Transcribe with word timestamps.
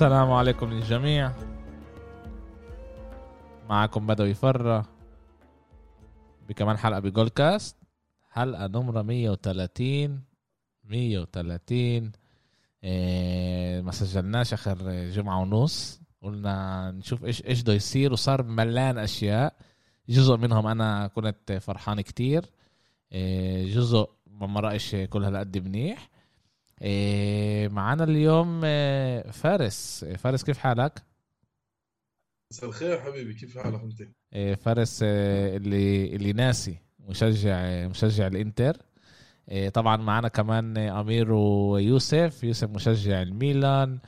السلام 0.00 0.32
عليكم 0.32 0.70
للجميع. 0.70 1.32
معكم 3.68 4.06
بدوي 4.06 4.34
فرة. 4.34 4.86
بكمان 6.48 6.76
حلقة 6.76 7.00
بجول 7.00 7.28
كاست 7.28 7.76
حلقة 8.30 8.66
نمرة 8.66 9.02
130 9.02 10.22
130 10.84 12.12
إيه 12.84 13.80
ما 13.80 13.92
سجلناش 13.92 14.52
آخر 14.52 14.76
جمعة 15.10 15.40
ونص. 15.40 16.00
قلنا 16.22 16.90
نشوف 16.90 17.24
إيش 17.24 17.44
إيش 17.46 17.62
بده 17.62 17.72
يصير. 17.72 18.12
وصار 18.12 18.42
ملان 18.42 18.98
أشياء. 18.98 19.54
جزء 20.08 20.36
منهم 20.36 20.66
أنا 20.66 21.06
كنت 21.06 21.52
فرحان 21.60 22.00
كتير. 22.00 22.44
إيه 23.12 23.74
جزء 23.74 24.10
ما 24.26 24.46
مرقش 24.46 24.94
كل 24.94 25.24
هالقد 25.24 25.58
منيح. 25.58 26.10
إيه 26.82 27.68
معنا 27.68 28.04
اليوم 28.04 28.64
إيه 28.64 29.30
فارس. 29.30 30.04
إيه 30.04 30.16
فارس 30.16 30.44
كيف 30.44 30.58
حالك؟ 30.58 31.02
مساء 32.52 32.68
الخير 32.68 33.00
حبيبي 33.00 33.34
كيف 33.34 33.58
حالك 33.58 33.80
أنت؟ 33.82 34.08
فارس 34.60 35.02
اللي 35.02 36.16
اللي 36.16 36.32
ناسي 36.32 36.78
مشجع 37.08 37.86
مشجع 37.88 38.26
الإنتر. 38.26 38.76
طبعا 39.74 39.96
معنا 39.96 40.28
كمان 40.28 40.78
أمير 40.78 41.32
ويوسف. 41.32 42.44
يوسف 42.44 42.70
مشجع 42.70 43.22
الميلان. 43.22 43.98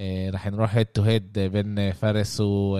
رح 0.00 0.46
نروح 0.46 0.74
head 0.74 0.86
to 0.86 1.02
head 1.02 1.38
بين 1.38 1.92
فارس 1.92 2.40
و 2.40 2.78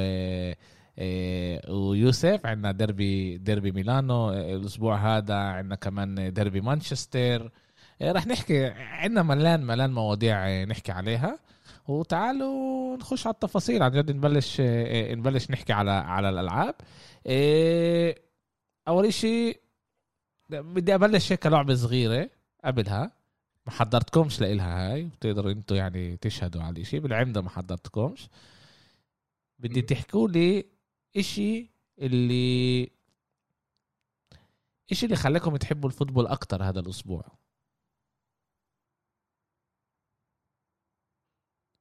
ويوسف. 1.69 2.47
عندنا 2.47 2.73
ديربي 2.73 3.39
ديربي 3.39 3.73
ميلانو. 3.73 4.33
الأسبوع 4.33 5.17
هذا 5.17 5.35
عندنا 5.35 5.75
كمان 5.75 6.33
ديربي 6.33 6.61
مانشستر. 6.61 7.51
رح 8.03 8.27
نحكي 8.27 8.67
عندنا 8.67 9.23
ملان 9.23 9.67
ملان 9.67 9.93
مواضيع 9.93 10.65
نحكي 10.65 10.93
عليها. 10.93 11.39
وتعالوا 11.89 12.97
نخش 12.97 13.27
على 13.27 13.35
التفاصيل. 13.35 13.83
عن 13.83 13.91
جد 13.91 14.11
نبلش 14.11 14.61
نبلش 15.11 15.51
نحكي 15.51 15.73
على 15.73 15.91
على 15.91 16.29
الألعاب. 16.29 16.75
أول 18.89 19.07
إشي 19.07 19.55
بدي 20.51 20.95
أبلش 20.95 21.33
هيك 21.33 21.47
لعبه 21.47 21.75
صغيرة 21.75 22.31
قبلها. 22.65 23.13
ما 23.67 23.73
حضرتكمش 23.73 24.41
لإلها 24.41 24.93
هاي 24.93 25.03
بتقدروا 25.03 25.53
أنتوا 25.53 25.77
يعني 25.77 26.17
تشهدوا 26.17 26.63
على 26.63 26.77
الإشي. 26.77 27.01
بالعمدة 27.01 27.41
ما 27.41 27.51
حضرتكمش. 27.51 28.29
بدي 29.59 29.83
تحكوا 29.83 30.29
لي 30.29 30.67
إشي 31.17 31.71
اللي 31.99 32.91
إشي 34.93 35.07
اللي 35.07 35.17
خلاكم 35.17 35.57
تحبوا 35.57 35.89
الفوتبول 35.89 36.27
أكتر 36.27 36.63
هذا 36.63 36.81
الأسبوع. 36.81 37.25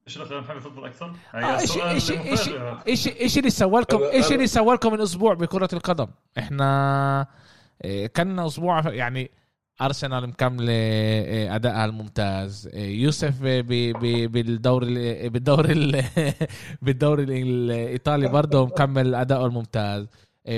إيش 0.10 0.18
اللي 0.18 0.28
خلاني 0.28 0.46
نحب 0.46 0.56
الفوتبول 0.56 0.86
أكثر؟ 0.86 1.14
آه 1.36 1.60
إيش 1.60 1.78
إيش 1.78 2.12
إيش 2.12 2.50
إيش 2.88 3.08
إيش 3.08 3.38
اللي 3.38 3.50
سوى 3.50 3.82
لكم 3.82 4.04
إيش 4.04 4.32
اللي 4.32 4.48
سوى 4.48 4.74
لكم 4.74 4.94
من 4.94 5.02
أسبوع 5.02 5.34
بكرة 5.34 5.70
القدم؟ 5.74 6.08
إحنا 6.38 7.28
كان 8.14 8.40
أسبوع 8.40 8.90
يعني 8.90 9.32
أرسنال 9.82 10.28
مكملة 10.28 10.74
ادائها 11.56 11.86
الممتاز. 11.86 12.70
يوسف 12.74 13.42
بالدوري 13.42 15.30
بالدوري 15.30 16.04
بالدوري 16.82 17.24
الإيطالي 17.24 18.28
برضه 18.28 18.66
مكمل 18.66 19.16
أداؤه 19.16 19.46
الممتاز. 19.46 20.08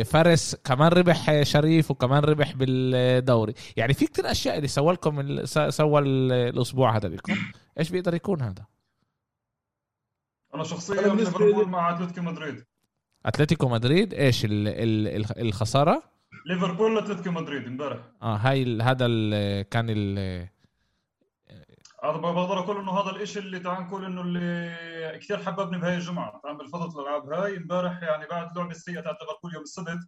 فارس 0.05 0.55
كمان 0.55 0.91
ربح 0.91 1.43
شريف 1.43 1.91
وكمان 1.91 2.23
ربح 2.23 2.53
بالدوري. 2.53 3.53
يعني 3.77 3.93
في 3.93 4.05
كتير 4.05 4.31
أشياء 4.31 4.57
اللي 4.57 4.67
سوى 4.67 4.93
لكم 4.93 5.45
سوى 5.69 5.99
الأسبوع 5.99 6.97
هذا 6.97 7.07
لكم 7.07 7.35
إيش 7.79 7.89
بيقدر 7.89 8.13
يكون 8.13 8.41
هذا؟ 8.41 8.65
أنا 10.55 10.63
شخصيا 10.63 11.15
ليفربول 11.15 11.69
مع 11.69 11.95
أتلتيكو 11.95 12.21
مدريد. 12.21 12.65
أتلتيكو 13.25 13.69
مدريد؟ 13.69 14.13
إيش 14.13 14.47
الخسارة؟ 15.37 16.03
ليفربول 16.45 16.97
أتلتيكو 16.97 17.31
مدريد 17.31 17.67
امبارح. 17.67 17.99
آه 18.21 18.35
هاي 18.35 18.81
هذا 18.81 19.05
ال 19.05 19.69
كان 19.69 19.85
ال 19.89 20.19
هذا 22.03 22.17
بقدر 22.17 22.59
أقول 22.59 22.77
إنه 22.77 22.91
هذا 22.91 23.09
الإشي 23.15 23.39
اللي 23.39 23.59
تعال 23.59 23.83
نقول 23.83 24.05
إنه 24.05 24.21
اللي 24.21 25.19
كثير 25.21 25.37
حببني 25.37 25.77
بهاي 25.77 25.95
الجمعة. 25.95 26.39
تعال 26.43 26.57
بالفترة 26.57 27.01
الالعاب 27.01 27.29
هاي 27.33 27.57
امبارح 27.57 28.03
يعني 28.03 28.25
بعد 28.27 28.51
اللعبه 28.51 28.71
السيئه 28.71 29.01
تاعت 29.01 29.15
ليفربول 29.21 29.53
يوم 29.53 29.63
السبت 29.63 29.99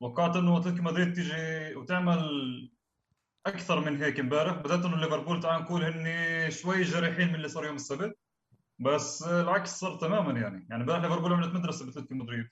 توقعت 0.00 0.36
إنه 0.36 0.58
أتلتيكو 0.58 0.82
مدريد 0.82 1.12
تيجي 1.12 1.76
وتعمل 1.76 2.22
أكثر 3.46 3.80
من 3.80 4.02
هيك 4.02 4.20
امبارح. 4.20 4.52
بدأت 4.52 4.84
إنه 4.84 4.96
ليفربول 4.96 5.40
تعال 5.40 5.62
نقول 5.62 5.84
هن 5.84 6.50
شوي 6.50 6.82
جريحين 6.82 7.28
من 7.28 7.34
اللي 7.34 7.48
صار 7.48 7.64
يوم 7.64 7.76
السبت. 7.76 8.18
بس 8.78 9.22
العكس 9.22 9.70
صار 9.70 9.96
تماما 9.96 10.40
يعني. 10.40 10.66
يعني 10.70 10.82
امبارح 10.82 11.02
ليفربول 11.02 11.32
عملت 11.32 11.54
مدرسة 11.54 11.86
بأتلتيكو 11.86 12.14
مدريد. 12.14 12.48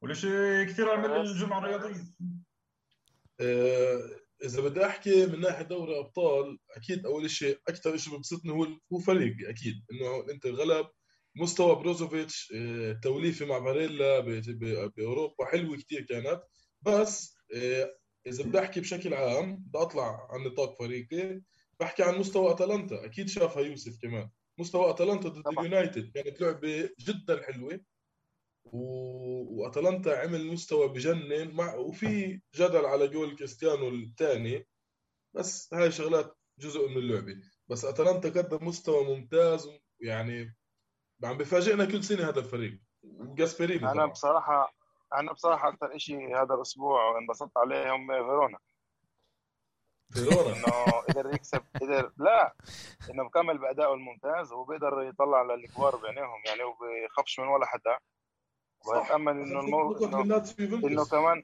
والشيء 0.00 0.64
كثير 0.64 0.90
عمل 0.90 1.10
الجمعة 1.10 1.58
الرياضية. 1.58 2.04
آه 3.40 4.10
إذا 4.44 4.60
بدي 4.62 4.86
أحكي 4.86 5.26
من 5.26 5.40
ناحية 5.40 5.64
دوري 5.64 5.98
أبطال 5.98 6.58
أكيد 6.76 7.06
أول 7.06 7.30
شيء 7.30 7.58
أكثر 7.68 7.96
شيء 7.96 8.16
ببسطني 8.16 8.52
هو 8.52 8.66
هو 8.92 8.98
فريق 8.98 9.48
أكيد. 9.48 9.84
إنه 9.92 10.32
أنت 10.32 10.46
غلب 10.46 10.86
مستوى 11.36 11.74
بروزوفيتش 11.74 12.52
آه 12.56 12.92
توليفة 12.92 13.46
مع 13.46 13.58
باريلا 13.58 14.20
بأوروبا 14.96 15.44
حلوة 15.46 15.76
كثير 15.76 16.00
كانت. 16.00 16.42
بس 16.82 17.36
آه 17.56 17.96
إذا 18.26 18.44
بدي 18.44 18.58
أحكي 18.58 18.80
بشكل 18.80 19.14
عام 19.14 19.56
بدي 19.56 19.78
أطلع 19.78 20.28
عن 20.30 20.40
نطاق 20.40 20.78
فريقي 20.78 21.40
بحكي 21.80 22.02
عن 22.02 22.18
مستوى 22.18 22.50
أتلانتا. 22.50 23.04
أكيد 23.04 23.28
شافها 23.28 23.62
يوسف 23.62 23.98
كمان. 24.02 24.30
مستوى 24.58 24.90
أتلانتا 24.90 25.28
ضد 25.28 25.58
اليونايتد. 25.58 26.12
كانت 26.12 26.40
لعبة 26.40 26.90
جدا 26.98 27.42
حلوة. 27.42 27.80
و... 28.64 28.80
وأتلانتا 29.62 30.10
عمل 30.10 30.46
مستوى 30.46 30.88
بجنن 30.88 31.54
مع 31.54 31.74
وفي 31.74 32.40
جدل 32.54 32.84
على 32.86 33.08
جول 33.08 33.36
كريستيانو 33.36 33.88
الثاني. 33.88 34.66
بس 35.34 35.74
هاي 35.74 35.90
شغلات 35.92 36.36
جزء 36.58 36.88
من 36.88 36.96
اللعبة. 36.96 37.36
بس 37.68 37.84
أتلانتا 37.84 38.28
قدم 38.28 38.66
مستوى 38.66 39.04
ممتاز 39.04 39.70
يعني 40.00 40.56
عم 41.24 41.38
بفاجئنا 41.38 41.84
كل 41.84 42.04
سنة 42.04 42.28
هذا 42.28 42.38
الفريق. 42.38 42.78
جاسبريني 43.20 43.90
أنا 43.90 44.06
بصراحه 44.06 44.74
أنا 45.14 45.32
بصراحة 45.32 45.68
أكثر 45.68 45.98
شيء 45.98 46.42
هذا 46.42 46.54
الأسبوع 46.54 47.18
انبسطت 47.18 47.56
عليه 47.56 47.94
هم 47.94 48.06
فيرونا 48.06 48.24
فيرونا. 48.24 48.58
إنه 50.16 50.90
قدر 51.08 51.34
يكسب 51.34 51.62
قدر 51.80 52.12
لا 52.16 52.54
إنه 53.10 53.22
مكمل 53.22 53.58
بأدائه 53.58 53.94
الممتاز 53.94 54.52
وبيقدر 54.52 55.02
يطلع 55.02 55.42
للكبار 55.42 55.96
بعينيهم 55.96 56.42
يعني 56.46 56.62
وبيخافش 56.62 57.40
من 57.40 57.48
ولا 57.48 57.66
حدا. 57.66 57.98
وبتامل 58.88 59.40
إنه 59.40 59.60
المو... 59.60 59.96
إنه, 59.96 60.44
إنه 60.84 61.04
كمان 61.04 61.42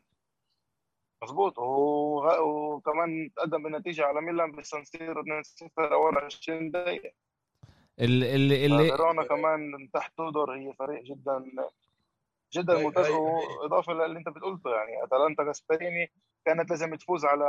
مضبوط 1.22 1.58
وغ... 1.58 2.40
وكمان 2.42 3.30
تقدم 3.36 3.62
بالنتيجه 3.62 4.04
على 4.04 4.20
ميلان 4.20 4.52
بسان 4.52 4.84
سيرو 4.84 5.22
2-0 5.22 5.26
اول 5.78 6.18
20 6.18 6.70
دقيقة. 6.70 7.10
اللي 8.00 8.34
اللي 8.34 8.66
اللي 8.66 8.90
فيرونا 8.90 9.24
كمان 9.24 9.90
تحت 9.94 10.16
تودور 10.16 10.56
هي 10.58 10.72
فريق 10.74 11.02
جدا 11.02 11.52
جدا 12.52 12.82
ممتاز. 12.82 13.10
وإضافة 13.10 13.92
للي 13.92 14.18
أنت 14.18 14.28
بتقولته 14.28 14.70
يعني 14.70 15.04
أتلانتا 15.04 15.42
جاسبريني 15.42 16.12
كانت 16.44 16.70
لازم 16.70 16.94
تفوز 16.94 17.24
على 17.24 17.44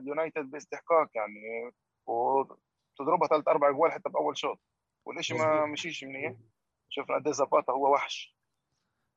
اليونايتد 0.00 0.50
باستحقاق 0.50 1.10
يعني 1.14 1.72
وتضربها 2.06 3.28
ثلاث 3.28 3.48
أربع 3.48 3.70
جوال 3.70 3.92
حتى 3.92 4.08
بأول 4.08 4.38
شوط 4.38 4.60
والشيء 5.04 5.38
ما 5.38 5.66
مشيش 5.66 6.04
منيح. 6.04 6.34
شفنا 6.88 7.16
قد 7.16 7.30
زاباتا 7.30 7.72
هو 7.72 7.92
وحش. 7.92 8.36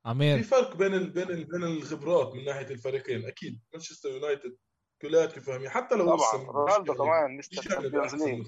عمير 0.05 0.37
في 0.37 0.43
فرق 0.43 0.75
بين 0.75 0.93
ال 0.93 1.09
بين 1.09 1.29
ال 1.29 1.43
بين 1.45 1.63
الخبرات 1.63 2.33
من 2.35 2.45
ناحية 2.45 2.67
الفريقين 2.69 3.25
أكيد. 3.25 3.61
مانشستر 3.73 4.09
يونايتد 4.09 4.57
كلياتكم 5.01 5.41
فاهمين 5.41 5.69
حتى 5.69 5.95
لو 5.95 6.15
طبعا. 6.15 6.43
رونالدو 6.43 6.93
كمان 6.93 7.37
Mister 7.37 7.61
Champions 7.61 8.15
League 8.15 8.47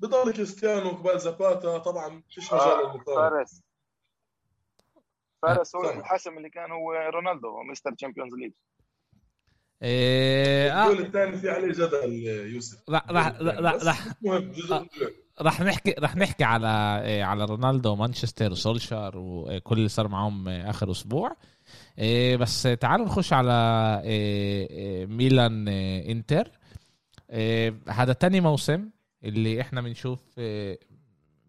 بضل 0.00 0.32
كريستيانو 0.32 0.90
قبال 0.90 1.20
زاباتا 1.20 1.78
طبعا 1.78 2.22
فيش 2.30 2.52
مجال 2.52 2.68
آه 2.68 2.80
للمقارنه 2.80 3.30
فارس. 3.30 3.62
فارس 5.42 5.76
هو 5.76 5.90
الحاسم 5.90 6.36
اللي 6.38 6.50
كان 6.50 6.70
هو 6.70 6.92
رونالدو 6.92 7.62
Mister 7.62 7.92
Champions 7.94 8.34
League 8.34 8.52
إيه 9.84 10.90
الجول 10.90 11.06
الثاني 11.06 11.36
في 11.36 11.50
عليه 11.50 11.72
جدل 11.72 12.12
يوسف. 12.54 12.90
راح 12.90 13.10
راح 13.10 14.06
من 14.22 14.52
راح 15.40 15.60
نحكي 15.60 15.94
راح 15.98 16.16
نحكي 16.16 16.44
على 16.44 16.66
على 17.22 17.44
رونالدو 17.44 17.92
ومانشستر 17.92 18.52
وسولشار 18.52 19.12
وكل 19.16 19.76
اللي 19.76 19.88
صار 19.88 20.08
معهم 20.08 20.48
آخر 20.48 20.90
أسبوع. 20.90 21.36
بس 22.40 22.62
تعالوا 22.62 23.06
نخش 23.06 23.32
على 23.32 24.02
ميلان 25.08 25.68
إنتر. 25.68 26.50
هذا 27.88 28.12
تاني 28.12 28.40
موسم 28.40 28.90
اللي 29.24 29.60
إحنا 29.60 29.80
بنشوف 29.80 30.20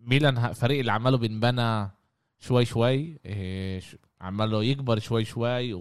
ميلان 0.02 0.54
فريق 0.54 0.80
اللي 0.80 0.92
عماله 0.92 1.18
بنبنى 1.18 1.92
شوي 2.40 2.66
شوي 2.66 3.20
عماله 4.22 4.64
يكبر 4.64 5.00
شوي 5.00 5.26
شوي 5.26 5.74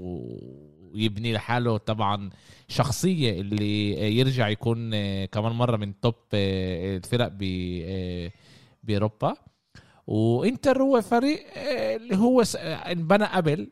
ويبني 0.94 1.32
لحاله 1.32 1.76
طبعا 1.76 2.30
شخصية 2.68 3.40
اللي 3.40 3.90
يرجع 4.18 4.48
يكون 4.48 4.90
كمان 5.26 5.52
مرة 5.52 5.76
من 5.76 6.00
توب 6.00 6.14
الفرق 6.34 7.32
بأوروبا. 8.82 9.34
وإنتر 10.06 10.82
هو 10.82 11.00
فريق 11.00 11.40
اللي 11.96 12.16
هو 12.16 12.42
انبنى 12.62 13.24
قبل 13.24 13.70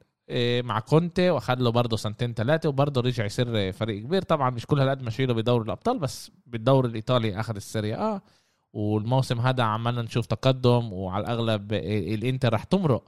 مع 0.64 0.80
كونتي 0.80 1.30
واخد 1.30 1.60
له 1.60 1.70
برضه 1.70 1.96
سنتين 1.96 2.34
ثلاثة 2.34 2.68
وبرضه 2.68 3.00
رجع 3.00 3.24
يصير 3.24 3.72
فريق 3.72 4.02
كبير. 4.02 4.22
طبعا 4.22 4.50
مش 4.50 4.66
كل 4.66 4.80
هالقد 4.80 5.02
مشيله 5.02 5.34
بدوري 5.34 5.64
الأبطال 5.64 5.98
بس 5.98 6.30
بالدوري 6.46 6.88
الإيطالي 6.88 7.40
أخذ 7.40 7.56
ال 7.56 7.63
Serie 7.63 7.96
A 7.96 8.22
والموسم 8.72 9.40
هذا 9.40 9.62
عمالنا 9.62 10.02
نشوف 10.02 10.26
تقدم 10.26 10.92
وعلى 10.92 11.24
الأغلب 11.24 11.72
الإنتر 11.72 12.52
رح 12.52 12.64
تمرق 12.64 13.04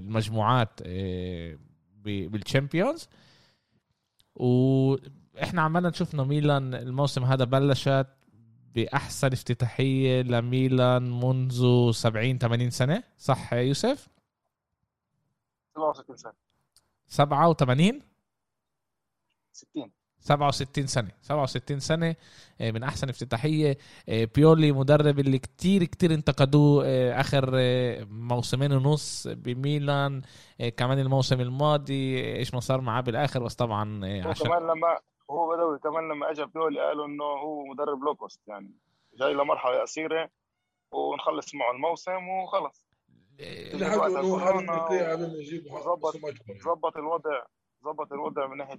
المجموعات 0.00 0.80
بال 2.06 2.25
Champions 2.25 3.08
وإحنا 4.34 5.62
عمالنا 5.62 5.92
إنه 6.14 6.24
ميلان 6.24 6.74
الموسم 6.74 7.24
هذا 7.24 7.44
بلشت 7.44 8.06
بأحسن 8.74 9.32
افتتاحية 9.32 10.22
لميلان 10.22 11.20
منذ 11.20 11.90
70 11.92 12.38
80 12.38 12.70
سنة 12.70 13.02
صح 13.18 13.52
يوسف؟ 13.52 14.08
67 15.74 16.16
سنة. 16.16 16.32
87 17.08 18.02
60 19.52 19.90
67 20.26 20.86
سنة. 20.86 21.10
67 21.22 21.80
سنة 21.80 22.16
آه، 22.60 22.70
من 22.70 22.82
أحسن 22.82 23.08
افتتاحية 23.08 23.78
آه، 24.08 24.28
بيولي 24.34 24.72
مدرب 24.72 25.18
اللي 25.18 25.38
كتير 25.38 25.84
كتير 25.84 26.14
انتقدوه 26.14 26.84
آه، 26.86 27.20
آخر 27.20 27.50
موسمين 28.10 28.72
ونص 28.72 29.28
بميلان 29.28 30.22
كمان 30.76 30.98
الموسم 30.98 31.40
الماضي 31.40 32.36
إيش 32.36 32.54
ما 32.54 32.60
صار 32.60 32.80
معاه 32.80 33.00
بالآخر 33.00 33.42
بس 33.42 33.54
طبعا 33.54 34.00
عشان 34.26 34.46
كمان 34.46 34.62
لما 34.62 34.98
هو 35.30 35.56
بدوي 35.56 35.78
كمان 35.78 36.08
لما 36.08 36.30
اجى 36.30 36.44
بيولي 36.54 36.80
قالوا 36.80 37.06
إنه 37.06 37.24
هو 37.24 37.64
مدرب 37.66 38.02
لوكوست 38.02 38.40
يعني 38.48 38.70
جاي 39.18 39.34
لمرحلة 39.34 39.80
قصيرة 39.80 40.30
ونخلص 40.92 41.54
معه 41.54 41.70
الموسم 41.70 42.28
وخلص. 42.28 42.86
ظبط 46.64 46.96
الوضع 46.96 47.42
ظبط 47.84 48.12
الوضع 48.12 48.46
من 48.46 48.56
ناحية 48.56 48.78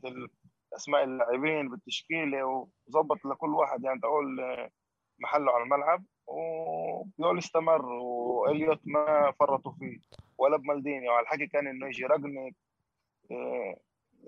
أسماء 0.76 1.04
اللاعبين 1.04 1.70
بالتشكيله 1.70 2.46
وظبط 2.88 3.26
لكل 3.26 3.50
واحد 3.50 3.84
يعني 3.84 4.00
تقول 4.00 4.26
محله 5.20 5.52
على 5.52 5.64
الملعب 5.64 6.04
وبيول 6.28 7.38
استمر 7.38 7.86
وإليوت 7.86 8.80
ما 8.86 9.32
فرطوا 9.40 9.72
فيه 9.72 9.98
ولا 10.38 10.58
بمالديني 10.58 11.10
وعلى 11.10 11.24
الحكي 11.24 11.48
كان 11.48 11.68
إنه 11.68 11.88
يجي 11.88 12.06
رجنك 12.06 12.56
إيه 13.32 13.76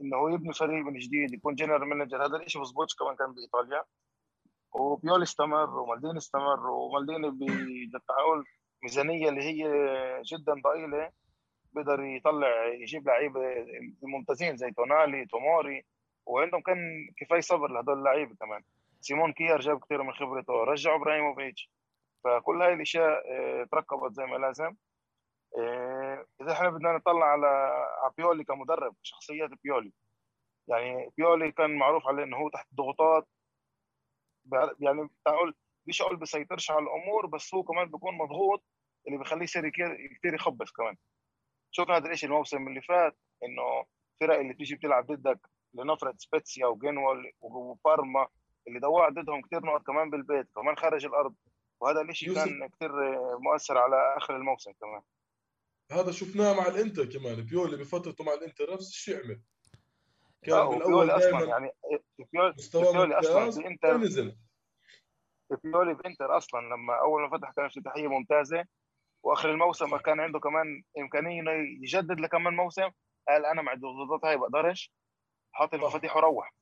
إنه 0.01 0.33
يبني 0.33 0.53
فريق 0.53 0.85
من 0.85 0.99
جديد 0.99 1.33
يكون 1.33 1.55
general 1.55 1.89
manager 1.89 2.25
هذا 2.25 2.37
الشيء 2.37 2.61
بزبطش 2.61 2.95
كمان 2.95 3.15
كان 3.15 3.33
بإيطاليا. 3.33 3.83
وبيولي 4.73 5.23
استمر 5.23 5.79
ومالديني 5.79 6.17
استمر 6.17 6.69
ومالديني 6.69 7.29
بتقول 7.93 8.45
ميزانية 8.83 9.29
اللي 9.29 9.41
هي 9.41 9.63
جدا 10.21 10.53
ضئيلة 10.63 11.11
بيقدر 11.73 12.03
يطلع 12.03 12.65
يجيب 12.73 13.07
لعيبة 13.07 13.39
ممتازين 14.03 14.57
زي 14.57 14.71
تونالي 14.71 15.25
توموري. 15.25 15.85
وعندهم 16.29 16.61
كان 16.61 16.77
كفاية 17.17 17.39
صبر 17.41 17.67
لهدول 17.71 17.97
اللعيبة 17.99 18.35
كمان. 18.35 18.63
سيمون 19.01 19.33
كيار 19.33 19.59
جاب 19.59 19.79
كثير 19.79 20.03
من 20.03 20.13
خبرته 20.13 20.53
رجع 20.53 20.95
إبراهيموفيتش. 20.95 21.71
فكل 22.23 22.61
هاي 22.61 22.73
الأشياء 22.73 23.23
آه، 23.31 23.63
تركبت 23.71 24.13
زي 24.13 24.25
ما 24.25 24.35
لازم 24.37 24.75
آه، 25.57 26.25
إذا 26.41 26.51
إحنا 26.51 26.69
بدنا 26.69 26.93
نطلع 26.97 27.25
على 27.25 27.71
بيولي 28.17 28.43
كمدرب 28.43 28.95
شخصيات 29.03 29.49
بيولي. 29.63 29.93
يعني 30.67 31.09
بيولي 31.17 31.51
كان 31.51 31.75
معروف 31.75 32.07
عليه 32.07 32.23
إنه 32.23 32.37
هو 32.37 32.49
تحت 32.49 32.67
ضغوطات. 32.75 33.27
يعني 34.79 35.09
تعال 35.25 35.53
مش 35.87 36.01
أقول 36.01 36.15
بيسيطرش 36.17 36.71
على 36.71 36.83
الأمور 36.83 37.25
بس 37.25 37.53
هو 37.53 37.63
كمان 37.63 37.85
بيكون 37.91 38.17
مضغوط 38.17 38.63
اللي 39.07 39.17
بيخليه 39.17 39.43
يصير 39.43 39.69
كثير 39.69 40.33
يخبص 40.33 40.71
كمان. 40.71 40.97
شفنا 41.71 41.97
هذا 41.97 42.11
الشيء 42.11 42.29
الموسم 42.29 42.67
اللي 42.67 42.81
فات 42.81 43.17
إنه 43.43 43.85
فرق 44.21 44.39
اللي 44.39 44.53
بتيجي 44.53 44.75
بتلعب 44.75 45.05
ضدك. 45.05 45.39
لنفرض 45.73 46.15
سبيتسيا 46.17 46.65
وجنوال 46.65 47.31
وبارما 47.41 48.27
اللي 48.67 48.79
ضوع 48.79 49.09
ضدهم 49.09 49.41
كثير 49.41 49.65
نقط 49.65 49.87
كمان 49.87 50.09
بالبيت 50.09 50.47
كمان 50.55 50.77
خارج 50.77 51.05
الأرض. 51.05 51.35
وهذا 51.81 52.01
الشيء 52.01 52.35
كان 52.35 52.67
كثير 52.67 52.91
مؤثر 53.39 53.77
على 53.77 54.17
آخر 54.17 54.35
الموسم 54.35 54.71
كمان. 54.71 55.01
هذا 55.91 56.11
شفناه 56.11 56.53
مع 56.53 56.67
الإنتر 56.67 57.05
كمان 57.05 57.35
بيولي 57.35 57.77
بفترته 57.77 58.23
مع 58.23 58.33
الإنتر 58.33 58.73
نفس 58.73 58.89
الشيء 58.89 59.23
عمل. 59.23 59.41
كان 60.41 60.69
بالأول 60.69 61.09
أصلا 61.09 61.45
يعني 61.45 61.71
بيولي, 62.33 62.53
بيولي 62.73 63.19
أصلا 63.19 63.63
بانتر 63.63 63.97
نزل 63.97 64.35
بيولي 65.63 65.93
بانتر 65.93 66.37
أصلا 66.37 66.59
لما 66.59 66.99
أول 66.99 67.21
ما 67.21 67.37
فتح 67.37 67.51
كان 67.51 67.65
افتتاحيه 67.65 68.07
ممتازة. 68.07 68.65
وآخر 69.23 69.51
الموسم 69.51 69.97
كان 69.97 70.19
عنده 70.19 70.39
كمان 70.39 70.83
إمكانية 70.99 71.41
إنه 71.41 71.51
يجدد 71.83 72.19
لكمان 72.19 72.53
موسم. 72.53 72.89
قال 73.27 73.45
أنا 73.45 73.61
مع 73.61 73.73
الضغوطات 73.73 74.25
هاي 74.25 74.37
بقدرش. 74.37 74.91
حاط 75.51 75.73
المفاتيح 75.73 76.15
وروح. 76.15 76.53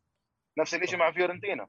نفس 0.57 0.73
الشيء 0.73 0.99
مع 0.99 1.11
فيورنتينا. 1.11 1.67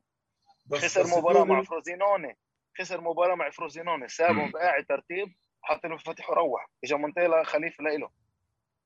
خسر 0.73 1.19
مباراة 1.19 1.45
مع 1.45 1.63
فروزينوني. 1.63 2.39
خسر 2.79 3.01
مباراة 3.01 3.35
مع 3.35 3.51
فروزينوني. 3.51 4.09
سابهم 4.09 4.53
قاعد 4.53 4.85
ترتيب 4.85 5.35
حط 5.63 5.85
المفاتيح 5.85 6.31
وروح. 6.31 6.71
اجى 6.85 6.95
مونتيلا 6.95 7.43
خليفه 7.45 7.85
لإله. 7.85 8.11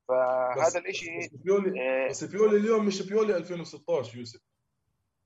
فهذا 0.08 0.80
الشيء 0.88 1.20
بس 1.20 1.28
بيولي 1.34 1.80
آه 1.80 2.08
بس 2.08 2.24
بيولي 2.24 2.56
اليوم 2.56 2.86
مش 2.86 3.02
بيولي 3.02 3.36
2016 3.36 4.18
يوسف. 4.18 4.40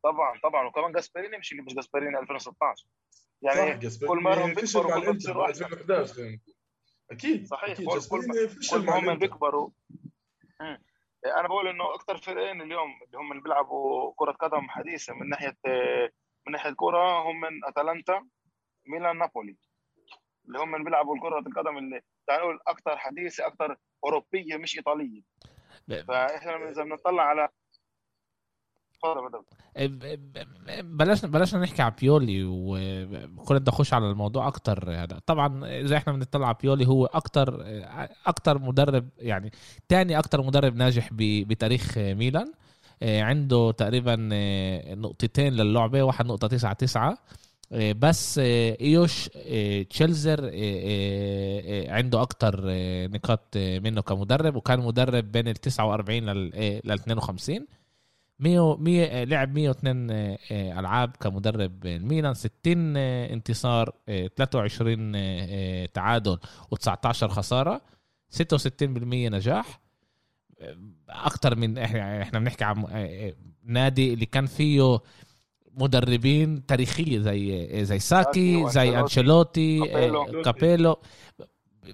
طبعا 0.02 0.40
طبعا. 0.42 0.66
وكمان 0.66 0.92
جاسبريني 0.92 1.38
مش 1.38 1.52
اللي 1.52 1.62
مش 1.62 1.74
جاسبريني 1.74 2.18
2016 2.18 2.86
يعني 3.42 3.90
صح 3.90 4.06
كل 4.06 4.20
مرة 4.22 4.46
بيكبروا 4.46 4.90
مع 4.90 4.96
الإنتر 4.96 5.46
2011 5.46 6.38
أكيد 7.10 7.46
صحيح 7.46 7.70
أكيد. 7.70 7.88
كل, 7.88 8.48
كل 8.70 8.84
ما 8.86 8.98
هم 8.98 9.18
بيكبروا. 9.18 9.70
أنا 11.34 11.48
بقول 11.48 11.68
إنه 11.68 11.94
أكثر 11.94 12.16
فريقين 12.16 12.62
اليوم 12.62 12.90
اللي 13.06 13.18
هم 13.18 13.32
اللي 13.32 13.42
بيلعبوا 13.42 14.12
كرة 14.16 14.32
قدم 14.32 14.68
حديثة 14.68 15.14
من 15.14 15.28
ناحية 15.28 15.56
من 16.46 16.52
ناحية 16.52 16.70
الكره 16.70 17.18
هم 17.30 17.40
من 17.40 17.64
أتلانتا 17.64 18.26
ميلان 18.86 19.18
نابولي. 19.18 19.56
اللي 20.46 20.58
هم 20.58 20.74
اللي 20.74 20.84
بيلعبوا 20.84 21.20
كرة 21.20 21.38
القدم 21.38 21.78
اللي 21.78 22.00
تعال 22.26 22.40
نقول 22.40 22.58
أكثر 22.66 22.96
حديثة 22.96 23.46
أكثر 23.46 23.76
أوروبية 24.04 24.56
مش 24.56 24.76
إيطالية. 24.76 25.22
فإحنا 26.08 26.68
إذا 26.70 26.82
بنطلع 26.84 27.22
على 27.22 27.48
بلاش 30.82 31.24
بلاش 31.24 31.54
نحكي 31.54 31.82
على 31.82 31.94
بيولي 32.00 32.44
وكنا 32.44 33.58
بدي 33.58 33.70
اخش 33.70 33.94
على 33.94 34.10
الموضوع 34.10 34.48
أكتر 34.48 34.90
هذا 34.90 35.20
طبعا 35.26 35.66
إذا 35.80 35.96
إحنا 35.96 36.12
بنطلع 36.12 36.46
على 36.46 36.56
بيولي 36.62 36.86
هو 36.88 37.06
أكتر 37.06 37.64
أكتر 38.26 38.58
مدرب 38.58 39.08
يعني 39.18 39.50
تاني 39.88 40.18
أكتر 40.18 40.42
مدرب 40.42 40.76
ناجح 40.76 41.08
بتاريخ 41.12 41.98
ميلان. 41.98 42.52
عنده 43.02 43.70
تقريبا 43.70 44.16
نقطتين 44.94 45.52
للعبة 45.52 46.02
واحد 46.02 46.26
نقطة 46.26 46.48
تسعة 46.48 46.72
تسعة. 46.72 47.18
بس 47.72 48.38
إيوش 48.38 49.28
تشيلزر 49.90 50.40
عنده 51.92 52.22
أكتر 52.22 52.60
نقاط 53.06 53.56
منه 53.56 54.00
كمدرب 54.00 54.56
وكان 54.56 54.80
مدرب 54.80 55.32
بين 55.32 55.48
ال 55.48 55.54
49 55.54 56.18
لل 56.18 56.90
52 56.90 57.66
100 58.38 58.76
100 58.76 59.24
لعب 59.24 59.54
102 59.54 60.10
آه، 60.10 60.38
آه، 60.52 60.80
ألعاب 60.80 61.16
كمدرب 61.20 61.86
الميلان 61.86 62.34
60 62.34 62.96
آه، 62.96 63.32
انتصار 63.32 63.92
23 64.36 65.12
تعادل 65.92 66.38
و19 66.74 67.10
خسارة 67.10 67.80
66% 68.30 69.28
نجاح. 69.28 69.80
أكثر 71.08 71.56
من 71.56 71.78
إحنا 71.78 72.22
إحنا 72.22 72.38
بنحكي 72.38 72.64
عن 72.64 72.84
نادي 73.64 74.14
اللي 74.14 74.26
كان 74.26 74.46
فيه 74.46 74.98
مدربين 75.74 76.66
تاريخية 76.66 77.18
زي 77.18 77.84
زي 77.84 77.98
ساكي 77.98 78.68
زي 78.68 79.00
أنشيلوتي 79.00 79.80
كابيلو. 80.44 80.98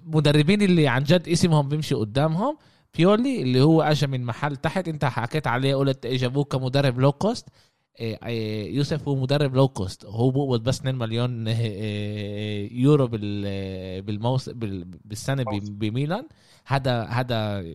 مدربين 0.03 0.61
اللي 0.61 0.87
عن 0.87 1.03
جد 1.03 1.27
اسمهم 1.27 1.69
بيمشي 1.69 1.95
قدامهم. 1.95 2.57
بيولي 2.97 3.41
اللي 3.41 3.61
هو 3.61 3.81
اجى 3.81 4.07
من 4.07 4.23
محل 4.25 4.55
تحت. 4.55 4.87
انت 4.87 5.05
حكيت 5.05 5.47
عليه 5.47 5.75
قلت 5.75 6.07
جابوه 6.07 6.43
كمدرب 6.43 6.99
low 6.99 7.11
cost 7.11 7.49
إيه، 7.99 8.19
إيه، 8.25 8.75
يوسف 8.75 9.07
هو 9.07 9.15
مدرب 9.15 9.55
لو 9.55 9.67
كوست 9.67 10.05
هو 10.05 10.29
بقبض 10.31 10.63
بس 10.63 10.79
2 10.79 10.95
مليون 10.95 11.47
إيه، 11.47 12.81
يورو 12.81 13.07
بالموس 14.01 14.49
بالسنة 15.05 15.43
بميلان. 15.53 16.27
هذا 16.65 17.03
هذا 17.03 17.65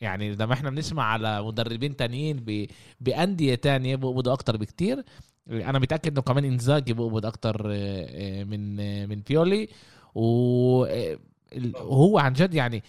يعني 0.00 0.34
لما 0.34 0.52
إحنا 0.52 0.70
بنسمع 0.70 1.04
على 1.04 1.42
مدربين 1.42 1.96
تانيين 1.96 2.66
بأندية 3.00 3.54
تانية 3.54 3.96
بقبضوا 3.96 4.32
أكتر 4.32 4.56
بكتير. 4.56 5.04
أنا 5.50 5.78
متأكد 5.78 6.12
إنه 6.12 6.22
كمان 6.22 6.44
إنزاجي 6.44 6.92
بقبض 6.92 7.26
أكتر 7.26 7.68
من 8.44 8.76
من 9.08 9.20
بيولي 9.28 9.68
وهو 10.14 10.88
عن 12.18 12.32
جد 12.32 12.54
يعني 12.54 12.82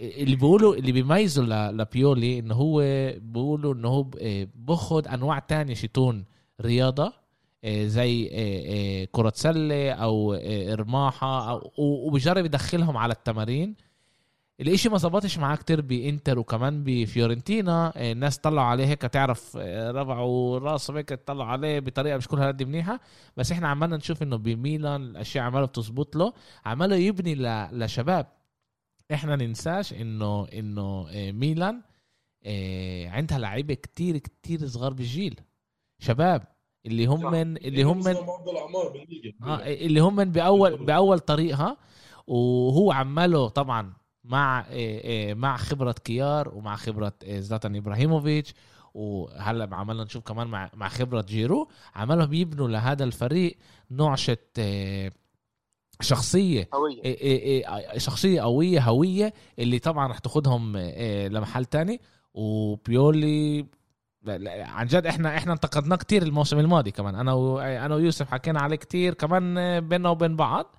اللي 0.00 0.36
بيقولوا 0.36 0.74
اللي 0.74 0.92
بيميزوا 0.92 1.70
لبيولي 1.70 2.38
انه 2.38 2.54
هو 2.54 2.80
بيقولوا 3.18 3.74
انه 3.74 3.88
هو 3.88 4.04
باخذ 4.54 5.08
أنواع 5.08 5.38
تانية 5.38 5.74
شتون 5.74 6.24
رياضة 6.60 7.12
زي 7.66 8.28
كرة 9.12 9.32
سلة 9.34 9.90
أو 9.90 10.34
رماحة 10.74 11.50
أو 11.50 11.72
وبجرب 11.78 12.44
يدخلهم 12.44 12.96
على 12.96 13.12
التمارين. 13.12 13.74
الإشي 14.60 14.88
ما 14.88 14.98
ظبطش 14.98 15.38
معاه 15.38 15.56
كتير 15.56 15.80
بإنتر 15.80 16.38
وكمان 16.38 16.84
بفيورنتينا. 16.84 17.92
الناس 17.96 18.38
طلعوا 18.38 18.66
عليه 18.66 18.86
هيك 18.86 19.02
تعرف 19.02 19.56
رفعوا 19.66 20.58
راسه 20.58 20.98
هيك 20.98 21.12
طلعوا 21.12 21.50
عليه 21.50 21.80
بطريقة 21.80 22.16
مش 22.16 22.28
كلها 22.28 22.46
قد 22.46 22.62
منيحة. 22.62 23.00
بس 23.36 23.52
إحنا 23.52 23.68
عمالنا 23.68 23.96
نشوف 23.96 24.22
إنه 24.22 24.36
بميلان 24.36 25.02
الأشياء 25.02 25.44
عماله 25.44 25.66
بتزبط 25.66 26.16
له 26.16 26.32
عماله 26.66 26.96
يبني 26.96 27.34
لشباب. 27.72 28.26
إحنا 29.12 29.36
ننساش 29.36 29.92
انه 29.92 30.44
انه 30.44 31.06
ميلان 31.32 31.82
عندها 33.06 33.38
لعيبة 33.38 33.74
كتير 33.74 34.18
كتير 34.18 34.66
صغار 34.66 34.92
بالجيل. 34.92 35.40
شباب 35.98 36.42
اللي 36.86 37.06
هم 37.06 37.30
من 37.30 37.56
اللي 37.56 37.82
هم 37.82 37.98
من 37.98 38.16
آه 39.42 39.58
اللي 39.66 40.00
هم 40.00 40.16
من 40.16 40.32
باول 40.32 40.84
بأول 40.84 41.18
طريقها 41.18 41.76
وهو 42.26 42.92
عماله 42.92 43.48
طبعا 43.48 43.92
مع 44.24 44.66
مع 45.34 45.56
خبرة 45.56 45.92
كيار 45.92 46.54
ومع 46.54 46.76
خبرة 46.76 47.12
زلاتان 47.26 47.76
إبراهيموفيتش. 47.76 48.54
وهلأ 48.94 49.76
عملنا 49.76 50.04
نشوف 50.04 50.24
كمان 50.24 50.46
مع 50.46 50.70
مع 50.74 50.88
خبرة 50.88 51.22
جيرو. 51.22 51.68
عملهم 51.94 52.32
يبنوا 52.32 52.68
لهذا 52.68 53.04
الفريق 53.04 53.56
نوعشه 53.90 54.38
شخصية 56.00 56.68
هوية. 56.74 57.98
شخصية 57.98 58.40
قوية 58.40 58.80
هوية 58.80 59.32
اللي 59.58 59.78
طبعا 59.78 60.08
رح 60.08 60.18
تاخذهم 60.18 60.76
لمحل 61.30 61.64
تاني 61.64 62.00
وبيولي 62.34 63.66
عن 64.46 64.86
جد 64.86 65.06
إحنا 65.06 65.36
إحنا 65.36 65.52
انتقدناه 65.52 65.96
كتير 65.96 66.22
الموسم 66.22 66.58
الماضي 66.58 66.90
كمان 66.90 67.14
أنا 67.14 67.32
و... 67.32 67.58
أنا 67.58 67.94
ويوسف 67.94 68.30
حكينا 68.30 68.60
عليه 68.60 68.76
كتير 68.76 69.14
كمان 69.14 69.54
بيننا 69.88 70.10
وبين 70.10 70.36
بعض 70.36 70.76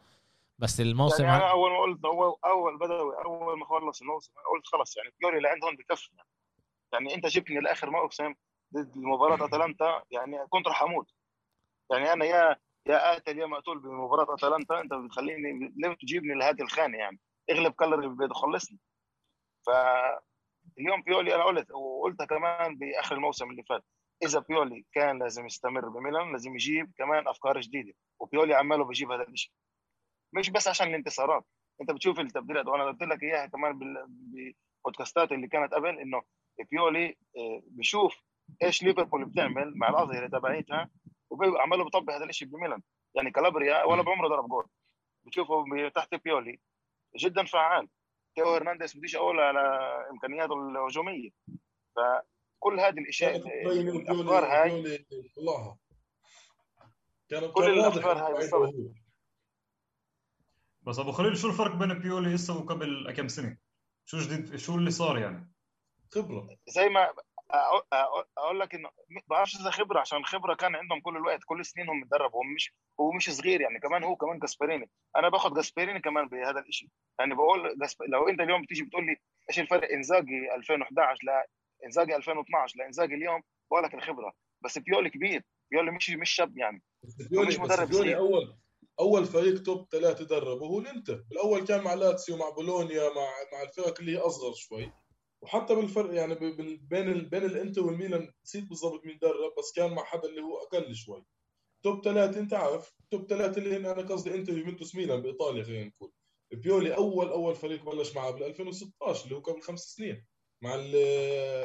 بس 0.60 0.82
الموسم 0.82 1.24
يعني 1.24 1.38
أنا 1.38 1.52
أول 1.52 1.72
ما 1.72 1.80
قلت 1.80 2.06
أول 2.06 2.36
أول 2.46 2.78
بدوي 2.80 3.16
أول 3.26 3.60
ما 3.60 3.66
خلص 3.66 4.02
الموسم 4.02 4.32
قلت 4.34 4.68
خلص 4.68 4.98
يعني 4.98 5.10
بيوري 5.20 5.38
اللي 5.38 5.48
عندهم 5.48 5.76
بكفي 5.76 6.10
يعني. 6.18 6.30
يعني 6.94 7.16
أنت 7.16 7.26
جبتني 7.26 7.60
لآخر 7.60 7.90
موسم 7.90 8.34
ضد 8.74 8.98
مباراه 8.98 9.46
أتلانتا 9.46 10.04
يعني 10.12 10.38
كنت 10.50 10.68
راح 10.68 10.84
أموت 10.84 11.12
يعني 11.92 12.14
أنا 12.14 12.26
يا 12.26 12.56
يا 12.90 12.98
قاتل 12.98 13.40
يا 13.40 13.46
مقتول 13.46 13.80
بمباراة 13.80 14.34
أتلانتا 14.34 14.82
أنت 14.82 14.94
بتخليني 14.94 15.74
ليه 15.78 15.94
تجيبني 16.02 16.34
لهذه 16.34 16.62
الخانه 16.62 16.98
يعني. 16.98 17.20
اغلب 17.52 17.74
كلر 17.74 18.08
بده 18.08 18.34
خلصني 18.34 18.80
ف 19.66 19.70
اليوم 20.80 21.02
بيولي 21.02 21.36
أنا 21.36 21.44
قلت 21.44 21.72
وقلتها 21.72 22.26
كمان 22.26 22.78
بآخر 22.78 23.16
الموسم 23.16 23.52
اللي 23.52 23.64
فات. 23.64 23.84
إذا 24.24 24.40
بيولي 24.40 24.86
كان 24.94 25.20
لازم 25.20 25.46
يستمر 25.46 25.90
بميلان 25.90 26.32
لازم 26.32 26.56
يجيب 26.56 26.92
كمان 26.98 27.28
أفكار 27.28 27.60
جديدة. 27.60 27.94
وبيولي 28.20 28.54
عماله 28.54 28.86
بيجيب 28.86 29.12
هذا 29.12 29.24
الشيء 29.24 29.52
مش 30.34 30.50
بس 30.50 30.68
عشان 30.68 30.88
الانتصارات. 30.88 31.44
أنت 31.82 31.92
بتشوف 31.92 32.20
التبديلات 32.20 32.66
وأنا 32.66 32.84
قلت 32.86 33.04
لك 33.04 33.24
إياها 33.24 33.46
كمان 33.46 33.80
بالبودكاستات 33.80 35.32
اللي 35.32 35.48
كانت 35.48 35.74
قبل 35.74 36.00
إنه 36.00 36.22
بيولي 36.72 37.16
بيشوف 37.68 38.22
إيش 38.64 38.84
ليفربول 38.84 39.26
بتعمل 39.26 39.74
مع 39.78 39.90
الاظهره 39.90 40.28
تبعيتها. 40.28 40.90
وعماله 41.30 41.84
بيطبق 41.84 42.14
هذا 42.14 42.26
الشيء 42.26 42.48
بميلان 42.48 42.82
يعني 43.16 43.32
كالابريا 43.32 43.84
ولا 43.84 44.02
بعمره 44.02 44.28
ضرب 44.28 44.50
جول. 44.50 44.68
بتشوفه 45.26 45.66
تحت 45.96 46.16
بيولي. 46.16 46.60
جدا 47.18 47.46
فعال. 47.46 47.88
تيو 48.36 48.54
هرنانديز 48.54 48.98
بديش 48.98 49.16
أقول 49.16 49.40
على 49.40 49.60
إمكانياته 50.12 50.70
الهجومية. 50.70 51.30
فكل 51.96 52.80
هذه 52.80 53.00
الإشياء 53.00 53.36
الأفكار 53.36 54.46
هاي 54.46 55.06
كل 57.54 57.64
الأفكار 57.64 58.18
هاي 58.18 58.34
بالضبط. 58.34 58.74
بس 60.82 61.00
أبو 61.00 61.12
خليل 61.12 61.38
شو 61.38 61.48
الفرق 61.48 61.76
بين 61.76 61.94
بيولي 61.94 62.36
هسه 62.36 62.58
وقبل 62.58 63.14
كم 63.18 63.28
سنة؟ 63.28 63.58
شو 64.06 64.18
جديد؟ 64.18 64.56
شو 64.56 64.76
اللي 64.76 64.92
صار 64.92 65.18
يعني؟ 65.18 65.54
خبرة. 66.12 66.58
زي 66.68 66.90
ما 66.90 67.14
أقول 68.38 68.60
لك 68.60 68.76
انه 68.76 68.90
ما 69.10 69.22
بعرفش 69.28 69.56
إذا 69.56 69.70
خبرة 69.70 70.00
عشان 70.00 70.18
الخبره 70.18 70.56
كان 70.56 70.76
عندهم 70.76 71.02
كل 71.02 71.18
الوقت 71.18 71.40
كل 71.46 71.60
السنين 71.60 71.90
هم 71.90 72.00
متدرب 72.00 72.36
هو 72.36 72.44
مش 72.56 72.74
هو 73.00 73.12
مش 73.12 73.30
صغير 73.30 73.62
يعني 73.62 73.80
كمان 73.80 74.04
هو 74.04 74.16
كمان 74.16 74.40
جاسبريني. 74.40 74.90
أنا 75.16 75.30
باخذ 75.30 75.54
جاسبريني 75.56 76.00
كمان 76.00 76.28
بهذا 76.28 76.60
الشيء 76.60 76.90
يعني 77.20 77.36
بقول. 77.36 77.78
لو 78.08 78.30
أنت 78.30 78.40
اليوم 78.42 78.62
بتيجي 78.62 78.84
بتقول 78.84 79.06
لي 79.06 79.18
إيش 79.50 79.60
الفرق 79.60 79.92
إنزاجي 79.92 80.56
2011 80.56 81.20
لا 81.24 81.48
إنزاجي 81.86 82.16
2012 82.16 82.80
لانزاجي 82.80 83.16
اليوم 83.16 83.42
بقول 83.72 83.84
لك 83.84 83.94
الخبرة. 83.94 84.34
بس 84.64 84.78
بيولي 84.78 85.10
كبير 85.10 85.44
بيولي 85.72 85.92
مش 85.92 86.10
مش 86.10 86.30
شاب 86.30 86.58
يعني. 86.58 86.84
بيولي 87.30 87.48
مش 87.48 87.60
مدرب 87.60 87.88
بيولي 87.88 88.18
اول 88.18 88.58
أول 89.00 89.26
فريق 89.26 89.64
top 89.64 89.88
ثلاثة 89.92 90.26
دربه 90.26 90.66
هو 90.66 90.80
الإنتر. 90.80 91.24
بالاول 91.30 91.66
كان 91.66 91.84
مع 91.84 91.94
لاتسيو 91.94 92.38
مع 92.38 92.50
بولونيا 92.50 93.10
مع 93.10 93.28
مع 93.54 93.62
الفرق 93.62 94.00
اللي 94.00 94.12
هي 94.12 94.18
أصغر 94.18 94.54
شوي. 94.54 94.92
وحتى 95.48 95.76
بالفرق 95.76 96.14
يعني 96.14 96.36
بين 96.36 97.10
ال... 97.10 97.26
بين 97.26 97.44
الانتر 97.46 97.86
والميلان 97.86 98.32
نسيت 98.46 98.70
بالضبط 98.70 99.06
مين 99.06 99.18
درب 99.22 99.54
بس 99.58 99.72
كان 99.76 99.94
مع 99.94 100.04
حدا 100.04 100.30
اللي 100.30 100.42
هو 100.42 100.58
أقل 100.58 100.96
شوي. 100.96 101.26
top 101.84 102.04
ثلاثة 102.04 102.40
أنت 102.40 102.54
عارف 102.54 102.94
top 103.12 103.28
ثلاثة 103.30 103.58
اللي 103.62 103.78
هنا 103.78 103.92
أنا 103.92 104.02
قصدي 104.02 104.36
إنتر 104.36 104.58
يوفنتوس 104.58 104.96
ميلان 104.96 105.22
بإيطاليا 105.22 105.64
خلينا 105.64 105.86
نقول. 105.86 106.12
بيولي 106.54 106.96
اول 106.96 107.28
أول 107.30 107.56
فريق 107.56 107.84
بلش 107.84 108.16
معه 108.16 108.32
بال 108.32 108.44
2016 108.44 109.24
اللي 109.26 109.36
هو 109.36 109.40
قبل 109.40 109.62
خمس 109.62 109.80
سنين 109.80 110.26
مع 110.64 110.76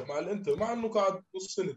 مع 0.09 0.19
الإنتر 0.19 0.57
مع 0.57 0.73
إنه 0.73 0.89
قعد 0.89 1.23
نص 1.37 1.55
سنة 1.55 1.77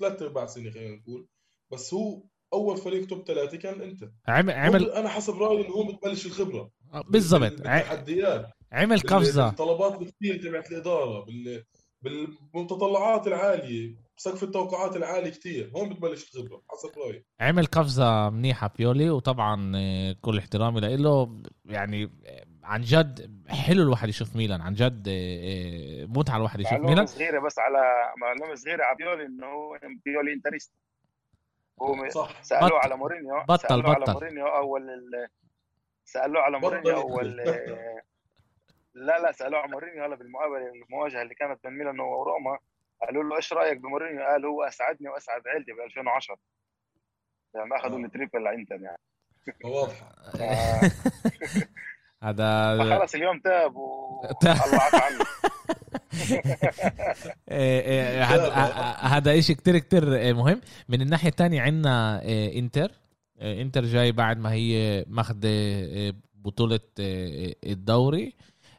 ثلاث 0.00 0.22
أرباع 0.22 0.46
سنة 0.46 0.70
خلينا 0.70 0.96
نقول. 0.96 1.26
بس 1.72 1.94
هو 1.94 2.22
أول 2.52 2.76
فريق 2.76 3.06
top 3.06 3.24
ثلاثة 3.26 3.56
كان 3.58 3.80
انت 3.80 4.10
عمل 4.28 4.52
عمل 4.52 4.90
أنا 4.90 5.08
حسب 5.08 5.42
رأيي 5.42 5.66
إنه 5.66 5.74
هو 5.74 5.92
بتبلش 5.92 6.26
الخبرة. 6.26 6.70
بالضبط. 7.08 7.42
التحديات 7.42 8.50
عمل 8.72 9.00
قفزة. 9.00 9.48
الطلبات 9.48 10.02
الكثير 10.02 10.42
تبعت 10.42 10.72
الإدارة 10.72 11.24
بال... 11.24 11.64
بالمتطلعات 12.02 13.26
العالية 13.26 13.96
سقف 14.16 14.42
التوقعات 14.42 14.96
العالي 14.96 15.30
كثير. 15.30 15.72
هون 15.76 15.88
بتبلش 15.88 16.24
الخبرة 16.34 16.62
حسب 16.68 16.98
رأيي. 16.98 17.24
عمل 17.40 17.66
قفزة 17.66 18.30
منيحة 18.30 18.70
بيولي 18.78 19.10
وطبعا 19.10 19.72
كل 20.12 20.38
احترامي 20.38 20.80
له 20.80 21.42
يعني 21.64 22.10
عن 22.62 22.80
جد 22.80 23.44
حلو 23.48 23.82
الواحد 23.82 24.08
يشوف 24.08 24.36
ميلان. 24.36 24.60
عن 24.60 24.74
جد 24.74 25.08
متعة 26.08 26.36
الواحد 26.36 26.60
يشوف 26.60 26.72
ميلان. 26.72 27.06
صغيرة 27.06 27.40
بس 27.40 27.58
على 27.58 28.12
معلومة 28.20 28.54
صغيرة 28.54 28.84
على 28.84 28.96
بيولي 28.96 29.26
إنه 29.26 29.46
هو 29.46 29.78
بيولي 30.04 30.32
انتريست. 30.32 30.72
هو 31.82 32.08
صح. 32.08 32.42
سألوه 32.42 32.68
بطل. 32.68 32.76
على 32.78 32.96
مورينيو 32.96 33.40
بطل 33.48 33.68
سألوه 33.68 33.94
بطل. 33.94 34.02
على 34.02 34.12
مورينيو 34.12 34.46
أول 34.46 34.82
ال... 34.90 35.28
سألوه 36.04 36.42
على 36.42 36.58
مورينيو 36.60 36.96
أول 37.00 37.40
لا 39.00 39.18
لا 39.18 39.32
سألوه 39.32 39.60
على 39.60 39.70
مورينيو 39.70 40.04
هلا 40.04 40.16
بالمقابلة 40.16 40.72
المواجهة 40.72 41.22
اللي 41.22 41.34
كانت 41.34 41.62
بين 41.64 41.72
ميلان 41.72 42.00
وروما 42.00 42.58
قالوا 43.02 43.24
له 43.24 43.36
إيش 43.36 43.52
رأيك 43.52 43.78
بمورينيو؟ 43.78 44.22
قال 44.22 44.46
هو 44.46 44.62
أسعدني 44.62 45.08
وأسعد 45.08 45.48
عيلتي 45.48 45.72
ب 45.72 45.80
2010 45.80 46.36
يعني 47.54 47.76
أخذوا 47.76 47.98
ال 47.98 48.05
treble 48.05 48.44
لانتر 48.44 48.80
يعني. 48.80 48.98
واضحة. 49.64 50.12
هذا 52.22 52.78
خلص 52.98 53.14
اليوم 53.14 53.40
تاب 53.40 53.76
والله 53.76 54.30
عفى 54.84 54.96
عنه. 54.96 55.24
هذا 59.16 59.40
شيء 59.40 59.56
كتير 59.56 59.78
كتير 59.78 60.34
مهم. 60.34 60.60
من 60.88 61.02
الناحية 61.02 61.28
الثانية 61.28 61.60
عندنا 61.60 62.22
إنتر. 62.54 62.92
إنتر 63.42 63.84
جاي 63.84 64.12
بعد 64.12 64.38
ما 64.38 64.52
هي 64.52 65.04
ماخذه 65.08 66.14
بطولة 66.34 66.80
الدوري. 67.64 68.34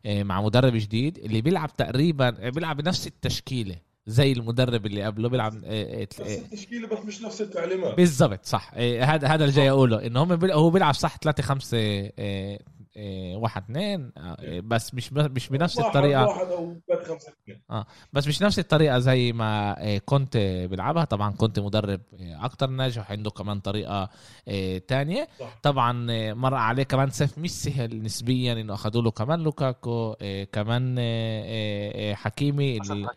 مع 0.05 0.41
مدرب 0.41 0.73
جديد 0.75 1.17
اللي 1.17 1.41
بيلعب 1.41 1.75
تقريبا 1.77 2.29
بيلعب 2.29 2.77
بنفس 2.77 3.07
التشكيلة 3.07 3.75
زي 4.07 4.31
المدرب 4.31 4.85
اللي 4.85 5.03
قبله 5.03 5.29
بيلعب 5.29 5.53
نفس 5.55 6.21
التشكيلة 6.21 6.87
بس 6.87 7.05
مش 7.05 7.21
نفس 7.21 7.41
التعليمات. 7.41 7.97
بالضبط 7.97 8.45
صح. 8.45 8.71
هذا 8.77 9.27
هذا 9.27 9.43
اللي 9.43 9.55
جاي 9.55 9.69
أقوله 9.69 10.05
إنه 10.07 10.23
هم 10.23 10.51
هو 10.51 10.69
بيلعب 10.69 10.93
صح 10.93 11.17
3 11.17 11.43
5 11.43 11.77
واحد 13.35 13.63
اثنين 13.63 14.11
بس 14.63 14.93
مش 14.93 15.13
مش 15.13 15.49
بنفس 15.49 15.77
واحد 15.77 15.87
الطريقة. 15.87 16.25
واحد 16.25 16.47
أو 16.47 16.75
خمسة 16.89 17.33
اثنين. 17.43 17.61
آه 17.71 17.85
بس 18.13 18.27
مش 18.27 18.41
نفس 18.41 18.59
الطريقة 18.59 18.99
زي 18.99 19.33
ما 19.33 19.75
كنت 20.05 20.37
بيلعبها. 20.69 21.03
طبعا 21.05 21.31
كنت 21.31 21.59
مدرب 21.59 22.01
أكتر 22.19 22.69
ناجح 22.69 23.11
عنده 23.11 23.29
كمان 23.29 23.59
طريقة 23.59 24.09
تانية. 24.87 25.27
صح. 25.39 25.59
طبعا 25.63 25.93
مر 26.33 26.53
عليه 26.53 26.83
كمان 26.83 27.09
سيف 27.09 27.37
مش 27.37 27.51
سهل 27.51 28.01
نسبيا 28.01 28.53
إنه 28.53 28.73
اخذوا 28.73 29.01
له 29.01 29.11
كمان 29.11 29.39
لوكاكو 29.39 30.15
كمان 30.51 30.95
حكيمي 32.15 32.77
اللي, 32.77 33.07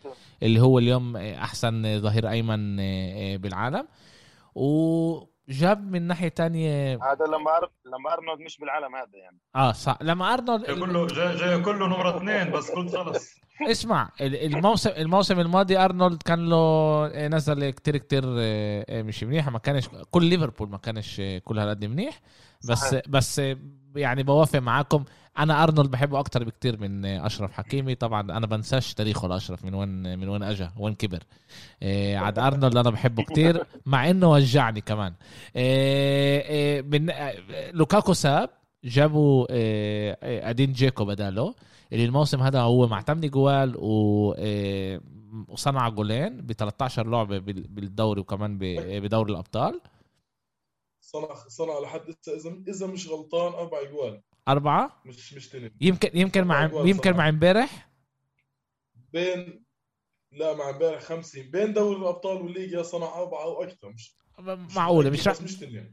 اللي 0.43 0.59
هو 0.59 0.79
اليوم 0.79 1.17
أحسن 1.17 2.01
ظهير 2.01 2.29
أيمن 2.29 2.75
بالعالم. 3.37 3.87
و 4.55 5.34
جاب 5.49 5.91
من 5.91 6.01
ناحية 6.01 6.27
تانية. 6.27 6.93
هذا 6.93 7.25
لما 7.25 7.57
أر... 7.57 7.71
لما 7.85 8.13
أرنولد 8.13 8.39
مش 8.39 8.57
بالعالم 8.57 8.95
هذا 8.95 9.17
يعني. 9.23 9.39
آه 9.55 9.71
صح. 9.71 9.97
لما 10.01 10.33
أرنولد 10.33 10.65
جاي 10.65 10.75
كله 10.75 11.07
جاي, 11.07 11.35
جاي 11.35 11.61
كله 11.61 11.87
نمرة 11.87 12.17
اثنين 12.17 12.51
بس 12.51 12.71
قلت 12.71 12.95
خلص. 12.95 13.35
اسمع 13.71 14.09
الموسم 14.21 14.89
الموسم 14.89 15.39
الماضي 15.39 15.77
أرنولد 15.77 16.23
كان 16.23 16.49
له 16.49 16.55
آه، 16.57 17.27
نزل 17.27 17.69
كتير 17.69 17.97
كتير 17.97 18.23
آه، 18.27 19.01
مش 19.01 19.23
منيح 19.23 19.49
ما 19.49 19.59
كانش 19.59 19.89
كل 20.11 20.23
ليفربول 20.25 20.69
ما 20.69 20.77
كانش 20.77 21.21
كل 21.43 21.59
هالقد 21.59 21.85
منيح. 21.85 22.21
بس 22.69 22.79
صحيح. 22.79 23.01
بس 23.07 23.41
يعني 23.95 24.23
بوافق 24.23 24.59
معاكم. 24.59 25.03
أنا 25.37 25.63
أرنولد 25.63 25.91
بحبه 25.91 26.19
أكتر 26.19 26.43
بكتير 26.43 26.79
من 26.79 27.05
أشرف 27.05 27.51
حكيمي. 27.51 27.95
طبعا 27.95 28.21
أنا 28.21 28.47
بنساش 28.47 28.93
تاريخه 28.93 29.27
لأشرف 29.27 29.65
من 29.65 29.73
وين 29.73 30.19
من 30.19 30.29
وين 30.29 30.43
اجى 30.43 30.69
وين 30.77 30.93
كبر. 30.93 31.23
إيه 31.81 32.17
عاد 32.17 32.39
أرنولد 32.39 32.77
أنا 32.77 32.89
بحبه 32.89 33.23
كتير 33.23 33.63
مع 33.85 34.09
إنه 34.09 34.31
وجعني 34.31 34.81
كمان. 34.81 35.13
إيه 35.55 36.41
إيه 36.41 36.81
من 36.81 37.11
لوكاكو 37.73 38.13
ساب 38.13 38.49
جابوا 38.83 39.47
إيه 39.49 40.49
أدين 40.49 40.73
جيكو 40.73 41.05
بداله. 41.05 41.55
اللي 41.93 42.05
الموسم 42.05 42.41
هذا 42.41 42.61
هو 42.61 42.87
معتمد 42.87 43.25
جوال 43.25 43.75
و 43.77 44.33
إيه 44.37 45.01
وصنع 45.47 45.89
جولين 45.89 46.41
ب 46.41 46.51
13 46.51 47.07
لعبه 47.07 47.39
بالدوري 47.39 48.21
وكمان 48.21 48.57
بدوري 48.59 49.31
الأبطال. 49.31 49.81
صنع 51.15 51.33
صنع 51.47 51.79
لحد 51.79 52.15
إذا 52.27 52.63
إذا 52.67 52.87
مش 52.87 53.07
غلطان 53.07 53.53
أربع 53.53 53.83
جوال. 53.83 54.21
أربعة؟ 54.47 55.01
مش 55.05 55.33
مش 55.33 55.49
تنين. 55.49 55.71
يمكن 55.81 56.09
يمكن 56.13 56.43
مع 56.43 56.71
يمكن 56.73 57.13
مع 57.13 57.29
امبارح؟ 57.29 57.89
بين 59.13 59.65
لا 60.31 60.53
مع 60.55 60.69
امبارح 60.69 61.01
50 61.01 61.51
بين 61.51 61.73
دوري 61.73 61.99
الأبطال 61.99 62.41
والليجا 62.41 62.83
صنع 62.83 63.15
أربعة 63.15 63.43
أو 63.43 63.63
أكثر 63.63 63.89
مش 63.89 64.15
معقولة 64.75 65.09
مش 65.09 65.27
راح 65.27 65.37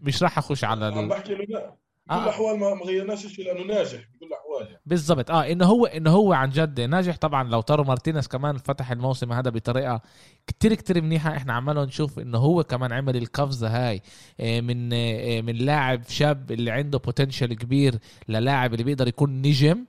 مش 0.02 0.22
راح 0.22 0.38
أخش 0.38 0.64
على 0.64 0.84
عم 0.84 1.08
بحكي 1.08 1.34
له 1.34 1.76
بكل 2.06 2.14
آه. 2.14 2.24
الأحوال 2.24 2.58
ما 2.58 2.66
غيرناش 2.66 3.26
شيء 3.26 3.44
لأنه 3.44 3.74
ناجح 3.74 4.00
بكل 4.14 4.26
الأحوال 4.26 4.66
يعني. 4.66 4.80
بالضبط. 4.86 5.30
آه 5.30 5.52
إنه 5.52 5.64
هو 5.66 5.86
إنه 5.86 6.10
هو 6.10 6.32
عن 6.32 6.50
جد 6.50 6.80
ناجح. 6.80 7.16
طبعا 7.16 7.48
لاوتارو 7.48 7.84
مارتينيز 7.84 8.28
كمان 8.28 8.56
فتح 8.56 8.90
الموسم 8.90 9.32
هذا 9.32 9.50
بطريقة 9.50 10.00
كتير 10.46 10.74
كتير 10.74 11.02
منيحة 11.02 11.36
إحنا 11.36 11.52
عمالنا 11.52 11.84
نشوف 11.84 12.18
إنه 12.18 12.38
هو 12.38 12.64
كمان 12.64 12.92
عمل 12.92 13.16
القفزه 13.16 13.68
هاي 13.68 14.02
آه، 14.40 14.60
من 14.60 14.90
آه، 14.92 15.40
من 15.40 15.54
لاعب 15.56 16.02
شاب 16.08 16.50
اللي 16.52 16.70
عنده 16.70 16.98
potential 16.98 17.54
كبير 17.54 17.98
للاعب 18.28 18.72
اللي 18.72 18.84
بيقدر 18.84 19.08
يكون 19.08 19.42
نجم 19.42 19.84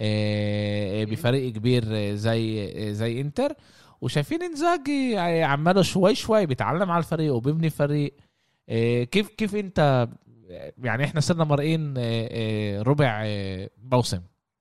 آه، 0.00 1.04
بفريق 1.04 1.52
كبير 1.52 2.14
زي 2.14 2.94
زي 2.94 3.20
إنتر. 3.20 3.52
وشايفين 4.00 4.42
إنزاجي 4.42 5.18
عماله 5.44 5.82
شوي 5.82 6.14
شوي 6.14 6.46
بيتعلم 6.46 6.90
على 6.90 6.98
الفريق 6.98 7.34
وبيبني 7.34 7.70
فريق. 7.70 8.14
كيف 9.10 9.28
كيف 9.28 9.54
أنت 9.56 10.08
يعني 10.78 11.04
إحنا 11.04 11.20
صرنا 11.20 11.44
مرقين 11.44 11.94
آه، 11.98 12.28
آه، 12.30 12.82
ربع 12.82 13.22
آه، 13.26 13.70
موسم. 13.92 14.20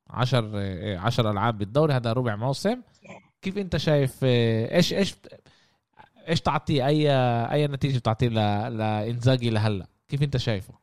10 0.10 0.98
10 0.98 1.32
ألعاب 1.32 1.58
بالدوري 1.58 1.94
هذا 1.94 2.14
ربع 2.14 2.36
موسم. 2.36 2.82
كيف 3.42 3.58
انت 3.58 3.78
شايف 3.78 4.24
إيش 4.24 4.94
إيش 4.94 5.16
إيش 6.30 6.42
تعطيه 6.42 6.88
أي 6.88 7.12
أي 7.54 7.68
نتيجة 7.68 7.98
بتعطيه 7.98 8.28
لإنزاجي 8.70 9.50
لهلأ؟ 9.50 9.88
كيف 10.08 10.24
انت 10.24 10.38
شايفه؟ 10.38 10.74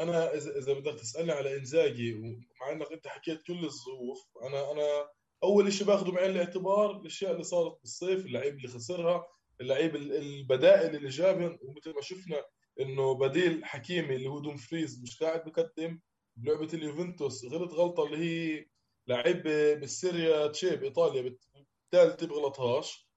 أنا 0.00 0.34
إذا 0.34 0.72
بدك 0.72 1.00
تسألني 1.00 1.32
على 1.32 1.56
إنزاجي 1.56 2.14
ومع 2.14 2.72
إنك 2.72 2.92
أنت 2.92 3.06
حكيت 3.06 3.42
كل 3.42 3.64
الظروف 3.64 4.28
أنا 4.42 4.72
أنا 4.72 5.08
أول 5.44 5.72
شيء 5.72 5.86
باخذه 5.86 6.10
بعين 6.10 6.30
الاعتبار 6.30 6.96
الأشياء 6.96 7.32
اللي 7.32 7.42
صارت 7.42 7.80
بالصيف 7.80 8.26
اللعيب 8.26 8.56
اللي 8.56 8.68
خسرها 8.68 9.26
اللعيب 9.60 9.96
البدائل 9.96 10.96
اللي 10.96 11.08
جابهم 11.08 11.58
ومثل 11.62 11.94
ما 11.94 12.00
شفنا 12.02 12.36
إنه 12.80 13.14
بديل 13.14 13.64
حكيمي 13.64 14.16
اللي 14.16 14.28
هو 14.28 14.38
دوم 14.38 14.56
فريز 14.56 15.02
مش 15.02 15.22
قاعد 15.22 15.44
بقدم 15.44 16.00
بلعبه 16.36 16.68
اليوفنتوس 16.74 17.44
غلط 17.44 17.72
غلطة 17.72 18.04
اللي 18.04 18.18
هي 18.18 18.66
لعيب 19.06 19.42
بالسيريا 19.80 20.46
تشي 20.46 20.76
بايطاليا 20.76 21.22
بالثالثه 21.22 22.26
بغلطهاش. 22.26 23.08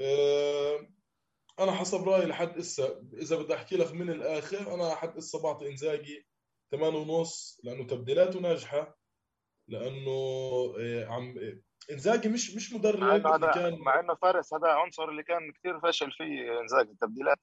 آه، 0.00 0.88
أنا 1.60 1.72
حسب 1.72 2.08
رأيي 2.08 2.26
لحد 2.26 2.58
إسا 2.58 3.02
إذا 3.14 3.36
بدي 3.36 3.54
أحكي 3.54 3.76
لك 3.76 3.92
من 3.92 4.10
الآخر 4.10 4.74
أنا 4.74 4.92
لحد 4.92 5.16
إسا 5.16 5.38
بعطي 5.38 5.68
إنزاجي 5.68 6.26
8 6.70 6.98
ونص 6.98 7.60
لأنه 7.64 7.86
تبديلاته 7.86 8.40
ناجحة 8.40 8.98
لأنه 9.68 10.10
آه، 10.78 11.04
عم 11.04 11.34
إنزاجي 11.90 12.28
مش 12.28 12.56
مش 12.56 12.72
مدرب 12.72 13.00
مع 13.24 13.36
هذا 13.36 13.50
كان 13.50 13.78
مع 13.78 14.00
إنه 14.00 14.14
فارس 14.14 14.54
هذا 14.54 14.68
عنصر 14.68 15.08
اللي 15.08 15.22
كان 15.22 15.52
كثير 15.52 15.80
فشل 15.80 16.12
فيه 16.12 16.60
إنزاجي 16.60 16.90
التبديلات. 16.90 17.38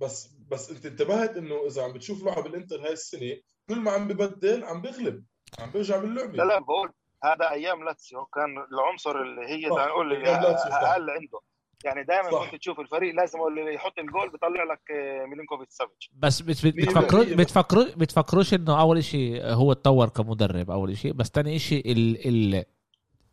بس 0.00 0.28
بس 0.50 0.70
انت 0.70 0.86
انتبهت 0.86 1.36
انه 1.36 1.66
اذا 1.66 1.82
عم 1.82 1.92
بتشوف 1.92 2.24
لعب 2.24 2.46
الانتر 2.46 2.84
هاي 2.86 2.92
السنة 2.92 3.36
كل 3.68 3.80
ما 3.80 3.90
عم 3.90 4.08
ببدل 4.08 4.64
عم 4.64 4.82
بيغلب 4.82 5.24
عم 5.58 5.70
بيرجع 5.70 5.96
باللعبة. 5.96 6.32
لا 6.32 6.44
لا 6.44 6.58
بقول 6.58 6.92
هذا 7.24 7.50
أيام 7.50 7.84
لاتسيو. 7.84 8.24
كان 8.24 8.58
العنصر 8.72 9.22
اللي 9.22 9.46
هي 9.46 9.68
تعال 9.68 9.88
نقول 9.88 10.26
أقل 10.26 11.10
عنده. 11.10 11.40
يعني 11.84 12.04
دائما 12.04 12.30
كنت 12.44 12.60
تشوف 12.60 12.80
الفريق 12.80 13.14
لازم 13.14 13.38
اللي 13.46 13.74
يحط 13.74 13.98
الجول 13.98 14.30
بيطلع 14.30 14.64
لك 14.64 14.90
آه، 14.90 15.26
ميلينكوفيتش 15.26 15.72
سافيتش. 15.72 16.10
بس 16.12 16.42
بتفكروا 16.42 17.24
بتفكروا 17.24 17.84
بتفكروش 17.96 18.54
إنه 18.54 18.80
أول 18.80 19.04
شيء 19.04 19.42
هو 19.44 19.72
تطور 19.72 20.08
كمدرب 20.08 20.70
أول 20.70 20.96
شيء 20.96 21.12
بس 21.12 21.26
ثاني 21.26 21.58
شيء 21.58 21.92
ال 21.92 22.28
ال 22.28 22.64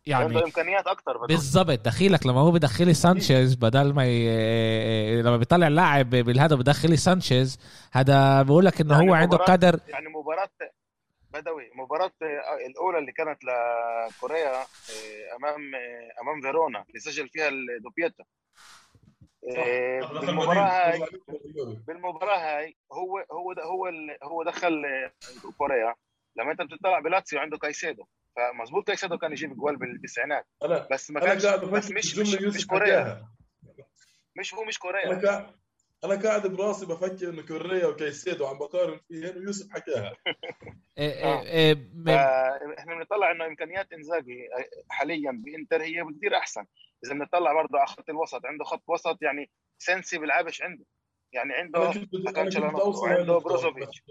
يعني 0.06 0.24
عنده 0.24 0.44
امكانيات 0.44 0.86
أكثر 0.86 1.26
بالضبط 1.26 1.80
دخيلك 1.84 2.26
لما 2.26 2.40
هو 2.40 2.50
بدخلي 2.50 2.94
سانشيز 2.94 3.54
بدل 3.54 3.94
ما 3.94 4.06
ي... 4.06 5.22
لما 5.22 5.36
بيطلع 5.36 5.66
اللاعب 5.66 6.10
بالهدف 6.10 6.58
بدخلي 6.58 6.96
سانشيز 6.96 7.58
هذا 7.92 8.42
بقول 8.42 8.64
لك 8.64 8.80
إنه 8.80 8.94
يعني 8.94 9.10
هو 9.10 9.14
عنده 9.14 9.36
قدر. 9.36 9.80
يعني 9.88 10.08
مباراه 10.08 10.48
بدوي 11.30 11.70
مباراة 11.74 12.12
الأولى 12.66 12.98
اللي 12.98 13.12
كانت 13.12 13.38
لكوريا 13.44 14.60
آه، 14.60 14.66
أمام 15.38 15.74
أمام 16.22 16.40
فيرونا 16.42 16.84
اللي 16.88 17.00
سجل 17.00 17.28
فيها 17.28 17.50
doppietta. 17.82 18.24
بالمباراة 20.20 20.90
هاي 20.90 21.02
بالمباراة 21.86 22.38
هاي 22.38 22.76
هو 22.92 23.18
هو 23.32 23.52
هو 23.52 23.90
هو 24.22 24.42
دخل 24.42 24.82
كوريا. 25.58 25.94
لما 26.36 26.52
أنت 26.52 26.62
بتطلع 26.62 26.98
بلاتسيو 26.98 27.38
عنده 27.38 27.58
كايسيدو. 27.58 28.04
فمظبوط 28.36 28.86
كايسيدو 28.86 29.18
كان 29.18 29.32
يجيب 29.32 29.56
إجوال 29.56 29.76
بالتسعينات. 29.76 30.46
بس 30.90 31.10
ما 31.10 31.20
كانش 31.20 31.46
بس 31.46 31.90
مش 31.90 32.18
مش, 32.18 32.34
مش 32.34 32.66
كوريا. 32.66 33.26
مش 34.36 34.54
هو 34.54 34.64
مش 34.64 34.78
كوريا. 34.78 35.12
أنا 35.12 35.54
أنا 36.04 36.22
قاعد 36.22 36.46
براسي 36.46 36.86
بفكر 36.86 37.28
انه 37.28 37.42
كوريا 37.42 37.86
وكايسيدو 37.86 38.46
عم 38.46 38.58
بقارن 38.58 39.00
فيهن 39.08 39.38
ويوسف 39.38 39.72
حكاها. 39.72 40.16
إيه، 40.98 41.12
إيه، 41.12 41.42
إيه، 41.42 42.78
إحنا 42.78 42.94
بنطلع 42.94 43.30
إنه 43.30 43.46
إمكانيات 43.46 43.92
إنزاجي 43.92 44.48
حاليا 44.90 45.42
بإنتر 45.44 45.82
هي 45.82 46.04
كثير 46.18 46.36
أحسن. 46.36 46.64
إذا 47.04 47.14
بنطلع 47.14 47.52
برضه 47.52 47.78
على 47.78 47.86
خط 47.86 48.10
الوسط 48.10 48.46
عنده 48.46 48.64
خط 48.64 48.82
وسط 48.88 49.22
يعني 49.22 49.50
سنسي 49.78 50.18
بيلعبش 50.18 50.62
عنده. 50.62 50.84
يعني 51.32 51.52
عنده 51.54 51.92
عنده 53.06 53.38
بروزوفيتش. 53.38 54.02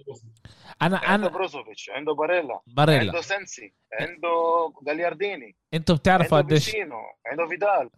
أنا 0.82 0.98
عنده 0.98 1.16
أنا 1.16 1.28
بروزوفيتش 1.28 1.90
عنده 1.90 2.14
باريلا 2.14 2.62
باريلا. 2.68 3.00
عنده 3.00 3.22
سنسي 3.22 3.74
عنده 3.94 4.30
جاليارديني 4.88 5.56
أنتوا 5.74 5.96
بتعرفوا 5.96 6.38
قديش 6.38 6.76
عنده 7.26 7.48
فيدال. 7.50 7.90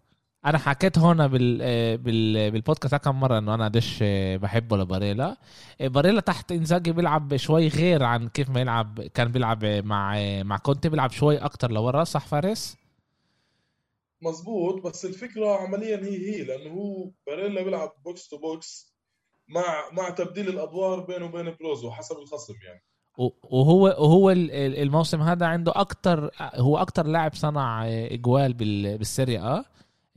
أنا 0.45 0.57
حكيت 0.57 0.97
هون 0.97 1.27
بال 1.27 1.57
بال 1.97 2.51
بالبودكاست 2.51 2.95
كم 2.95 3.19
مرة 3.19 3.37
إنه 3.37 3.53
أنا 3.53 3.65
قديش 3.65 4.03
بحبه 4.41 4.77
لباريلا. 4.77 5.37
باريلا 5.79 6.21
تحت 6.21 6.51
إنزاجي 6.51 6.91
بيلعب 6.91 7.35
شوي 7.35 7.67
غير 7.67 8.03
عن 8.03 8.27
كيف 8.27 8.49
ما 8.49 8.61
يلعب 8.61 9.01
كان 9.01 9.31
بيلعب 9.31 9.65
مع 9.65 10.15
مع 10.43 10.57
كونتي 10.57 10.89
بيلعب 10.89 11.11
شوي 11.11 11.37
أكتر 11.37 11.71
لورا 11.71 12.03
صح 12.03 12.27
فارس؟ 12.27 12.77
مزبوط 14.21 14.81
بس 14.85 15.05
الفكرة 15.05 15.57
عمليا 15.57 15.97
هي 15.97 16.35
هي 16.35 16.43
لأنه 16.43 16.73
هو 16.73 17.11
باريلا 17.27 17.63
بيلعب 17.63 17.93
box 18.05 18.27
to 18.27 18.37
box 18.37 18.96
مع 19.47 19.89
مع 19.91 20.09
تبديل 20.09 20.49
الأدوار 20.49 20.99
بينه 20.99 21.25
وبين 21.25 21.55
بروزو 21.59 21.91
حسب 21.91 22.17
الخصم 22.17 22.53
يعني. 22.65 22.83
وهو 23.43 23.83
وهو 23.83 24.31
الموسم 24.31 25.21
هذا 25.21 25.45
عنده 25.45 25.71
أكثر 25.75 26.31
هو 26.39 26.77
أكثر 26.77 27.07
لاعب 27.07 27.33
صنع 27.33 27.87
إجوال 27.87 28.53
بال 28.53 28.78
Serie 28.78 29.41
A. 29.41 29.65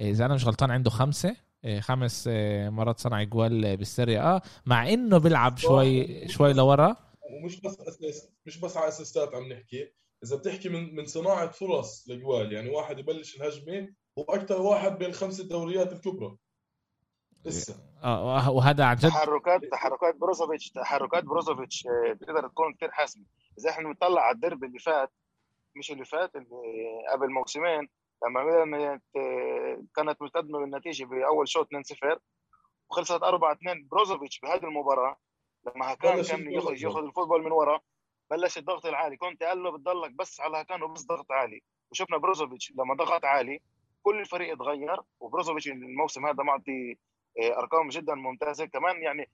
إذا 0.01 0.27
أنا 0.27 0.35
مش 0.35 0.47
غلطان 0.47 0.71
عنده 0.71 0.90
خمسة 0.90 1.37
خمس 1.81 2.29
مرات 2.69 2.99
صنع 2.99 3.23
إجوال 3.23 3.77
بال 3.77 3.90
Serie 3.90 4.23
A. 4.23 4.42
مع 4.66 4.88
إنه 4.88 5.19
بيلعب 5.19 5.59
شوي 5.59 6.29
شوي 6.29 6.53
لورا. 6.53 6.97
ومش 7.33 7.61
بس 7.61 7.81
أساس 7.81 8.29
مش 8.47 8.61
بس 8.61 8.77
على 8.77 8.88
أسيستات 8.88 9.35
عم 9.35 9.53
نحكي 9.53 9.93
إذا 10.25 10.37
بتحكي 10.37 10.69
من 10.69 10.95
من 10.95 11.07
صناعة 11.07 11.51
فرص 11.51 12.09
لجوال 12.09 12.53
يعني 12.53 12.71
واحد 12.71 12.99
يبلش 12.99 13.37
الهجمة 13.37 13.88
هو 14.19 14.23
أكثر 14.23 14.61
واحد 14.61 14.99
بين 14.99 15.12
خمس 15.12 15.40
الدوريات 15.40 15.93
الكبرى. 15.93 16.37
لسه. 17.44 17.74
آه 18.05 18.50
وهذا 18.50 18.85
عن 18.85 18.96
جد. 18.96 19.09
تحركات 19.09 19.64
تحركات 19.64 20.16
بروزوفيتش 20.16 20.70
تحركات 20.70 21.24
بروزوفيتش 21.24 21.87
آه، 21.87 22.12
تقدر 22.12 22.48
تكون 22.48 22.74
كثير 22.74 22.90
حاسمة. 22.90 23.24
إذا 23.59 23.70
إحنا 23.70 23.88
بنطلع 23.88 24.22
على 24.22 24.35
الدرب 24.35 24.64
اللي 24.64 24.79
فات 24.79 25.12
مش 25.76 25.90
اللي 25.90 26.05
فات 26.05 26.37
اللي 26.37 26.46
قبل 27.12 27.31
موسمين 27.31 27.88
لما 28.26 29.00
كانت 29.96 30.22
متقدمة 30.22 30.59
بالنتيجة 30.59 31.05
بأول 31.05 31.48
شوط 31.48 31.68
2-0 32.14 32.18
وخلصت 32.90 33.20
4-2 33.22 33.24
بروزوفيتش 33.90 34.40
بهذه 34.40 34.64
المباراة 34.64 35.16
لما 35.66 35.94
كان 35.94 36.22
كان 36.22 36.53
ياخذ 36.53 36.83
ياخذ 36.83 37.03
ال 37.03 37.07
football 37.07 37.44
من 37.44 37.53
ورا 37.53 37.81
بلش 38.31 38.59
الضغط 38.59 38.87
العالي. 38.87 39.16
كنت 39.16 39.42
قال 39.42 39.62
له 39.62 39.70
بتضلك 39.70 40.11
بس 40.12 40.40
على 40.40 40.57
هكان 40.61 40.83
وبس 40.83 41.07
ضغط 41.07 41.33
عالي. 41.33 41.62
وشفنا 41.90 42.16
بروزوفيتش 42.18 42.72
لما 42.72 42.94
ضغط 42.94 43.24
عالي 43.24 43.61
كل 44.03 44.20
الفريق 44.20 44.53
اتغير 44.53 44.96
وبروزوفيتش 45.20 45.68
الموسم 45.68 46.26
هذا 46.26 46.42
معطي 46.42 46.92
آه، 46.92 46.96
أرقام 47.38 47.88
جدا 47.88 48.14
ممتازة. 48.14 48.66
كمان 48.66 49.03
يعني 49.03 49.29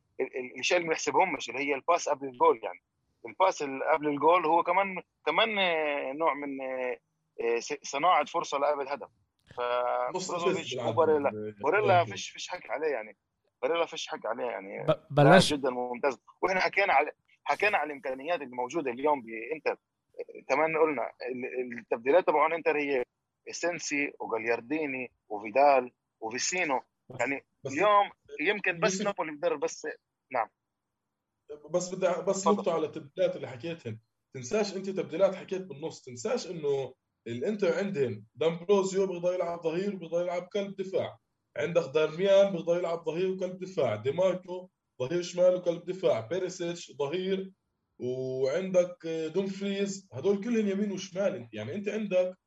الشيء 0.59 0.77
اللي 0.77 0.89
ما 0.89 0.95
يحسبهمش 0.95 1.51
اللي 1.51 1.61
هي 1.61 1.75
ال 1.75 1.81
pass 1.81 2.09
قبل 2.09 2.27
الجول 2.27 2.61
يعني. 2.63 2.83
ال 3.27 3.34
pass 3.34 3.62
قبل 3.63 4.09
الجول 4.09 4.47
هو 4.47 4.63
كمان 4.63 5.03
كمان 5.27 5.59
آه، 5.59 6.13
نوع 6.13 6.35
من 6.35 6.61
آه، 6.61 7.59
صناعة 7.83 8.25
فرصة 8.25 8.59
لقبل 8.59 8.83
الهدف. 8.83 9.09
فبروزوفيتش 9.57 10.77
وباريلا 10.77 11.55
باريلا 11.65 12.05
فيش 12.05 12.31
فيش 12.31 12.49
حكي 12.49 12.69
عليه 12.69 12.89
يعني. 12.89 13.17
باريلا 13.63 13.87
فيش 13.87 14.09
حكي 14.09 14.29
عليه 14.29 14.45
يعني. 14.45 14.87
بلاش. 15.11 15.53
جدا 15.53 15.71
ممتاز. 15.71 16.19
وإحنا 16.43 16.61
حكينا 16.61 16.93
على 16.93 17.13
حكينا 17.45 17.79
على 17.79 17.87
الإمكانيات 17.87 18.41
اللي 18.43 18.57
موجوده 18.57 18.91
اليوم 18.91 19.23
بانتر 19.23 19.77
كمان 20.49 20.77
قلنا 20.79 21.13
التبديلات 21.79 22.27
تبعون 22.27 22.53
إنتر 22.53 22.77
هي 22.79 23.05
اسنسي 23.51 24.13
وجاليارديني 24.21 25.13
وفيدال 25.29 25.93
وفيسينو. 26.21 26.83
يعني 27.21 27.47
بس 27.64 27.73
اليوم 27.73 28.11
يمكن 28.40 28.81
بس 28.81 29.01
نابولي 29.01 29.33
بيقدر 29.33 29.57
بس 29.57 29.87
نعم. 30.33 30.49
بس 31.71 31.95
بدي 31.95 32.23
بس 32.23 32.47
نقطة 32.47 32.73
على 32.75 32.87
التبديلات 32.87 33.37
اللي 33.37 33.49
حكيتهن 33.49 33.99
تنساش 34.37 34.77
أنت 34.77 34.90
تبديلات 34.90 35.35
حكيت 35.35 35.62
بالنص. 35.62 36.03
تنساش 36.03 36.47
إنه 36.47 36.95
الإنتر 37.27 37.75
عندهم 37.75 38.27
دامبروزيو 38.35 39.07
بيقدر 39.07 39.35
يلعب 39.35 39.62
ظهير 39.62 39.95
وبيقدر 39.95 40.23
يلعب 40.23 40.49
قلب 40.53 40.77
دفاع. 40.77 41.19
عندك 41.57 41.90
دارميان 41.95 42.53
بيقدر 42.53 42.79
يلعب 42.79 43.05
ظهير 43.05 43.31
وقلب 43.31 43.59
دفاع. 43.59 43.97
ديماركو 43.97 44.71
ظهير 45.03 45.23
شمال 45.23 45.55
وقلب 45.55 45.85
دفاع. 45.85 46.21
بيريسيتش 46.21 46.92
ظهير. 46.92 47.53
وعندك 47.99 49.07
دومفريز 49.07 50.09
هدول 50.12 50.45
كلهم 50.45 50.69
يمين 50.69 50.92
وشمال. 50.92 51.49
يعني 51.53 51.75
أنت 51.75 51.88
عندك 51.88 52.38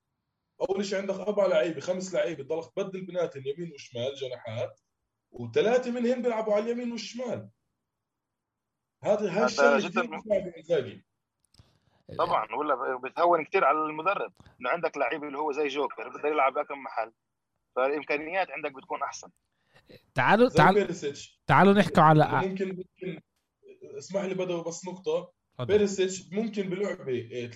أول 0.61 0.85
شيء 0.85 0.99
عندك 0.99 1.15
أربع 1.15 1.45
لعيبة 1.45 1.79
خمس 1.79 2.13
لعيبة 2.13 2.43
تضلك 2.43 2.73
تبدل 2.75 3.05
بيناتهم 3.05 3.43
يمين 3.45 3.73
وشمال 3.73 4.15
جناحات 4.15 4.79
وثلاثة 5.31 5.91
منهم 5.91 6.21
بيلعبوا 6.21 6.53
على 6.53 6.63
اليمين 6.63 6.91
والشمال. 6.91 7.49
هذا 9.03 9.29
هذا 9.29 9.45
الشيء 9.45 11.01
طبعا 12.17 12.55
ولا 12.55 12.97
بتهون 12.97 13.45
كثير 13.45 13.65
على 13.65 13.77
المدرب 13.77 14.33
إنه 14.61 14.69
عندك 14.69 14.97
لعيب 14.97 15.23
اللي 15.23 15.37
هو 15.37 15.51
زي 15.51 15.67
جوكر 15.67 16.09
بده 16.09 16.29
يلعب 16.29 16.53
بكم 16.53 16.83
محل. 16.83 17.11
فالإمكانيات 17.75 18.51
عندك 18.51 18.71
بتكون 18.71 19.03
أحسن. 19.03 19.29
تعالوا 20.15 20.49
تعالوا 20.49 20.87
تعالوا 21.47 21.73
نحكي 21.73 22.01
على 22.01 22.47
ممكن 22.47 22.67
ممكن 22.67 23.21
اسمح 23.97 24.21
لي 24.21 24.33
بدو 24.33 24.63
بس 24.63 24.87
نقطة. 24.87 25.31
بيريسيتش 25.59 26.33
ممكن 26.33 26.69
بلعبة 26.69 27.11
إيه، 27.11 27.51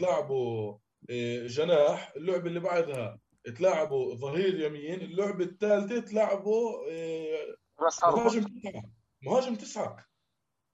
جناح 1.48 2.14
اللعبة 2.16 2.48
اللي 2.48 2.60
بعدها 2.60 3.20
تلعبوا 3.58 4.16
ظهير 4.16 4.60
يمين 4.60 5.02
اللعبة 5.02 5.44
الثالثة 5.46 6.00
تلعبوا 6.00 6.86
إيه، 6.86 7.56
مهاجم 8.04 8.44
تسعة. 8.44 8.84
مهاجم 9.24 9.56
تسعة. 9.56 10.06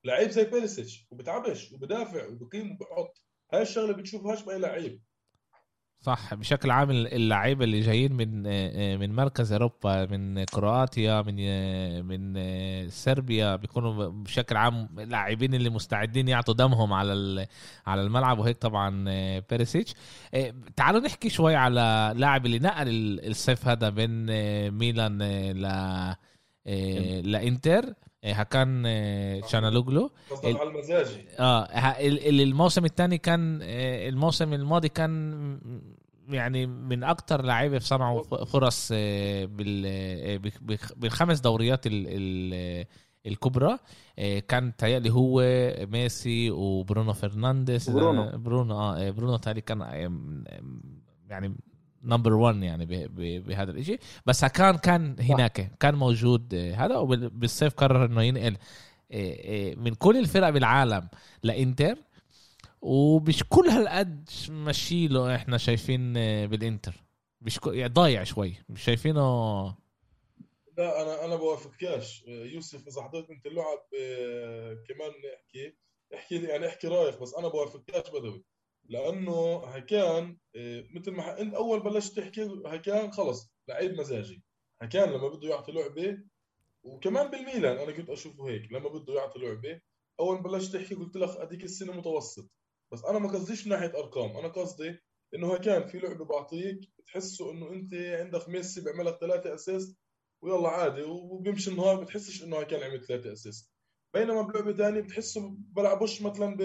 لعيب 0.04 0.30
زي 0.30 0.44
بيريسيتش 0.46 1.08
وبتعبش 1.12 1.72
وبدافع 1.72 2.28
وبقيم 2.28 2.72
وبحط 2.72 3.22
هاي 3.54 3.62
الشغلة 3.62 3.94
بتشوفهاش 3.94 4.44
بأي 4.44 4.60
لعيب. 4.60 5.02
صح 6.02 6.34
بشكل 6.34 6.72
عام 6.72 6.92
اللعيبة 6.92 7.64
اللي 7.64 7.82
جايين 7.82 8.14
من 8.14 8.44
من 9.00 9.16
مركز 9.16 9.52
أوروبا 9.52 10.06
من 10.06 10.44
كرواتيا 10.44 11.22
من 11.22 11.36
من 12.06 12.90
صربيا 12.90 13.56
بيكونوا 13.56 14.10
بشكل 14.10 14.58
عام 14.58 14.90
لاعبين 14.98 15.54
اللي 15.54 15.70
مستعدين 15.70 16.28
يعطوا 16.28 16.54
دمهم 16.54 16.94
على 16.94 17.48
على 17.88 18.02
الملعب 18.02 18.40
وهيك 18.40 18.58
طبعا 18.58 19.06
بيريسيتش. 19.50 19.94
تعالوا 20.76 21.02
نحكي 21.02 21.30
شوي 21.30 21.56
على 21.56 22.14
لاعب 22.16 22.46
اللي 22.46 22.60
نقل 22.60 23.20
الصيف 23.28 23.68
هذا 23.68 23.90
بين 23.90 24.26
ميلان 24.72 25.24
ل 25.52 25.66
لإنتر. 27.32 27.94
هاكان 28.26 28.84
تشالهانوغلو 29.48 30.12
على 30.44 30.64
المزاجي 30.64 31.26
آه 31.40 31.68
الموسم 32.30 32.86
الثاني 32.86 33.18
كان 33.18 33.60
الموسم 33.62 34.54
الماضي 34.54 34.90
كان 34.90 35.60
يعني 36.30 36.66
من 36.66 37.04
أكثر 37.04 37.42
لعيبة 37.42 37.80
صنعوا 37.80 38.46
فرص 38.46 38.92
بالخمس 40.96 41.40
دوريات 41.40 41.86
الكبرى 43.26 43.78
كان 44.48 44.76
تهيألي 44.76 45.10
هو 45.10 45.42
ميسي 45.92 46.52
وبرونو 46.52 47.14
فرنانديز 47.14 47.90
برونو 47.90 48.38
برونو 48.38 48.80
آه 48.82 49.10
برونو 49.10 49.38
تهيألي 49.38 49.62
كان 49.62 49.82
يعني 51.30 51.56
نمبر 52.04 52.34
1 52.34 52.64
يعني 52.64 52.86
بهذا 53.40 53.72
الشيء 53.72 54.00
بس 54.26 54.46
كان 54.46 54.78
كان 54.78 55.16
هناك 55.20 55.72
كان 55.80 55.96
موجود 55.96 56.56
هذا 56.56 56.98
وبالصيف 56.98 57.74
قرر 57.74 58.06
إنه 58.06 58.24
ينقل 58.24 58.58
آه، 59.12 59.72
آه، 59.72 59.76
من 59.76 59.94
كل 59.94 60.18
الفرق 60.18 60.50
بالعالم 60.50 61.10
لإنتر. 61.44 61.98
ومش 62.82 63.44
كل 63.50 63.70
هالقد 63.70 64.30
مشي 64.50 65.08
له 65.08 65.36
إحنا 65.36 65.58
شايفين 65.58 66.14
بالإنتر. 66.48 67.04
مش 67.42 67.60
يعني 67.66 67.94
ضايع 67.94 68.24
شوي. 68.24 68.56
مش 68.70 68.84
شايفينه؟ 68.84 69.66
لا 70.78 71.02
أنا 71.02 71.26
أنا 71.26 71.36
بوافقكاش 71.36 72.24
يوسف 72.28 72.88
إذا 72.88 73.02
حضرت 73.02 73.30
أنت 73.30 73.46
اللعب 73.46 73.80
كمان 74.88 75.12
احكي. 75.36 75.74
احكي 76.16 76.44
يعني 76.44 76.68
احكي 76.68 76.88
رأيك 76.88 77.22
بس 77.22 77.34
أنا 77.34 77.48
بوافقكاش 77.48 78.10
بدوي. 78.10 78.44
لأنه 78.90 79.64
هكان 79.66 80.38
آه، 80.56 80.86
مثل 80.96 81.12
ما 81.12 81.42
انت 81.42 81.54
أول 81.54 81.80
بلشت 81.84 82.20
تحكي 82.20 82.50
هكان 82.66 83.12
خلص 83.12 83.54
لعيب 83.68 83.94
مزاجي. 84.00 84.44
هكان 84.82 85.10
لما 85.10 85.28
بده 85.28 85.50
يعطي 85.50 85.72
لعبة 85.72 86.18
وكمان 86.84 87.32
بالميلان 87.32 87.78
أنا 87.78 87.92
كنت 87.92 88.10
أشوفه 88.10 88.50
هيك 88.50 88.72
لما 88.72 88.90
بده 88.90 89.14
يعطي 89.14 89.40
لعبة 89.40 89.82
أول 90.20 90.44
بلشت 90.44 90.74
تحكي 90.74 90.96
قلت 90.96 91.16
لك 91.18 91.30
اديك 91.38 91.64
السنة 91.64 91.94
متوسط. 91.94 92.50
بس 92.94 93.06
أنا 93.06 93.20
ما 93.20 93.30
قصديش 93.30 93.68
ناحية 93.68 93.88
أرقام 94.00 94.38
أنا 94.38 94.48
قصدي 94.48 95.00
إنه 95.36 95.54
هكان 95.54 95.88
في 95.88 96.00
لعبة 96.00 96.26
بعطيك 96.26 96.80
بتحسه 97.00 97.52
إنه 97.52 97.70
أنت 97.74 97.94
عندك 97.94 98.50
ميسي 98.50 98.82
بيعمل 98.82 99.06
لك 99.06 99.18
ثلاثة 99.22 99.56
assist 99.56 99.98
ويلا 100.44 100.70
عادي 100.70 101.02
وبيمشي 101.04 101.72
النهار 101.72 102.04
بتحسش 102.04 102.44
إنه 102.44 102.60
هكان 102.60 102.84
عمل 102.84 103.06
ثلاثة 103.06 103.34
assist. 103.34 103.72
بينما 104.14 104.42
بلعبة 104.42 104.74
ثانية 104.74 105.02
بتحسه 105.02 105.56
بلعبوش 105.58 106.22
مثلا 106.22 106.56
ب 106.58 106.62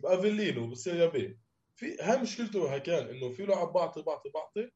بأفيلينو 0.00 0.66
بال 0.66 0.77
Serie 0.77 1.06
B. 1.06 1.38
في 1.76 1.96
هاي 2.00 2.22
مشكلته 2.22 2.78
كان 2.78 3.06
إنه 3.06 3.30
في 3.30 3.42
لاعب 3.46 3.72
بعطي 3.72 4.02
بعطي 4.02 4.28
بعطي 4.28 4.70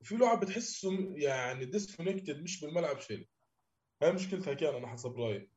وفي 0.00 0.16
لاعب 0.16 0.40
بتحسه 0.40 0.90
يعني 1.16 1.64
disconnected 1.64 2.42
مش 2.42 2.64
بالملعب 2.64 3.00
شيء. 3.00 3.28
هاي 4.02 4.12
مشكلة 4.12 4.54
هكان 4.54 4.74
أنا 4.74 4.86
حسب 4.86 5.20
رأيي. 5.20 5.50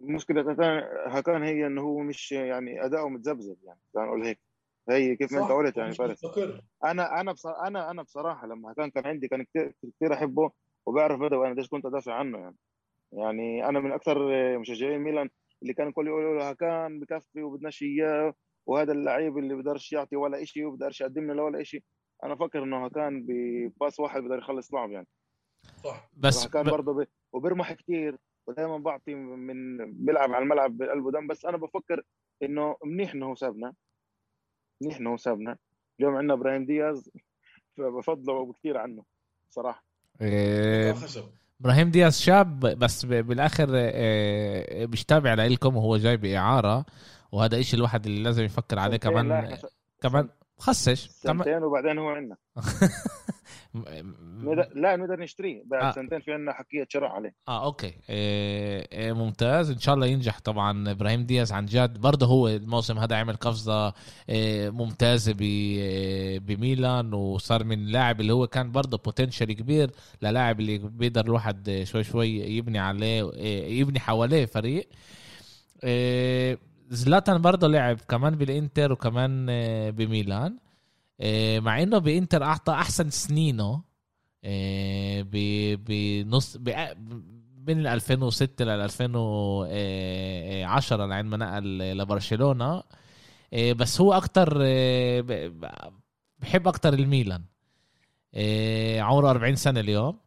مشكلة 0.00 0.52
هكان 1.06 1.42
هي 1.42 1.66
إنه 1.66 1.82
هو 1.82 1.98
مش 1.98 2.32
يعني 2.32 2.84
أداؤه 2.84 3.08
متذبذب 3.08 3.56
يعني 3.64 3.80
خلينا 3.94 4.08
نقول 4.08 4.24
هيك. 4.26 4.40
هي 4.90 5.16
كيف 5.16 5.32
ما 5.32 5.42
أنت 5.42 5.52
قلت 5.52 5.76
يعني 5.76 5.94
فارس. 5.94 6.24
أنا 6.84 7.20
أنا 7.20 7.32
بصراحة 7.32 7.66
أنا 7.66 7.90
أنا 7.90 8.02
بصراحة 8.02 8.46
لما 8.46 8.72
هكان 8.72 8.90
كان 8.90 9.06
عندي 9.06 9.28
كان 9.28 9.44
كثير 9.44 9.74
كثير 9.96 10.14
أحبه 10.14 10.50
وبعرف 10.86 11.20
بدأ 11.20 11.36
وأنا 11.36 11.54
ليش 11.54 11.68
كنت 11.68 11.86
أدافع 11.86 12.14
عنه 12.14 12.38
يعني. 12.38 12.56
يعني 13.12 13.68
أنا 13.68 13.80
من 13.80 13.92
أكثر 13.92 14.18
مشجعين 14.58 14.98
ميلان 14.98 15.30
اللي 15.64 15.74
كان 15.74 15.92
كل 15.92 16.06
يقولوا 16.06 16.38
له 16.38 16.52
كان 16.52 17.00
بكفي 17.00 17.42
وبدناش 17.42 17.82
إياه 17.82 18.34
وهذا 18.66 18.92
اللعيب 18.92 19.38
اللي 19.38 19.54
بقدرش 19.54 19.92
يعطي 19.92 20.16
ولا 20.16 20.44
شيء 20.44 20.64
وبقدرش 20.66 21.00
يقدم 21.00 21.32
لنا 21.32 21.42
ولا 21.42 21.62
شيء 21.62 21.82
أنا 22.24 22.36
فكر 22.36 22.62
إنه 22.62 22.88
كان 22.88 23.26
بباس 23.28 24.00
واحد 24.00 24.22
بقدر 24.22 24.38
يخلص 24.38 24.74
لعب 24.74 24.90
يعني. 24.90 25.06
صح. 25.84 26.10
بس 26.16 26.46
كان 26.46 26.64
برضه 26.64 26.92
ب... 26.92 27.06
وبرمح 27.32 27.72
كثير 27.72 28.16
ودائما 28.46 28.78
بعطي 28.78 29.14
من 29.14 29.92
بيلعب 29.92 30.32
على 30.32 30.42
الملعب 30.42 30.76
بقلبه 30.76 31.10
دم. 31.10 31.26
بس 31.26 31.44
أنا 31.44 31.56
بفكر 31.56 32.02
إنه 32.42 32.76
منيح 32.84 33.14
إنه 33.14 33.34
سابنا. 33.34 33.74
منيح 34.82 34.96
إنه 34.96 35.16
سابنا. 35.16 35.58
اليوم 36.00 36.16
عندنا 36.16 36.34
إبراهيم 36.34 36.66
دياز 36.66 37.10
فبفضله 37.76 38.52
كثير 38.52 38.76
عنه 38.76 39.04
صراحة. 39.50 39.84
إيه 40.20 40.94
إبراهيم 41.60 41.90
دياز 41.90 42.18
شاب 42.20 42.60
بس 42.60 43.04
بالآخر 43.04 43.68
آه، 43.74 44.86
مش 44.86 45.04
تابع 45.04 45.34
لكم 45.34 45.76
وهو 45.76 45.96
جاي 45.96 46.16
بإعارة 46.16 46.84
وهذا 47.32 47.60
إشي 47.60 47.76
الواحد 47.76 48.06
اللي 48.06 48.22
لازم 48.22 48.44
يفكر 48.44 48.78
عليه 48.78 48.96
كمان 48.96 49.56
كمان 50.02 50.28
خسش 50.58 51.08
سنتين 51.08 51.62
وبعدين 51.62 51.98
هو 51.98 52.08
عندنا. 52.08 52.36
لا 54.74 54.96
نقدر 54.96 55.20
نشتريه. 55.20 55.62
بعد 55.66 55.82
آه. 55.84 55.90
سنتين 55.90 56.20
في 56.20 56.32
عندنا 56.32 56.52
حكيه 56.52 56.86
شراء 56.88 57.10
عليه. 57.10 57.34
آه 57.48 57.64
أوكي. 57.64 57.94
إيه 58.10 58.86
إيه 58.92 59.12
ممتاز. 59.12 59.70
إن 59.70 59.78
شاء 59.78 59.94
الله 59.94 60.06
ينجح. 60.06 60.40
طبعا 60.40 60.90
إبراهيم 60.90 61.26
دياز 61.26 61.52
عن 61.52 61.66
جد 61.66 62.00
برضه 62.00 62.26
هو 62.26 62.48
الموسم 62.48 62.98
هذا 62.98 63.16
عمل 63.16 63.36
قفزة 63.36 63.94
إيه 64.28 64.70
ممتازة 64.70 65.36
إيه 65.40 66.38
بميلان 66.38 67.14
وصار 67.14 67.64
من 67.64 67.86
لاعب 67.86 68.20
اللي 68.20 68.32
هو 68.32 68.46
كان 68.46 68.72
برضه 68.72 68.98
بوتنشال 68.98 69.52
كبير 69.52 69.90
للاعب 70.22 70.60
اللي 70.60 70.78
بيقدر 70.78 71.24
الواحد 71.24 71.82
شوي 71.84 72.04
شوي 72.04 72.28
يبني 72.28 72.78
عليه 72.78 73.32
إيه 73.32 73.80
يبني 73.80 74.00
حواليه 74.00 74.46
فريق. 74.46 74.88
إيه 75.84 76.58
زلاتان 76.88 77.40
برضه 77.40 77.68
لعب 77.68 77.98
كمان 78.08 78.34
بالإنتر 78.36 78.92
وكمان 78.92 79.46
بميلان. 79.90 80.58
مع 81.58 81.82
إنه 81.82 81.98
بإنتر 81.98 82.42
أعطى 82.42 82.72
أحسن 82.72 83.10
سنينه 83.10 83.82
بنص 85.74 86.58
من 87.66 87.86
2006 87.86 88.64
ل 88.64 88.68
2010 88.68 91.06
لعند 91.06 91.26
ما 91.26 91.36
نقل 91.36 91.98
لبرشلونة. 91.98 92.82
بس 93.52 94.00
هو 94.00 94.12
أكتر 94.12 94.58
بحب 96.38 96.68
أكتر 96.68 96.94
الميلان. 96.94 97.44
عمره 98.98 99.30
40 99.30 99.56
سنة 99.56 99.80
اليوم. 99.80 100.18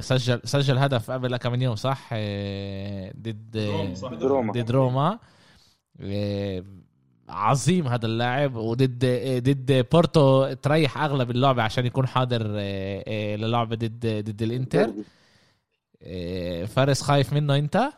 سجل 0.00 0.40
سجل 0.44 0.78
هدف 0.78 1.10
قبل 1.10 1.36
كم 1.36 1.62
يوم 1.62 1.76
صح؟ 1.76 2.14
ضد 3.16 3.56
روما 4.22 4.52
ضد 4.52 4.70
روما. 4.70 5.18
عظيم 7.30 7.88
هذا 7.88 8.06
اللاعب 8.06 8.54
وضد 8.54 9.04
ضد 9.44 9.88
بورتو 9.92 10.52
تريح 10.52 10.98
أغلب 10.98 11.30
اللعبه 11.30 11.62
عشان 11.62 11.86
يكون 11.86 12.06
حاضر 12.06 12.42
للعبة 13.36 13.76
ضد 13.76 14.06
ضد 14.06 14.42
الإنتر. 14.42 14.92
فارس 16.66 17.02
خايف 17.02 17.32
منه 17.32 17.56
أنت؟ 17.56 17.92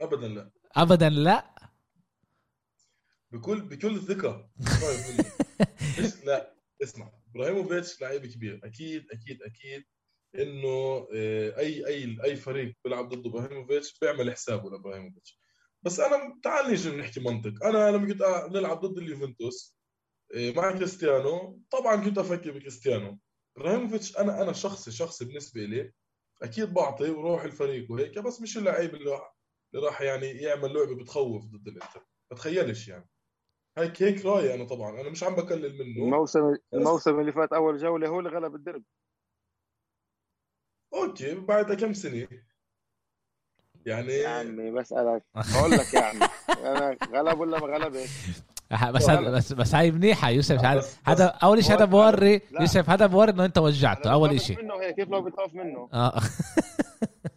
ابدا 0.00 0.28
لا. 0.28 0.50
ابدا 0.76 1.08
لا؟ 1.08 1.54
بكل 3.32 3.60
بكل 3.60 3.98
ثقه 4.00 4.48
خايف 4.64 5.10
منه 5.10 6.12
لا 6.24 6.54
اسمع. 6.82 7.10
إبراهيموفيتش 7.34 8.00
لعيب 8.00 8.26
كبير. 8.26 8.60
أكيد 8.64 9.06
أكيد 9.10 9.42
أكيد 9.42 9.84
إنه 10.34 11.06
أي 11.12 11.86
أي 11.86 12.18
أي 12.24 12.36
فريق 12.36 12.76
بيلعب 12.84 13.08
ضد 13.08 13.26
إبراهيموفيتش 13.26 13.98
بيعمل 13.98 14.32
حسابه 14.32 14.70
لإبراهيموفيتش. 14.70 15.37
بس 15.82 16.00
أنا 16.00 16.40
تعال 16.42 16.70
نيجي 16.70 16.96
نحكي 16.96 17.20
منطق. 17.20 17.64
أنا 17.64 17.90
لما 17.90 18.06
كنت 18.08 18.22
نلعب 18.56 18.80
ضد 18.80 18.98
اليوفنتوس 18.98 19.78
مع 20.34 20.72
كريستيانو 20.72 21.62
طبعا 21.70 21.96
كنت 21.96 22.18
أفكر 22.18 22.50
بكريستيانو. 22.50 23.18
ابراهيموفيتش 23.56 24.18
أنا 24.18 24.42
أنا 24.42 24.52
شخصي 24.52 24.90
شخصي 24.90 25.24
بالنسبة 25.24 25.60
لي 25.60 25.92
أكيد 26.42 26.74
بعطي 26.74 27.10
وروح 27.10 27.42
الفريق 27.42 27.92
وهيك 27.92 28.18
بس 28.18 28.40
مش 28.40 28.58
اللعيب 28.58 28.94
اللي 28.94 29.10
راح 29.10 29.36
اللي 29.74 29.86
راح 29.86 30.00
يعني 30.00 30.26
يعمل 30.26 30.74
لعبة 30.74 30.94
بتخوف 30.94 31.44
ضد 31.44 31.68
الإنتر. 31.68 32.06
ما 32.30 32.36
تخيلش 32.36 32.88
يعني. 32.88 33.08
هيك 33.78 34.02
هيك 34.02 34.24
رأيي 34.26 34.54
أنا 34.54 34.64
طبعا. 34.64 35.00
أنا 35.00 35.10
مش 35.10 35.22
عم 35.24 35.34
بكلل 35.34 35.78
منه. 35.78 36.04
الموسم 36.04 36.56
الموسم 36.74 37.20
اللي 37.20 37.32
فات 37.32 37.52
أول 37.52 37.78
جولة 37.78 38.08
هو 38.08 38.18
اللي 38.18 38.30
غلب 38.30 38.54
الدربي. 38.54 38.84
okay 40.94 41.34
بعد 41.34 41.72
كم 41.72 41.92
سنة؟ 41.92 42.28
يعني 43.88 44.12
يا 44.12 44.28
عمي 44.28 44.70
بسألك. 44.70 45.22
بقول 45.54 45.70
لك 45.70 45.94
يعني 45.94 46.18
أنا 46.64 46.96
غلب 47.14 47.40
ولا 47.40 47.60
ما 47.60 47.66
غلبتش 47.66 48.08
بس 48.94 49.10
بس 49.10 49.52
بس 49.52 49.74
هاي 49.74 49.90
منيحة 49.90 50.30
يوسف 50.30 50.64
هذا 50.64 50.84
هذا 51.04 51.24
أول 51.26 51.64
شيء 51.64 51.76
هذا 51.76 51.84
بوري 51.84 52.40
يوسف 52.60 52.90
هذا 52.90 53.06
بوري 53.06 53.32
إنه 53.32 53.44
أنت 53.44 53.58
وجعته 53.58 54.12
أول 54.12 54.40
شيء. 54.40 54.62
منه 54.62 54.74
هيك 54.74 54.96
كيف 54.96 55.08
لو 55.08 55.22
بتخاف 55.22 55.54
منه؟ 55.54 55.88
آه. 55.92 56.20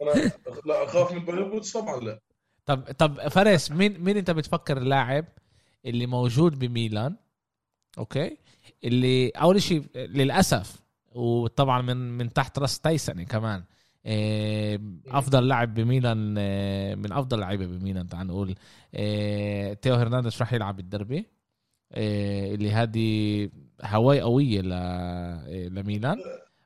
أنا 0.02 0.32
لا 0.66 0.84
أخاف 0.84 1.12
من 1.12 1.26
بيربوتش 1.26 1.74
طبعا 1.74 2.00
لا. 2.00 2.20
طب 2.66 2.82
طب 2.98 3.28
فارس 3.28 3.72
مين 3.72 4.04
مين 4.04 4.18
أنت 4.18 4.32
بتفكر 4.32 4.78
اللاعب 4.78 5.26
اللي 5.86 6.06
موجود 6.06 6.60
بميلان؟ 6.60 7.16
okay؟ 7.98 8.38
اللي 8.84 9.30
أول 9.30 9.62
شيء 9.62 9.84
للأسف 9.96 10.82
وطبعا 11.16 11.82
من 11.82 12.18
من 12.18 12.34
تحت 12.34 12.60
رأس 12.60 12.80
تايسون 12.80 13.24
كمان. 13.24 13.64
أفضل 15.08 15.48
لاعب 15.48 15.74
بميلان 15.74 16.34
من 17.00 17.12
أفضل 17.12 17.40
لعيبة 17.40 17.66
بميلان 17.66 18.08
تعال 18.08 18.28
نقول. 18.28 18.56
تيو 19.82 19.96
هرنانديز 19.96 20.38
راح 20.40 20.54
يلعب 20.54 20.80
الدربي. 20.80 21.26
اللي 21.94 22.72
هذه 22.72 23.50
هواي 23.84 24.22
قوية 24.22 24.62
لميلان. 25.68 26.18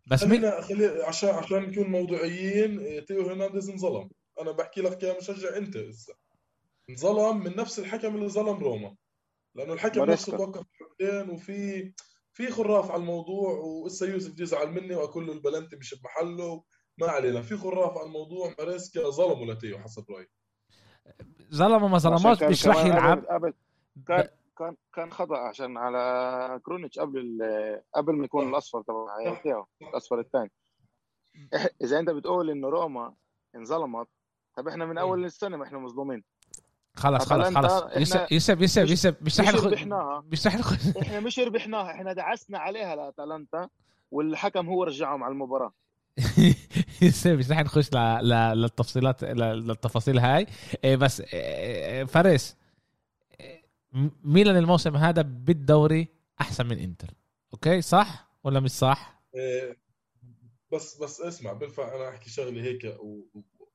بس 0.08 0.24
خلينا 0.24 0.62
خلي 0.62 1.04
عشان 1.04 1.30
عشان 1.30 1.58
نكون 1.58 1.88
موضوعيين 1.88 3.06
تيو 3.06 3.28
هرنانديز 3.28 3.70
انظلم. 3.70 4.10
أنا 4.42 4.52
بحكي 4.52 4.82
لك 4.82 4.98
كمشجع 4.98 5.58
انت 5.58 5.78
هسه 5.78 6.14
انظلم 6.90 7.44
من 7.44 7.56
نفس 7.56 7.80
الحكم 7.80 8.16
اللي 8.16 8.30
ظلم 8.30 8.58
روما. 8.64 8.96
لأنه 9.56 9.74
الحكم 9.74 10.04
نفسه 10.04 10.38
توقف 10.38 10.64
حكمتين 10.74 11.30
وفي 11.30 11.92
في 12.34 12.52
خراف 12.52 12.92
على 12.92 13.00
الموضوع 13.00 13.52
وإسا 13.52 14.06
يوسف 14.06 14.40
يزعل 14.40 14.72
مني 14.72 14.96
وأقول 14.96 15.28
له 15.28 15.34
البلنتي 15.34 15.76
مش 15.76 15.96
بمحله. 15.96 16.64
ما 16.98 17.08
علينا 17.08 17.42
في 17.42 17.58
خراف 17.58 17.98
على 17.98 18.08
الموضوع 18.08 18.56
ماريسكا 18.60 19.10
ظلموا 19.10 19.54
لتيو 19.54 19.80
حسب 19.80 20.12
رأيي. 20.12 20.30
ظلموا 21.54 21.90
ما 21.90 21.98
ظلموش 21.98 22.44
مش 22.44 22.68
راح 22.68 22.86
يلعب. 22.86 23.26
قبل 23.26 23.54
كان 24.08 24.28
كان 24.58 24.76
كان 24.94 25.12
خطأ 25.12 25.38
عشان 25.38 25.78
على 25.78 26.60
كرونيتش 26.64 27.00
قبل 27.00 27.40
قبل 27.96 28.16
ما 28.16 28.26
يكون 28.26 28.50
الأصفر 28.50 28.82
تبع 28.82 29.66
الأصفر 29.82 30.20
الثاني. 30.20 30.52
إذا 31.82 32.00
أنت 32.00 32.10
بتقول 32.10 32.50
إنه 32.50 32.70
روما 32.70 33.14
انظلمت 33.56 34.08
طب 34.58 34.68
إحنا 34.68 34.86
من 34.86 34.98
أول 34.98 35.26
السنة 35.26 35.58
ما 35.58 35.64
إحنا 35.64 35.80
مظلومين. 35.80 36.24
خلص 36.96 37.26
خلص 37.26 37.58
خلص 37.58 37.98
يوسف 37.98 38.32
يوسف 38.32 38.62
يوسف 38.62 38.90
يوسف 38.90 39.22
مش 39.22 39.40
رح 39.40 39.56
ربحناها. 39.56 40.24
مش 40.32 40.48
رح 40.48 40.56
إحنا 41.02 41.20
مش 41.20 41.40
ربحناها 41.40 41.92
إحنا 41.92 42.14
دعسنا 42.14 42.60
عليها 42.60 42.96
لأتلانتا 42.96 43.70
والحكم 44.12 44.68
هو 44.68 44.84
رجعهم 44.84 45.24
على 45.24 45.32
المباراة. 45.32 45.74
مش 47.26 47.52
رح 47.52 47.60
نخش 47.60 47.90
للتفصيلات 48.54 49.24
للتفاصيل 49.24 50.20
هاي. 50.20 50.48
بس 50.96 51.22
فارس 52.08 52.56
ميلان 54.24 54.58
الموسم 54.58 54.96
هذا 54.96 55.22
بالدوري 55.22 56.08
أحسن 56.42 56.66
من 56.66 56.80
إنتر. 56.80 57.08
okay؟ 57.54 57.82
صح 57.82 58.28
ولا 58.44 58.60
مش 58.60 58.72
صح؟ 58.72 59.24
بس 60.72 60.98
بس 60.98 61.22
اسمع 61.22 61.54
بنفع 61.54 61.96
أنا 61.96 62.10
أحكي 62.10 62.30
شغلة 62.30 62.64
هيك 62.64 62.98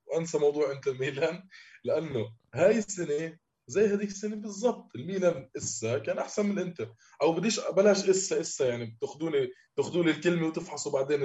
وأنسى 0.06 0.38
موضوع 0.38 0.72
إنتر 0.72 0.94
ميلان؟ 0.94 1.48
لأنه 1.84 2.32
هاي 2.54 2.78
السنة 2.78 3.38
زي 3.66 3.86
هذيك 3.86 4.08
السنة 4.08 4.36
بالضبط 4.36 4.90
الميلان 4.96 5.48
إسا 5.56 5.98
كان 5.98 6.18
أحسن 6.18 6.46
من 6.46 6.58
الانتر 6.58 6.94
أو 7.22 7.32
بديش 7.32 7.60
بلاش 7.76 8.08
إسا 8.08 8.40
إسا 8.40 8.68
يعني 8.68 8.84
بتأخذوني 8.86 9.48
تاخذوا 9.76 10.04
لي 10.04 10.10
الكلمة 10.10 10.46
وتفحصوا 10.46 10.92
بعدين 10.92 11.22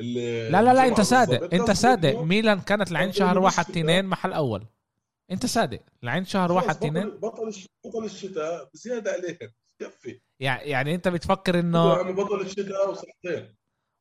لا 0.00 0.62
لا 0.62 0.74
لا 0.74 0.88
انت 0.88 1.00
صادق 1.00 1.54
انت 1.54 1.70
صادق. 1.70 2.20
ميلان 2.20 2.60
كانت 2.60 2.90
لعين 2.90 3.12
شهر 3.12 3.38
واحد 3.38 3.64
اثنين 3.70 4.04
محل 4.04 4.32
أول. 4.32 4.66
انت 5.30 5.46
صادق. 5.46 5.80
لعين 6.02 6.24
شهر 6.24 6.52
واحد 6.52 6.84
اثنين 6.84 7.08
بطل 7.10 7.52
بطل 7.84 8.04
الشتاء 8.04 8.70
بزيادة 8.74 9.12
عليهم. 9.12 9.52
كفي. 9.78 10.20
يعني 10.40 10.94
انت 10.94 11.08
بتفكر 11.08 11.58
انه 11.58 11.96
يعني 11.96 12.12
بطل 12.12 12.40
الشتاء 12.40 12.90
وسنتين 12.90 13.56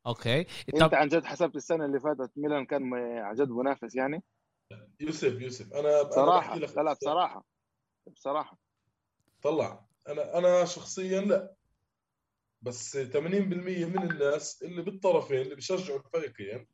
أوكي. 0.08 0.46
انت 0.74 0.94
عن 0.94 1.08
جد 1.08 1.26
حسبت 1.26 1.56
السنة 1.56 1.86
اللي 1.86 2.00
فاتت 2.00 2.32
ميلان 2.38 2.66
كان 2.66 2.94
عن 3.20 3.36
جد 3.36 3.50
منافس 3.50 3.96
يعني؟ 3.96 4.24
يوسف 5.00 5.42
يوسف. 5.42 5.74
أنا 5.74 6.02
بصراحه 6.02 6.54
أنا 6.54 6.66
لا 6.66 6.82
لا 6.82 6.94
بصراحة. 6.94 7.46
بصراحة. 8.08 8.58
طلع. 9.42 9.86
أنا 10.08 10.38
أنا 10.38 10.66
شخصيا 10.66 11.22
لا. 11.22 11.56
بس 12.62 12.98
80% 12.98 13.86
من 13.86 14.12
الناس 14.12 14.63
اللي 14.63 14.82
بالطرفين 14.82 15.41
اللي 15.41 15.56
بيشجعوا 15.56 16.00
الفريقين 16.00 16.67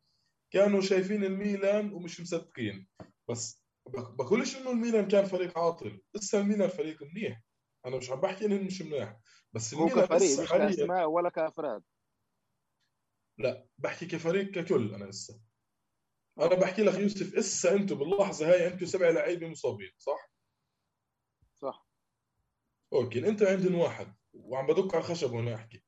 كانوا 0.51 0.81
شايفين 0.81 1.23
الميلان 1.23 1.93
ومش 1.93 2.21
مصدقين. 2.21 2.87
بس 3.29 3.63
بقولش 3.87 4.55
إنه 4.55 4.71
الميلان 4.71 5.07
كان 5.07 5.25
فريق 5.25 5.59
عاطل. 5.59 6.01
لسه 6.15 6.39
الميلان 6.39 6.69
فريق 6.69 7.03
منيح. 7.03 7.41
أنا 7.85 7.97
مش 7.97 8.09
عم 8.09 8.21
بحكي 8.21 8.45
إنه 8.45 8.63
مش 8.63 8.81
منيح. 8.81 9.19
بس 9.53 9.73
هو 9.73 9.87
كفريق 9.87 10.39
مش 10.39 10.49
كاسماء 10.49 11.09
ولا 11.09 11.29
كأفراد. 11.29 11.83
لا 13.37 13.67
بحكي 13.77 14.05
كفريق 14.05 14.51
ككل 14.51 14.93
أنا 14.93 15.05
لسه. 15.05 15.41
أنا 16.39 16.55
بحكي 16.55 16.83
لك 16.83 16.99
يوسف 16.99 17.35
إسا 17.35 17.75
أنتم 17.75 17.95
باللحظة 17.95 18.51
هاي 18.51 18.67
أنتم 18.67 18.85
سبع 18.85 19.09
لعيبة 19.09 19.47
مصابين 19.47 19.91
صح؟ 19.97 20.31
صح. 21.55 21.87
أوكي 22.93 23.27
أنت 23.27 23.43
عندهم 23.43 23.75
واحد. 23.75 24.15
وعم 24.35 24.67
بدق 24.67 24.95
على 24.95 25.03
الخشب 25.03 25.33
وأنا 25.33 25.55
أحكي. 25.55 25.83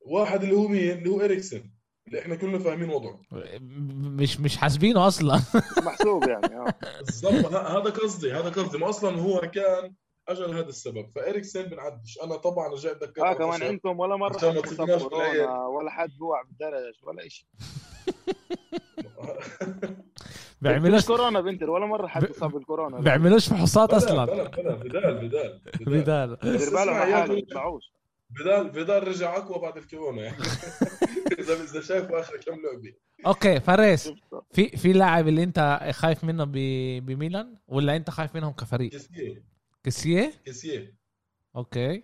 واحد 0.00 0.42
اللي 0.42 0.56
هو 0.56 0.68
مين؟ 0.68 0.90
اللي 0.90 1.10
هو 1.10 1.20
إريكسن 1.20 1.70
اللي 2.06 2.20
إحنا 2.20 2.36
كلنا 2.36 2.58
فاهمين 2.58 2.90
وضعه. 2.90 3.20
مش 3.60 4.40
مش 4.40 4.56
حاسبينه 4.56 5.06
أصلا. 5.06 5.42
محسوب 5.86 6.28
يعني 6.28 6.56
آه. 6.56 6.74
بالضبط 7.00 7.52
هذا 7.54 7.90
قصدي 7.90 8.32
هذا 8.32 8.48
قصدي. 8.50 8.78
ما 8.78 8.88
أصلا 8.88 9.20
هو 9.20 9.40
كان 9.40 9.94
أجل 10.28 10.54
هذا 10.56 10.68
السبب. 10.68 11.10
فإريكسن 11.14 11.62
بنعدش. 11.62 12.18
أنا 12.22 12.36
طبعا 12.36 12.68
رجعت 12.68 13.02
ذكرت 13.02 13.18
آه 13.18 13.32
كمان 13.32 13.62
أنتم 13.62 14.00
ولا 14.00 14.16
مرة 14.16 14.46
ولا 15.68 15.90
حد 15.90 16.10
بوع 16.18 16.42
بالدرج 16.42 16.94
ولا 17.02 17.28
شيء 17.28 17.46
بيعملوش 20.62 21.06
كورونا 21.06 21.40
بنتر 21.40 21.70
ولا 21.70 21.86
مرة 21.86 22.06
حد 22.06 22.24
اصاب 22.24 22.50
بالكورونا. 22.50 23.00
بيعملوش 23.00 23.48
فحوصات 23.48 23.92
أصلا. 23.94 24.24
بلا 24.24 24.48
بلا 24.48 24.74
بدال 24.74 25.28
بدال. 25.28 25.60
بدال. 25.86 26.36
دير 26.42 26.70
بالك 26.70 27.28
ما 27.28 27.34
يطلعوش. 27.34 27.92
بدال 28.30 28.70
بدال 28.70 29.08
رجع 29.08 29.36
أقوى 29.36 29.62
بعد 29.62 29.76
الكورونا 29.76 30.22
يعني. 30.22 30.36
اذا 31.40 31.54
إذا 31.54 31.80
شايفه 31.80 32.20
آخر 32.20 32.36
كم 32.36 32.52
لعبة. 32.52 32.94
أوكي 33.26 33.60
فارس 33.60 34.12
في 34.50 34.68
في 34.68 34.92
لاعب 34.92 35.28
اللي 35.28 35.42
أنت 35.42 35.90
خايف 35.92 36.24
منه 36.24 36.44
بميلان 37.00 37.54
ولا 37.68 37.96
أنت 37.96 38.10
خايف 38.10 38.34
منهم 38.34 38.52
كفريق؟ 38.52 38.90
كسيه. 38.90 39.42
كسيه؟ 39.84 40.32
كسيه. 40.46 40.94
أوكي. 41.56 42.02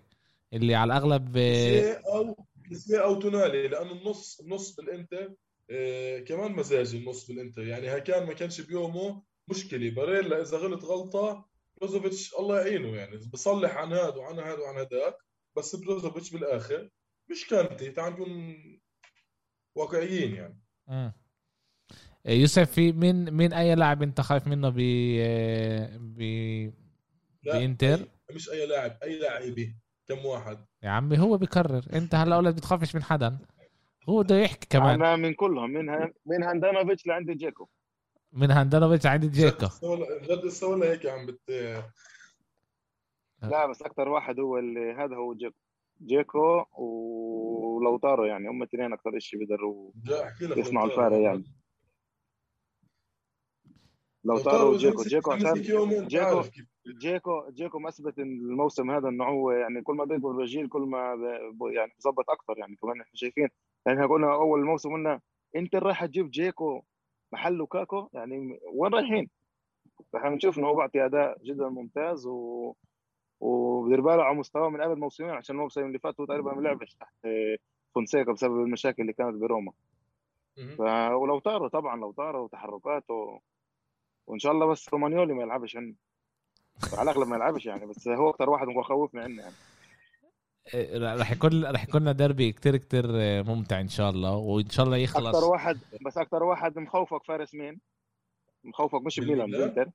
اللي 0.53 0.75
على 0.75 0.93
الأغلب 0.93 1.39
كسيه 1.39 2.01
أو 2.15 2.37
كسيه 2.71 3.05
أو 3.05 3.21
تونالي 3.21 3.69
لأنه 3.69 3.93
النص 3.93 4.41
النص 4.41 4.77
بالإنتر 4.77 5.25
آه 5.25 5.35
كمان 6.27 6.53
مزاجي 6.53 6.99
النص 6.99 7.27
بالإنتر. 7.27 7.67
يعني 7.67 7.89
ها 7.89 7.99
كان 7.99 8.27
ما 8.27 8.33
كانش 8.33 8.61
بيومه 8.61 9.23
مشكلة. 9.51 9.91
باريلا 9.91 10.43
إذا 10.43 10.57
غلط 10.57 10.85
غلطة 10.85 11.49
بروزوفيتش 11.81 12.35
الله 12.35 12.61
يعينه 12.61 12.97
يعني. 12.97 13.17
بصلح 13.17 13.77
عن 13.77 13.93
هذا 13.93 14.17
وعن 14.17 14.39
هذا 14.39 14.59
وعن 14.59 14.75
هذاك 14.75 15.17
بس 15.57 15.77
بروزوفيتش 15.77 16.31
بالآخر 16.31 16.91
مش 17.31 17.47
كانتي. 17.47 17.91
تعال 17.91 18.13
نكون 18.13 18.57
واقعيين 19.75 20.35
يعني. 20.35 20.61
امم 20.89 21.13
يوسف 22.25 22.71
في 22.73 22.93
مين 22.93 23.31
مين 23.31 23.53
أي 23.53 23.75
لاعب 23.75 24.03
أنت 24.03 24.21
خايف 24.21 24.47
منه 24.47 24.69
ب 24.69 24.79
ب 25.97 26.21
بإنتر؟ 27.45 28.09
مش 28.31 28.51
أي 28.51 28.67
لاعب 28.67 28.99
أي 29.03 29.19
لاعبي 29.19 29.77
كم 30.09 30.25
واحد؟ 30.25 30.67
يا 30.83 30.89
عمي 30.89 31.19
هو 31.19 31.39
بكرر. 31.39 31.87
أنت 31.93 32.15
هلا 32.15 32.37
ولا 32.37 32.51
بتخافش 32.51 32.95
من 32.95 33.03
حدا. 33.03 33.39
هو 34.09 34.23
بده 34.23 34.37
يحكي 34.37 34.69
كمان. 34.69 35.03
أنا 35.03 35.17
من 35.17 35.35
كلهم 35.35 35.71
من 35.71 35.87
من 36.27 36.43
هاندانوفيتش 36.43 37.07
لعند 37.07 37.31
جيكو. 37.31 37.69
من 38.33 38.51
هاندانوفيتش 38.51 39.07
عند 39.07 39.25
جيكو. 39.25 39.67
جد 40.23 40.45
السؤال 40.45 40.83
هيك 40.83 41.07
عم 41.07 41.27
بت 41.27 41.41
لا. 43.43 43.67
بس 43.67 43.83
أكثر 43.83 44.09
واحد 44.09 44.41
هو 44.41 44.59
اللي 44.59 44.93
هذا 44.93 45.17
هو 45.17 45.35
جيكو. 45.35 45.57
جيكو 46.03 46.65
ولاوتارو 46.73 48.25
يعني 48.25 48.49
هم 48.49 48.63
الاثنين 48.63 48.93
أكثر 48.93 49.19
شيء 49.19 49.39
بيقدروا 49.39 49.91
يصنعوا 50.41 50.87
الفارق 50.87 51.19
يعني. 51.19 51.45
لاوتارو 54.25 54.73
وجيكو. 54.73 55.03
جيكو 55.03 55.33
عشان 55.33 55.53
جيكو 56.07 56.43
جيكو 57.01 57.51
جيكو 57.51 57.79
مثبت 57.79 58.19
الموسم 58.19 58.91
هذا 58.91 59.09
إنه 59.09 59.25
هو 59.25 59.51
يعني 59.51 59.83
كل 59.83 59.95
ما 59.95 60.05
بيكبر 60.05 60.33
بالجيل 60.33 60.69
كل 60.69 60.83
ما 60.83 61.17
يعني 61.75 61.93
بضبط 61.99 62.31
أكثر 62.31 62.59
يعني 62.59 62.77
كمان 62.77 63.01
إحنا 63.01 63.13
شايفين 63.15 63.49
يعني 63.87 64.05
قلنا 64.05 64.35
أول 64.35 64.61
الموسم 64.61 64.93
قلنا 64.93 65.21
أنت 65.57 65.75
رايح 65.77 66.05
تجيب 66.07 66.31
جيكو 66.31 66.83
محل 67.33 67.53
لوكاكو 67.53 68.09
يعني 68.13 68.61
وين 68.73 68.95
رايحين؟ 68.95 69.31
إحنا 70.17 70.31
بنشوف 70.31 70.59
إنه 70.59 70.67
هو 70.67 70.75
بيعطي 70.75 71.05
أداء 71.05 71.39
جدا 71.45 71.69
ممتاز 71.69 72.27
و 72.27 72.75
ودير 73.41 74.01
باله 74.01 74.23
على 74.23 74.39
مستواه 74.39 74.69
من 74.69 74.81
قبل 74.81 74.99
موسمين 74.99 75.31
عشان 75.31 75.57
الموسم 75.57 75.87
اللي 75.87 75.99
فات 75.99 76.21
هو 76.21 76.27
تقريبا 76.27 76.55
ما 76.55 76.61
لعبش 76.61 76.95
تحت 76.95 77.15
فونسيكا 77.95 78.33
بسبب 78.33 78.61
المشاكل 78.61 79.03
اللي 79.03 79.13
كانت 79.13 79.37
بروما. 79.37 79.73
ف... 80.77 80.81
ولاوتارو 81.13 81.69
طبعا 81.69 81.97
لاوتارو 82.01 82.45
وتحركاته 82.45 83.41
وإن 84.27 84.39
شاء 84.39 84.53
الله 84.53 84.67
بس 84.67 84.89
رومانيولي 84.89 85.35
ما 85.35 85.43
يلعبش 85.43 85.77
عندنا 85.77 85.95
على 86.93 87.11
الأغلب 87.11 87.29
ما 87.29 87.37
يلعبش 87.37 87.67
يعني 87.67 87.87
بس 87.87 88.09
هو 88.09 88.31
أكثر 88.31 88.51
واحد 88.51 88.67
مخوفني 88.67 89.21
عنه 89.21 89.43
يعني. 89.43 89.55
راح 90.95 91.31
يكون 91.33 91.65
راح 91.65 91.85
يكون 91.85 92.01
لنا 92.03 92.13
ديربي 92.13 92.53
كتير 92.53 92.77
كتير 92.77 93.07
ممتع 93.45 93.81
إن 93.81 93.89
شاء 93.89 94.11
الله 94.11 94.37
وإن 94.37 94.69
شاء 94.71 94.87
الله 94.87 94.97
يخلص. 94.97 95.27
أكثر 95.37 95.45
واحد 95.51 95.79
بس 96.07 96.19
أكثر 96.19 96.43
واحد 96.43 96.79
مخوفك 96.79 97.25
فارس 97.25 97.55
مين؟ 97.55 97.81
مخوفك 98.65 99.03
مش 99.07 99.21
بميلان 99.21 99.51
بانتر 99.51 99.91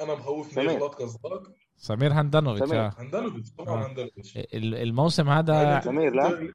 أنا 0.00 0.14
مخوفني 0.14 0.64
يغلط 0.64 0.94
قصدك 0.94 1.42
سمير 1.76 2.12
هندانوفيتش 2.12 2.68
سمير. 2.68 2.90
هندانوفيتش 2.98 3.50
طبعا 3.50 3.84
آه. 3.84 3.86
هندانوفيتش 3.86 4.38
الموسم 4.54 5.28
هذا 5.28 5.80
سمير 5.80 6.14
لا. 6.14 6.52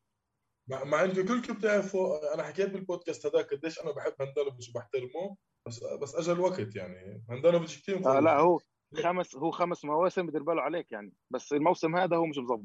مع 0.68 1.04
إنه 1.04 1.14
كلكم 1.14 1.54
بتعرفوا 1.54 2.34
أنا 2.34 2.44
حكيت 2.44 2.70
بالبودكاست 2.70 3.26
هذاك 3.26 3.54
قديش 3.54 3.80
أنا 3.80 3.92
بحب 3.92 4.14
هندانوفيتش 4.22 4.70
وبحترمه 4.70 5.36
بس 5.68 5.84
بس 6.02 6.16
اجى 6.16 6.32
الوقت 6.32 6.76
يعني. 6.76 7.24
هندانوفيتش 7.30 7.82
كثير 7.82 8.18
آه 8.18 8.20
لا 8.20 8.40
هو 8.40 8.60
خمس 8.96 9.36
هو 9.36 9.52
خمس 9.52 9.86
مواسم 9.86 10.28
بدير 10.28 10.44
باله 10.44 10.62
عليك 10.62 10.92
يعني. 10.92 11.14
بس 11.30 11.54
الموسم 11.54 11.96
هذا 11.96 12.16
هو 12.18 12.26
مش 12.26 12.38
مظبط 12.38 12.64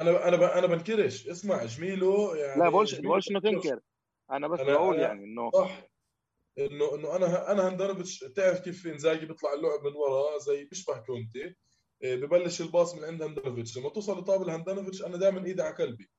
أنا 0.00 0.28
أنا 0.28 0.58
أنا 0.58 0.66
بنكرش. 0.66 1.28
اسمع 1.28 1.64
جميله 1.64 2.36
يعني 2.36 2.60
لا 2.60 2.68
بقولش 2.68 3.00
بقولش 3.00 3.30
إنه 3.30 3.40
تنكر. 3.40 3.80
أنا 4.30 4.48
بس 4.48 4.60
أنا 4.60 4.72
بقول 4.72 4.98
يعني 4.98 5.24
إنه 5.24 5.50
صح. 5.50 5.82
إنه 6.58 6.94
إنه 6.94 7.16
أنا 7.16 7.52
أنا 7.52 7.68
هندانوفيتش 7.68 8.18
تعرف 8.18 8.60
كيف 8.60 8.86
إنزاجي 8.86 9.26
بيطلع 9.26 9.52
اللعب 9.54 9.84
من 9.84 9.92
ورا؟ 9.92 10.38
زي 10.38 10.64
بيشبه 10.64 10.98
كونتي. 10.98 11.54
إيه، 12.02 12.16
ببلش 12.16 12.60
الباص 12.60 12.94
من 12.94 13.04
عند 13.04 13.22
هندانوفيتش 13.22 13.78
لما 13.78 13.88
توصل 13.88 14.18
لطابل 14.18 14.50
هندانوفيتش 14.50 15.02
أنا 15.04 15.16
دائما 15.16 15.44
إيدي 15.44 15.62
على 15.62 15.74
قلبي. 15.74 16.10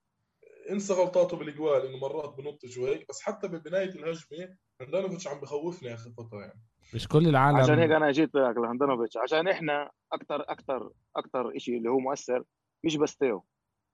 انسى 0.72 0.94
غلطاته 0.94 1.38
بالإجوال 1.38 1.86
إنه 1.86 1.98
مرات 1.98 2.36
بنط 2.38 2.66
شوي 2.66 3.06
بس 3.10 3.22
حتى 3.22 3.48
ببناية 3.48 3.90
الهجمة 3.90 4.56
هندانوفيتش 4.82 5.28
عم 5.28 5.40
بخوفني 5.40 5.94
اخر 5.94 6.10
فترة 6.10 6.40
يعني. 6.40 6.62
مش 6.94 7.08
كل 7.08 7.28
العالم 7.28 7.58
عشان 7.58 7.80
هيك 7.80 7.92
أنا 7.92 8.12
جيت 8.12 8.36
لهندانوفيتش 8.36 9.18
عشان 9.18 9.48
إحنا 9.48 9.92
أكثر 10.14 10.42
أكثر 10.42 10.92
أكثر 11.16 11.58
شيء 11.58 11.78
اللي 11.78 11.90
هو 11.90 12.00
مؤثر 12.00 12.44
مش 12.84 12.96
بس 12.96 13.18
تيو 13.18 13.44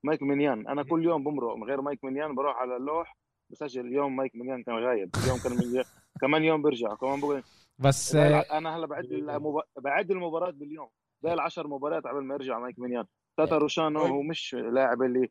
مايك 0.04 0.24
مينيان. 0.24 0.68
أنا 0.68 0.84
كل 0.84 1.04
يوم 1.04 1.24
بمرق 1.24 1.56
من 1.56 1.64
غير 1.64 1.82
مايك 1.82 2.04
مينيان 2.04 2.36
بروح 2.36 2.56
على 2.56 2.78
اللوح 2.78 3.18
بسجل 3.50 3.86
اليوم 3.88 4.16
مايك 4.16 4.36
مينيان 4.36 4.64
كان 4.64 4.76
غايب 4.76 5.10
اليوم 5.24 5.40
كان 5.40 5.52
من 5.52 5.84
كمان 6.22 6.44
يوم 6.44 6.62
برجع 6.62 6.96
كمان 6.96 7.20
بقول 7.20 7.44
بس 7.80 8.16
أنا 8.16 8.78
هلا 8.78 8.86
بعد 8.86 9.06
المب... 9.06 9.62
بعد 9.84 10.12
المباراة 10.12 10.52
باليوم 10.52 10.90
ده 11.24 11.34
العشر 11.34 11.68
مباريات 11.68 12.04
قبل 12.04 12.24
ما 12.24 12.34
يرجع 12.34 12.60
مايك 12.60 12.80
مينيان. 12.80 13.06
تاتا 13.38 13.58
روشانو 13.58 14.00
هو 14.00 14.22
مش 14.22 14.54
لاعب 14.54 15.02
اللي 15.02 15.30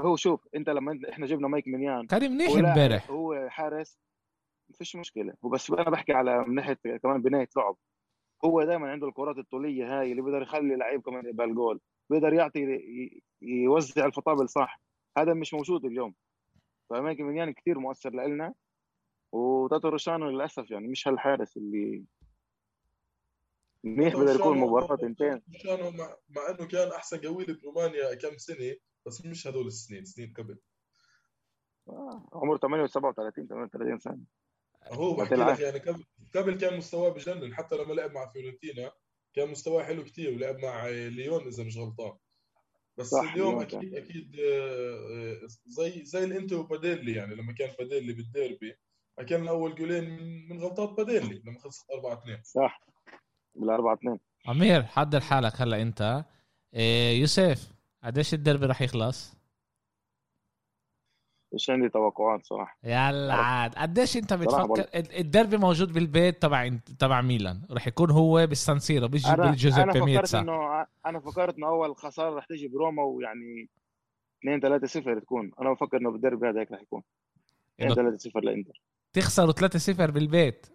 هو 0.00 0.16
شوف 0.16 0.48
انت 0.54 0.70
لما 0.70 1.00
إحنا 1.10 1.26
جبنا 1.26 1.48
مايك 1.48 1.68
مينيان 1.68 2.06
كان 2.06 2.32
منيح 2.32 2.50
امبارح. 2.50 3.10
هو 3.10 3.48
حارس 3.48 3.98
ما 4.70 4.76
فيش 4.76 4.96
مشكلة. 4.96 5.34
وبس 5.42 5.70
أنا 5.70 5.90
بحكي 5.90 6.12
على 6.12 6.44
من 6.44 6.54
ناحية 6.54 6.78
كمان 7.02 7.22
بناية 7.22 7.48
لعب. 7.56 7.76
هو 8.44 8.62
دائما 8.62 8.90
عنده 8.90 9.08
الكرات 9.08 9.38
الطولية 9.38 10.00
هاي 10.00 10.10
اللي 10.10 10.22
بيقدر 10.22 10.42
يخلي 10.42 10.76
لعيب 10.76 11.02
كمان 11.02 11.26
يبقى 11.26 11.46
الجول 11.46 11.80
بيقدر 12.10 12.32
يعطي 12.32 12.80
يوزع 13.42 14.06
الفطابل 14.06 14.48
صح. 14.48 14.80
هذا 15.18 15.34
مش 15.34 15.54
موجود 15.54 15.84
اليوم. 15.84 16.14
فمايك 16.90 17.20
مينيان 17.20 17.52
كثير 17.52 17.78
مؤثر 17.78 18.10
لنا. 18.10 18.54
وتاتو 19.32 19.88
روشانو 19.88 20.30
للأسف 20.30 20.70
يعني 20.70 20.88
مش 20.88 21.08
هالحارس 21.08 21.56
اللي 21.56 22.04
منيح 23.84 24.16
بده 24.16 24.34
يكون 24.34 24.58
مباراة 24.58 24.96
تنتين. 24.96 25.42
روشانو 25.52 25.90
مع, 25.90 26.16
مع 26.28 26.50
إنه 26.50 26.66
كان 26.66 26.92
أحسن 26.92 27.20
جويل 27.20 27.54
برومانيا 27.54 28.14
كم 28.14 28.38
سنة 28.38 28.76
بس 29.06 29.26
مش 29.26 29.46
هدول 29.46 29.66
السنين 29.66 30.04
سنين 30.04 30.34
قبل. 30.36 30.58
آه. 31.88 32.28
عمره 32.32 32.56
38 32.56 33.46
38 33.46 33.98
سنة. 33.98 34.20
هو 34.92 35.14
بحكي 35.16 35.34
لك 35.34 35.60
يعني 35.60 35.78
قبل 35.78 36.04
قبل 36.34 36.54
كان 36.54 36.76
مستواه 36.76 37.10
بجنن 37.10 37.54
حتى 37.54 37.76
لما 37.76 37.92
لعب 37.94 38.12
مع 38.12 38.32
فيورنتينا 38.32 38.92
كان 39.34 39.50
مستواه 39.50 39.82
حلو 39.82 40.04
كثير 40.04 40.34
ولعب 40.34 40.58
مع 40.58 40.88
ليون 40.88 41.46
إذا 41.46 41.64
مش 41.64 41.78
غلطان. 41.78 42.12
بس 42.96 43.06
صح 43.06 43.32
اليوم 43.32 43.60
أكيد 43.60 43.94
أكيد 43.94 44.36
آه، 44.40 45.42
آه، 45.42 45.46
زي 45.66 46.04
زي 46.04 46.24
الانتر 46.24 46.56
وباديلي 46.56 47.12
يعني 47.12 47.34
لما 47.34 47.52
كان 47.52 47.70
باديلي 47.78 48.12
بالديربي 48.12 48.74
كان 49.28 49.48
اول 49.48 49.74
جولين 49.74 50.04
من 50.48 50.60
غلطات 50.60 50.90
باديلي 50.90 51.42
لما 51.44 51.58
خلصت 51.58 51.90
4 51.90 52.12
2 52.22 52.42
صح. 52.42 52.93
بال 53.54 53.70
4 53.70 53.94
2 53.94 54.18
عمير 54.46 54.82
حضر 54.82 55.20
حالك. 55.20 55.60
هلا 55.60 55.82
أنت. 55.82 56.24
إيه 56.74 57.20
يوسف 57.20 57.72
قديش 58.04 58.34
الدربي 58.34 58.66
راح 58.66 58.82
يخلص؟ 58.82 59.34
مش 61.54 61.70
عندي 61.70 61.88
توقعات 61.88 62.46
صراحة. 62.46 62.78
يلا 62.84 63.34
عاد. 63.34 63.74
قديش 63.74 64.16
أنت 64.16 64.34
بتفكر؟ 64.34 64.86
الدربي 64.94 65.56
موجود 65.56 65.92
بالبيت 65.92 66.42
تبع 66.42 66.68
تبع 66.98 67.20
ميلان. 67.20 67.66
رح 67.70 67.86
يكون 67.86 68.10
هو 68.10 68.46
بالسانسيرو 68.46 69.08
بيجي 69.08 69.36
بالجوزيبي 69.36 70.00
ميتسا 70.00 70.38
أنا 70.38 70.50
فكرت 70.50 70.74
انه 70.74 70.86
أنا 71.06 71.20
فكرت 71.20 71.56
إنه 71.56 71.66
أول 71.66 71.96
خسارة 71.96 72.34
رح 72.34 72.46
تيجي 72.46 72.68
بروما 72.68 73.02
ويعني 73.02 73.68
2 74.40 74.60
3 74.60 74.86
0 74.86 75.18
تكون. 75.18 75.52
أنا 75.60 75.72
بفكر 75.72 75.96
إنه 75.96 76.10
بالدربي 76.10 76.48
هذا 76.48 76.60
هيك 76.60 76.72
رح 76.72 76.82
يكون. 76.82 77.02
2 77.80 77.94
3 77.94 78.16
0 78.16 78.40
لإنتر. 78.40 78.82
تخسروا 79.12 79.52
3 79.52 79.78
0 79.78 80.10
بالبيت. 80.10 80.66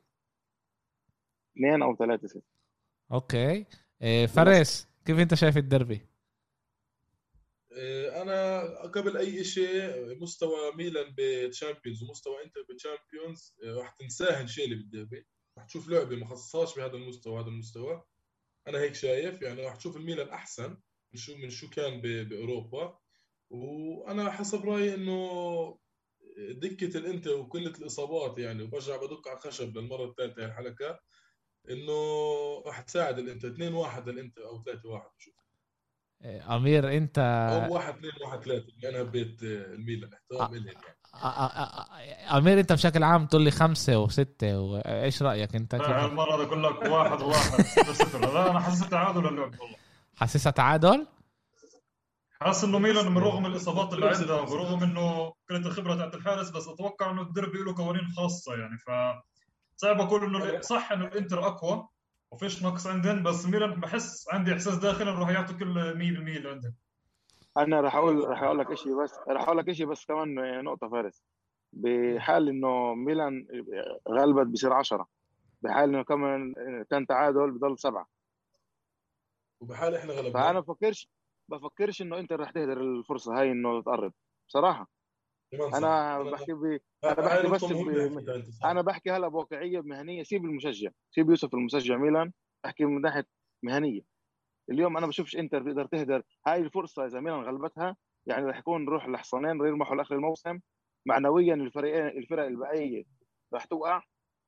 2 1.58 1.82
أو 1.82 1.96
3 1.96 2.28
0 2.28 2.40
okay. 3.12 3.66
إيه 4.02 4.26
فارس 4.26 4.88
كيف 5.06 5.20
انت 5.20 5.34
شايف 5.34 5.58
الدربي؟ 5.58 6.02
آه، 7.78 8.22
أنا 8.22 8.62
قبل 8.88 9.18
أي 9.18 9.44
شيء 9.44 10.16
مستوى 10.22 10.76
ميلان 10.76 11.16
ب 11.18 11.26
Champions 11.26 12.04
ومستوى 12.04 12.44
إنتر 12.46 12.62
ب 12.70 12.78
Champions 12.78 13.56
آه، 13.64 13.74
راح 13.74 13.90
تنساها 13.90 14.46
شيلي 14.46 14.76
بالديربي. 14.76 15.26
راح 15.58 15.66
تشوف 15.66 15.90
لعبة 15.90 16.16
ما 16.16 16.26
خصصهاش 16.28 16.76
بهذا 16.76 16.94
المستوى 16.94 17.42
هذا 17.42 17.48
المستوى. 17.48 18.04
أنا 18.68 18.80
هيك 18.80 18.96
شايف 18.96 19.42
يعني 19.42 19.62
راح 19.62 19.76
تشوف 19.76 19.98
الميلان 19.98 20.30
أحسن 20.30 20.78
من 21.14 21.20
شو 21.20 21.38
من 21.38 21.50
شو 21.50 21.70
كان 21.70 22.02
بأوروبا. 22.02 23.00
وأنا 23.50 24.32
حسب 24.32 24.66
رأيي 24.66 24.96
إنه 24.96 25.80
دكة 26.52 26.98
الإنتر 26.98 27.36
وقله 27.36 27.70
الإصابات 27.70 28.40
يعني 28.40 28.64
وبرجع 28.64 28.98
بدق 28.98 29.28
على 29.28 29.38
الخشب 29.38 29.78
للمرة 29.78 30.06
الثالثة 30.06 30.46
الحلقة 30.46 31.00
إنه 31.70 31.94
راح 32.66 32.82
تساعد 32.82 33.20
الانتر 33.20 33.48
2 33.48 33.74
1 33.74 34.10
للانتر 34.10 34.46
أو 34.46 34.64
3 34.64 34.90
1 34.90 35.04
بشوف 35.18 35.34
أمير 36.50 36.98
أنت 36.98 37.20
واحد 37.70 37.94
اثنين 37.94 38.12
واحد 38.26 38.44
ثلاثة. 38.44 38.90
أنا 38.90 39.04
بيت 39.04 39.44
الميلان 39.44 40.14
احترام 40.14 40.56
لهم 40.56 40.68
يعني. 40.68 41.00
أمير 42.38 42.60
أنت 42.60 42.74
بشكل 42.74 43.04
عام 43.04 43.26
تقول 43.26 43.42
لي 43.42 43.52
خمسة 43.52 44.00
وستة 44.00 44.60
وايش 44.60 45.22
رأيك 45.24 45.56
أنت؟ 45.56 45.74
المرة 45.74 46.38
دي 46.38 46.44
أقول 46.44 46.64
لك 46.64 46.82
واحد. 46.82 47.22
واحد 47.22 47.66
لا 48.34 48.52
أنا 48.52 48.60
حاسس 48.60 48.90
تعادل 48.90 49.28
اللعب 49.28 49.60
والله. 49.60 49.78
حاسسها 50.16 50.52
تعادل؟ 50.52 51.08
حاسس 52.42 52.64
إنه 52.64 52.80
ميلان 52.80 53.12
من 53.12 53.18
رغم 53.18 53.46
الإصابات 53.46 53.94
اللي 53.94 54.10
عندها 54.10 54.42
برغم 54.42 54.84
إنه 54.84 55.34
كانت 55.50 55.66
الخبرة 55.66 55.96
تاعت 55.96 56.16
الحارس 56.16 56.50
بس 56.50 56.68
أتوقع 56.68 57.12
إنه 57.12 57.22
الدربي 57.22 57.58
له 57.58 57.76
قوانين 57.76 58.08
خاصة 58.18 58.56
يعني. 58.56 58.78
ف 58.78 58.90
صعب 59.82 60.02
أقول 60.02 60.24
إنه 60.24 60.62
صح 60.62 60.92
إنه 60.92 61.06
الإنتر 61.06 61.48
أقوى 61.48 61.88
وفيش 62.32 62.64
نقص 62.64 62.88
عندهم 62.88 63.24
بس 63.24 63.46
ميلان 63.46 63.80
بحس 63.80 64.30
عندي 64.32 64.54
إحساس 64.54 64.78
داخلي 64.78 65.12
انه 65.12 65.20
راح 65.20 65.30
يعطوا 65.30 65.56
كل 65.56 65.98
100% 65.98 66.38
اللي 66.38 66.50
عندهم. 66.50 66.76
أنا 67.58 67.82
راح 67.82 67.96
أقول 67.96 68.30
راح 68.30 68.44
أقول 68.44 68.60
لك 68.60 68.74
شيء 68.74 69.04
بس 69.04 69.20
راح 69.28 69.44
أقول 69.44 69.58
لك 69.58 69.72
شيء 69.72 69.86
بس 69.86 70.06
كمان 70.06 70.64
نقطة 70.64 70.90
فارس. 70.90 71.24
بحال 71.74 72.50
إنه 72.50 72.94
ميلان 72.96 73.48
غلبت 74.10 74.48
بصير 74.48 74.74
10 74.74 75.08
بحال 75.62 75.90
إنه 75.90 76.04
كمان 76.04 76.54
كان 76.90 77.08
تعادل 77.08 77.52
بضل 77.52 77.80
سبعة. 77.80 78.08
وبحال 79.62 79.96
إحنا 79.96 80.14
غلبنا 80.14 80.34
فأنا 80.34 80.60
بفكرش 80.60 81.10
بفكرش 81.50 82.02
إنه 82.02 82.20
انت 82.20 82.34
راح 82.34 82.52
تهدر 82.52 82.82
الفرصة 82.82 83.40
هاي 83.40 83.52
إنه 83.52 83.82
تقرب 83.82 84.14
بصراحة. 84.48 84.88
أنا 85.54 86.24
بحكي 86.24 86.54
ب... 86.54 86.80
أنا 87.04 87.22
بحكي 87.22 87.48
بس 87.48 87.64
ب... 87.64 88.30
أنا 88.66 88.82
بحكي 88.82 89.12
هلا 89.12 89.28
بواقعيه 89.28 89.80
بمهنيه 89.80 90.24
سيب 90.24 90.46
المشجع. 90.46 90.90
سيب 91.12 91.30
يوسف 91.30 91.54
المشجع 91.54 91.98
ميلان. 91.98 92.32
بحكي 92.64 92.86
من 92.86 93.02
ناحية 93.02 93.26
مهنية. 93.64 94.02
اليوم 94.72 94.98
أنا 94.98 95.08
بشوفش 95.08 95.36
انت 95.36 95.56
بتقدر 95.56 95.86
تهدر. 95.86 96.24
هاي 96.48 96.62
الفرصة 96.62 97.06
إذا 97.06 97.20
ميلان 97.20 97.44
غلبتها 97.44 97.96
يعني 98.26 98.46
راح 98.46 98.58
يكون 98.58 98.86
نروح 98.86 99.08
لحصانين 99.08 99.52
يرمحوا 99.52 99.96
لآخر 99.96 100.16
الموسم. 100.16 100.60
معنويا 101.06 101.54
الفريقين 101.54 102.08
الفرق 102.08 102.46
الباقيه 102.46 103.04
راح 103.54 103.66
توقع. 103.66 104.02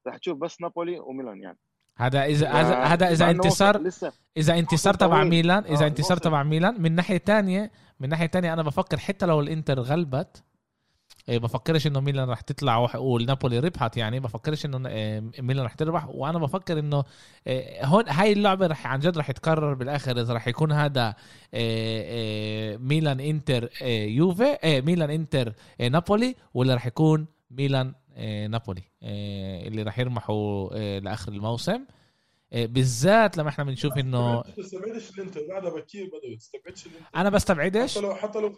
راح 0.07 0.17
تشوف 0.17 0.37
بس 0.37 0.61
نابولي 0.61 0.99
وميلان 0.99 1.41
يعني. 1.41 1.57
هذا 1.97 2.25
اذا 2.25 2.49
هذا 2.93 3.11
إذا 3.11 3.29
انتصار 3.29 3.89
إذا 4.37 4.59
انتصار 4.59 4.93
تبع 4.93 5.23
ميلان 5.23 5.63
إذا 5.63 5.85
آه، 5.85 5.87
انتصار 5.87 6.17
تبع 6.17 6.43
ميلان 6.43 6.81
من 6.81 6.95
ناحية 6.95 7.17
ثانية 7.17 7.71
من 7.99 8.09
ناحية 8.09 8.27
ثانية 8.27 8.53
أنا 8.53 8.63
بفكر 8.63 8.97
حتى 8.97 9.25
لو 9.25 9.39
الإنتر 9.39 9.79
غلبت 9.79 10.43
بفكرش 11.27 11.87
إنه 11.87 11.99
ميلان 11.99 12.29
رح 12.29 12.41
تطلع 12.41 12.95
والنابولي 12.95 13.59
ربحت 13.59 13.97
يعني 13.97 14.19
بفكرش 14.19 14.65
إنه 14.65 14.89
إيه، 14.89 15.23
ميلان 15.39 15.65
رح 15.65 15.73
تربح. 15.73 16.07
وأنا 16.07 16.39
بفكر 16.39 16.79
إنه 16.79 17.03
إيه، 17.47 17.85
هون 17.85 18.09
هاي 18.09 18.31
اللعبة 18.31 18.67
رح 18.67 18.87
عن 18.87 18.99
جد 18.99 19.17
رح 19.17 19.31
تتكرر 19.31 19.73
بالآخر. 19.73 20.21
إذا 20.21 20.33
رح 20.33 20.47
يكون 20.47 20.71
هذا 20.71 21.15
ميلان 22.77 23.19
إنتر 23.19 23.69
يوفي 24.07 24.57
ميلان 24.63 25.09
إنتر 25.09 25.53
نابولي 25.79 26.35
ولا 26.53 26.75
رح 26.75 26.85
يكون 26.85 27.27
ميلان 27.51 27.93
نابولي 28.49 28.83
اللي 29.67 29.83
رح 29.83 29.99
يرمحوا 29.99 30.99
لآخر 30.99 31.31
الموسم. 31.31 31.85
بالذات 32.51 33.37
لما 33.37 33.49
إحنا 33.49 33.63
بنشوف 33.63 33.97
انه 33.97 34.41
تستبعدش 34.41 35.09
الانتر 35.09 35.41
بعدها 35.49 35.69
بكير 35.69 36.05
بدوي 36.05 36.35
تستبعدش 36.35 36.85
الانتر 36.85 37.05
أنا 37.15 37.29
بستبعدش. 37.29 37.97
حتى 37.97 38.01
لو 38.01 38.15
حتى 38.15 38.39
لو 38.39 38.55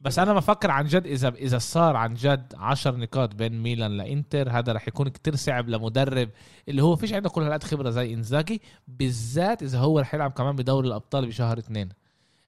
بس 0.00 0.18
أنا 0.18 0.34
بفكر 0.34 0.70
عن 0.70 0.86
جد 0.86 1.06
اذا 1.06 1.28
إذا 1.28 1.58
صار 1.58 1.96
عن 1.96 2.14
جد 2.14 2.54
10 2.56 2.96
نقاط 2.96 3.34
بين 3.34 3.62
ميلان 3.62 3.96
لإنتر 3.96 4.50
هذا 4.50 4.72
رح 4.72 4.88
يكون 4.88 5.08
كتير 5.08 5.36
صعب 5.36 5.68
لمدرب 5.68 6.30
اللي 6.68 6.82
هو 6.82 6.96
فيش 6.96 7.12
عنده 7.12 7.28
كل 7.28 7.42
هالقد 7.42 7.64
خبرة 7.64 7.90
زي 7.90 8.14
إنزاجي 8.14 8.62
بالذات 8.88 9.62
إذا 9.62 9.78
هو 9.78 9.98
رح 9.98 10.14
يلعب 10.14 10.30
كمان 10.30 10.56
بدوري 10.56 10.88
الأبطال 10.88 11.26
بشهر 11.26 11.58
اثنين. 11.58 11.88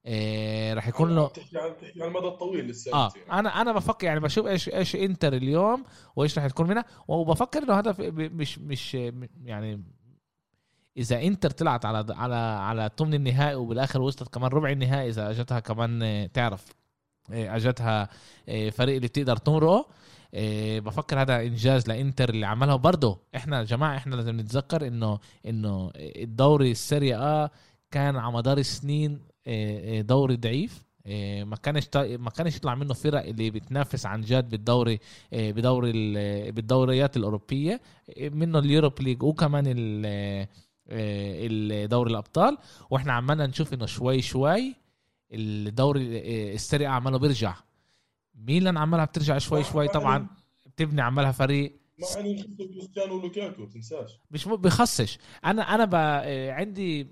إيه 0.07 0.75
رح 0.75 0.89
يكون 0.89 1.15
له 1.15 1.29
تحكي 1.29 1.59
عن 1.59 1.77
تحكي 1.81 2.03
عن 2.03 2.09
المدى 2.09 2.27
الطويل 2.27 2.67
لسه. 2.67 2.95
آه 2.95 3.13
يعني. 3.17 3.41
أنا 3.41 3.61
أنا 3.61 3.73
بفكر 3.73 4.07
يعني 4.07 4.21
بشوف 4.21 4.47
إيش 4.47 4.69
إيش 4.69 4.97
إنتر 4.97 5.33
اليوم 5.33 5.85
وإيش 6.17 6.39
رح 6.39 6.47
تكون 6.47 6.69
منها 6.69 6.85
وبفكر 7.09 7.63
إنه 7.63 7.79
هذا 7.79 7.95
مش 7.99 8.59
مش 8.59 8.95
يعني 9.45 9.83
إذا 10.97 11.23
إنتر 11.23 11.51
طلعت 11.51 11.85
على 11.85 12.15
على 12.15 12.35
على 12.35 12.91
ثمن 12.99 13.15
النهائي 13.15 13.55
وبالآخر 13.55 14.01
وصلت 14.03 14.29
كمان 14.35 14.51
ربع 14.51 14.71
النهائي 14.71 15.09
إذا 15.09 15.31
أجتها 15.31 15.61
كمان 15.61 16.03
آه، 16.03 16.27
تعرف 16.27 16.67
آه، 17.33 17.57
أجتها 17.57 18.09
آه، 18.49 18.71
فريق 18.71 18.95
اللي 18.95 19.09
بتقدر 19.09 19.37
تمرقه 19.37 19.87
بفكر 20.79 21.23
هذا 21.23 21.41
إنجاز 21.41 21.89
لإنتر 21.89 22.29
اللي 22.29 22.47
عملها. 22.47 22.77
برضه 22.77 23.19
إحنا 23.37 23.59
يا 23.59 23.65
جماعة 23.65 23.97
إحنا 23.97 24.15
لازم 24.15 24.41
نتذكر 24.41 24.87
إنه 24.87 25.19
إنه 25.47 25.91
الدوري 25.97 26.71
السيريا 26.71 27.17
آه 27.17 27.51
كان 27.91 28.17
على 28.17 28.33
مدار 28.33 28.59
السنين 28.59 29.21
دوري 30.01 30.37
ضعيف 30.37 30.85
ما 31.45 31.57
كانش 31.63 31.89
ما 31.97 32.31
كانش 32.31 32.57
يطلع 32.57 32.75
منه 32.75 32.95
فرق 32.95 33.25
اللي 33.25 33.51
بتنافس 33.51 34.07
عن 34.07 34.21
جد 34.21 34.49
بالدوري 34.49 35.01
بدوري 35.33 35.93
بالدوريات 36.53 37.17
الأوروبية 37.17 37.81
منه 38.19 38.59
ال 38.59 38.65
Europa 38.65 39.03
League 39.03 39.23
وكمان 39.23 39.65
دوري 41.87 42.11
الأبطال 42.11 42.59
وإحنا 42.91 43.13
عمالنا 43.13 43.47
نشوف 43.47 43.75
إنه 43.75 43.87
شوي 43.87 44.23
شوي 44.23 44.75
الدوري 45.33 46.19
آه، 46.19 46.55
السريع 46.55 46.91
عماله 46.91 47.19
بيرجع. 47.19 47.55
ميلان 48.35 48.77
عمالها 48.77 49.05
بترجع 49.05 49.39
شوي 49.39 49.65
شوي 49.65 49.89
طبعا 49.89 50.27
بتبني 50.67 51.01
عمالها 51.03 51.33
فريق 51.33 51.81
مع 51.99 52.21
انه 52.21 52.43
كريستيانو 52.57 53.67
تنساش. 53.67 54.19
مش 54.31 54.49
بخصش. 54.49 55.19
أنا 55.45 55.75
أنا 55.75 55.85
ب... 55.85 55.95
آه، 55.95 56.53
عندي 56.53 57.05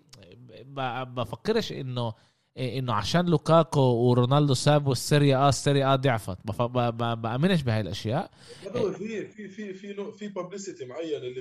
ب... 0.62 0.80
بفكرش 1.14 1.72
إنه 1.72 2.12
إنه 2.58 2.92
عشان 2.92 3.26
لوكاكو 3.26 3.80
ورونالدو 3.80 4.54
سابوا 4.54 4.92
السيريا 4.92 5.36
آه 5.36 5.48
السيريا 5.48 5.92
آه 5.92 5.96
ضعفت. 5.96 6.38
بف... 6.44 6.62
ب... 6.62 6.78
ب... 6.78 7.22
بأمنش 7.22 7.62
بهاي 7.62 7.80
الأشياء. 7.80 8.30
في 8.62 9.28
في 9.28 9.48
في 9.48 9.74
في 9.74 10.12
في 10.12 10.28
بابليستي 10.28 10.84
معين 10.84 11.22
اللي 11.22 11.40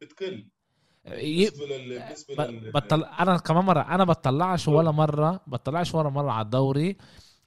بتقل. 0.00 0.48
بطل 2.74 3.04
أنا 3.04 3.36
كمان 3.38 3.64
مرة 3.64 3.80
أنا 3.80 4.04
بطلعش 4.04 4.68
ولا 4.68 4.90
مرة 4.90 5.40
بطلعش 5.46 5.94
ولا 5.94 6.08
مرة 6.08 6.30
على 6.30 6.44
الدوري 6.44 6.96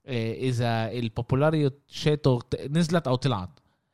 إيه، 0.08 0.50
إذا 0.50 0.92
البوبولاريو 0.92 1.72
شيتو 1.88 2.40
نزلت 2.70 3.08
أو 3.08 3.16
طلعت 3.16 3.50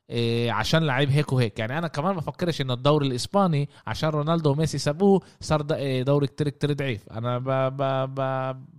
إيه 0.09 0.51
عشان 0.51 0.83
لعيب 0.83 1.09
هيك 1.09 1.33
وهيك. 1.33 1.59
يعني 1.59 1.77
أنا 1.77 1.87
كمان 1.87 2.15
بفكرش 2.15 2.61
انه 2.61 2.73
الدوري 2.73 3.07
الإسباني 3.07 3.69
عشان 3.87 4.09
رونالدو 4.09 4.51
وميسي 4.51 4.77
سابوه 4.77 5.21
صار 5.41 5.65
إيه، 5.71 6.03
دوري 6.03 6.27
كتير 6.27 6.49
كتير 6.49 6.73
ضعيف. 6.73 7.09
أنا 7.09 7.37
ب 7.39 7.49
ب 7.77 7.83
ب 8.15 8.21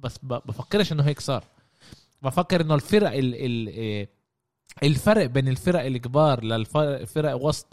بس 0.00 0.18
بفكرش 0.22 0.92
إنه 0.92 1.02
هيك 1.02 1.20
صار. 1.20 1.44
بفكر 2.22 2.60
إنه 2.60 2.74
الفرق 2.74 3.12
ال 3.12 3.34
ال 3.34 4.06
الفرق 4.82 5.26
بين 5.26 5.48
الفرق 5.48 5.80
الكبار 5.84 6.44
للفرق 6.44 7.34
وسط 7.34 7.66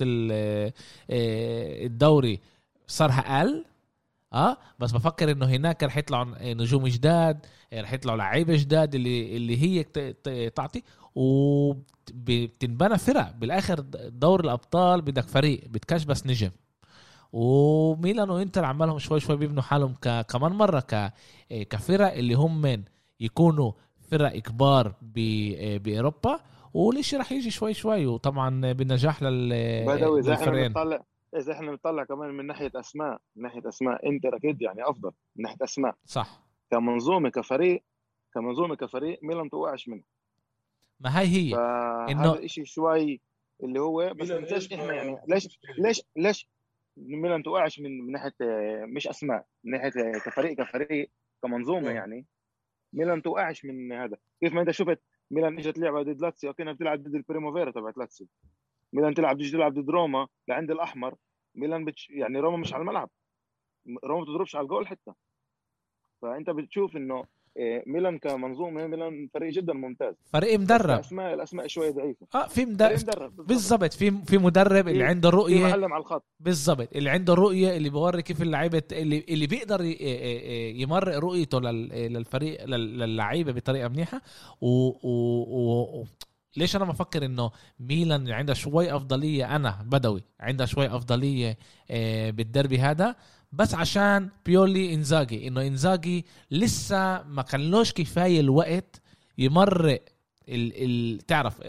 الدوري 1.10 2.40
صار 2.88 3.10
أقل 3.12 3.66
آه 4.34 4.58
بس 4.80 4.92
بفكر 4.92 5.32
إنه 5.32 5.46
هناك 5.46 5.84
رح 5.84 5.98
يطلعوا 5.98 6.54
نجوم 6.54 6.88
جداد 6.88 7.46
رح 7.74 7.94
يطلعوا 7.94 8.18
لعيبة 8.18 8.56
جداد 8.56 8.96
اللي 8.96 9.38
اللي 9.38 9.62
هي 9.62 9.84
تعطي 10.50 10.84
وبتنبنى 11.16 12.98
فرق. 12.98 13.32
بالآخر 13.32 13.80
دور 14.10 14.40
الأبطال 14.44 15.02
بدك 15.02 15.24
فريق 15.28 15.68
بدكش 15.68 16.04
بس 16.04 16.26
نجم. 16.28 16.52
وميلان 17.34 18.30
وإنتر 18.30 18.66
عمالهم 18.66 19.00
شوي 19.00 19.20
شوي 19.20 19.38
بيبنوا 19.38 19.64
حالهم 19.64 19.94
كمان 20.28 20.52
مرة 20.52 20.80
ك 20.80 21.14
كفرق 21.50 22.14
اللي 22.14 22.34
هم 22.34 22.62
من 22.62 22.84
يكونوا 23.20 23.72
فرق 24.12 24.38
كبار 24.38 24.96
بأوروبا 25.02 26.40
والشيء 26.74 27.20
رح 27.20 27.32
يجي 27.32 27.52
شوي 27.52 27.74
شوي. 27.74 28.06
وطبعا 28.06 28.72
بنجاح 28.74 29.24
لل 29.24 29.50
للفريقين 29.50 30.18
إذا 30.18 30.34
إحنا 30.34 30.68
بنطلع 30.68 31.04
كمان 32.04 32.30
من 32.30 32.48
ناحية 32.48 32.72
أسماء 32.76 33.22
من 33.36 33.44
ناحية 33.44 33.70
أسماء 33.70 34.10
انتر 34.10 34.36
أكيد 34.36 34.62
يعني 34.62 34.90
أفضل 34.90 35.12
من 35.36 35.44
ناحية 35.44 35.58
أسماء. 35.64 35.96
صح. 36.06 36.42
كمنظومة 36.72 37.30
كفريق 37.30 37.84
كمنظومة 38.34 38.76
كفريق 38.76 39.20
ميلان 39.24 39.50
توقعش 39.50 39.88
منه. 39.88 40.04
ما 41.00 41.20
هي 41.20 41.26
هي. 41.26 41.56
إنه 42.12 42.34
هذا 42.34 42.48
شيء 42.48 42.64
شوي 42.64 43.22
اللي 43.64 43.80
هو 43.80 44.14
بس 44.14 44.32
ليش 44.32 44.74
إحنا 44.74 44.94
يعني 44.94 45.18
ليش 45.28 45.60
ليش 45.78 46.02
ليش 46.16 46.50
ميلان 46.98 47.44
توقعش 47.44 47.80
من 47.80 48.12
ناحية 48.12 48.36
مش 48.86 49.08
أسماء 49.08 49.46
من 49.64 49.72
ناحية 49.72 50.12
كفريق 50.12 50.58
كفريق 50.58 51.10
كمنظومة 51.44 51.90
يعني. 51.90 52.26
ميلان 52.94 53.22
توقعش 53.22 53.66
من 53.66 53.92
هذا. 53.92 54.18
كيف 54.40 54.54
ما 54.54 54.62
إنت 54.62 54.72
شفت 54.72 55.00
ميلان 55.32 55.58
إجت 55.58 55.78
لعبة 55.78 56.02
ضد 56.02 56.22
لاتسيو 56.22 56.54
كانها 56.54 56.74
بتلعب 56.74 57.04
ضد 57.04 57.16
ال 57.16 57.21
Primavera 57.21 57.72
تبعت 57.72 57.98
لاتسيو. 57.98 58.28
ميلان 58.94 59.14
تلعب 59.14 59.38
تيجي 59.38 59.52
تلعب 59.52 59.74
ضد 59.74 59.90
روما 59.90 60.28
لعند 60.48 60.72
الأحمر. 60.72 61.16
ميلان 61.56 61.86
بتش... 61.86 62.10
يعني 62.10 62.40
روما 62.40 62.58
مش 62.58 62.74
على 62.74 62.82
الملعب. 62.82 63.10
روما 64.04 64.20
ما 64.20 64.24
بتضربش 64.24 64.56
على 64.56 64.64
الجول 64.64 64.88
حتى 64.88 65.12
فأنت 66.22 66.50
بتشوف 66.50 66.96
إنه 66.96 67.24
إيه، 67.58 67.84
ميلان 67.88 68.18
كمنظومة 68.18 68.88
ميلان 68.88 69.30
فريق 69.34 69.54
جدا 69.54 69.74
ممتاز. 69.74 70.16
فريق 70.26 70.60
مدرب. 70.60 70.90
الأسماء 70.90 71.34
الأسماء 71.34 71.68
شوي 71.68 71.92
ضعيفة. 71.92 72.28
آه 72.36 72.48
في 72.48 72.66
مدرب. 72.66 73.36
بالضبط. 73.48 73.94
في 73.94 74.12
في 74.12 74.38
مدرب 74.38 74.88
اللي 74.88 75.04
عنده 75.04 75.30
رؤية. 75.30 75.62
معلم 75.62 75.94
على 75.94 76.02
الخط. 76.02 76.26
بالضبط. 76.40 76.96
اللي 76.96 77.10
عنده 77.10 77.34
رؤية 77.34 77.78
اللي 77.78 77.90
بوري 77.90 78.22
كيف 78.22 78.42
اللعيبة 78.42 78.84
اللي 78.92 79.26
اللي 79.30 79.48
بيقدر 79.48 79.82
يمرق 80.82 81.18
رؤيته 81.18 81.60
للفريق 81.60 82.66
للعيبة 82.66 83.52
بطريقة 83.52 83.88
منيحة. 83.88 84.22
و, 84.62 84.68
و... 84.68 85.10
و... 86.00 86.06
ليش 86.58 86.76
أنا 86.76 86.86
بفكر 86.86 87.26
إنه 87.26 87.52
ميلان 87.80 88.32
عندها 88.32 88.56
شوي 88.56 88.96
أفضلية؟ 88.96 89.56
أنا 89.56 89.86
بدوي 89.86 90.24
عندها 90.40 90.66
شوي 90.66 90.96
أفضلية 90.96 91.58
آه، 91.92 92.30
بالدربي 92.30 92.80
هذا. 92.80 93.16
بس 93.52 93.74
عشان 93.74 94.30
بيولي 94.46 94.94
إنزاجي 94.94 95.48
إنه 95.48 95.62
إنزاجي 95.62 96.26
لسه 96.52 97.24
ما 97.24 97.42
كانلوش 97.42 97.94
كفاية 97.94 98.40
الوقت 98.40 99.02
يمرق 99.38 100.02
ال 100.50 100.74
ال 100.84 101.18
تعرف 101.18 101.62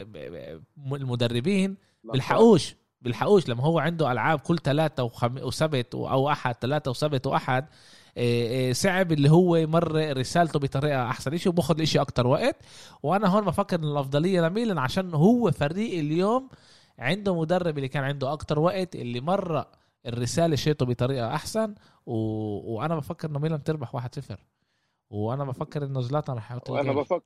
المدربين 0.92 1.76
بيلحقوش 2.04 2.74
بيلحقوش 3.00 3.48
لما 3.48 3.62
هو 3.62 3.78
عنده 3.78 4.12
ألعاب 4.12 4.38
كل 4.38 4.58
ثلاثة 4.58 5.02
وخم... 5.02 5.38
وسبت 5.38 5.94
أو 5.94 6.30
أحد 6.30 6.54
ثلاثة 6.54 6.90
وسبت 6.90 7.26
وأحد 7.26 7.66
صعب 8.72 9.12
اللي 9.12 9.30
هو 9.30 9.56
يمر 9.56 10.16
رسالته 10.16 10.58
بطريقة 10.58 11.10
أحسن. 11.10 11.36
شيء 11.36 11.52
وباخذ 11.52 11.74
الإشي 11.76 12.00
أكتر 12.00 12.26
وقت. 12.26 12.56
وأنا 13.02 13.28
هون 13.28 13.44
بفكر 13.44 13.78
إن 13.78 13.84
الأفضلية 13.84 14.40
لميلان 14.40 14.78
عشان 14.78 15.14
هو 15.14 15.50
فريق 15.50 15.98
اليوم 15.98 16.48
عنده 16.98 17.40
مدرب 17.40 17.76
اللي 17.76 17.88
كان 17.88 18.04
عنده 18.04 18.32
أكتر 18.32 18.58
وقت 18.58 18.96
اللي 18.96 19.20
مر 19.20 19.64
الرسالة 20.06 20.56
شيته 20.56 20.86
بطريقة 20.86 21.34
أحسن. 21.34 21.74
و... 22.06 22.14
وأنا 22.74 22.96
بفكر 22.96 23.28
إنه 23.28 23.38
ميلان 23.38 23.62
تربح 23.62 23.96
1-0 23.96 24.00
وأنا 25.10 25.44
بفكر 25.44 25.84
إنه 25.84 26.00
زلاتان 26.00 26.36
رح 26.36 26.52
يحط 26.52 26.70
أنا 26.70 26.92
بفكر 26.92 27.24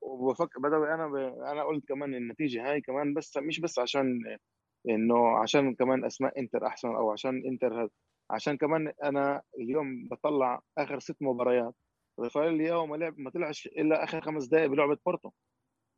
وبفكر 0.00 0.60
بدوي 0.60 0.94
أنا 0.94 1.06
ب... 1.06 1.14
أنا 1.52 1.64
قلت 1.64 1.84
كمان 1.88 2.14
النتيجة 2.14 2.70
هاي 2.70 2.80
كمان 2.80 3.14
بس 3.14 3.36
مش 3.36 3.60
بس 3.60 3.78
عشان 3.78 4.20
انه 4.88 5.38
عشان 5.38 5.74
كمان 5.74 6.04
اسماء 6.04 6.40
إنتر 6.40 6.66
أحسن 6.66 6.88
أو 6.88 7.12
عشان 7.12 7.42
إنتر 7.46 7.88
عشان 8.30 8.56
كمان 8.56 8.92
أنا 9.04 9.42
اليوم 9.58 10.08
بطلع 10.08 10.60
آخر 10.78 10.98
ست 10.98 11.16
مباريات. 11.20 11.74
رافائيل 12.20 12.54
لياو 12.54 12.86
ما 12.86 12.96
لعب 12.96 13.18
ما 13.18 13.30
طلعش 13.30 13.66
إلا 13.66 14.04
آخر 14.04 14.20
خمس 14.20 14.46
دقائق 14.46 14.66
بلعبة 14.70 14.98
بورتو. 15.06 15.30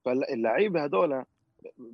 فاللعيبة 0.05 0.85
هدول 0.85 1.25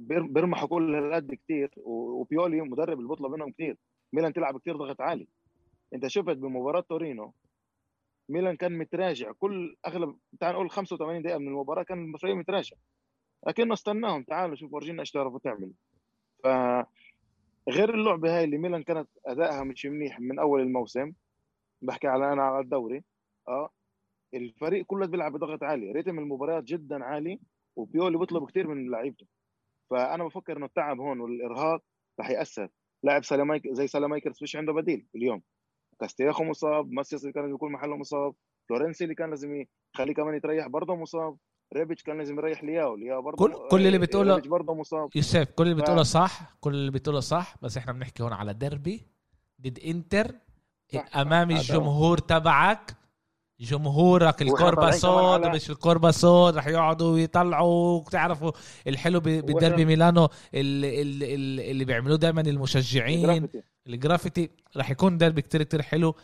بيرمحوا 0.06 0.68
كل 0.68 0.94
هالقد 0.94 1.34
كثير 1.34 1.70
وبيولي 1.76 2.60
مدرب 2.60 2.98
اللي 2.98 3.08
بيطلب 3.08 3.32
منهم 3.32 3.52
كثير 3.52 3.76
ميلان 4.12 4.32
تلعب 4.32 4.60
كثير 4.60 4.76
ضغط 4.76 5.00
عالي. 5.00 5.28
أنت 5.94 6.06
شفت 6.06 6.36
بمباراة 6.36 6.80
تورينو 6.80 7.34
ميلان 8.28 8.56
كان 8.56 8.78
متراجع 8.78 9.32
كل 9.32 9.76
اغلب 9.86 10.18
تعال 10.40 10.54
نقول 10.54 10.70
85 10.70 11.22
دقيقة 11.22 11.38
من 11.38 11.48
المباراة 11.48 11.82
كان 11.82 12.14
الفريق 12.14 12.34
متراجع. 12.34 12.76
لكنه 13.46 13.72
استناهم 13.72 14.22
تعالوا 14.22 14.56
شوف 14.56 14.72
ورجينا 14.72 15.00
إيش 15.00 15.10
تعرفوا 15.10 15.38
تعملوا. 15.38 15.72
ف 16.44 16.46
غير 17.68 17.94
اللعبة 17.94 18.36
هاي 18.38 18.44
اللي 18.44 18.58
ميلان 18.58 18.82
كانت 18.82 19.08
أدائها 19.26 19.64
مش 19.64 19.86
منيح 19.86 20.20
من 20.20 20.38
أول 20.38 20.60
الموسم. 20.60 21.12
بحكي 21.82 22.06
على 22.06 22.32
أنا 22.32 22.42
على 22.42 22.64
الدوري. 22.64 23.04
آه 23.48 23.70
الفريق 24.34 24.86
كله 24.86 25.06
بيلعب 25.06 25.32
بضغط 25.32 25.62
عالي 25.62 25.92
ريتم 25.92 26.18
المباريات 26.18 26.64
جدا 26.64 27.04
عالي 27.04 27.40
وبيولي 27.76 28.18
بيطلب 28.18 28.46
كثير 28.50 28.68
من 28.68 28.90
لعيبته. 28.90 29.26
فأنا 29.90 30.24
بفكر 30.24 30.56
إنه 30.56 30.66
التعب 30.66 31.00
هون 31.00 31.20
والإرهاق 31.20 31.82
رح 32.20 32.30
يأثر. 32.30 32.68
لاعب 33.02 33.24
سالامايك 33.24 33.68
زي 33.68 33.86
سالامايكرز 33.86 34.38
فيش 34.38 34.56
عنده 34.56 34.72
بديل 34.72 35.06
اليوم. 35.16 35.42
كاستياخو 36.00 36.44
مصاب 36.44 36.90
ماسياس 36.92 37.22
اللي 37.22 37.32
كان 37.32 37.54
يكون 37.54 37.72
محله 37.72 37.96
مصاب 37.96 38.34
فلورنسي 38.68 39.04
اللي 39.04 39.14
كان 39.14 39.30
لازم 39.30 39.64
يخليه 39.94 40.14
كمان 40.14 40.34
يتريح 40.34 40.66
برضه 40.68 40.94
مصاب. 40.96 41.36
ريبيتش 41.76 42.02
كان 42.02 42.18
لازم 42.18 42.38
يريح 42.38 42.64
لياو. 42.64 42.96
لياو 42.96 43.22
برضه 43.22 43.36
كل 43.36 43.54
كل 43.70 43.86
اللي 43.86 43.98
بتقوله 43.98 44.40
برضه 44.40 44.74
مصاب. 44.74 45.08
يوسف 45.14 45.50
كل 45.50 45.64
اللي 45.64 45.74
بتقوله. 45.74 46.02
صح؟ 46.02 46.56
كل 46.60 46.74
اللي 46.74 46.90
بتقوله 46.90 47.20
صح 47.20 47.56
بس 47.62 47.76
إحنا 47.76 47.92
بنحكي 47.92 48.22
هون 48.22 48.32
على 48.32 48.54
ديربي. 48.54 49.06
ضد 49.62 49.78
انتر 49.86 50.34
امام 51.16 51.50
الجمهور 51.50 52.18
تبعك 52.18 52.96
جمهورك 53.60 54.42
ال 54.42 54.50
Curva 54.50 54.90
Sud 54.90 55.46
مش 55.46 55.70
ال 55.70 55.77
Curva 55.77 56.10
Sud 56.10 56.56
رح 56.56 56.66
يقعدوا 56.66 57.18
يطلعوا 57.18 58.02
تعرفوا 58.02 58.52
الحلو 58.86 59.20
بالدربي 59.20 59.84
ميلانو 59.84 60.28
اللي, 60.54 61.02
اللي, 61.02 61.70
اللي 61.70 61.84
بيعملوه 61.84 62.16
دائما 62.16 62.40
المشجعين. 62.40 63.48
الجرافيتي. 63.86 64.50
رح 64.76 64.90
يكون 64.90 65.18
دربي 65.18 65.42
كتير 65.42 65.62
كتير 65.62 65.82
حلو. 65.82 66.14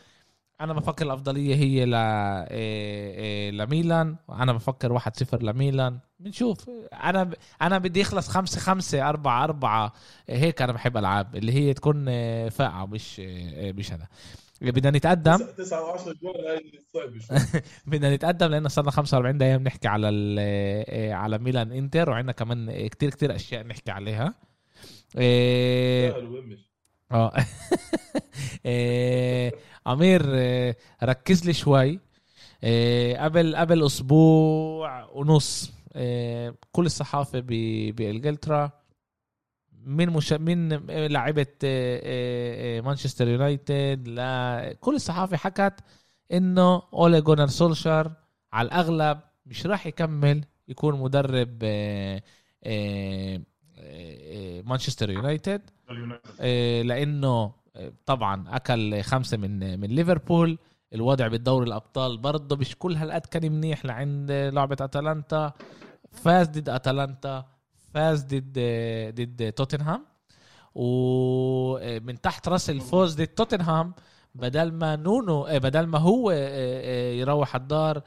أنا 0.60 0.72
بفكر 0.72 1.06
الأفضلية 1.06 1.54
هي 1.54 1.84
ل 1.84 1.94
إيه، 1.94 2.48
إيه، 2.50 3.50
لميلان 3.50 4.16
وأنا 4.28 4.52
بفكر 4.52 4.92
1-0 4.92 5.42
لميلان. 5.42 5.98
بنشوف. 6.18 6.70
أنا 6.92 7.30
أنا 7.62 7.78
بدي 7.78 8.00
يخلص 8.00 8.28
5 8.28 8.60
5 8.60 9.08
4 9.08 9.44
4 9.44 9.92
هيك 10.28 10.62
أنا 10.62 10.72
بحب 10.72 10.96
ألعاب 10.96 11.36
اللي 11.36 11.52
هي 11.52 11.74
تكون 11.74 12.08
إيه، 12.08 12.48
فاقعة 12.48 12.86
مش 12.86 13.20
مش 13.58 13.92
هذا 13.92 14.06
بدنا 14.60 14.90
نتقدم. 14.90 15.38
9 15.58 15.96
و10 15.96 16.04
جول 16.04 16.60
بدنا 17.86 18.14
نتقدم 18.14 18.46
لأن 18.46 18.68
صرنا 18.68 18.90
45 18.90 19.38
دقيقة 19.38 19.56
بنحكي 19.56 19.88
على 19.88 20.08
على 21.12 21.38
ميلان 21.38 21.72
إنتر 21.72 22.10
وعندنا 22.10 22.32
كمان 22.32 22.86
كتير 22.88 23.10
كتير 23.10 23.34
أشياء 23.34 23.66
نحكي 23.66 23.90
عليها. 23.90 24.34
آه. 28.66 29.52
أمير 29.86 30.22
آه، 30.26 30.76
ركز 31.02 31.44
لي 31.46 31.52
شوي. 31.52 32.00
آه، 32.64 33.24
قبل 33.24 33.56
قبل 33.56 33.86
أسبوع 33.86 35.04
ونص 35.14 35.72
آه، 35.94 36.54
كل 36.72 36.86
الصحافة 36.86 37.40
بانجلترا 37.90 38.70
من 39.84 40.10
مش... 40.10 40.32
من 40.32 40.68
لاعيبه 40.88 41.46
مانشستر 42.80 43.28
يونايتد 43.28 44.08
لا 44.08 44.76
كل 44.80 44.94
الصحافة 44.94 45.36
حكت 45.36 45.74
إنه 46.32 46.82
أولي 46.94 47.20
جونر 47.20 47.46
سولشر 47.46 48.12
على 48.52 48.66
الأغلب 48.66 49.20
مش 49.46 49.66
راح 49.66 49.86
يكمل 49.86 50.44
يكون 50.68 51.00
مدرب 51.00 51.58
مانشستر 54.64 55.10
يونايتد. 55.10 55.62
لأنه 56.84 57.52
طبعا 58.06 58.44
أكل 58.56 59.02
خمسة 59.02 59.36
من 59.36 59.80
من 59.80 59.88
ليفربول. 59.88 60.58
الوضع 60.94 61.28
بالدوري 61.28 61.66
الأبطال 61.66 62.18
برضه 62.18 62.56
مش 62.56 62.76
كل 62.78 62.96
هالقد 62.96 63.26
كان 63.26 63.52
منيح 63.52 63.84
لعند 63.84 64.32
لعبة 64.32 64.76
أتلانتا. 64.80 65.52
فاز 66.10 66.48
ضد 66.48 66.68
أتلانتا 66.68 67.44
فاز 67.94 68.24
ضد 68.24 68.58
ضد 69.14 69.52
توتنهام. 69.52 70.06
ومن 70.74 72.20
تحت 72.20 72.48
رأس 72.48 72.70
الفوز 72.70 73.14
ضد 73.14 73.26
توتنهام 73.26 73.94
بدل 74.34 74.72
ما 74.72 74.96
نونو 74.96 75.42
بدل 75.50 75.86
ما 75.86 75.98
هو 75.98 76.30
يروح 77.20 77.56
الدار 77.56 78.02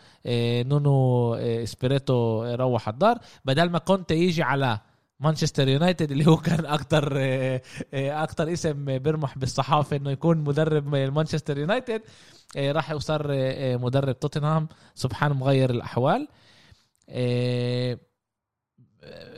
نونو 0.69 1.37
سبيريتو 1.65 2.43
يروح 2.45 2.89
الدار 2.89 3.17
بدل 3.45 3.69
ما 3.69 3.79
كنت 3.79 4.11
يجي 4.11 4.43
على 4.43 4.79
مانشستر 5.23 5.67
يونايتد 5.67 6.11
اللي 6.11 6.27
هو 6.27 6.37
كان 6.37 6.65
أكثر 6.65 7.13
آه، 7.17 7.61
آه، 7.93 8.23
أكثر 8.23 8.53
اسم 8.53 8.97
بيرمح 8.97 9.37
بالصحافة 9.37 9.95
إنه 9.95 10.11
يكون 10.11 10.37
مدرب 10.37 10.87
مانشستر 10.95 11.57
يونايتد. 11.57 12.01
آه، 12.57 12.71
راح 12.71 12.91
وصار 12.91 13.27
مدرب 13.77 14.19
توتنهام. 14.19 14.67
سبحان 14.95 15.31
مغير 15.31 15.69
الأحوال. 15.69 16.27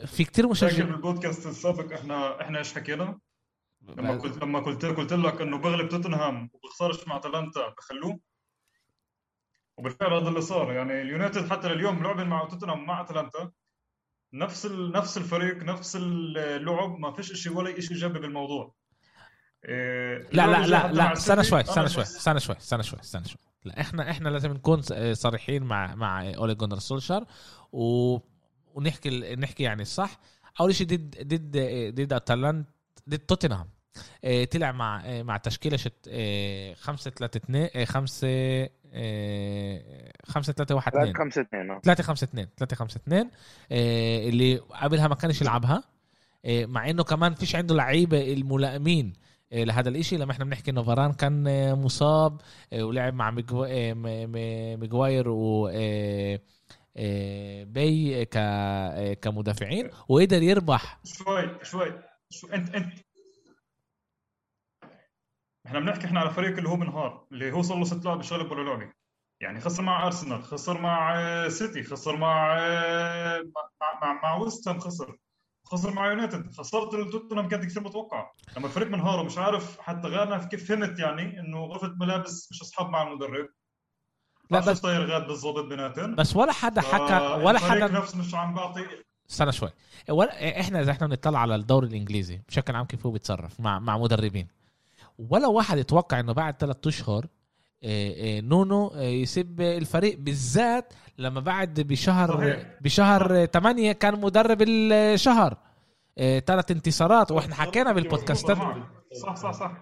في 0.06 0.24
كتير 0.24 0.48
مشجعين 0.48 0.86
بالبودكاست 0.86 1.46
السابق 1.46 1.92
إحنا 1.92 2.40
إحنا 2.40 2.58
إيش 2.58 2.74
حكينا؟ 2.74 3.18
لما 3.82 4.16
قلت 4.16 4.42
لما 4.42 4.58
قلت 4.60 4.84
قلت 4.84 5.12
لك 5.12 5.40
إنه 5.40 5.58
بغلب 5.58 5.88
توتنهام 5.88 6.50
وبخسرش 6.52 7.08
مع 7.08 7.16
أتلانتا 7.16 7.68
بخلوه. 7.68 8.20
وبالفعل 9.78 10.12
هذا 10.12 10.28
اللي 10.28 10.40
صار. 10.40 10.72
يعني 10.72 11.02
اليونايتد 11.02 11.50
حتى 11.50 11.68
لليوم 11.68 12.02
لعب 12.02 12.20
مع 12.20 12.44
توتنهام 12.44 12.86
مع 12.86 13.00
أتلانتا. 13.00 13.50
نفس 14.32 14.66
نفس 14.66 15.18
الفريق 15.18 15.62
نفس 15.62 15.96
اللعب 15.96 16.98
ما 16.98 17.12
فيش 17.12 17.32
شيء 17.32 17.52
ولا 17.52 17.80
شيء 17.80 17.92
ايجابي 17.92 18.18
بالموضوع. 18.18 18.74
إيه 19.64 20.28
لا 20.32 20.46
لا 20.46 20.66
لا 20.66 20.92
لا 20.92 21.12
استنى 21.12 21.44
شوي 21.44 21.60
استنى 21.60 21.88
شوي 21.88 22.02
استنى 22.02 22.40
شوي 22.40 22.56
استنى 22.56 22.82
شوي 22.82 23.00
استنى 23.00 23.24
شوي. 23.24 23.38
لا 23.64 23.80
إحنا 23.80 24.10
إحنا 24.10 24.28
لازم 24.28 24.52
نكون 24.52 24.82
صريحين 25.12 25.62
مع 25.62 25.94
مع 25.94 26.34
أولي 26.34 26.54
جونر 26.54 26.78
سولشار 26.78 27.24
و... 27.72 28.18
ونحكي 28.74 29.36
نحكي 29.36 29.62
يعني 29.62 29.82
الصح. 29.82 30.20
أول 30.60 30.74
شيء 30.74 30.86
ضد 30.86 31.22
ضد 31.22 31.56
ضد 31.94 32.12
أتلانت 32.12 32.68
ضد 33.08 33.18
توتنهام. 33.18 33.68
طلع 34.52 34.72
مع 34.72 35.04
إيه 35.04 35.22
مع 35.22 35.36
تشكيلة 35.36 35.76
شت 35.76 36.08
5 36.80 37.10
3 37.10 37.36
2 37.36 37.86
5 37.86 38.68
5 40.26 40.52
3 40.52 40.74
1 40.74 40.96
2 40.96 41.14
5 41.14 41.40
2 41.40 41.80
3 41.84 42.02
5 42.02 42.24
2 42.24 42.48
3 42.56 42.76
5 42.76 42.96
2 42.96 43.30
اللي 43.72 44.56
قبلها 44.56 45.08
ما 45.08 45.14
كانش 45.14 45.42
يلعبها 45.42 45.82
آه، 46.44 46.66
مع 46.66 46.90
إنه 46.90 47.04
كمان 47.04 47.34
فيش 47.34 47.56
عنده 47.56 47.74
لعيبة 47.74 48.32
الملائمين 48.32 49.12
لهذا 49.52 49.88
الإشي. 49.88 50.16
لما 50.16 50.32
إحنا 50.32 50.44
بنحكي 50.44 50.70
إنه 50.70 50.82
فاران 50.82 51.12
كان 51.12 51.44
مصاب 51.74 52.40
ولعب 52.74 53.14
مع 53.14 53.30
ميغواير 54.76 55.28
و 55.28 55.70
بي 57.64 58.24
كمدافعين 59.14 59.90
وقدر 60.08 60.42
يربح. 60.42 61.00
شوي 61.04 61.58
شوي 61.62 62.00
شو 62.30 62.46
أنت 62.48 62.74
أنت 62.74 63.05
إحنا 65.66 65.80
بنحكي 65.80 66.06
إحنا 66.06 66.20
على 66.20 66.30
فريق 66.30 66.56
اللي 66.56 66.68
هو 66.68 66.76
بنهار 66.76 67.26
اللي 67.32 67.52
هو 67.52 67.62
صار 67.62 67.78
له 67.78 67.84
ست 67.84 68.04
لعب 68.04 68.18
بشغل 68.18 68.52
ولا 68.52 68.70
لعبه 68.70 68.92
يعني 69.40 69.60
خسر 69.60 69.82
مع 69.82 70.06
أرسنال 70.06 70.42
خسر 70.42 70.80
مع 70.80 71.48
سيتي 71.48 71.82
خسر 71.82 72.16
مع 72.16 72.56
مع 73.80 73.98
مع, 74.02 74.20
مع 74.22 74.36
ويست 74.36 74.68
خسر. 74.68 75.16
خسر 75.64 75.92
مع 75.92 76.06
يونايتد. 76.06 76.50
خسرت 76.50 76.90
توتنهام 77.12 77.48
كانت 77.48 77.64
كثير 77.64 77.82
متوقعة. 77.82 78.32
لما 78.56 78.66
الفريق 78.66 78.88
منهار 78.88 79.20
ومش 79.20 79.38
عارف 79.38 79.80
حتى 79.80 80.08
غانا 80.08 80.44
كيف 80.44 80.68
فهمت 80.68 80.98
يعني 80.98 81.40
إنه 81.40 81.64
غرفة 81.64 81.94
ملابس 82.00 82.48
مش 82.52 82.62
أصحاب 82.62 82.90
مع 82.90 83.02
المدرب. 83.02 83.48
لا 84.50 84.60
بس 84.60 84.80
طير 84.80 85.06
غاد 85.06 85.26
بالضبط 85.26 85.64
بيناتهم. 85.64 86.14
بس 86.14 86.36
ولا 86.36 86.52
حدا 86.52 86.80
حكى 86.80 87.44
ولا 87.44 87.58
حدا 87.58 87.88
نفس 87.88 88.16
مش 88.16 88.34
عم 88.34 88.54
بعطي 88.54 88.86
استنى 89.30 89.52
شوي. 89.52 89.70
إحنا 90.60 90.80
إذا 90.80 90.90
إحنا 90.90 91.06
بنطلع 91.06 91.38
على 91.38 91.54
الدوري 91.54 91.86
الإنجليزي 91.86 92.40
بشكل 92.48 92.76
عام 92.76 92.86
كيف 92.86 93.06
هو 93.06 93.12
بيتصرف 93.12 93.60
مع 93.60 93.78
مع 93.78 93.98
مدربين؟ 93.98 94.55
ولا 95.18 95.48
واحد 95.48 95.78
يتوقع 95.78 96.20
إنه 96.20 96.32
بعد 96.32 96.56
ثلاث 96.60 96.86
أشهر 96.86 97.26
آه، 97.84 98.38
آه، 98.38 98.40
نونو 98.40 98.86
آه، 98.86 99.00
يسب 99.00 99.60
الفريق 99.60 100.18
بالذات 100.18 100.94
لما 101.18 101.40
بعد 101.40 101.80
بشهر 101.80 102.36
صحيح. 102.36 102.78
بشهر 102.80 103.46
8 103.46 103.92
كان 103.92 104.20
مدرب 104.20 104.62
الشهر. 104.62 105.56
ثلاث 106.46 106.70
انتصارات 106.70 107.32
وإحنا 107.32 107.54
حكينا 107.54 107.92
بالبودكاستات. 107.92 108.56
صح 109.22 109.36
صح 109.36 109.52
صح 109.52 109.72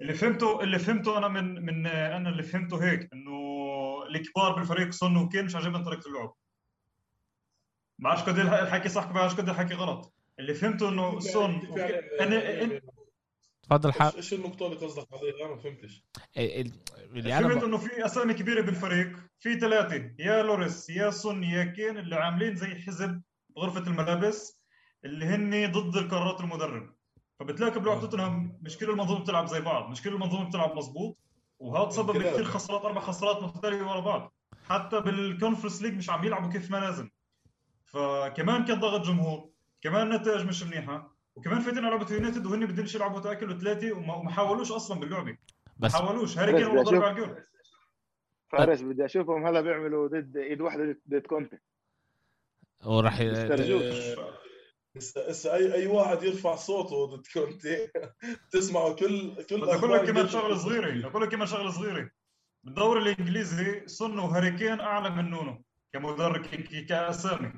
اللي 0.00 0.14
فهمته 0.14 0.62
اللي 0.62 0.78
فهمته 0.78 1.18
أنا 1.18 1.28
من 1.28 1.64
من 1.64 1.86
أنا 1.86 2.28
اللي 2.28 2.42
فهمته 2.42 2.84
هيك 2.84 3.08
إنه 3.12 3.32
الكبار 4.10 4.52
بالفريق 4.52 4.90
سون 4.90 5.16
وكين 5.16 5.44
مش 5.44 5.56
عاجبهم 5.56 5.84
طريقة 5.84 6.08
اللعب. 6.08 6.34
ما 7.98 8.08
بعرفش 8.08 8.22
قد 8.22 8.38
الحكي 8.38 8.88
صح 8.88 9.06
ما 9.06 9.12
بعرفش 9.12 9.34
قد 9.34 9.48
الحكي 9.48 9.74
غلط 9.74 10.12
اللي 10.38 10.54
فهمته 10.54 10.88
إنه 10.88 11.20
سون 11.20 11.60
أنا 12.20 12.36
تفضل 13.66 13.92
حق 13.92 14.16
إيش 14.16 14.34
النقطة 14.34 14.66
اللي 14.66 14.76
قصدك 14.76 15.06
عليها؟ 15.12 15.48
ما 15.48 15.56
فهمتش. 15.56 16.04
اللي 16.36 17.32
فهمت 17.32 17.64
إنه 17.64 17.78
في 17.78 18.06
أسامي 18.06 18.34
كبيرة 18.34 18.60
بالفريق، 18.60 19.16
في 19.38 19.60
ثلاثة 19.60 20.10
يا 20.18 20.42
لوريس 20.42 20.90
يا 20.90 21.10
سون 21.10 21.44
يا 21.44 21.64
كين 21.64 21.98
اللي 21.98 22.16
عاملين 22.16 22.54
زي 22.54 22.74
حزب 22.74 23.22
غرفة 23.58 23.80
الملابس 23.80 24.60
اللي 25.04 25.24
هن 25.24 25.72
ضد 25.72 25.96
القرارات 25.96 26.40
المدرب. 26.40 26.94
فبتلاقي 27.40 27.80
بلعب 27.80 28.00
توتنهام 28.00 28.58
مش 28.62 28.76
كل 28.78 28.90
المنظومة 28.90 29.20
بتلعب 29.20 29.46
زي 29.46 29.60
بعض، 29.60 29.90
مش 29.90 30.02
كل 30.02 30.14
المنظومة 30.14 30.48
بتلعب 30.48 30.76
مزبوط 30.76 31.18
وهذا 31.58 31.88
تسبب 31.88 32.10
بكثير 32.10 32.44
خسارات 32.44 32.84
أربع 32.84 33.00
خسارات 33.00 33.42
مختلفة 33.42 33.90
ورا 33.90 34.00
بعض. 34.00 34.34
حتى 34.68 35.00
بال 35.00 35.14
Conference 35.14 35.82
League 35.82 35.94
مش 35.94 36.10
عم 36.10 36.24
يلعبوا 36.24 36.52
كيف 36.52 36.70
ما 36.70 36.76
لازم. 36.76 37.10
فكمان 37.84 38.64
كان 38.64 38.80
ضغط 38.80 39.06
جمهور، 39.06 39.50
كمان 39.80 40.10
نتائج 40.10 40.46
مش 40.46 40.62
منيحة، 40.62 41.15
وكمان 41.36 41.60
فاتين 41.60 41.84
على 41.84 42.06
يونايتد 42.10 42.46
وهن 42.46 42.66
بدهمش 42.66 42.94
يلعبوا 42.94 43.20
تاكل 43.20 43.60
ثلاثة 43.60 43.92
وما 43.92 44.30
حاولوش 44.30 44.72
أصلا 44.72 45.00
باللعبة. 45.00 45.36
بس 45.78 45.94
ما 45.94 45.98
حاولوش. 45.98 46.38
هاري 46.38 46.52
كين 46.52 46.82
ضرب 46.82 47.02
على 47.02 47.12
الجول 47.12 47.44
فارس 48.48 48.82
بدي 48.82 49.04
أشوفهم 49.04 49.46
هلا 49.46 49.60
بيعملوا 49.60 50.08
ضد 50.08 50.36
إيد 50.36 50.60
واحدة 50.60 51.00
ضد 51.10 51.26
كونتي. 51.26 51.58
وراح 52.84 53.20
هسه 55.16 55.54
اي 55.54 55.74
أي 55.74 55.86
واحد 55.86 56.22
يرفع 56.22 56.56
صوته 56.56 57.06
ضد 57.06 57.26
كونتي. 57.32 57.88
تسمعوا 58.52 58.94
كل 58.94 59.42
كل 59.42 59.64
أقول 59.64 59.92
لك 59.92 60.04
كمان 60.04 60.28
شغلة 60.28 60.56
صغيرة 60.56 61.06
أقول 61.06 61.22
لك 61.22 61.28
كمان 61.28 61.46
شغلة 61.46 61.70
صغيرة. 61.70 62.10
بالدوري 62.64 63.02
الإنجليزي 63.02 63.86
سون 63.86 64.18
وهاري 64.18 64.50
كين 64.50 64.80
أعلى 64.80 65.10
من 65.10 65.30
نونو 65.30 65.62
كمدرب 65.92 66.46
كأسامي. 66.88 67.52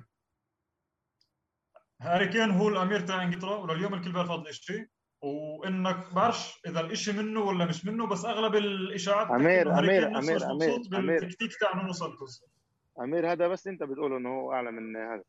هاري 2.00 2.28
كين 2.28 2.50
هو 2.50 2.68
الأمير 2.68 3.00
تاع 3.00 3.22
إنجلترا 3.22 3.56
ولليوم 3.56 3.94
الكل 3.94 4.12
بيعرف 4.12 4.30
هذا 4.30 4.48
الشيء 4.48 4.86
وإنك 5.22 6.14
بعرفش 6.14 6.60
إذا 6.66 6.80
الشيء 6.80 7.14
منه 7.14 7.40
ولا 7.40 7.64
مش 7.64 7.84
منه 7.84 8.06
بس 8.06 8.24
أغلب 8.24 8.54
الإشاعات 8.54 9.30
أمير 9.30 9.78
أمير 9.78 10.18
أمير 10.18 10.50
أمير 10.50 10.78
بالتكتيك 10.90 11.50
تاع 11.60 11.76
نونو 11.76 11.92
سانتوس. 11.92 12.44
أمير 13.00 13.32
هذا 13.32 13.48
بس 13.48 13.66
أنت 13.66 13.82
بتقول 13.82 14.16
إنه 14.16 14.28
هو 14.28 14.52
أعلى 14.52 14.70
من 14.70 14.96
هذا 14.96 15.22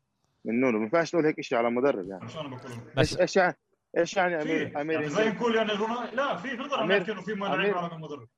من 0.44 0.60
نونو. 0.60 0.78
ما 0.78 0.84
ينفعش 0.84 1.10
تقول 1.10 1.26
هيك 1.26 1.40
شيء 1.40 1.58
على 1.58 1.70
مدرب 1.70 2.08
يعني. 2.08 2.24
مش 2.24 2.36
أنا 2.36 2.48
بقول 2.48 2.72
بس 2.96 3.16
إيش 3.16 3.36
يعني 3.36 3.56
إيش 3.98 4.16
يعني 4.16 4.42
امير 4.42 4.80
أمير 4.80 5.00
يعني 5.00 5.08
زي 5.08 5.28
نقول 5.28 5.56
يعني 5.56 5.72
لا 6.12 6.36
في 6.36 6.48
نقدر 6.48 6.86
نحكي 6.86 7.12
انه 7.12 7.20
في 7.20 7.34
لعيب 7.34 7.74
اعلى 7.74 7.94
من 7.94 8.00
مدرب. 8.00 8.28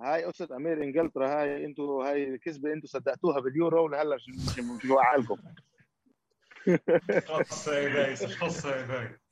هاي 0.00 0.24
قصه 0.24 0.48
أمير 0.56 0.82
إنجلترا 0.82 1.40
هاي 1.40 1.64
أنتم 1.64 1.82
هاي 1.82 2.28
الكذبه 2.28 2.72
أنتم 2.72 2.86
صدقتوها 2.86 3.40
باليورو 3.40 3.88
لهلا 3.88 4.16
مش 4.16 4.58
مش 4.58 4.90
وقعلكم 4.90 5.36
guys 6.66 7.68
guys 7.68 8.22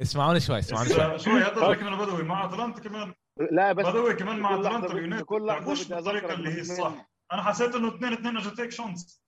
اسمعوني 0.02 0.40
شوي 0.40 0.58
اسمعوني 0.58 0.88
شوي. 0.88 1.18
شوي. 1.18 1.42
هذا 1.42 1.74
كمان 1.74 1.92
البدوي 1.92 2.22
مع 2.22 2.44
أتلانتا 2.44 2.80
كمان. 2.80 3.14
لا 3.50 3.72
بس 3.72 3.86
بدوي 3.86 4.14
كمان 4.14 4.38
مع 4.38 4.60
أتلانتا 4.60 4.92
اليونايتد 4.92 5.24
كل 5.26 5.46
بالطريقة 5.88 6.34
اللي 6.34 6.50
هي 6.50 6.60
الصح. 6.60 7.08
أنا 7.32 7.42
حسيت 7.42 7.74
إنه 7.74 7.88
2 7.88 8.12
2 8.12 8.36
اجت 8.36 8.60
هيك 8.60 8.72
chance 8.72 9.26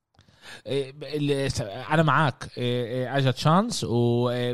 أنا 1.90 2.02
معك 2.02 2.48
إيه، 2.58 2.84
إيه، 2.86 3.16
اجت 3.16 3.36
chance 3.36 3.84
و 3.84 4.30
إيه، 4.30 4.52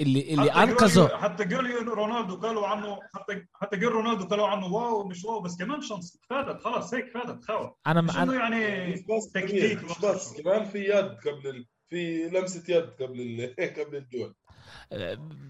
اللي 0.00 0.34
اللي 0.34 0.50
أنقذه. 0.50 1.16
حتى 1.16 1.44
جول 1.44 1.88
رونالدو 1.88 2.36
قالوا 2.36 2.66
عنه 2.66 2.98
حتى 3.14 3.46
حتى 3.54 3.76
جول 3.76 3.92
رونالدو 3.92 4.24
قالوا 4.24 4.48
عنه 4.48 4.66
wow 4.66 5.04
مش 5.08 5.24
wow 5.24 5.40
بس 5.40 5.56
كمان 5.56 5.80
chance 5.80 6.20
فاتت 6.30 6.60
خلاص 6.60 6.94
هيك 6.94 7.10
فاتت 7.14 7.44
خاوة. 7.44 7.76
أنا 7.86 8.00
مش 8.00 8.16
انه 8.16 8.34
يعني 8.34 8.92
بس 8.92 9.32
تكتيك 9.34 9.84
مش 9.84 9.98
بس 9.98 10.40
كمان 10.40 10.64
في 10.64 10.78
يد 10.78 11.14
قبل 11.28 11.66
في 11.94 12.28
لمسة 12.28 12.74
يد 12.74 12.90
قبل 12.90 13.54
قبل 13.78 13.96
الجول. 13.96 14.34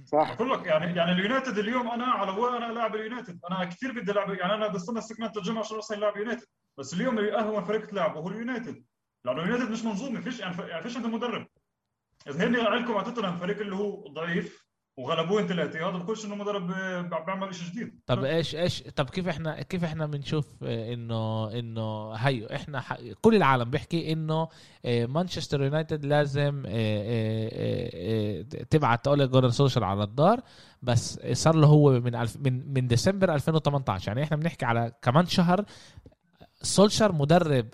صح. 0.05 0.35
بقول 0.35 0.51
لك 0.51 0.67
يعني 0.67 0.97
يعني 0.97 1.13
اليونايتد 1.13 1.59
اليوم 1.59 1.91
أنا 1.91 2.05
على 2.05 2.31
وين 2.31 2.55
أنا 2.63 2.73
لاعب 2.73 2.95
اليونايتد. 2.95 3.41
أنا 3.51 3.65
كثير 3.65 3.93
بدي 3.93 4.13
العب 4.13 4.31
يعني 4.31 4.55
أنا 4.55 4.69
بستنى 4.69 4.99
استكمال 4.99 5.31
الجمعة 5.37 5.61
عشان 5.61 5.77
أصلا 5.77 5.97
لاعب 5.97 6.17
يونايتد 6.17 6.47
بس 6.79 6.95
اليوم 6.95 7.19
أهون 7.19 7.65
فريق 7.65 7.87
تلعبه 7.87 8.21
هو 8.21 8.29
اليونايتد. 8.29 8.85
لأنه 9.25 9.43
اليونايتد 9.43 9.71
مش 9.71 9.85
منظومة 9.85 10.21
فيش 10.21 10.41
يعني, 10.41 10.69
يعني 10.69 10.83
فيش 10.83 10.97
عنده 10.97 11.09
مدرب. 11.09 11.47
إذا 12.29 12.47
هن 12.47 12.57
عندكم 12.57 12.95
على 12.95 13.05
توتنهام 13.05 13.37
فريق 13.37 13.61
اللي 13.61 13.77
هو 13.77 14.09
ضعيف. 14.09 14.64
وغلبوه 14.97 15.47
ثلاثة 15.47 15.89
هذا 15.89 15.97
بقولش 15.97 16.25
إنه 16.25 16.35
مدرب 16.35 16.67
بيعمل 17.27 17.55
شيء 17.55 17.69
جديد. 17.71 18.01
طب 18.07 18.25
إيش 18.25 18.55
إيش 18.55 18.83
طب 18.83 19.11
كيف 19.11 19.29
إحنا 19.29 19.63
كيف 19.63 19.85
إحنا 19.85 20.07
بنشوف 20.07 20.65
إنه 20.65 21.51
إنه 21.59 22.13
هيو 22.13 22.47
إحنا 22.47 22.81
ح... 22.81 22.97
كل 23.21 23.35
العالم 23.35 23.71
بيحكي 23.71 24.13
إنه 24.13 24.49
مانشستر 24.85 25.63
يونايتد 25.63 26.05
لازم 26.05 26.63
تبعت 28.71 29.09
اولي 29.09 29.27
جونر 29.27 29.51
سولشر 29.51 29.85
على 29.85 30.03
الدار 30.03 30.41
بس 30.83 31.21
صار 31.33 31.57
له 31.57 31.67
هو 31.67 32.01
من 32.01 32.15
الف... 32.15 32.37
من 32.37 32.75
من 32.75 32.87
ديسمبر 32.87 33.35
2018 33.35 34.09
يعني 34.09 34.23
إحنا 34.23 34.37
بنحكي 34.37 34.65
على 34.65 34.93
كمان 35.03 35.27
شهر 35.27 35.65
سولشر 36.63 37.13
مدرب 37.13 37.69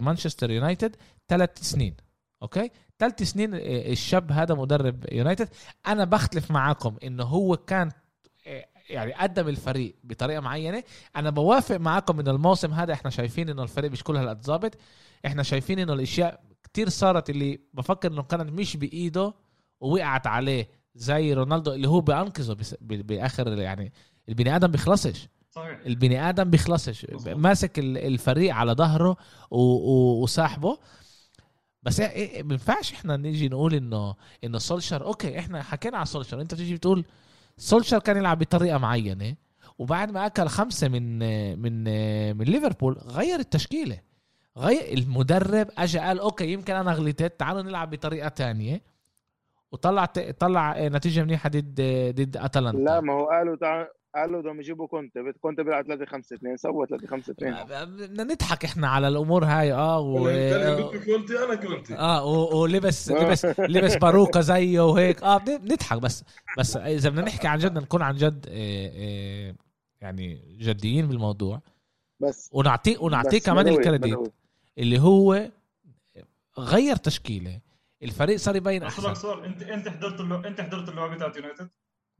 مانشستر 0.00 0.50
يونايتد 0.50 0.96
ثلاث 1.28 1.58
سنين. 1.58 1.96
okay؟ 2.42 2.70
ثلاث 2.98 3.22
سنين 3.22 3.54
آه، 3.54 3.58
الشاب 3.92 4.32
هذا 4.32 4.54
مدرب 4.54 5.04
يونايتد 5.12 5.48
أنا 5.86 6.04
بختلف 6.04 6.50
معاكم 6.50 6.96
انه 7.04 7.24
هو 7.24 7.56
كان 7.56 7.90
آه، 8.46 8.64
يعني 8.90 9.12
قدم 9.12 9.48
الفريق 9.48 9.94
بطريقة 10.04 10.40
معينة. 10.40 10.82
أنا 11.16 11.30
بوافق 11.30 11.76
معاكم 11.76 12.20
إن 12.20 12.28
الموسم 12.28 12.72
هذا 12.72 12.92
إحنا 12.92 13.10
شايفين 13.10 13.48
إنه 13.48 13.62
الفريق 13.62 13.90
مش 13.90 14.02
كل 14.02 14.16
هالقد 14.16 14.44
ظابط 14.44 14.78
إحنا 15.26 15.42
شايفين 15.42 15.78
إنه 15.78 15.92
الأشياء 15.92 16.40
كتير 16.64 16.88
صارت 16.88 17.30
اللي 17.30 17.60
بفكر 17.74 18.12
إنه 18.12 18.22
كانت 18.22 18.50
مش 18.52 18.76
بإيده 18.76 19.34
ووقعت 19.80 20.26
عليه 20.26 20.68
زي 20.94 21.32
رونالدو 21.34 21.72
اللي 21.72 21.88
هو 21.88 22.00
بأنقذه 22.00 22.56
بآخر 22.80 23.58
يعني 23.58 23.92
البني 24.28 24.56
آدم 24.56 24.68
بيخلصش. 24.68 25.28
صحيح. 25.50 25.78
البني 25.86 26.28
آدم 26.28 26.50
بيخلصش. 26.50 27.06
ماسك 27.26 27.78
الفريق 27.78 28.54
على 28.54 28.72
ظهره 28.72 29.16
وساحبه 29.50 30.78
بس 31.84 32.00
إيه, 32.00 32.08
إيه 32.08 32.42
ما 32.42 32.52
ينفعش 32.52 32.92
إحنا 32.92 33.16
نيجي 33.16 33.48
نقول 33.48 33.74
انه 33.74 34.14
إنه 34.44 34.58
سولشر 34.58 35.04
okay 35.04 35.38
إحنا 35.38 35.62
حكينا 35.62 35.96
على 35.96 36.06
سولشر 36.06 36.40
أنت 36.40 36.54
بتيجي 36.54 36.74
بتقول 36.74 37.04
سولشر 37.56 37.98
كان 37.98 38.16
يلعب 38.16 38.38
بطريقة 38.38 38.78
معينة 38.78 39.34
وبعد 39.78 40.12
ما 40.12 40.26
أكل 40.26 40.46
خمسة 40.46 40.88
من 40.88 41.18
من 41.58 41.84
من 42.36 42.44
ليفربول 42.44 42.94
غير 42.94 43.38
التشكيلة. 43.38 44.00
غير 44.56 44.98
المدرب 44.98 45.68
اجى 45.78 45.98
قال 45.98 46.20
okay 46.20 46.52
يمكن 46.52 46.74
أنا 46.74 46.92
غلطت 46.92 47.40
تعالوا 47.40 47.62
نلعب 47.62 47.90
بطريقة 47.90 48.28
تانية. 48.28 48.82
وطلع 49.72 50.04
طلع 50.38 50.88
نتيجة 50.88 51.22
منيحة 51.22 51.48
ضد 51.48 51.80
ضد 52.14 52.36
أتلانتا. 52.36 52.78
لا 52.78 53.00
ما 53.00 53.12
هو 53.12 53.26
قالوا 53.26 53.56
تعال 53.56 53.88
قالوا 54.14 54.40
بدهم 54.40 54.60
يجيبوا 54.60 54.86
كونتي 54.86 55.32
كونتي 55.40 55.62
بيلعب 55.62 55.86
3 55.86 56.04
5 56.04 56.36
2 56.36 56.56
سوى 56.56 56.86
3 56.86 57.06
5 57.06 57.32
2 57.32 57.54
بدنا 57.64 58.24
نضحك 58.24 58.64
إحنا 58.64 58.88
على 58.88 59.08
الأمور 59.08 59.44
هاي 59.44 59.72
آه 59.72 60.00
و... 60.00 60.14
كونتي 61.04 61.44
أنا 61.44 61.54
كونتي. 61.54 61.94
آه 61.94 62.24
ولبس 62.54 63.10
لبس 63.20 63.44
لبس 63.58 63.96
باروكة 63.96 64.40
زيه 64.40 64.80
وهيك. 64.80 65.22
آه 65.22 65.38
بنضحك 65.38 65.98
بس 65.98 66.24
بس 66.58 66.76
إذا 66.76 67.10
بدنا 67.10 67.22
نحكي 67.24 67.48
عن 67.48 67.58
جد 67.58 67.78
نكون 67.78 68.02
عن 68.02 68.14
جد 68.14 68.46
إيه 68.48 68.90
إيه 68.90 69.56
يعني 70.00 70.56
جديين 70.60 71.08
بالموضوع. 71.08 71.60
بس. 72.20 72.50
ونعطيه 72.52 72.98
ونعطيه 72.98 73.40
كمان 73.40 73.68
ال 73.68 73.75
credit 73.75 74.18
اللي 74.78 74.98
هو 75.00 75.50
غير 76.58 76.96
تشكيلة. 76.96 77.60
الفريق 78.02 78.36
صار 78.36 78.56
يبين 78.56 78.82
أحسن. 78.82 79.14
سؤال 79.14 79.44
انت 79.44 79.62
أنت 79.62 79.88
حضرت 79.88 80.20
اللو... 80.20 80.36
أنت 80.36 80.60
حضرت 80.60 80.88
اللعبة 80.88 81.14
بتاعت 81.14 81.36
يونايتد؟ 81.36 81.68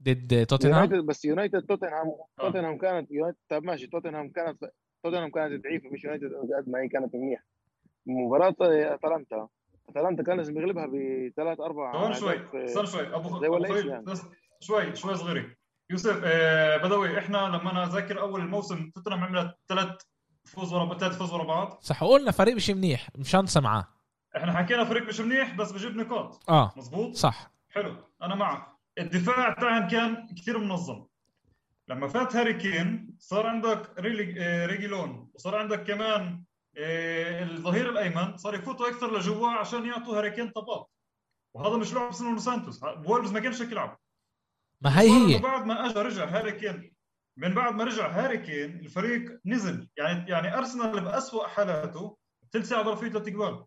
ضد 0.07 0.45
توتنهام؟ 0.45 1.05
بس 1.05 1.25
يونايتد 1.25 1.61
توتنهام 1.61 2.07
آه. 2.07 2.43
توتنهام 2.43 2.77
كانت 2.77 3.11
يونايتد 3.11 3.37
طيب 3.49 3.63
ماشي 3.63 3.87
توتنهام 3.87 4.29
كانت 4.29 4.71
توتنهام 5.03 5.31
كانت 5.31 5.63
ضعيفة 5.63 5.89
مش 5.89 6.03
يونايتد 6.03 6.33
قد 6.33 6.69
ما 6.69 6.79
هي 6.81 6.87
كانت 6.87 7.15
منيح 7.15 7.43
مباراة 8.05 8.55
أتلانتا. 8.61 9.47
أتلانتا 9.89 10.23
كان 10.23 10.37
لازم 10.37 10.57
يغلبها 10.57 10.85
بثلاث 10.85 11.59
أربع 11.59 11.91
ثواني 11.93 12.15
شوي 12.15 12.65
استنى 12.65 12.87
شوي. 12.87 13.15
أبو 13.15 13.39
زي 13.39 13.47
ولا 13.47 13.79
يعني. 13.79 14.05
شوي 14.59 14.95
شوي 14.95 15.15
صغيري 15.15 15.55
يوسف 15.89 16.21
آه 16.25 16.77
بدوي 16.77 17.19
إحنا 17.19 17.37
لما 17.37 17.71
أنا 17.71 17.83
اذكر 17.83 18.21
أول 18.21 18.41
الموسم 18.41 18.91
توتنهام 18.95 19.23
عملت 19.23 19.55
ثلاث 19.69 20.01
فوز 20.45 20.73
ورا 20.73 20.97
ثلاث 20.97 21.17
فوز 21.17 21.33
ورا 21.33 21.43
بعض. 21.43 21.77
صح 21.81 22.03
وقلنا 22.03 22.31
فريق 22.31 22.55
مش 22.55 22.69
منيح 22.69 23.09
مشان 23.15 23.45
معاه 23.57 23.87
إحنا 24.37 24.53
حكينا 24.53 24.83
فريق 24.83 25.07
مش 25.07 25.19
منيح 25.19 25.55
بس 25.55 25.71
بجيب 25.71 25.95
نقاط. 25.95 26.49
آه 26.49 26.73
مزبوط 26.77 27.13
صح. 27.13 27.51
حلو. 27.69 27.95
أنا 28.21 28.35
معك. 28.35 28.74
الدفاع 28.99 29.53
تاعهم 29.53 29.87
كان 29.87 30.27
كثير 30.35 30.57
منظم. 30.57 31.05
لما 31.87 32.07
فات 32.07 32.35
هاري 32.35 32.53
كين 32.53 33.15
صار 33.19 33.47
عندك 33.47 33.99
آه، 33.99 34.65
ريجيلون 34.65 35.29
وصار 35.33 35.55
عندك 35.55 35.83
كمان 35.83 36.43
آه، 36.77 37.43
الظهير 37.43 37.89
الأيمن 37.89 38.37
صار 38.37 38.55
يفوتوا 38.55 38.89
أكثر 38.89 39.17
لجوا 39.17 39.49
عشان 39.49 39.85
يعطوا 39.85 40.17
هاري 40.17 40.31
كين 40.31 40.49
طبات 40.49 40.89
وهذا 41.53 41.77
مش 41.77 41.93
لعب 41.93 42.13
نونو 42.13 42.37
سانتوس. 42.37 42.83
وولفز 42.83 43.31
ما 43.31 43.39
كانش 43.39 43.61
يلعب. 43.61 43.99
ما 44.81 45.01
هي 45.01 45.35
هي. 45.35 45.39
بعد 45.39 45.65
ما 45.65 45.85
اجى 45.85 45.99
رجع 45.99 46.25
هاري 46.25 46.51
كين 46.51 46.93
من 47.37 47.53
بعد 47.53 47.75
ما 47.75 47.83
رجع 47.83 48.07
هاري 48.07 48.37
كين 48.37 48.79
الفريق 48.79 49.39
نزل. 49.45 49.89
يعني 49.97 50.31
يعني 50.31 50.57
أرسنال 50.57 50.99
باسوء 50.99 51.47
حالاته 51.47 52.17
ثلث 52.51 52.69
ساعة 52.69 52.81
ضرب 52.81 52.97
فيه 52.97 53.09
ثلاث 53.09 53.29
جوال 53.29 53.65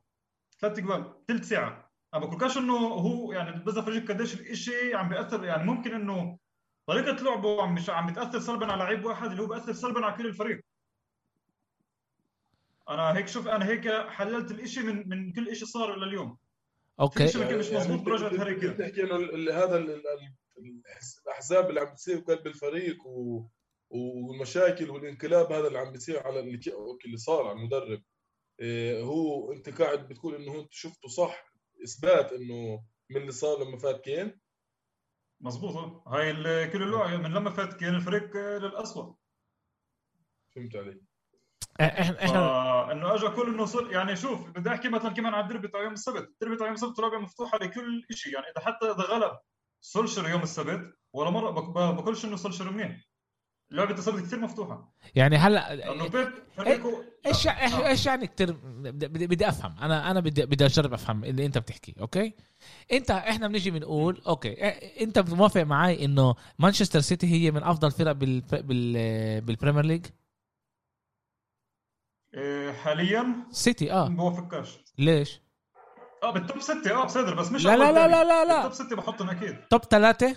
ثلاث 0.60 0.80
جوال 0.80 1.14
ثلث 1.28 1.48
ساعة. 1.48 1.87
أنا 2.14 2.26
بقولكش 2.26 2.56
إنه 2.56 2.76
هو 2.76 3.32
يعني 3.32 3.64
بس 3.64 3.74
فرجيك 3.74 4.10
قديش 4.10 4.34
الشيء 4.40 4.96
عم 4.96 5.08
بيأثر 5.08 5.44
يعني 5.44 5.64
ممكن 5.64 5.94
إنه 5.94 6.38
طريقة 6.86 7.22
لعبه 7.22 7.62
عم 7.62 7.74
مش 7.74 7.90
عم 7.90 8.12
بتأثر 8.12 8.40
سلبا 8.40 8.72
على 8.72 8.84
لعيب 8.84 9.04
واحد 9.04 9.30
اللي 9.30 9.42
هو 9.42 9.46
بيأثر 9.46 9.72
سلبا 9.72 10.06
على 10.06 10.16
كل 10.16 10.26
الفريق. 10.26 10.60
أنا 12.88 13.16
هيك 13.16 13.28
شوف 13.28 13.48
أنا 13.48 13.66
هيك 13.66 13.88
حللت 13.88 14.50
الشيء 14.50 14.82
من 14.82 15.08
من 15.08 15.32
كل 15.32 15.56
شيء 15.56 15.68
صار 15.68 15.96
لليوم. 15.96 16.38
okay. 17.00 17.26
في 17.26 17.32
شيء 17.32 17.58
مش 17.58 17.70
مضبوط 17.70 18.00
برجعه 18.00 18.40
هاري 18.40 18.54
كين 18.60 18.70
بتحكي 18.70 19.02
إنه 19.02 19.52
هذا 19.52 19.76
الأحزاب 21.26 21.68
اللي 21.68 21.80
عم 21.80 21.86
بتصير 21.92 22.18
قلب 22.18 22.46
الفريق 22.46 23.06
و 23.06 23.44
والمشاكل 23.90 24.90
والانقلاب 24.90 25.52
هذا 25.52 25.66
اللي 25.68 25.78
عم 25.78 25.92
بيصير 25.92 26.26
على 26.26 26.40
اللي, 26.40 26.60
اللي 27.04 27.16
صار 27.16 27.46
على 27.46 27.58
المدرب. 27.58 28.02
إيه 28.60 29.02
هو 29.02 29.52
أنت 29.52 29.82
قاعد 29.82 30.08
بتقول 30.08 30.34
إنه 30.34 30.60
أنت 30.60 30.72
شفته 30.72 31.08
صح. 31.08 31.48
إثبات 31.84 32.32
إنه 32.32 32.84
من 33.10 33.16
اللي 33.16 33.32
صار 33.32 33.64
لما 33.64 33.78
فات 33.78 34.00
كين؟ 34.00 34.40
مزبوط 35.40 36.08
هاي 36.08 36.32
كل 36.70 36.82
اللعبة 36.82 37.16
من 37.16 37.32
لما 37.32 37.50
فات 37.50 37.74
كين 37.74 37.94
الفريق 37.94 38.36
للاسوء 38.36 39.14
فهمت 40.54 40.76
علي 40.76 41.00
إحنا 41.80 42.24
إحنا 42.24 42.92
إنه 42.92 43.14
اجى 43.14 43.28
كل 43.28 43.54
إنه 43.54 43.64
صل... 43.64 43.92
يعني 43.92 44.16
شوف 44.16 44.50
بدي 44.50 44.70
أحكي 44.70 44.88
مثلا 44.88 45.10
كمان 45.10 45.34
على 45.34 45.44
الدربي 45.44 45.68
تاع 45.68 45.82
يوم 45.82 45.92
السبت، 45.92 46.28
الدربي 46.28 46.56
تاع 46.56 46.66
يوم 46.66 46.74
السبت 46.74 46.98
لعبه 46.98 47.18
مفتوحة 47.18 47.58
لكل 47.58 48.06
شيء 48.10 48.34
يعني 48.34 48.46
إذا 48.46 48.60
حتى 48.60 48.86
إذا 48.86 49.02
غلب 49.02 49.38
سولشر 49.80 50.28
يوم 50.28 50.42
السبت 50.42 50.94
ولا 51.12 51.30
مرة 51.30 51.50
بقولش 51.90 52.24
إنه 52.24 52.36
سولشر 52.36 52.70
منيح. 52.70 53.04
لعبه 53.70 53.94
السبت 53.94 54.22
كثير 54.22 54.38
مفتوحة. 54.40 54.94
يعني 55.14 55.36
هلا 55.36 55.92
انه 55.92 56.08
بيب 56.08 56.28
إيش 57.26 57.46
إيش 57.48 58.06
يعني 58.06 58.26
كثير 58.26 58.52
بدي 58.92 59.48
أفهم. 59.48 59.78
أنا 59.78 60.10
أنا 60.10 60.20
بدي 60.20 60.46
بدي 60.46 60.66
أجرب 60.66 60.92
أفهم 60.92 61.24
اللي 61.24 61.46
أنت 61.46 61.58
بتحكي 61.58 61.94
okay؟ 62.00 62.32
انت 62.92 63.10
إحنا 63.10 63.48
بنيجي 63.48 63.70
بنقول 63.70 64.22
okay 64.26 64.54
أنت 65.04 65.18
موافق 65.18 65.62
معي 65.62 66.04
إنه 66.04 66.34
مانشستر 66.58 67.00
سيتي 67.00 67.26
هي 67.26 67.50
من 67.50 67.62
أفضل 67.62 67.90
فرق 67.90 68.12
بال 68.12 68.40
بال 68.40 69.40
بال 69.40 69.50
Premier 69.50 69.84
League؟ 69.84 70.06
إيه، 72.34 72.72
حاليا؟ 72.72 73.34
سيتي 73.50 73.92
آه. 73.92 74.08
ما 74.08 74.16
بوافقكش. 74.16 74.78
ليش؟ 74.98 75.40
آه 76.22 76.30
بال 76.32 76.43
top 76.43 76.60
ستة 76.60 77.02
آه 77.02 77.04
بصدر 77.04 77.34
بس 77.34 77.52
مش 77.52 77.64
لا 77.64 77.76
لا 77.76 77.92
لا 77.92 78.08
لا 78.08 78.24
لا 78.24 78.44
لا. 78.44 78.54
بال 78.62 78.72
top 78.72 78.86
ستة 78.86 78.96
بحطهم 78.96 79.30
أكيد. 79.30 79.56
top 79.70 79.84
ثلاثة 79.84 80.36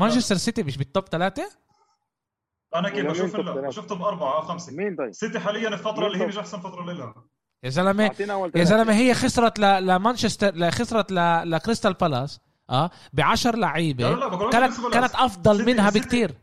مانشستر 0.00 0.36
سيتي 0.36 0.62
مش 0.62 0.76
بال 0.76 0.89
top 0.89 1.08
ثلاثة؟ 1.08 1.50
أنا 2.74 2.88
كيف 2.88 3.06
بشوف 3.06 3.36
لا 3.36 3.68
بشوفهم 3.68 3.98
بأربعة 3.98 4.36
أو 4.36 4.42
خمسة. 4.42 4.72
مين 4.72 4.96
طيب؟ 4.96 5.12
سيتي 5.12 5.40
حاليا 5.40 5.68
الفترة 5.68 6.06
اللي 6.06 6.18
هي 6.18 6.26
مش 6.26 6.38
أحسن 6.38 6.60
فترة 6.60 6.84
لها 6.84 7.14
يا 7.64 7.70
زلمه 7.70 8.10
يا 8.54 8.64
زلمة 8.64 8.92
هي 8.92 9.14
خسرت 9.14 9.58
لمانشستر 9.58 10.70
خسرت 10.70 11.12
لكريستال 11.12 11.92
بالاس 11.92 12.40
آه 12.70 12.90
ب 13.12 13.20
10 13.20 13.56
لعيبه 13.56 14.30
كانت 14.50 14.80
كانت 14.92 15.14
أفضل 15.14 15.66
منها 15.66 15.90
بكثير 15.90 16.34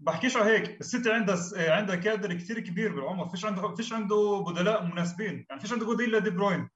بحكيش 0.00 0.36
على 0.36 0.50
هيك 0.50 0.80
السيتي 0.80 1.12
عندها 1.12 1.36
عندها 1.56 1.96
كادر 1.96 2.34
كثير 2.34 2.60
كبير 2.60 2.94
بالعمر. 2.94 3.28
فيش 3.28 3.44
عنده 3.44 3.74
فيش 3.74 3.92
عنده 3.92 4.44
بدلاء 4.48 4.84
مناسبين. 4.84 5.46
يعني 5.50 5.60
فيش 5.60 5.72
عنده 5.72 5.86
بديل 5.86 6.12
لدي 6.12 6.30
بروين. 6.30 6.68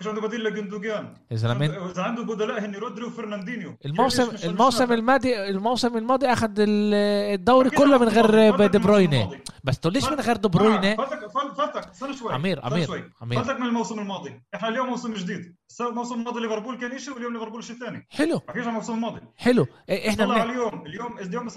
فيش 0.00 0.08
عنده 0.08 0.20
بديل 0.20 0.44
لجندوجان 0.44 1.14
يا 1.30 1.36
زلمة. 1.36 1.90
إذا 1.90 2.02
عنده 2.02 2.22
بدلاء 2.22 2.64
هن 2.64 2.74
رودري 2.74 3.04
وفرناندينيو 3.04 3.76
الموسم 3.86 4.28
الموسم 4.44 4.92
الماضي 4.92 5.48
الموسم 5.50 5.96
الماضي 5.96 6.26
أخذ 6.26 6.54
الدوري 6.58 7.70
كله 7.70 7.98
من 7.98 8.08
غير 8.08 8.66
دي 8.66 8.78
بروينة. 8.78 9.40
بس 9.64 9.80
تقوليش 9.80 10.08
من 10.08 10.20
غير 10.20 10.36
دي 10.36 10.48
بروينة؟ 10.48 10.96
فاتك 10.96 11.30
فاتك 11.56 11.88
استنى 11.88 12.16
شوي 12.16 12.34
أمير 12.34 12.66
أمير 12.66 13.10
أمير. 13.22 13.44
فاتك 13.44 13.60
من 13.60 13.66
الموسم 13.66 13.98
الماضي. 13.98 14.42
إحنا 14.54 14.68
اليوم 14.68 14.88
موسم 14.88 15.14
جديد. 15.14 15.56
الموسم 15.80 16.14
الماضي 16.14 16.40
ليفربول 16.40 16.76
كان 16.76 16.98
شيء 16.98 17.14
واليوم 17.14 17.32
ليفربول 17.32 17.64
شيء 17.64 17.76
ثاني 17.76 18.06
حلو. 18.10 18.38
بحكيش 18.38 18.62
عن 18.62 18.68
الموسم 18.68 18.94
الماضي. 18.94 19.20
حلو. 19.36 19.66
إحنا 19.90 20.24
طلع 20.24 20.42
اليوم 20.42 20.86
اليوم 20.86 21.18
اليوم 21.18 21.48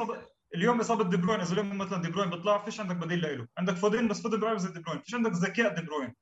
اليوم 0.56 0.80
إصابة 0.80 1.04
دي 1.04 1.18
بروين 1.18 1.40
إذا 1.40 1.54
اليوم 1.54 1.78
مثلا 1.78 2.02
دي 2.02 2.10
بروين 2.10 2.30
بيطلع 2.30 2.58
فيش 2.58 2.80
عندك 2.80 2.96
بديل 2.96 3.22
له 3.22 3.48
عندك 3.58 3.76
فودين 3.76 4.08
بس 4.08 4.22
فودين 4.22 4.40
بيلعب 4.40 4.58
زي 4.58 4.72
دي 4.72 4.80
بروين 4.80 5.02
فيش 5.02 5.16
عندك 5.16 5.32
ذكاء 5.32 5.76
دي 5.76 5.82
بروين 5.82 6.14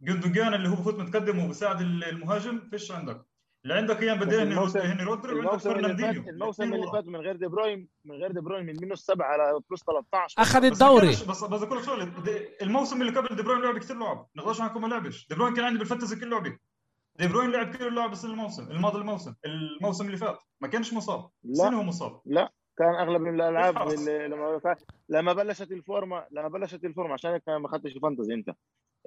جندوجان 0.00 0.54
اللي 0.54 0.68
هو 0.68 0.74
بفوت 0.74 0.98
متقدم 0.98 1.38
وبساعد 1.38 1.80
المهاجم 1.80 2.60
فيش 2.70 2.92
عندك. 2.92 3.24
اللي 3.64 3.74
عندك 3.74 4.02
أيام 4.02 4.18
بديل 4.18 4.40
هني 4.40 5.04
رودري 5.04 5.34
وعندك 5.34 5.56
فرناندينيو. 5.56 6.22
الموسم 6.28 6.74
اللي 6.74 6.86
فات 6.92 7.06
من 7.06 7.20
غير 7.20 7.36
دي 7.36 7.46
بروين 7.46 7.88
من 8.04 8.14
غير 8.16 8.32
دي 8.32 8.40
بروين 8.40 8.66
من 8.66 8.76
minus 8.80 9.06
7 9.06 9.26
على 9.26 9.60
plus 9.70 9.82
13 9.82 10.42
أخذ 10.42 10.64
الدوري. 10.64 11.08
بس 11.08 11.22
بس 11.22 11.44
بس 11.44 11.62
أقول 11.62 11.84
شغلة. 11.84 12.12
الموسم 12.62 13.02
اللي 13.02 13.12
قبل 13.20 13.36
دي 13.36 13.42
بروين 13.42 13.60
لعب 13.62 13.78
كثير 13.78 13.96
لعب. 13.96 14.26
نقدرش 14.36 14.60
عنكم 14.60 14.80
ما 14.82 14.86
لعبش. 14.86 15.26
دي 15.28 15.34
بروين 15.34 15.54
كان 15.54 15.64
عندي 15.64 15.78
بال 15.78 15.86
fantasy 15.86 16.16
كل 16.16 16.30
لعبة. 16.30 16.58
دي 17.16 17.28
بروين 17.28 17.50
لعب 17.50 17.76
كل 17.76 17.86
اللعب 17.86 18.10
بس 18.10 18.24
الموسم 18.24 18.70
الماضي 18.70 18.98
الموسم. 18.98 19.34
الموسم 19.44 20.06
اللي 20.06 20.16
فات. 20.16 20.38
ما 20.60 20.68
كانش 20.68 20.92
مصاب. 20.92 21.30
لا. 21.44 21.74
هو 21.74 21.82
مصاب. 21.82 22.20
لا. 22.26 22.52
كان 22.78 22.94
أغلب 22.94 23.26
الألعاب 23.26 23.78
لما 24.28 24.76
لما 25.08 25.32
بلشت 25.32 25.72
الفورمه 25.72 26.26
لما 26.30 26.48
بلشت 26.48 26.84
الفورمة 26.84 27.12
عشان 27.12 27.30
هيك 27.30 27.48
ما 27.48 27.66
اخذتش 27.66 27.96
ال 27.96 28.01
fantasy 28.01 28.34
أنت. 28.34 28.50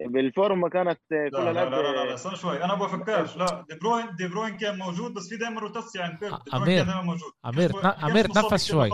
بالفورمة 0.06 0.70
كانت 0.70 1.00
كلها 1.10 1.30
لا 1.30 1.52
لا 1.52 1.70
لا, 1.70 1.82
لا, 1.82 2.06
لا 2.06 2.14
استنى 2.14 2.36
شوي. 2.36 2.64
أنا 2.64 2.76
بفكرش 2.76 3.38
لا 3.38 3.66
دي 3.70 3.76
بروين 3.76 4.16
دي 4.16 4.28
بروين 4.28 4.58
كان 4.58 4.78
موجود 4.78 5.14
بس 5.14 5.30
في 5.30 5.38
دايما 5.38 5.62
רוטציה 5.62 6.04
عند 6.04 6.20
بيب 6.20 6.34
أمير 6.54 6.86
كان 6.86 7.06
موجود. 7.06 7.32
أمير 7.46 7.72
أمير 8.04 8.26
تنفس 8.26 8.66
شوي. 8.66 8.90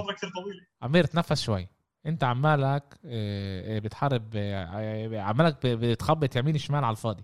أمير 0.84 1.03
تنفس 1.03 1.41
شوي. 1.41 1.68
أنت 2.05 2.24
عمالك 2.24 2.99
آه، 3.05 3.78
آه، 3.78 3.80
بتحارب 3.80 4.32
آه، 4.36 5.22
عمالك 5.22 5.66
بتخبط 5.66 6.36
يمين 6.36 6.58
شمال 6.58 6.84
على 6.84 6.91
الفاضي. 6.91 7.24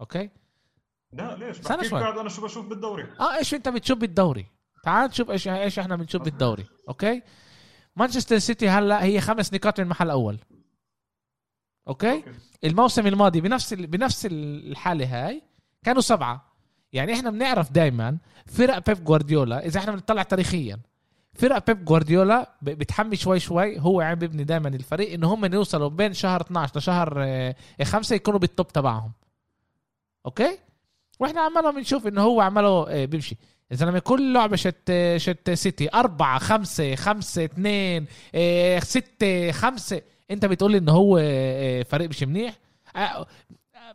okay؟ 0.00 0.30
لا 1.12 1.36
ليش؟ 1.36 1.60
استنى 1.60 1.84
شوي. 1.88 2.08
أنا 2.08 2.28
شو 2.28 2.42
بشوف 2.42 2.66
بالدوري. 2.66 3.06
آه 3.20 3.36
إيش 3.36 3.54
أنت 3.54 3.68
بتشوف 3.68 3.98
بالدوري؟ 3.98 4.46
تعال 4.84 5.10
نشوف 5.10 5.30
إيش 5.30 5.48
إيش 5.48 5.78
إحنا 5.78 5.96
بنشوف 5.96 6.22
بالدوري. 6.22 6.64
okay؟ 6.88 7.22
مانشستر 7.96 8.38
سيتي 8.38 8.68
هلأ 8.68 9.04
هي 9.04 9.20
خمس 9.20 9.54
نقاط 9.54 9.80
من 9.80 9.86
محل 9.86 10.10
اول 10.10 10.34
okay؟, 10.34 10.53
okay؟ 11.88 12.22
الموسم 12.64 13.06
الماضي 13.06 13.40
بنفس 13.40 13.74
بنفس 13.74 14.26
الحالة 14.30 15.26
هاي 15.26 15.42
كانوا 15.82 16.00
سبعة. 16.00 16.54
يعني 16.92 17.12
إحنا 17.12 17.30
بنعرف 17.30 17.72
دائما 17.72 18.18
فرق 18.46 18.86
بيب 18.86 19.04
جوارديولا 19.04 19.66
إذا 19.66 19.80
إحنا 19.80 19.92
بنطلع 19.92 20.22
تاريخيا 20.22 20.78
فرق 21.34 21.66
بيب 21.66 21.84
جوارديولا 21.84 22.50
بتحمي 22.62 23.16
شوي 23.16 23.40
شوي 23.40 23.80
هو 23.80 24.00
عم 24.00 24.14
بيبني 24.14 24.44
دائما 24.44 24.68
الفريق 24.68 25.12
ان 25.12 25.24
هم 25.24 25.54
يوصلوا 25.54 25.88
بين 25.88 26.12
شهر 26.12 26.40
12 26.40 26.78
لشهر 26.78 27.14
5 27.82 28.12
آه، 28.12 28.16
يكونوا 28.16 28.38
بال 28.38 28.50
top 28.50 28.68
تبعهم. 28.68 29.12
أوكي؟ 30.26 30.58
وإحنا 31.20 31.40
عمالهم 31.40 31.74
بنشوف 31.74 32.06
إنه 32.06 32.22
هو 32.22 32.40
عمله 32.40 32.88
آه، 32.88 33.04
بيمشي. 33.04 33.36
يا 33.70 33.76
زلمه 33.76 33.98
كل 33.98 34.32
لعبة 34.32 34.56
شت 34.56 34.92
شت 35.16 35.50
سيتي 35.50 35.94
أربعة 35.94 36.38
خمسة 36.38 36.94
خمسة 36.94 37.44
اثنين 37.44 38.06
ستة 38.82 39.50
خمسة 39.50 40.02
انت 40.30 40.44
بتقول 40.44 40.72
لي 40.72 40.78
انه 40.78 40.92
هو 40.92 41.18
إيه، 41.18 41.82
فريق 41.82 42.08
مش 42.08 42.22
منيح؟ 42.22 42.58
آه، 42.96 43.26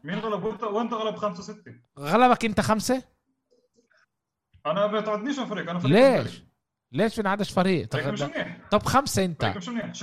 مين 0.03 0.19
غلب؟ 0.19 0.43
وانت 0.43 0.63
وانت 0.63 0.93
غلب 0.93 1.15
خمسة 1.15 1.43
ستة. 1.43 1.75
غلبك 1.99 2.45
انت 2.45 2.61
خمسة؟ 2.61 3.03
أنا 4.65 4.87
ما 4.87 4.99
بتعدنيش 4.99 5.39
فريق 5.39 5.69
أنا 5.69 5.79
فريق 5.79 6.21
ليش؟ 6.21 6.43
ليش 6.91 7.19
ما 7.19 7.29
عادش 7.29 7.51
فريق؟ 7.51 7.87
طب 8.71 8.83
خمسة 8.83 9.25
انت. 9.25 9.43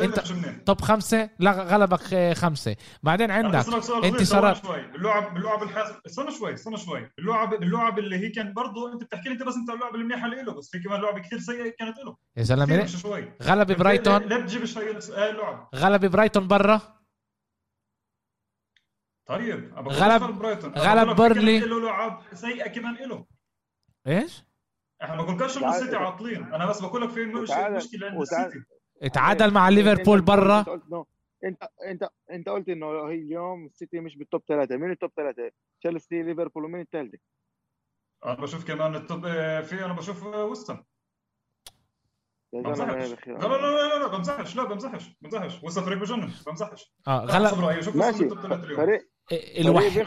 انت 0.00 0.20
طب 0.66 0.80
خمسة؟ 0.80 1.30
لا 1.38 1.50
غلبك 1.50 2.32
خمسة. 2.32 2.76
بعدين 3.02 3.30
عندك 3.30 3.64
انتصارات 4.04 4.66
شوي. 4.66 4.80
اللعب 4.80 5.36
اللعب 5.36 5.62
الحاسم 5.62 5.94
استنى 6.06 6.30
شوي 6.30 6.54
استنى 6.54 6.76
شوي. 6.76 7.10
اللعب 7.18 7.54
اللعب 7.54 7.98
اللي 7.98 8.16
هي 8.16 8.28
كان 8.28 8.52
برضه 8.52 8.92
انت 8.92 9.02
بتحكي 9.04 9.28
لي 9.28 9.34
انت 9.34 9.42
بس 9.42 9.54
انت 9.54 9.70
اللعب 9.70 9.94
المنيحه 9.94 10.26
له 10.26 10.52
بس 10.52 10.70
في 10.70 10.78
كمان 10.78 11.00
لعبه 11.00 11.18
كثير 11.18 11.38
سيئه 11.38 11.74
كانت 11.78 11.98
له. 11.98 12.16
يا 12.36 12.42
زلمه 12.42 12.86
غلب 13.42 13.72
برايتون. 13.72 14.22
لا 14.22 14.40
تجيبش 14.40 14.78
هاي 14.78 14.90
اللعب 15.30 15.68
غلب 15.74 16.06
برايتون 16.06 16.48
برا. 16.48 16.80
طيب 19.28 19.74
غلب 19.78 20.38
برايتون. 20.38 20.72
غلب 20.72 21.20
بيرنلي. 21.20 21.58
له 21.58 21.80
لعب 21.80 22.22
سيئه 22.32 22.68
كمان 22.68 22.94
له. 22.94 23.26
إيش؟ 24.06 24.42
إحنا 25.02 25.16
ما 25.16 25.22
بقولكش 25.22 25.56
انه 25.58 25.68
السيتي 25.68 25.96
عاطلين. 25.96 26.44
أنا 26.54 26.66
بس 26.66 26.80
بقول 26.80 27.02
لك 27.02 27.08
في 27.10 27.24
مشكلة 27.24 27.56
عند 27.56 27.76
السيتي. 28.20 28.64
اتعادل 29.02 29.52
مع 29.52 29.68
ليفربول 29.68 30.20
برا. 30.20 30.64
أنت 31.44 31.68
انت 31.86 32.08
انت 32.30 32.48
قلت 32.48 32.68
إنه 32.68 32.86
هي 32.86 33.14
اليوم 33.14 33.66
السيتي 33.66 34.00
مش 34.00 34.16
بال 34.16 34.27
top 34.27 34.42
ثلاثة 34.48 34.76
مين 34.76 34.90
ال 34.90 34.95
top 34.95 35.10
ثلاثة؟ 35.16 35.50
تشيلسي 35.80 36.22
ليفربول 36.22 36.64
ومين 36.64 36.80
الثالثه؟ 36.80 37.18
أنا 38.24 38.34
بشوف 38.34 38.66
كمان 38.66 38.94
ال 38.94 39.01
top 39.01 39.22
في 39.62 39.84
أنا 39.84 39.92
بشوف 39.92 40.26
وست 40.26 40.61
هام 40.61 40.84
بمزحش. 42.52 43.10
لا 43.26 43.32
لا 43.32 43.48
لا 43.48 43.88
لا 43.88 43.98
لا 43.98 44.06
بمزحش. 44.16 44.56
لا 44.56 44.64
بمزحش. 44.64 45.16
بمزحش. 45.20 45.62
وست 45.62 45.74
هام 45.74 45.82
فريق 45.82 45.98
بجنن. 45.98 46.30
بمزحش. 46.46 46.92
آه 47.08 47.24
غلط. 47.24 47.54
ماشي. 47.94 48.28
فريق 48.76 49.10
الوحيد 49.32 50.06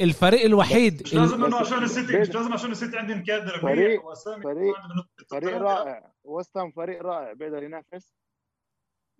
الفريق 0.00 0.44
الوحيد 0.44 1.02
مش 1.02 1.14
لازم 1.14 1.44
إنه 1.44 1.56
عشان 1.56 1.82
السيتي 1.82 2.20
مش 2.20 2.28
لازم 2.30 2.52
عشان 2.52 2.70
السيتي 2.70 2.98
عندهم 2.98 3.24
كادر 3.24 3.60
فريق 3.60 4.12
فريق 4.42 4.74
فريق 5.30 5.56
رائع. 5.56 6.12
وستام 6.24 6.70
فريق 6.70 7.02
رائع. 7.02 7.32
بيقدر 7.32 7.62
ينافس؟ 7.62 8.14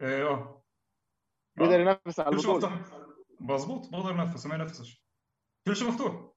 آه. 0.01 0.62
بيقدر 1.57 1.80
ينافس 1.80 2.20
على 2.20 2.28
البطولة. 2.37 2.84
مظبوط 3.41 3.89
بقدر 3.91 4.11
ينافس 4.11 4.47
ما 4.47 4.55
ينافسش. 4.55 5.03
كل 5.66 5.76
شيء 5.76 5.89
مفتوح. 5.89 6.36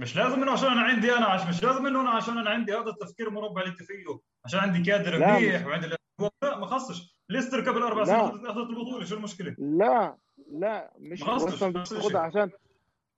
مش 0.00 0.16
لازم 0.16 0.42
إنه 0.42 0.52
عشان 0.52 0.68
أنا 0.68 0.80
عندي 0.80 1.16
أنا 1.16 1.26
عش 1.26 1.46
مش 1.48 1.62
لازم 1.62 1.86
إنه 1.86 2.00
أنا 2.00 2.10
عشان 2.10 2.38
أنا 2.38 2.50
عندي 2.50 2.72
هذا 2.72 2.90
التفكير 2.90 3.28
المربع 3.28 3.60
اللي 3.62 3.72
أنت 3.72 3.82
فيه. 3.82 4.20
عشان 4.44 4.60
عندي 4.60 4.82
كادر 4.82 5.18
منيح 5.18 5.66
وعندي 5.66 5.86
لا 5.86 6.58
ما 6.58 6.66
خصش. 6.66 7.16
ليستر 7.28 7.70
قبل 7.70 7.82
أربع 7.82 8.04
سنين 8.04 8.46
اخذت 8.46 8.70
البطولة 8.70 9.04
شو 9.04 9.14
المشكلة؟ 9.16 9.54
لا 9.58 10.16
لا 10.52 10.92
مش 10.98 11.24
بدك 11.24 11.58
تاخذها 11.58 12.20
عشان 12.20 12.50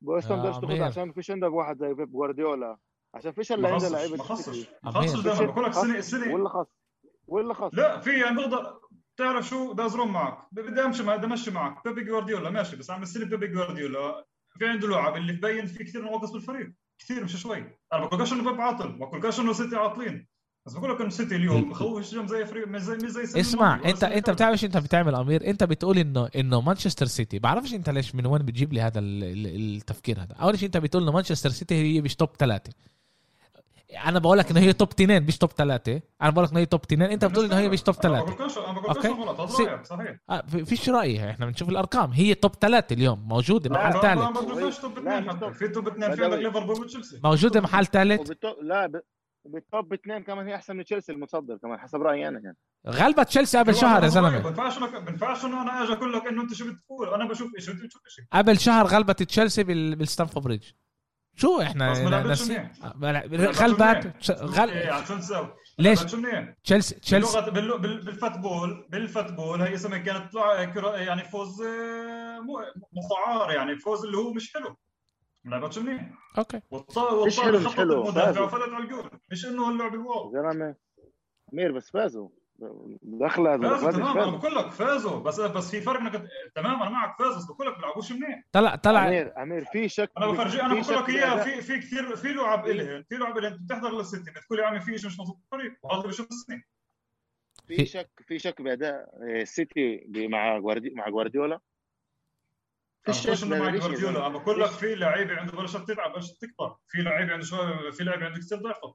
وست 0.03 0.27
هام 0.27 0.43
بدك 0.43 0.61
تاخذها 0.61 0.87
عشان 0.87 1.13
فيش 1.13 1.31
عندك 1.31 1.53
واحد 1.53 1.77
زي 1.79 1.95
بيب 1.95 2.13
جوارديولا. 2.13 2.77
عشان 3.15 3.33
فيش 3.33 3.53
إلا 3.53 3.69
عنده 3.69 3.89
لعيبة 3.89 4.17
ما 4.17 4.23
خصش. 4.23 4.67
ما 4.83 4.91
خصش 4.91 5.21
دائما 5.21 5.53
بقول 5.53 5.65
لك 5.65 5.71
السنة 5.71 5.99
السنة 5.99 6.35
ولا 6.35 6.49
خص 6.49 6.67
ولا 7.27 7.55
خص 7.55 7.75
لا 7.75 8.01
في 8.01 8.21
يعني 8.21 8.37
بقدر 8.37 8.81
تعرف 9.17 9.49
شو 9.49 9.73
بدي 9.73 9.85
ازرم 9.85 10.13
معك. 10.13 10.39
بدي 10.53 10.85
أمشي 10.85 11.03
بدي 11.03 11.27
أمشي 11.27 11.51
معك. 11.51 11.85
بيبي 11.85 12.05
جوارديولا 12.05 12.51
ماشي 12.51 12.77
بس 12.77 12.91
عم 12.91 13.03
السنة 13.03 13.25
بيبي 13.25 13.47
جوارديولا 13.47 14.25
في 14.59 14.67
عنده 14.67 14.89
لعب 14.89 15.17
اللي 15.17 15.33
تبين 15.33 15.67
في 15.67 15.85
كثير 15.85 16.03
نواقص 16.03 16.31
بالفريق 16.31 16.73
كثير 16.99 17.25
مش 17.25 17.37
شوي. 17.37 17.65
أنا 17.93 18.05
بقولكش 18.07 18.33
إنه 18.33 18.51
بيب 18.51 18.61
عاطل 18.61 18.89
ما 18.89 19.07
بقولكش 19.07 19.41
إنه 19.41 19.53
سيتي 19.53 19.77
عاطلين. 19.77 20.27
بس 20.67 20.73
بقول 20.73 20.95
لك 20.95 21.01
إنه 21.01 21.11
سيتي 21.11 21.37
اليوم 21.37 21.71
بخوفش 21.71 22.13
اليوم 22.13 22.27
زي 22.27 22.47
فريق 22.47 22.69
مش 22.69 22.81
زي 22.81 22.97
مش 22.97 23.11
زي 23.11 23.41
اسمع 23.41 23.81
انت 23.85 24.05
أنت 24.05 24.31
بتعرف 24.31 24.53
إيش 24.53 24.65
أنت 24.65 24.77
بتعمل 24.77 25.15
أمير؟ 25.15 25.47
أنت 25.47 25.65
بتقول 25.65 25.99
انه 25.99 26.29
إنه 26.37 26.61
مانشستر 26.61 27.07
سيتي. 27.07 27.39
بعرفش 27.39 27.75
أنت 27.75 27.91
ليش 27.91 28.15
من 28.15 28.27
وين 28.27 28.43
بتجيب 28.43 28.73
لي 28.73 28.81
هذا 28.81 29.01
التفكير 29.01 30.23
هذا. 30.23 30.35
أول 30.35 30.59
شيء 30.59 30.67
أنت 30.67 30.77
بتقول 30.77 31.03
إنه 31.03 31.13
مانشستر 31.13 31.51
سيتي 31.51 31.75
هي 31.75 32.01
مش 32.01 32.17
top 32.17 32.29
ثلاثة. 32.39 32.73
أنا 34.05 34.19
بقول 34.19 34.39
لك 34.39 34.51
انه 34.51 34.61
هي 34.61 34.73
top 34.73 34.89
تنين 34.89 35.23
مش 35.23 35.39
top 35.39 35.51
ثلاثة 35.51 36.01
أنا 36.23 36.31
بقول 36.31 36.45
لك 36.45 36.51
انه 36.51 36.61
هي 36.61 36.67
top 36.67 36.83
تنين. 36.83 37.03
انت 37.03 37.25
بتقول 37.25 37.45
انه 37.45 37.59
هي 37.59 37.69
مش 37.69 37.83
top 37.83 37.95
ثلاثة 37.95 38.37
okay؟ 38.89 39.85
صحيح. 39.85 40.17
آه 40.31 40.41
فيش 40.41 40.89
رايي 40.89 41.31
إحنا 41.31 41.47
بنشوف 41.47 41.69
الأرقام. 41.69 42.11
هي 42.11 42.35
top 42.35 42.55
ثلاثة 42.61 42.95
اليوم. 42.95 43.29
موجودة 43.29 43.71
محل 43.71 44.01
ثالث 44.01 44.21
ما 44.21 44.33
توب 44.33 44.99
اثنين 44.99 45.53
في 45.53 45.69
توب 45.69 45.89
اثنين 45.89 46.15
في 46.15 46.25
عندك 46.25 46.39
ليفربول 46.39 46.81
وتشيلسي. 46.81 47.21
موجودة 47.25 47.61
محل 47.61 47.87
ثالث 47.87 48.33
لا 48.63 49.03
بال 49.45 49.64
top 49.64 49.93
اثنين 49.93 50.23
كمان 50.23 50.49
هي 50.49 50.55
أحسن 50.55 50.77
من 50.77 50.85
تشيلسي 50.85 51.13
المتصدر 51.13 51.57
كمان 51.57 51.79
حسب 51.79 52.03
رأيي 52.03 52.29
أنا 52.29 52.41
يعني. 52.45 52.57
غلبت 52.89 53.29
تشيلسي 53.29 53.59
قبل 53.59 53.75
شهر 53.75 54.03
يا 54.03 54.09
زلمة. 54.09 54.31
ما 54.31 54.39
بينفعش 54.39 54.79
بينفعش 54.79 55.45
إنه 55.45 55.63
أنا 55.63 55.83
أجي 55.83 55.93
أقول 55.93 56.13
لك 56.13 56.27
إنه 56.27 56.43
أنت 56.43 56.55
شو 56.55 56.65
بتقول. 56.73 57.15
أنا 57.15 57.29
بشوف 57.29 57.51
إيش 57.57 57.69
انت 57.69 57.83
بتشوف؟ 57.83 58.03
شيء 58.09 58.25
قبل 58.33 58.59
شهر 58.59 58.87
غلبت 58.87 59.23
تشيلسي 59.23 59.65
بالستامفورد 59.65 60.45
بريدج. 60.45 60.71
شو 61.37 61.61
إحنا 61.61 61.93
غلبت 63.43 64.27
غل... 64.31 64.71
إيه، 64.71 65.05
ليش؟ 65.79 66.03
تشيلسي 66.65 66.95
تشيلسي 66.95 67.41
بالفوتبول 67.51 68.87
بالفوتبول 68.91 69.63
هي 69.63 69.75
اسمها 69.75 69.99
كانت 69.99 70.35
يعني 70.95 71.25
فوز 71.25 71.63
آه، 71.63 72.41
مذعار 72.93 73.51
يعني 73.51 73.77
فوز 73.79 74.05
اللي 74.05 74.17
هو 74.17 74.33
مش 74.33 74.53
حلو. 74.55 74.77
لعبتش 75.45 75.79
منيح 75.79 76.11
أوكي. 76.39 76.61
والطار 76.71 77.27
مش 77.27 77.41
حلو 77.41 77.59
مش 77.59 77.67
حلو. 77.67 78.03
المدافع 78.03 78.41
وفلت 78.41 78.63
على 78.63 78.85
الجول. 78.85 79.11
مش 79.31 79.47
إنه 79.47 79.71
اللعب 79.71 79.95
الواو. 79.95 80.33
زلمه 80.33 80.75
أمير 81.53 81.73
بس 81.73 81.91
فازوا. 81.91 82.29
دخلة 83.03 83.59
فازوا 83.79 83.91
تمام 83.91 84.19
أنا 84.19 84.37
بقول 84.37 84.55
لك 84.55 84.71
فازوا. 84.71 85.21
بس 85.21 85.41
بس 85.41 85.71
في 85.71 85.81
فرق 85.81 86.01
إنك 86.01 86.29
تمام 86.55 86.83
أنا 86.83 86.91
معك 86.91 87.19
فاز 87.19 87.37
بس 87.37 87.45
بقول 87.45 87.67
لك 87.67 87.77
بيلعبوش 87.77 88.13
منيح 88.13 88.43
طلع 88.53 88.75
طلع 88.77 89.09
امير 89.09 89.43
أمير 89.43 89.65
في 89.65 89.89
شك 89.89 90.11
أنا 90.19 90.27
بفرجي 90.27 90.63
أنا 90.63 90.81
بقول 90.81 90.97
لك 90.97 91.09
إياها 91.09 91.45
في 91.45 91.63
في 91.63 91.79
كثير 91.79 92.17
في 92.17 92.33
لعب 92.33 92.67
إلهن 92.67 93.03
في 93.09 93.15
لعب 93.15 93.39
إلهن 93.39 93.59
بتحضر 93.65 93.99
للسيتي. 93.99 94.31
بتقول 94.31 94.59
يا 94.59 94.67
عمي 94.67 94.81
في 94.81 94.99
شيء 94.99 95.07
مش 95.11 95.21
مضبوط 95.21 95.37
بالفريق 95.51 95.79
وهذا 95.83 96.09
بشوف 96.09 96.27
السنين. 96.31 96.63
في 97.67 97.87
شك 97.87 98.11
في 98.27 98.39
شك 98.39 98.63
بأداء 98.63 99.09
السيتي 99.23 100.05
مع 100.09 100.59
جوارديولا 100.59 100.97
مع 100.97 101.09
جوارديولا 101.09 101.61
فيش 103.05 103.45
إنه 103.45 103.59
مع 103.59 103.71
جوارديولا 103.71 104.27
أنا 104.27 104.39
بقول 104.39 104.61
لك 104.61 104.71
في 104.71 104.95
لعيبة 104.95 105.35
عنده 105.37 105.53
بلشت 105.53 105.77
تلعب 105.77 106.13
بلشت 106.13 106.41
تكبر. 106.43 106.77
في 106.89 107.03
لعيبة 107.03 107.33
عنده 107.33 107.45
شوي 107.45 107.93
في 107.93 108.05
لعيبة 108.05 108.27
عنده 108.27 108.41
كثير 108.41 108.59
ضعفت 108.59 108.95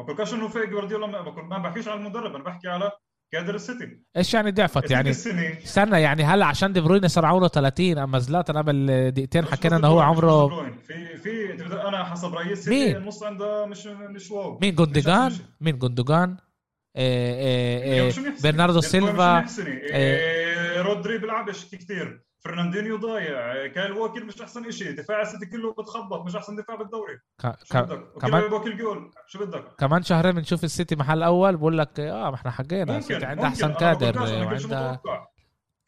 ما 0.00 0.06
بقولكش 0.06 0.34
إنه 0.34 0.48
في 0.48 0.66
جوارديولا 0.66 1.06
ما 1.42 1.58
بحكيش 1.58 1.88
على 1.88 2.00
المدرب 2.00 2.34
أنا 2.34 2.44
بحكي 2.44 2.68
على 2.68 2.92
كادر 3.32 3.54
السيتي. 3.54 4.00
إيش 4.16 4.34
يعني 4.34 4.50
ضعفت 4.50 4.90
يعني؟ 4.90 5.10
استنى 5.10 6.00
يعني 6.00 6.24
هلا 6.24 6.46
عشان 6.46 6.72
دي 6.72 6.80
بروين 6.80 7.08
صار 7.08 7.26
عمره 7.26 7.48
30 7.48 7.98
أما 7.98 8.18
زلاتان 8.18 8.58
قبل 8.58 9.10
دقيقتين 9.10 9.44
حكينا 9.44 9.76
إنه 9.76 9.88
هو 9.88 10.00
عمره 10.00 10.48
في 10.86 11.16
في 11.16 11.52
أنا 11.88 12.04
حسب 12.04 12.34
رأيي 12.34 12.52
السيتي 12.52 12.96
النص 12.96 13.22
عنده 13.22 13.66
مش 13.66 13.86
مش 13.86 14.30
wow. 14.30 14.58
مين؟ 14.62 14.74
جوندوجان؟ 14.74 15.32
مين 15.60 15.78
جوندوجان؟ 15.78 16.36
إيه 16.96 17.34
إيه 17.84 18.08
إيه 18.08 18.34
برناردو 18.42 18.80
سيلفا؟ 18.80 19.46
رودري 20.82 21.18
بيلعبش 21.18 21.64
كثير 21.74 22.24
فرناندينيو 22.44 22.96
ضايع. 22.96 23.66
كايل 23.66 23.92
ووكر 23.92 24.24
مش 24.24 24.42
أحسن 24.42 24.70
شيء 24.70 24.90
دفاع 24.90 25.22
السيتي 25.22 25.46
كله 25.46 25.72
بتخبط 25.72 26.26
مش 26.26 26.36
أحسن 26.36 26.56
دفاع 26.56 26.76
بالدوري. 26.76 27.18
ك... 27.40 27.46
ك... 27.46 28.00
كمان 28.20 28.50
باكل 28.50 28.76
جول. 28.76 29.10
شو 29.26 29.38
بدك؟ 29.38 29.64
كمان 29.78 30.02
شهرين 30.02 30.32
بنشوف 30.32 30.64
السيتي 30.64 30.96
محل 30.96 31.22
أول 31.22 31.56
بقول 31.56 31.78
لك 31.78 32.00
آه 32.00 32.30
ما 32.30 32.34
إحنا 32.34 32.50
حقينا 32.50 32.98
السيتي 32.98 33.24
عنده 33.24 33.46
أحسن 33.46 33.72
كادر 33.72 34.22
وعنده 34.22 35.00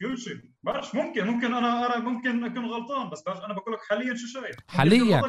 كل 0.01 0.17
شيء. 0.17 0.37
بعرفش 0.63 0.95
ممكن 0.95 1.27
ممكن 1.27 1.53
أنا 1.53 1.85
أنا 1.85 1.99
ممكن 2.03 2.43
أكون 2.43 2.65
غلطان 2.65 3.09
بس 3.09 3.23
أنا 3.27 3.53
بقول 3.53 3.73
لك 3.73 3.79
حاليا 3.89 4.15
شو 4.15 4.27
شايف؟ 4.27 4.55
حاليا. 4.67 5.21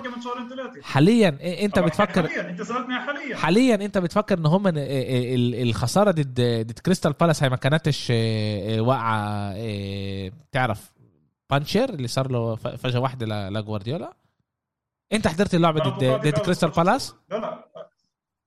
حاليا 0.82 1.38
أنت 1.64 1.78
بتفكر 1.78 2.28
حاليا 2.28 2.50
أنت 2.50 2.62
سألتني 2.62 3.00
حاليا. 3.00 3.36
حاليا 3.36 3.74
أنت 3.74 3.98
بتفكر 3.98 4.38
إن 4.38 4.46
هم 4.46 4.62
الخسارة 4.66 6.10
ضد 6.10 6.40
ضد 6.40 6.78
كريستال 6.78 7.12
بالاس 7.12 7.42
هي 7.42 7.48
ما 7.48 7.56
كانتش 7.56 8.12
واقعة 8.78 9.54
تعرف. 10.52 10.93
פנצ'ר 11.54 11.88
اللي 11.88 12.08
صار 12.08 12.30
له 12.30 12.56
فجأة 12.56 13.00
واحدة 13.00 13.48
لجوارديولا 13.48 14.16
انت 15.12 15.28
حضرت 15.28 15.54
اللعبة 15.54 15.80
ضد 15.80 16.04
ضد 16.04 16.38
كريستال 16.38 16.70
بالاس؟ 16.70 17.14
لا 17.30 17.36
لا. 17.36 17.68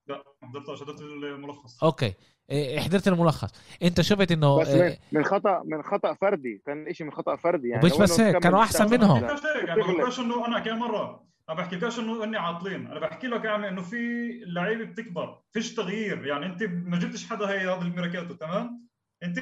لا 0.08 0.24
حضرتهاش. 0.44 0.82
حضرت 0.82 1.02
الملخص. 1.02 1.84
okay. 1.84 2.14
إيه، 2.50 2.80
حضرت 2.80 3.08
الملخص. 3.08 3.52
انت 3.84 4.02
شفت 4.02 4.32
انه 4.32 4.60
بس 4.60 4.70
من, 4.70 4.96
من 5.12 5.24
خطا 5.24 5.64
من 5.66 5.84
خطأ 5.84 6.14
فردي. 6.14 6.62
كان 6.66 6.94
شيء 6.94 7.08
من 7.08 7.14
خطأ 7.14 7.36
فردي 7.36 7.68
يعني. 7.68 7.86
مش 7.86 7.98
بس 7.98 8.20
هيك 8.20 8.38
كانوا 8.38 8.62
أحسن 8.62 8.90
منهم. 8.90 9.22
ما 9.22 9.34
بحكيش 9.76 10.20
إنه 10.20 10.48
أنا 10.48 10.60
كم 10.60 10.80
مرة. 10.80 11.28
ما 11.48 11.54
بحكيلكش 11.54 12.00
إنه 12.00 12.24
إني 12.24 12.38
عاطلين. 12.38 12.88
أنا 12.88 13.00
بحكي 13.00 13.28
لك 13.28 13.46
يعني 13.46 13.68
إنه 13.68 13.82
في 13.82 13.98
لعيبة 14.46 14.84
بتكبر. 14.84 15.42
فيش 15.52 15.76
تغيير. 15.76 16.26
يعني 16.26 16.46
أنت 16.46 16.64
ما 16.64 17.00
جبتش 17.00 17.30
حدا 17.30 17.50
هي 17.50 17.70
هذا 17.70 17.82
الميركاتو 17.82 18.34
تمام؟ 18.34 18.88
أنت 19.24 19.38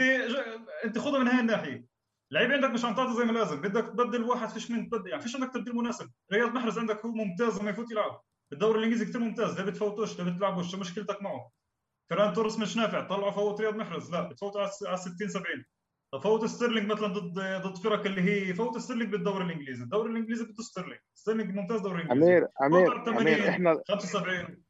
أنت 0.85 0.99
خذها 0.99 1.19
من 1.19 1.27
هاي 1.27 1.39
الناحية. 1.39 1.94
لعيب 2.31 2.51
عندك 2.51 2.69
مش 2.69 2.85
عم 2.85 2.95
تعطي 2.95 3.13
زي 3.13 3.23
ما 3.23 3.31
لازم. 3.31 3.61
بدك 3.61 3.85
تبدل 3.85 4.23
واحد 4.23 4.49
فيش 4.49 4.71
من 4.71 4.89
تبدل. 4.89 5.09
يعني 5.09 5.21
فيش 5.21 5.35
عندك 5.35 5.53
تبديل 5.53 5.75
مناسب. 5.75 6.11
رياض 6.33 6.51
محرز 6.51 6.79
عندك 6.79 7.05
هو 7.05 7.11
ممتاز 7.11 7.59
لما 7.59 7.69
يفوت 7.69 7.91
يلعب. 7.91 8.21
الدوري 8.53 8.79
الإنجليزي 8.79 9.05
كثير 9.05 9.21
ممتاز. 9.21 9.59
ليه 9.59 9.71
بتفوتوش 9.71 10.21
ليه 10.21 10.31
بتلعبوش. 10.31 10.71
شو 10.71 10.77
مشكلتك 10.77 11.21
معه؟ 11.21 11.49
فيران 12.09 12.33
توريس 12.33 12.59
مش 12.59 12.77
نافع. 12.77 13.07
طلعوا 13.07 13.31
فوت 13.31 13.61
رياض 13.61 13.75
محرز. 13.75 14.11
لا 14.11 14.21
بتفوتوا 14.29 14.61
على 14.61 14.97
60 14.97 15.27
70 15.27 15.65
فوت 16.23 16.45
ستيرلينج 16.45 16.91
مثلا 16.91 17.07
ضد 17.07 17.39
ضد 17.39 17.77
فرق 17.77 18.05
اللي 18.05 18.21
هي 18.21 18.53
فوت 18.53 18.77
ستيرلينج 18.77 19.11
بالدوري 19.11 19.45
الإنجليزي. 19.45 19.83
الدوري 19.83 20.11
الإنجليزي 20.11 20.43
بده 20.43 20.63
ستيرلينج. 20.63 20.99
ستيرلينج 21.13 21.55
ممتاز 21.55 21.81
دوري 21.81 22.01
إنجليزي. 22.01 22.27
أمير 22.27 22.47
أمير 22.61 23.19
أمير 23.19 23.49
إحنا 23.49 23.81
75 23.87 24.63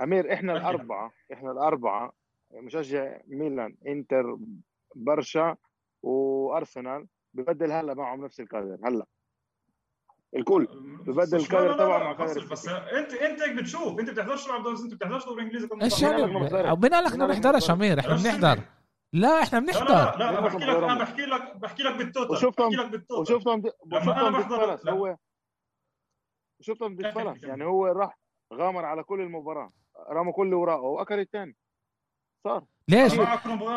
أمير 0.00 0.32
إحنا 0.32 0.52
الأربعة 0.52 1.12
إحنا 1.32 1.52
الأربعة 1.52 2.12
مشجع 2.54 3.20
ميلان 3.26 3.76
إنتر 3.86 4.38
برشا. 4.94 5.56
وأرسنال 6.02 7.06
ببدل 7.34 7.72
هلا 7.72 7.94
معهم 7.94 8.24
نفس 8.24 8.40
الكادر 8.40 8.78
هلا. 8.84 9.06
الكل 10.36 10.66
ببدل 11.06 11.38
الكادر 11.38 11.74
تبعه 11.74 11.98
مع 11.98 12.12
كادر 12.12 12.46
بس 12.50 12.68
أنت 12.68 13.12
أنت 13.14 13.42
هيك 13.42 13.56
بتشوف 13.56 14.00
أنت 14.00 14.10
بتحضرش 14.10 14.44
تلعب 14.44 14.62
دوري 14.62 14.76
أنت 14.84 14.94
بتحضرش 14.94 15.24
دوري 15.24 15.42
إنجليزي 15.42 15.68
إيش 15.82 16.02
يعني 16.02 16.26
مين 16.26 16.94
قال 16.94 17.04
لك 17.04 17.16
ما 17.16 17.26
بنحضرش 17.26 17.70
امير 17.70 18.00
إحنا 18.00 18.14
بنحضر. 18.14 18.62
لا 19.12 19.42
إحنا 19.42 19.60
بنحضر. 19.60 19.94
لا 19.94 20.16
لا, 20.18 20.32
لا 20.32 20.40
بحكي 20.40 20.64
لك 20.64 20.76
أنا 20.76 20.98
بحكي 20.98 21.22
لك 21.22 21.56
بحكي 21.56 21.82
لك 21.82 21.96
بال 21.96 22.06
total 22.06 22.30
وشفتهم 22.30 22.70
بحكي 22.70 22.82
لك 22.82 22.90
بال 22.90 23.01
total. 23.01 23.34
وشفتهم 23.34 23.62
وشفتهم 23.92 24.40
ضد 24.40 24.88
هو 24.88 25.16
شفتهم 26.60 26.96
ضد 26.96 27.42
يعني 27.42 27.64
هو 27.64 27.86
راح 27.86 28.18
غامر 28.54 28.84
على 28.84 29.02
كل 29.02 29.20
المباراة 29.20 29.72
رمى 30.10 30.32
كل 30.32 30.54
وراءه 30.54 30.80
واكل 30.80 31.20
الثاني 31.20 31.56
صار. 32.44 32.64
ليش؟ 32.88 33.12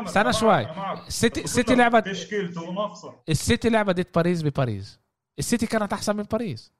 استنى 0.05 0.33
شوي. 0.33 0.67
السيتي 1.07 1.43
السيتي 1.43 1.75
لعبت 1.75 2.07
تشكيلته 2.07 2.61
وناقصه 2.69 3.13
السيتي 3.29 3.69
لعبت 3.69 3.95
ضد 3.95 4.05
باريس 4.15 4.41
بباريس. 4.41 4.99
السيتي 5.39 5.65
كانت 5.65 5.93
أحسن 5.93 6.15
من 6.15 6.23
باريس. 6.23 6.71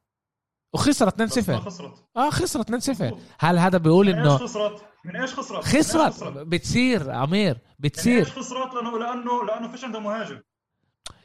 وخسرت 0.74 1.22
2-0 1.22 1.60
خسرت. 1.60 2.06
آه 2.18 2.30
خسرت 2.30 2.72
2-0 2.72 3.14
هل 3.40 3.60
هذا 3.60 3.78
بيقول 3.78 4.10
انه 4.10 4.34
إيش 4.34 4.42
خسرت؟ 4.42 4.86
من 5.06 5.16
إيش 5.16 5.34
خسرت؟ 5.34 5.64
خسرت, 5.64 6.14
خسرت. 6.14 6.38
بتصير 6.38 7.24
أمير 7.24 7.58
بتصير. 7.80 8.14
من 8.14 8.20
إيش 8.20 8.32
خسرت؟ 8.32 8.74
لأنه 8.74 9.00
لأنه 9.00 9.46
لأنه 9.46 9.68
فيش 9.68 9.84
عندها 9.84 10.02
مهاجم. 10.02 10.40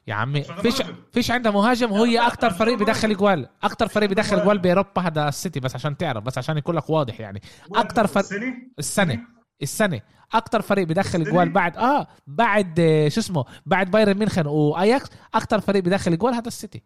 يا 0.06 0.14
عمي 0.14 0.42
فيش 0.42 0.82
فيش 1.12 1.30
عندها 1.30 1.52
مهاجم. 1.52 1.92
وهي 1.92 2.18
أكثر 2.26 2.50
فريق 2.50 2.78
بدخل 2.78 3.16
جوال. 3.16 3.48
أكثر 3.62 3.88
فريق 3.88 4.10
بدخل 4.10 4.44
جوال 4.44 4.58
باوروبا 4.58 5.02
هذا 5.02 5.28
السيتي 5.28 5.60
بس 5.60 5.74
عشان 5.74 5.96
تعرف 5.96 6.24
بس 6.24 6.38
عشان 6.38 6.58
يكون 6.58 6.74
لك 6.74 6.90
واضح 6.90 7.20
يعني. 7.20 7.42
أكثر 7.74 8.06
فريق 8.06 8.54
السنة. 8.78 9.37
السنة. 9.62 10.00
أكثر 10.34 10.62
فريق 10.62 10.86
بدخل 10.86 11.24
جوال 11.24 11.48
بعد 11.48 11.76
آه 11.76 12.06
بعد 12.26 12.80
آه، 12.80 13.08
شو 13.08 13.20
اسمه؟ 13.20 13.44
بعد 13.66 13.90
بايرن 13.90 14.18
ميونخ 14.18 14.38
وآياكس 14.46 15.10
أكثر 15.34 15.60
فريق 15.60 15.82
بدخل 15.82 16.18
جوال 16.18 16.34
هذا 16.34 16.48
السيتي. 16.48 16.82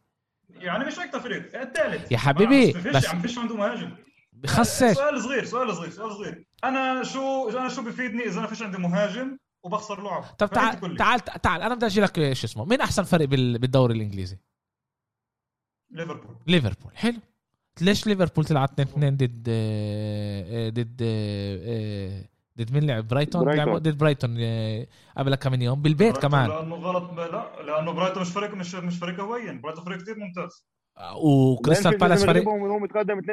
يعني 0.50 0.84
مش 0.84 0.98
أكثر 0.98 1.20
فريق 1.20 1.60
الثالث. 1.60 2.12
يا 2.12 2.18
حبيبي 2.18 2.72
بس 2.72 3.06
عم 3.06 3.22
فيش 3.22 3.38
عنده 3.38 3.56
مهاجم. 3.56 3.90
بخسش 4.32 4.96
سؤال 4.96 5.22
صغير 5.22 5.44
سؤال 5.44 5.76
صغير 5.76 5.90
سؤال 5.90 6.12
صغير. 6.12 6.46
أنا 6.64 7.02
شو 7.02 7.48
أنا 7.48 7.68
شو 7.68 7.82
بفيدني 7.82 8.26
إذا 8.26 8.38
أنا 8.38 8.46
فيش 8.46 8.62
عندي 8.62 8.78
مهاجم 8.78 9.38
وبخسر 9.62 10.02
لعب؟ 10.02 10.22
طب 10.22 10.50
تعال 10.50 10.96
تعال 10.96 11.20
تعال 11.20 11.62
أنا 11.62 11.74
بدي 11.74 11.86
أجي 11.86 12.00
لك 12.00 12.32
شو 12.32 12.46
اسمه؟ 12.46 12.64
مين 12.64 12.80
أحسن 12.80 13.02
فريق 13.02 13.28
بالدوري 13.28 13.94
الإنجليزي؟ 13.94 14.38
ليفربول. 15.90 16.36
ليفربول. 16.46 16.96
حلو. 16.96 17.18
ليش 17.80 18.06
ليفربول 18.06 18.44
تلعب 18.44 18.68
2 18.72 18.88
2 18.88 19.16
ضد 19.16 19.46
آه، 19.48 20.68
ضد 20.68 21.00
آه، 21.02 22.24
ضد 22.64 22.72
مين 22.72 22.86
لعب؟ 22.86 23.08
برايتون؟ 23.08 23.48
لعبوا 23.54 23.78
ضد 23.78 23.98
برايتون 23.98 24.36
آه، 24.40 24.86
قبل 25.18 25.34
كم 25.34 25.62
يوم 25.62 25.82
بالبيت 25.82 26.18
كمان. 26.18 26.48
لأنه 26.50 26.74
غلط 26.74 27.12
لا 27.18 27.62
لأنه 27.62 27.92
برايتون 27.92 28.22
مش 28.22 28.28
فريق 28.28 28.54
مش 28.54 28.74
مش 28.74 28.98
فريق 28.98 29.20
هوين. 29.20 29.60
برايتون 29.60 29.84
فريق 29.84 29.98
كثير 30.02 30.14
ممتاز. 30.18 30.66
وكريستال 31.16 31.98
بالاس 31.98 32.24
فريق 32.24 32.48
متقدم 32.48 33.20
2-0 33.20 33.24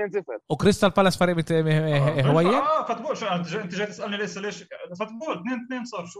وكريستال 0.49 0.89
بالاس 0.89 1.17
فريق 1.17 1.35
بت... 1.35 1.51
آه، 1.51 2.21
هوين 2.21 2.47
آه 2.47 2.85
football 2.85 3.17
شو 3.17 3.25
أنت 3.25 3.47
جاي, 3.47 3.61
أنت 3.61 3.75
جاي 3.75 3.87
تسألني 3.87 4.17
لسه 4.17 4.41
ليش 4.41 4.63
football 4.99 5.37
2 5.37 5.63
2 5.65 5.85
صار 5.85 6.05
شو 6.05 6.19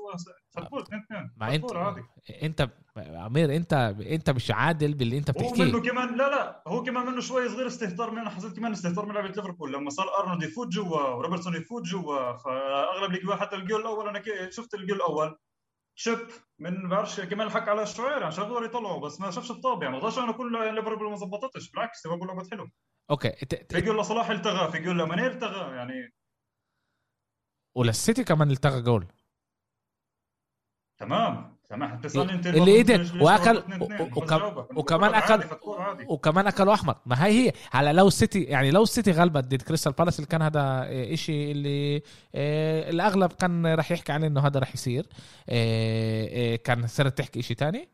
football 0.51 0.81
2 0.81 1.01
2 1.01 1.31
مع 1.37 1.55
انت 1.55 1.73
عادي. 1.75 2.01
أنت 2.43 2.69
عمير 2.97 3.55
انت 3.55 3.73
أنت 4.11 4.29
مش 4.29 4.51
عادل 4.51 4.93
باللي 4.93 5.17
أنت 5.17 5.31
بتحكيه. 5.31 5.63
هو 5.63 5.67
منه 5.67 5.81
كمان 5.81 6.17
لا 6.17 6.29
لا 6.29 6.63
هو 6.67 6.83
كمان 6.83 7.05
منه 7.05 7.21
شوي 7.21 7.49
صغير 7.49 7.67
استهتار 7.67 8.11
من 8.11 8.17
أنا 8.17 8.29
حسيت 8.29 8.55
كمان 8.55 8.71
استهتار 8.71 9.05
من 9.05 9.15
لعبة 9.15 9.27
ليفربول 9.27 9.73
لما 9.73 9.89
صار 9.89 10.05
أرنولد 10.19 10.43
يفوت 10.43 10.67
جوا 10.67 11.01
وروبرتسون 11.01 11.55
يفوت 11.55 11.83
جوا 11.83 12.33
فأغلب 12.33 13.13
الجول 13.15 13.35
حتى 13.35 13.55
الجول 13.55 13.81
الأول 13.81 14.07
أنا 14.07 14.21
شفت 14.49 14.73
الجول 14.73 14.97
الأول 14.97 15.37
شيب 15.99 16.27
من 16.59 16.89
بعرفش 16.89 17.21
كمان 17.21 17.47
الحق 17.47 17.69
على 17.69 17.83
الشعير. 17.83 18.23
عشان 18.23 18.43
يقدروا 18.43 18.65
يطلعوا؟ 18.65 18.99
بس 19.05 19.21
ما 19.21 19.31
شافش 19.31 19.51
الطابع 19.51 19.83
يعني 19.83 19.97
ما 19.97 20.03
ضلش 20.03 20.17
أنا 20.17 20.31
كل 20.31 20.75
ليفربول 20.75 21.09
ما 21.09 21.15
ظبطتش 21.15 21.71
بالعكس 21.71 22.05
ليفربول 22.05 22.27
لعبت 22.27 22.51
حلو 22.51 22.69
أوكي. 23.09 23.31
في 23.69 23.77
يقول 23.77 23.99
لصلاح 23.99 24.29
التغى 24.29 24.71
في 24.71 24.77
يقول 24.77 24.99
لماني 24.99 25.27
التغى. 25.27 25.75
يعني 25.75 26.13
وللسيتي 27.75 28.23
كمان 28.23 28.51
التغى 28.51 28.81
جول. 28.81 29.07
تمام. 30.99 31.58
أنت 31.71 32.47
اللي 32.47 32.81
قدر 32.81 33.23
وأكل 33.23 33.63
وكمان 34.75 35.13
أكل 35.13 35.43
وكمان 36.07 36.47
اكلوا 36.47 36.73
أحمر. 36.73 36.95
ما 37.05 37.25
هي 37.25 37.47
هي. 37.47 37.53
هلا 37.71 37.93
لو 37.93 38.07
السيتي 38.07 38.43
يعني 38.43 38.71
لو 38.71 38.83
السيتي 38.83 39.11
غلبت 39.11 39.43
ضد 39.43 39.61
كريستال 39.61 39.91
بالاس 39.91 40.19
اللي 40.19 40.27
كان 40.27 40.41
هذا 40.41 40.87
إشي 41.13 41.51
اللي 41.51 42.01
آه 42.35 42.89
الأغلب 42.89 43.31
كان 43.33 43.67
راح 43.67 43.91
يحكي 43.91 44.11
عن 44.11 44.23
إنه 44.23 44.41
هذا 44.47 44.59
راح 44.59 44.73
يصير. 44.73 45.07
آه 45.49 46.53
آه 46.53 46.55
كان 46.55 46.87
صرت 46.87 47.17
تحكي 47.17 47.39
إشي 47.39 47.55
تاني؟ 47.55 47.89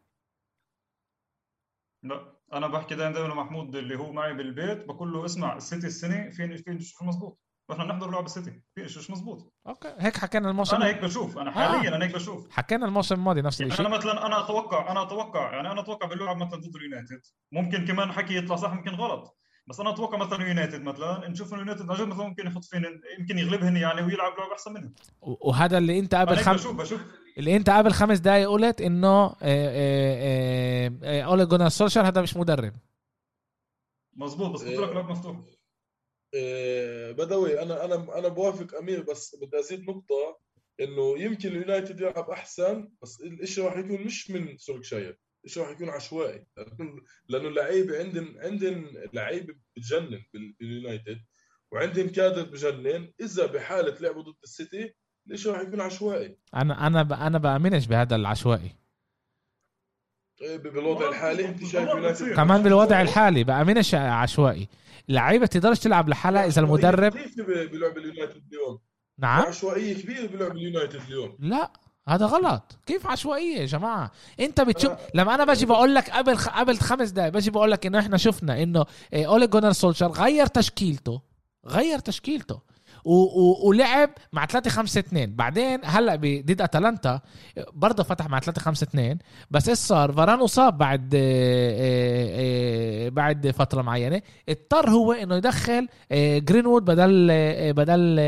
لا. 2.04 2.36
أنا 2.54 2.68
بحكي 2.68 2.96
دائما 2.96 3.14
دائما 3.14 3.34
محمود 3.34 3.76
اللي 3.76 3.96
هو 3.96 4.12
معي 4.12 4.34
بالبيت 4.34 4.86
بقول 4.86 5.14
له 5.14 5.26
اسمع 5.26 5.58
السيتي 5.58 5.88
السنة 5.88 6.30
في 6.30 6.58
في 6.58 6.80
شو 6.82 7.06
مزبوط 7.06 7.45
وإحنا 7.70 7.84
بنحضر 7.84 8.12
لعب 8.12 8.26
السيتي 8.26 8.62
في 8.76 8.84
مش 8.84 9.10
مزبوط 9.10 9.54
أوكي. 9.68 9.94
هيك 9.98 10.18
حكينا 10.18 10.50
الموسم. 10.50 10.76
أنا 10.76 10.86
هيك 10.86 11.02
بشوف. 11.02 11.38
أنا 11.38 11.52
حاليا 11.52 11.92
آه. 11.92 11.96
أنا 11.96 12.06
هيك 12.06 12.16
بشوف. 12.16 12.52
حكينا 12.52 12.86
الموسم 12.86 13.16
الماضي 13.16 13.42
نفس 13.42 13.60
يعني 13.60 13.72
الشيء 13.72 13.88
أنا 13.88 13.98
مثلا 13.98 14.26
أنا 14.26 14.40
أتوقع 14.46 14.92
أنا 14.92 15.02
أتوقع 15.02 15.54
يعني 15.54 15.72
أنا 15.72 15.82
أتوقع 15.82 16.08
باللعب 16.08 16.38
مثلا 16.38 16.60
ضد 16.60 16.76
اليونايتد. 16.76 17.22
ممكن 17.52 17.86
كمان 17.86 18.12
حكي 18.12 18.38
يطلع 18.38 18.56
صح 18.56 18.74
ممكن 18.74 18.92
غلط. 18.92 19.38
بس 19.68 19.80
أنا 19.80 19.90
أتوقع 19.90 20.18
مثلا 20.18 20.48
يونايتد 20.48 20.82
مثلا 20.82 21.28
نشوف 21.28 21.54
اليونايتد 21.54 21.82
عن 21.92 22.08
مثلا 22.10 22.28
ممكن 22.28 22.48
يحط 22.48 22.64
فين 22.66 22.86
يمكن 23.20 23.40
يغلبهن 23.40 23.78
يعني 23.78 24.02
ويلعب 24.02 24.34
لعب 24.40 24.52
أحسن 24.52 24.74
منهم. 24.74 24.94
وهذا 25.22 25.78
اللي 25.78 26.00
أنت 26.00 26.16
قبل 26.16 26.38
خمس 26.38 26.60
بشوف 26.60 26.76
بشوف. 26.76 27.02
اللي 27.38 27.56
أنت 27.56 27.70
قبل 27.70 27.92
خمس 27.92 28.20
دقائق 28.20 28.50
قلت 28.50 28.82
إنه 28.82 29.26
آه، 29.26 29.36
آه، 31.04 31.22
أولي 31.22 31.46
جونار 31.46 31.70
سولشر 31.70 32.08
هذا 32.08 32.22
مش 32.22 32.38
مدرب. 32.38 32.74
مظبوط 34.16 34.52
بس 34.52 34.62
قلت 34.62 34.80
لك 34.80 34.90
لعب 34.96 35.10
مفتوح. 35.12 35.36
آه، 35.38 35.55
بدوي 37.12 37.62
أنا 37.62 37.86
أنا 37.86 38.20
أنا 38.20 38.28
بوافق 38.28 38.76
أمير 38.76 39.04
بس 39.04 39.36
بدي 39.36 39.60
أزيد 39.60 39.82
نقطة 39.90 40.40
إنه 40.82 41.20
يمكن 41.20 41.50
اليونايتد 41.50 42.00
يلعب 42.00 42.30
أحسن 42.30 42.90
بس 43.02 43.22
الشيء 43.22 43.64
راح 43.66 43.78
يكون 43.78 44.02
مش 44.02 44.32
من 44.32 44.58
سولشاير 44.58 45.18
الشيء 45.46 45.64
راح 45.64 45.72
يكون 45.72 45.90
عشوائي 45.90 46.46
لأنه 47.30 47.48
اللعيبة 47.48 48.00
عندهم 48.00 48.36
عندهم 48.40 48.90
لعيبة 49.14 49.56
بتجنن 49.78 50.24
باليونايتد 50.60 51.18
وعندهم 51.72 52.08
كادر 52.10 52.44
بجنن 52.44 53.14
إذا 53.22 53.46
بحالة 53.46 53.98
لعبوا 54.00 54.22
ضد 54.22 54.36
السيتي 54.44 54.94
الشيء 55.32 55.52
راح 55.52 55.62
يكون 55.62 55.82
عشوائي. 55.82 56.38
أنا 56.56 56.88
أنا 56.88 57.28
أنا 57.28 57.38
بأمنش 57.38 57.86
بهذا 57.88 58.16
العشوائي. 58.16 58.72
بالوضع 60.42 61.10
الحالي؟ 61.10 61.46
أنت 61.46 61.66
شايف 61.66 61.90
يونايتد؟ 61.90 62.34
كمان 62.34 62.64
بالوضع 62.64 63.02
الحالي 63.02 63.44
بامنش 63.44 63.96
عشوائي. 63.96 64.68
لعيبة 65.10 65.46
تقدرش 65.46 65.80
تلعب 65.80 66.10
لحالها 66.10 66.46
إذا 66.48 66.62
المدرب 66.62 67.14
بلعب 67.72 67.98
اليونايتد 67.98 68.44
اليوم. 68.52 68.80
نعم. 69.20 69.42
عشوائية 69.42 70.02
كبيرة 70.02 70.28
بلعب 70.28 70.52
اليونايتد 70.52 71.02
اليوم. 71.08 71.38
لا 71.40 71.72
هذا 72.08 72.26
غلط. 72.26 72.78
كيف 72.86 73.08
عشوائية 73.08 73.58
يا 73.60 73.66
جماعة؟ 73.66 74.12
أنت 74.40 74.62
بتشوف 74.62 74.92
لما 75.14 75.36
أنا 75.36 75.46
باجي 75.46 75.66
بقول 75.66 75.96
لك 75.96 76.10
قبل 76.10 76.38
قبل 76.38 76.78
خمس 76.78 77.10
دقائق 77.10 77.34
باجي 77.34 77.52
بقول 77.52 77.72
لك 77.72 77.86
إنه 77.86 78.00
إحنا 78.00 78.18
شفنا 78.18 78.64
إنه 78.64 78.86
إيه، 79.14 79.28
أولي 79.28 79.48
جونار 79.48 79.72
سولشاير 79.72 80.08
غير 80.08 80.46
تشكيلته. 80.46 81.22
غير 81.66 82.00
تشكيلته. 82.00 82.60
ولعب 83.06 84.10
مع 84.34 84.46
3 84.46 84.70
5 84.70 85.00
2 85.00 85.36
بعدين 85.36 85.80
هلأ 85.84 86.16
ضد 86.16 86.62
أتلانتا 86.62 87.22
برضه 87.74 88.04
فتح 88.04 88.30
مع 88.30 88.40
3 88.40 88.62
5 88.62 88.84
2 88.84 89.18
بس 89.52 89.70
إيش 89.70 89.78
صار؟ 89.78 90.12
فاران 90.12 90.40
أصاب 90.40 90.78
بعد 90.78 91.16
آه، 91.16 91.76
آه، 93.06 93.10
بعد 93.10 93.48
فترة 93.48 93.82
معينة. 93.82 94.22
اضطر 94.50 94.90
هو 94.90 95.12
إنه 95.14 95.36
يدخل 95.36 95.88
جرينوود 96.12 96.90
آه، 96.90 96.94
بدل 96.94 97.74
بدل 97.74 98.20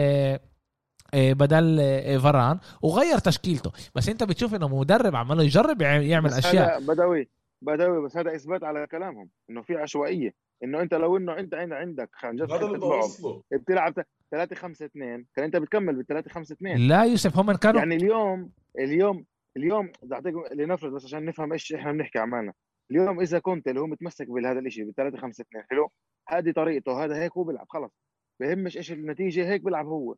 بدل 1.13 1.79
فاران 2.19 2.59
وغير 2.81 3.17
تشكيلته. 3.17 3.71
بس 3.95 4.09
أنت 4.09 4.23
بتشوف 4.23 4.55
إنه 4.55 4.67
مدرب 4.67 5.15
عماله 5.15 5.43
يجرب 5.43 5.81
يعمل 5.81 6.33
أشياء. 6.33 6.79
بدوي 6.79 7.29
بدوي 7.61 8.05
بس 8.05 8.17
هذا 8.17 8.35
إثبات 8.35 8.63
على 8.63 8.87
كلامهم 8.87 9.29
إنه 9.49 9.61
في 9.61 9.75
عشوائية. 9.75 10.33
إنه 10.63 10.81
أنت 10.81 10.93
لو 10.93 11.17
إنه 11.17 11.39
أنت 11.39 11.53
عندك 11.53 12.09
خلينا 12.13 12.45
نجرب 12.45 13.41
بتلعب 13.51 13.93
3 14.31 14.55
5 14.55 14.85
2 14.85 15.25
كان 15.35 15.45
انت 15.45 15.55
بتكمل 15.55 15.95
بال 15.95 16.05
3 16.07 16.29
5 16.29 16.53
2 16.53 16.87
لا 16.87 17.03
يوسف 17.03 17.37
هم 17.37 17.51
كانوا 17.51 17.79
يعني 17.79 17.95
اليوم 17.95 18.51
اليوم 18.79 19.25
اليوم 19.57 19.91
بدي 20.03 20.15
اعطيكم 20.15 20.43
لنفرض 20.53 20.93
بس 20.93 21.05
عشان 21.05 21.25
نفهم 21.25 21.53
إيش 21.53 21.73
إحنا 21.73 21.91
بنحكي 21.91 22.19
عمالنا. 22.19 22.53
اليوم 22.91 23.19
إذا 23.21 23.39
كنت 23.39 23.67
اللي 23.67 23.79
هو 23.79 23.87
متمسك 23.87 24.27
بهذا 24.27 24.59
الشيء 24.59 24.85
بال 24.85 24.95
3 24.95 25.17
5 25.17 25.41
2 25.41 25.63
حلو؟ 25.69 25.91
هذه 26.27 26.51
طريقته 26.51 27.03
هذا 27.03 27.15
هيك 27.23 27.31
هو 27.31 27.43
بيلعب 27.43 27.65
خلص. 27.69 27.91
بهمش 28.39 28.77
إيش 28.77 28.91
النتيجة 28.91 29.49
هيك 29.49 29.61
بيلعب 29.61 29.85
هو. 29.85 30.15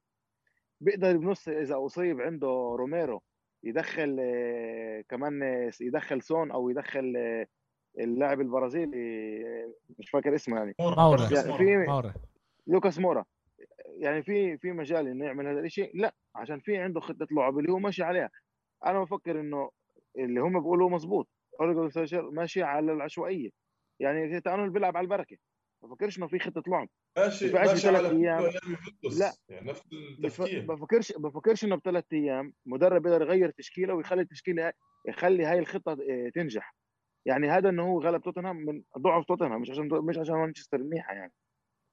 بيقدر 0.81 1.17
بنص 1.17 1.47
إذا 1.47 1.85
أصيب 1.85 2.21
عنده 2.21 2.47
روميرو 2.79 3.21
يدخل 3.63 4.17
آه، 4.19 5.03
كمان 5.09 5.43
آه، 5.43 5.71
يدخل 5.81 6.21
سون 6.21 6.51
أو 6.51 6.69
يدخل 6.69 7.13
آه، 7.17 7.47
اللاعب 7.99 8.41
البرازيلي 8.41 8.97
مش 9.99 10.09
فاكر 10.09 10.35
اسمه 10.35 10.57
يعني. 10.57 10.75
مورا. 10.79 11.27
يعني 11.31 11.57
في 11.57 11.77
مورا. 11.77 12.13
لوكاس 12.67 12.99
مورا. 12.99 13.25
يعني 13.99 14.23
في 14.23 14.57
في 14.57 14.71
مجال 14.71 15.07
إنه 15.07 15.25
يعمل 15.25 15.47
هذا 15.47 15.59
الشيء 15.59 15.91
لا 15.93 16.15
عشان 16.35 16.59
في 16.59 16.77
عنده 16.77 16.99
خطة 16.99 17.27
لعب 17.31 17.59
اللي 17.59 17.71
هو 17.71 17.79
ماشي 17.79 18.03
عليها. 18.03 18.29
أنا 18.85 19.03
بفكر 19.03 19.39
إنه 19.39 19.69
اللي 20.17 20.39
هم 20.39 20.59
بيقولوا 20.59 20.89
مزبوط 20.89 21.27
ماشي 22.31 22.63
على 22.63 22.93
العشوائية. 22.93 23.49
يعني 23.99 24.41
تانو 24.41 24.71
بيلعب 24.71 24.97
على 24.97 25.03
البركة 25.03 25.37
ما 25.81 25.89
بفكرش 25.89 26.17
إنه 26.17 26.27
في 26.27 26.39
خطة 26.39 26.63
لعب. 26.67 26.89
ماشي 27.17 27.53
ماشي 27.53 27.87
على 27.87 28.09
أيام. 28.09 28.51
لا. 29.19 29.33
يعني 29.49 29.69
نفس 29.69 29.81
التفكير. 29.93 30.65
بفكرش 30.65 31.11
بفكرش 31.17 31.65
إنه 31.65 31.75
بثلاث 31.75 32.05
أيام 32.13 32.53
مدرب 32.65 33.05
يقدر 33.05 33.21
يغير 33.21 33.49
تشكيلة 33.49 33.93
ويخلي 33.93 34.21
التشكيلة 34.21 34.73
يخلي 35.07 35.45
هاي 35.45 35.59
الخطة 35.59 35.91
آه، 35.91 36.29
تنجح. 36.35 36.75
يعني 37.25 37.49
هذا 37.49 37.69
إنه 37.69 37.83
هو 37.83 38.01
غلب 38.01 38.21
توتنهام 38.21 38.55
من 38.55 38.83
ضعف 38.97 39.25
توتنهام 39.25 39.61
مش 39.61 39.69
عشان 39.69 39.87
مش 39.91 40.17
عشان 40.17 40.35
مانشستر 40.35 40.77
منيحة 40.77 41.13
يعني. 41.13 41.33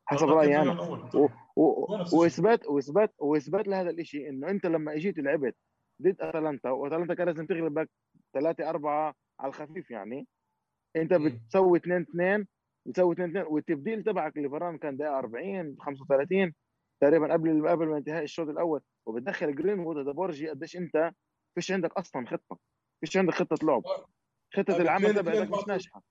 حسب 0.07 0.27
رأيي 0.29 0.57
أنا. 0.63 0.81
و... 1.15 1.29
و... 1.57 1.87
واثبات 2.13 2.67
واثبات 2.67 3.15
وإثبات 3.19 3.69
لهذا 3.69 3.91
الشيء 3.91 4.29
إنه 4.29 4.51
أنت 4.51 4.67
لما 4.67 4.95
إجيت 4.95 5.19
لعبت 5.19 5.57
ضد 6.03 6.17
أتلانتا 6.21 6.71
وأتلانتا 6.71 7.15
كان 7.15 7.27
لازم 7.27 7.47
تغلبك 7.47 7.91
3 8.35 8.71
4 8.71 9.15
على 9.41 9.49
الخفيف 9.49 9.91
يعني. 9.91 10.27
أنت 10.97 11.15
بتسوي 11.15 11.79
2 11.79 12.03
2 12.03 12.47
بتسوي 12.87 13.15
2 13.15 13.31
2 13.31 13.47
والتبديل 13.47 14.03
تبعك 14.05 14.37
لفران 14.37 14.79
كان 14.79 14.97
دقيقة 14.97 15.19
40 15.19 15.77
35 15.81 16.55
تقريبا 17.01 17.33
قبل 17.33 17.69
قبل 17.69 17.87
ما 17.87 17.99
انتهاء 17.99 18.23
الشوط 18.23 18.49
الأول. 18.49 18.81
وبتدخل 19.07 19.55
جرين 19.55 19.79
وود 19.79 19.99
هذا 19.99 20.13
بورجي 20.13 20.49
قديش 20.49 20.77
أنت 20.77 21.13
فيش 21.55 21.73
عندك 21.73 21.93
أصلا 21.93 22.27
خطة. 22.27 22.59
فيش 23.01 23.17
عندك 23.17 23.35
خطة 23.35 23.67
لعب. 23.67 23.83
خطة 24.55 24.77
العمل 24.77 25.15
تبعتك 25.15 25.51
مش 25.51 25.69
ناجحة. 25.69 26.03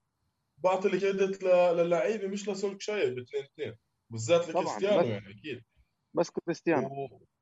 بعطي 0.58 0.88
ال 0.88 0.96
credit 0.96 1.42
للعيبة 1.44 2.28
مش 2.28 2.48
لسولشاير 2.48 3.14
ب 3.14 3.18
2 3.18 3.44
2 3.44 3.74
بالذات 4.10 4.48
لكريستيانو 4.48 5.08
يعني 5.08 5.30
أكيد. 5.30 5.62
بس 6.14 6.30
كريستيانو. 6.30 6.88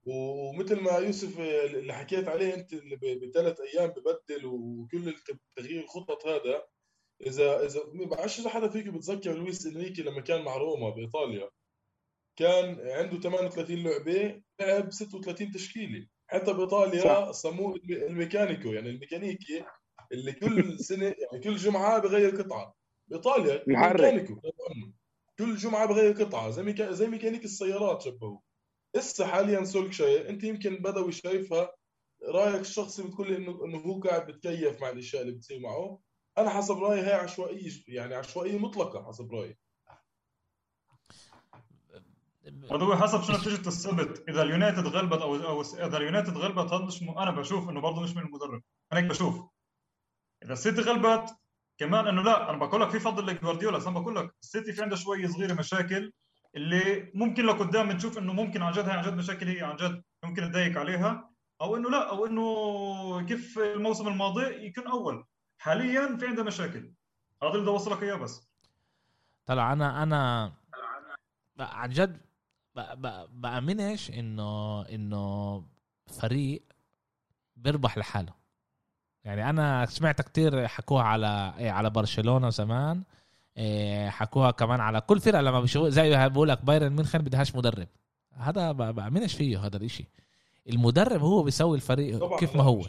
ومثل 0.07 0.81
ما 0.81 0.93
يوسف 0.93 1.41
اللي 1.41 1.95
حكيت 1.95 2.29
عليه 2.29 2.55
أنت 2.55 2.73
اللي 2.73 2.97
بثلاث 2.97 3.61
أيام 3.61 3.91
ببدل 3.91 4.47
وكل 4.47 5.15
تغيير 5.57 5.83
الخطط 5.83 6.27
هذا 6.27 6.63
اذا 7.27 7.67
إذا 7.67 7.81
ما 7.93 8.05
بعرفش 8.05 8.41
إذا 8.41 8.51
حدا 8.51 8.69
فيكم 8.69 8.91
بتذكر 8.91 9.33
لويس 9.39 9.67
إنريكي 9.67 10.03
لما 10.03 10.21
كان 10.21 10.43
مع 10.43 10.57
روما 10.57 10.91
بإيطاليا؟ 10.91 11.51
كان 12.37 12.81
عنده 12.89 13.21
38 13.21 13.83
لعبة 13.83 14.43
لعب 14.61 14.93
36 14.93 15.51
تشكيلة. 15.51 16.07
حتى 16.27 16.53
بإيطاليا 16.53 17.33
سموه 17.33 17.77
الميكانيكو 17.91 18.73
يعني 18.73 18.91
الميكانيكي 18.91 19.65
اللي 20.13 20.33
كل 20.33 20.79
سنة 20.79 21.05
يعني 21.05 21.45
كل 21.45 21.57
جمعة 21.57 21.99
بغير 21.99 22.43
قطعة. 22.43 22.75
بإيطاليا 23.09 23.65
ميكانيكو. 23.67 24.41
كل 25.39 25.57
جمعة 25.57 25.87
بغير 25.87 26.25
قطعة 26.25 26.51
زي 26.51 26.63
ميكا... 26.63 26.93
زي 26.93 27.07
ميكانيك 27.07 27.45
السيارات 27.45 28.03
شبهه. 28.03 28.41
هسه 28.97 29.27
حاليا 29.27 29.65
سولشاير 29.65 30.29
أنت 30.29 30.45
يمكن 30.45 30.77
بدوي 30.77 31.13
شايفها. 31.13 31.73
رأيك 32.29 32.61
الشخصي 32.61 33.03
بتقول 33.03 33.31
لي 33.31 33.37
إنه 33.37 33.65
إنه 33.65 33.79
هو 33.79 34.01
قاعد 34.01 34.27
بتكيف 34.27 34.81
مع 34.81 34.89
الأشياء 34.89 35.23
اللي 35.23 35.33
بتصير 35.33 35.61
معه. 35.61 36.01
أنا 36.39 36.51
حسب 36.51 36.79
رأيي 36.79 37.01
هي 37.01 37.13
عشوائية 37.13 37.71
يعني 37.89 38.15
عشوائية 38.15 38.59
مطلقة 38.59 39.09
حسب 39.09 39.33
رأيي. 39.33 39.59
هو 42.73 42.97
حسب 42.97 43.23
شو 43.23 43.33
نتيجة 43.33 43.69
السبت. 43.69 44.25
إذا 44.29 44.43
اليونايتد 44.43 44.87
غلبت 44.87 45.21
أو 45.21 45.37
أو 45.37 45.61
إذا 45.61 45.97
اليونايتد 45.97 46.37
غلبت 46.37 46.73
هذا 46.73 46.85
مش 46.85 47.03
م... 47.03 47.19
أنا 47.19 47.31
بشوف 47.31 47.69
إنه 47.69 47.81
برضه 47.81 48.03
مش 48.03 48.17
من 48.17 48.23
المدرب. 48.23 48.63
أنا 48.93 49.01
هيك 49.01 49.11
بشوف. 49.11 49.41
إذا 50.45 50.53
السيتي 50.53 50.81
غلبت 50.81 51.37
كمان 51.79 52.07
إنه 52.07 52.23
لا 52.23 52.51
أنا 52.51 52.59
بقول 52.59 52.81
لك 52.81 52.91
في 52.91 53.01
فضل 53.01 53.27
لجوارديولا. 53.27 53.79
بس 53.79 53.87
أنا 53.87 54.01
بقول 54.01 54.17
لك 54.17 54.35
السيتي 54.43 54.73
في 54.73 54.83
عنده 54.83 54.97
شوي 54.97 55.29
صغيرة 55.29 55.55
مشاكل 55.55 56.13
اللي 56.57 57.11
ممكن 57.15 57.47
لقدام 57.47 57.93
نشوف 57.93 58.19
إنه 58.19 58.33
ممكن 58.33 58.63
عن 58.63 58.73
جد 58.73 58.89
هي 58.89 58.93
عن 58.93 59.05
جد 59.05 59.15
مشاكل 59.15 59.49
هي 59.49 59.63
عن 59.63 59.77
جد 59.77 60.03
ممكن 60.25 60.51
تضايق 60.51 60.79
عليها. 60.79 61.31
أو 61.61 61.77
إنه 61.77 61.91
لا 61.91 62.11
أو 62.11 62.27
إنه 62.27 63.27
كيف 63.27 63.59
الموسم 63.59 64.09
الماضي 64.09 64.67
يكون 64.67 64.87
أول. 64.87 65.25
حاليا 65.59 66.17
في 66.17 66.27
عنده 66.27 66.43
مشاكل. 66.43 66.93
هذا 67.43 67.51
اللي 67.51 67.61
بدي 67.63 67.71
أوصلك 67.71 68.03
إياه 68.03 68.15
بس. 68.15 68.49
طلع 69.47 69.73
أنا 69.73 70.03
أنا 70.03 70.53
عن 71.59 71.91
جد 71.91 72.21
بأمنش 73.31 74.11
إنه 74.11 74.83
إنه 74.83 75.65
فريق 76.21 76.63
بيربح 77.57 77.99
لحاله. 77.99 78.44
يعني 79.25 79.51
أنا 79.51 79.87
سمعت 79.87 80.23
كتير 80.23 80.69
حكوها 80.69 81.03
على 81.03 81.55
إيه 81.59 81.71
على 81.71 81.91
برشلونة 81.91 82.51
زمان. 82.51 83.03
إيه 83.57 84.09
حكوها 84.09 84.51
كمان 84.51 84.81
على 84.81 85.01
كل 85.01 85.21
فرقة 85.21 85.41
لما 85.41 85.61
بيشوفوا 85.61 85.89
زي 85.89 86.29
بقول 86.29 86.49
لك 86.49 86.65
بايرن 86.65 86.93
ميونخ 86.93 87.17
بدهاش 87.17 87.55
مدرب. 87.55 87.89
هذا 88.33 88.73
بامنش 88.73 89.35
فيه 89.35 89.67
هذا 89.67 89.77
الإشي. 89.77 90.05
المدرب 90.69 91.21
هو 91.21 91.43
بيسوي 91.43 91.77
الفريق 91.77 92.39
كيف 92.39 92.57
ما 92.57 92.63
هو. 92.63 92.83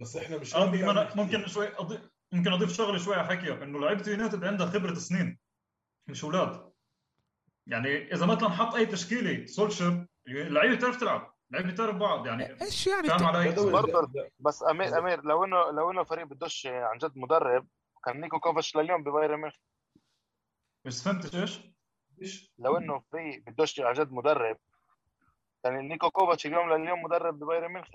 بس 0.00 0.16
إحنا 0.16 0.36
مش 0.36 0.54
ممكن 1.16 1.46
شوي 1.46 1.68
أضيف 1.78 2.00
ممكن 2.32 2.52
أضيف 2.52 2.72
شغله 2.72 2.98
شوي 2.98 3.16
حكي 3.16 3.52
إنه 3.52 3.80
لعيبة 3.80 4.10
يونايتد 4.10 4.44
عندها 4.44 4.66
خبرة 4.66 4.94
سنين 4.94 5.38
مش 6.08 6.24
أولاد. 6.24 6.72
يعني 7.66 8.14
إذا 8.14 8.26
مثلا 8.26 8.48
حط 8.48 8.74
أي 8.74 8.86
تشكيلة 8.86 9.46
سولشاير 9.46 10.06
اللعيبه 10.26 10.74
بتعرف 10.74 11.00
تلعب. 11.00 11.37
اللعيبه 11.50 11.72
بتعرف 11.72 11.96
بعض 11.96 12.26
يعني 12.26 12.62
إيش 12.62 12.86
يعني 12.86 13.08
فاهم 13.08 13.26
علي؟ 13.26 13.52
برضه 13.52 14.30
بس 14.40 14.62
امير 14.62 14.98
أمير 14.98 15.24
لو 15.24 15.44
انه 15.44 15.70
لو 15.70 15.90
إنه 15.90 16.04
فريق 16.04 16.26
بدوش 16.26 16.66
عن 16.66 16.98
جد 16.98 17.12
مدرب 17.16 17.66
كان 18.04 18.20
نيكو 18.20 18.40
كوفاتش 18.40 18.76
لليوم 18.76 19.02
ببايرن 19.02 19.36
ميونخ 19.36 19.54
مش 20.84 21.02
فهمت 21.02 21.34
إيش؟ 21.34 21.60
لو 22.58 22.76
إنه 22.76 23.02
فريق 23.12 23.42
بدوش 23.46 23.80
عن 23.80 23.92
جد 23.92 24.12
مدرب 24.12 24.56
كان 25.64 25.88
نيكو 25.88 26.10
كوفاتش 26.10 26.46
اليوم 26.46 26.72
لليوم 26.72 27.02
مدرب 27.02 27.38
ببايرن 27.38 27.72
ميونخ 27.72 27.88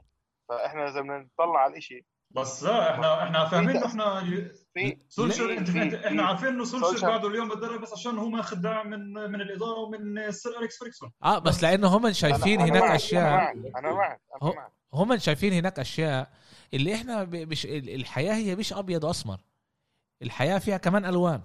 فإحنا 0.50 0.90
إذا 0.90 1.02
بدنا 1.02 1.18
نطلع 1.18 1.60
على 1.60 1.78
الشيء 1.78 2.06
بس 2.36 2.64
لا 2.64 2.94
إحنا 2.94 3.24
إحنا 3.24 3.46
فاهمين 3.46 3.78
انه 3.78 3.86
إحنا 3.86 4.24
سولشر 5.10 5.58
انت 5.58 5.94
إحنا 5.94 6.24
عارفين 6.24 6.48
إنه 6.48 6.64
سولشر 6.66 7.08
بعده 7.08 7.28
اليوم 7.28 7.50
بتدرب 7.50 7.82
بس 7.82 7.94
عشان 7.94 8.18
هو 8.18 8.30
ماخذ 8.30 8.56
دعم 8.56 8.90
من 8.90 9.14
من 9.14 9.42
الإدارة 9.42 9.80
ومن 9.80 10.18
السير 10.18 10.60
أليكس 10.60 10.80
فيرغسون. 10.80 11.12
آه 11.24 11.40
بس 11.40 11.64
لأنه 11.64 11.88
هم 11.88 12.12
شايفين 12.12 12.62
أنا 12.62 12.70
هناك 12.72 12.84
أنا 12.84 12.96
أشياء. 12.96 13.52
أنا 13.78 13.94
معك 13.94 14.22
أنا 14.42 14.54
معك 14.54 14.72
هم 14.94 15.18
شايفين 15.18 15.54
هناك 15.54 15.80
أشياء 15.80 16.30
اللي 16.74 16.96
إحنا 16.96 17.24
مش 17.24 17.66
الحياة 17.66 18.34
هي 18.34 18.56
مش 18.56 18.74
أبيض 18.74 19.04
وأسمر. 19.04 19.40
الحياة 20.22 20.58
فيها 20.60 20.78
كمان 20.78 21.06
ألوان. 21.06 21.42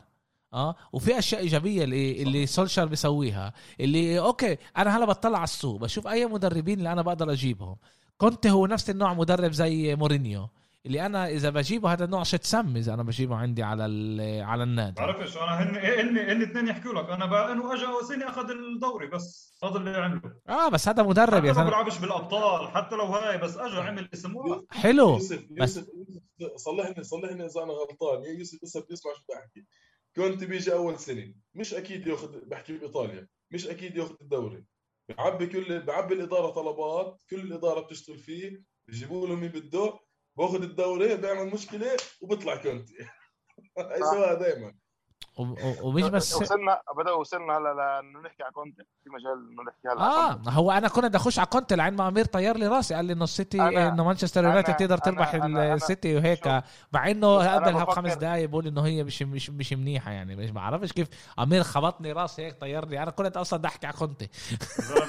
آه 0.53 0.74
وفي 0.93 1.18
أشياء 1.18 1.41
إيجابية 1.41 1.84
اللي 1.84 2.22
اللي 2.22 2.47
سولشر 2.47 2.84
بيسويها 2.84 3.53
اللي 3.80 4.18
أوكي 4.18 4.57
أنا 4.76 4.97
هلا 4.97 5.05
بطلع 5.05 5.39
على 5.39 5.45
السوق 5.45 5.80
بشوف 5.80 6.07
أي 6.09 6.26
مدربين 6.26 6.78
اللي 6.78 6.93
أنا 6.93 7.03
بقدر 7.03 7.32
أجيبهم. 7.32 7.76
كنت 8.16 8.47
هو 8.47 8.66
نفس 8.66 8.91
النوع 8.91 9.14
مدرب 9.14 9.53
زي 9.53 9.97
مورينيو. 9.97 10.49
اللي 10.86 11.06
أنا 11.06 11.28
إذا 11.28 11.50
بجيبه 11.50 11.92
هذا 11.92 12.04
النوع 12.04 12.22
شتسم 12.22 12.76
إذا 12.76 12.94
أنا 12.94 13.02
بجيبه 13.02 13.36
عندي 13.36 13.62
على 13.62 13.82
على 14.42 14.62
النادي 14.62 14.94
بعرفش 14.94 15.36
أنا 15.36 15.62
هن 15.62 15.76
هن 15.76 16.18
هن 16.18 16.42
اثنين 16.42 16.68
يحكوا 16.68 16.92
لك. 16.92 17.10
أنا 17.10 17.26
بقى 17.26 17.52
إنه 17.52 17.74
اجى 17.74 17.86
اوسيني 17.86 18.28
أخذ 18.28 18.50
الدوري 18.50 19.06
بس 19.06 19.58
هذا 19.64 19.76
اللي 19.76 19.90
عمله. 19.90 20.40
آه 20.48 20.68
بس 20.68 20.88
هذا 20.88 21.02
مدرب 21.02 21.44
يا 21.44 21.52
زلمه 21.52 21.64
ما 21.64 21.70
بيلعبش 21.70 21.98
بالأبطال 21.98 22.68
حتى 22.68 22.96
لو 22.96 23.04
هاي 23.04 23.38
بس 23.38 23.56
اجى 23.56 23.76
عمل 23.76 24.08
اسم 24.14 24.34
حلو. 24.70 25.12
يوسف 25.12 25.46
بس 25.50 25.76
يوسف 25.76 26.56
صلحني 26.56 27.04
صلحني 27.04 27.46
إذا 27.46 27.62
أنا 27.62 27.72
غلطان. 27.72 28.22
يا 28.22 28.38
يوسف 28.38 28.64
لسه 28.64 28.86
بيسمع 28.90 29.12
شو 29.12 29.22
بحكي 29.28 29.66
كنت 30.16 30.44
بيجي 30.44 30.72
أول 30.72 30.98
سنة 30.98 31.34
مش 31.54 31.74
أكيد 31.74 32.06
ياخذ 32.06 32.40
بحكي 32.46 32.78
بإيطاليا 32.78 33.28
مش 33.50 33.66
أكيد 33.66 33.96
ياخذ 33.96 34.14
الدوري. 34.20 34.64
بعبي 35.09 35.46
كل 35.46 35.80
بعبي 35.80 36.14
الإدارة 36.14 36.50
طلبات 36.50 37.22
كل 37.30 37.40
الإدارة 37.40 37.80
بتشتغل 37.80 38.18
فيه 38.18 38.62
بيجيبوا 38.88 39.26
له 39.26 39.34
مين 39.34 39.48
بده 39.48 40.07
باخذ 40.39 40.62
الدوري 40.62 41.16
بيعمل 41.16 41.47
مشكلة 41.47 41.97
وبيطلع 42.20 42.56
كونتي 42.62 42.94
يسويها 44.01 44.35
دائما 44.35 44.74
ومش 45.82 46.03
بس 46.03 46.35
وصلنا 46.35 46.81
بدأ 46.97 47.12
وصلنا 47.12 47.59
هلا 47.59 47.74
لأنه 47.74 48.20
نحكي 48.20 48.43
على 48.43 48.53
كونتي 48.53 48.82
في 49.05 49.11
مجال 49.11 49.49
إنه 49.53 49.62
نحكي 49.62 49.89
هلا 49.89 50.01
آه 50.01 50.51
هو 50.51 50.70
أنا 50.70 50.89
كنت 50.89 51.05
بدي 51.05 51.16
أخش 51.16 51.39
على 51.39 51.47
كونتي 51.47 51.77
لعين 51.77 51.97
ما 51.97 52.09
أمير 52.09 52.24
طير 52.24 52.57
لي 52.57 52.66
راسي. 52.66 52.95
قال 52.95 53.05
لي 53.05 53.12
إنه 53.12 53.24
السيتي 53.24 53.62
إنه 53.62 54.05
مانشستر 54.05 54.45
يونايتد 54.45 54.77
تقدر 54.77 54.99
تربح 54.99 55.35
السيتي 55.35 56.16
وهيك. 56.16 56.62
مع 56.93 57.11
إنه 57.11 57.55
قبلها 57.55 57.85
بخمس 57.85 58.15
دقائق 58.15 58.49
بقول 58.49 58.66
إنه 58.66 58.86
هي 58.86 59.05
مش 59.05 59.23
مش 59.23 59.51
مش 59.51 59.73
منيحة 59.73 60.11
يعني 60.11 60.36
مش 60.36 60.51
بعرفش 60.51 60.93
كيف 60.93 61.09
أمير 61.39 61.62
خبطني 61.62 62.12
راسي 62.12 62.47
هيك 62.47 62.61
طير 62.61 62.85
لي. 62.85 63.03
أنا 63.03 63.11
كنت 63.11 63.36
أصلا 63.36 63.59
بدي 63.59 63.69
أحكي 63.69 63.86
على 63.86 63.97
كونتي 63.97 64.28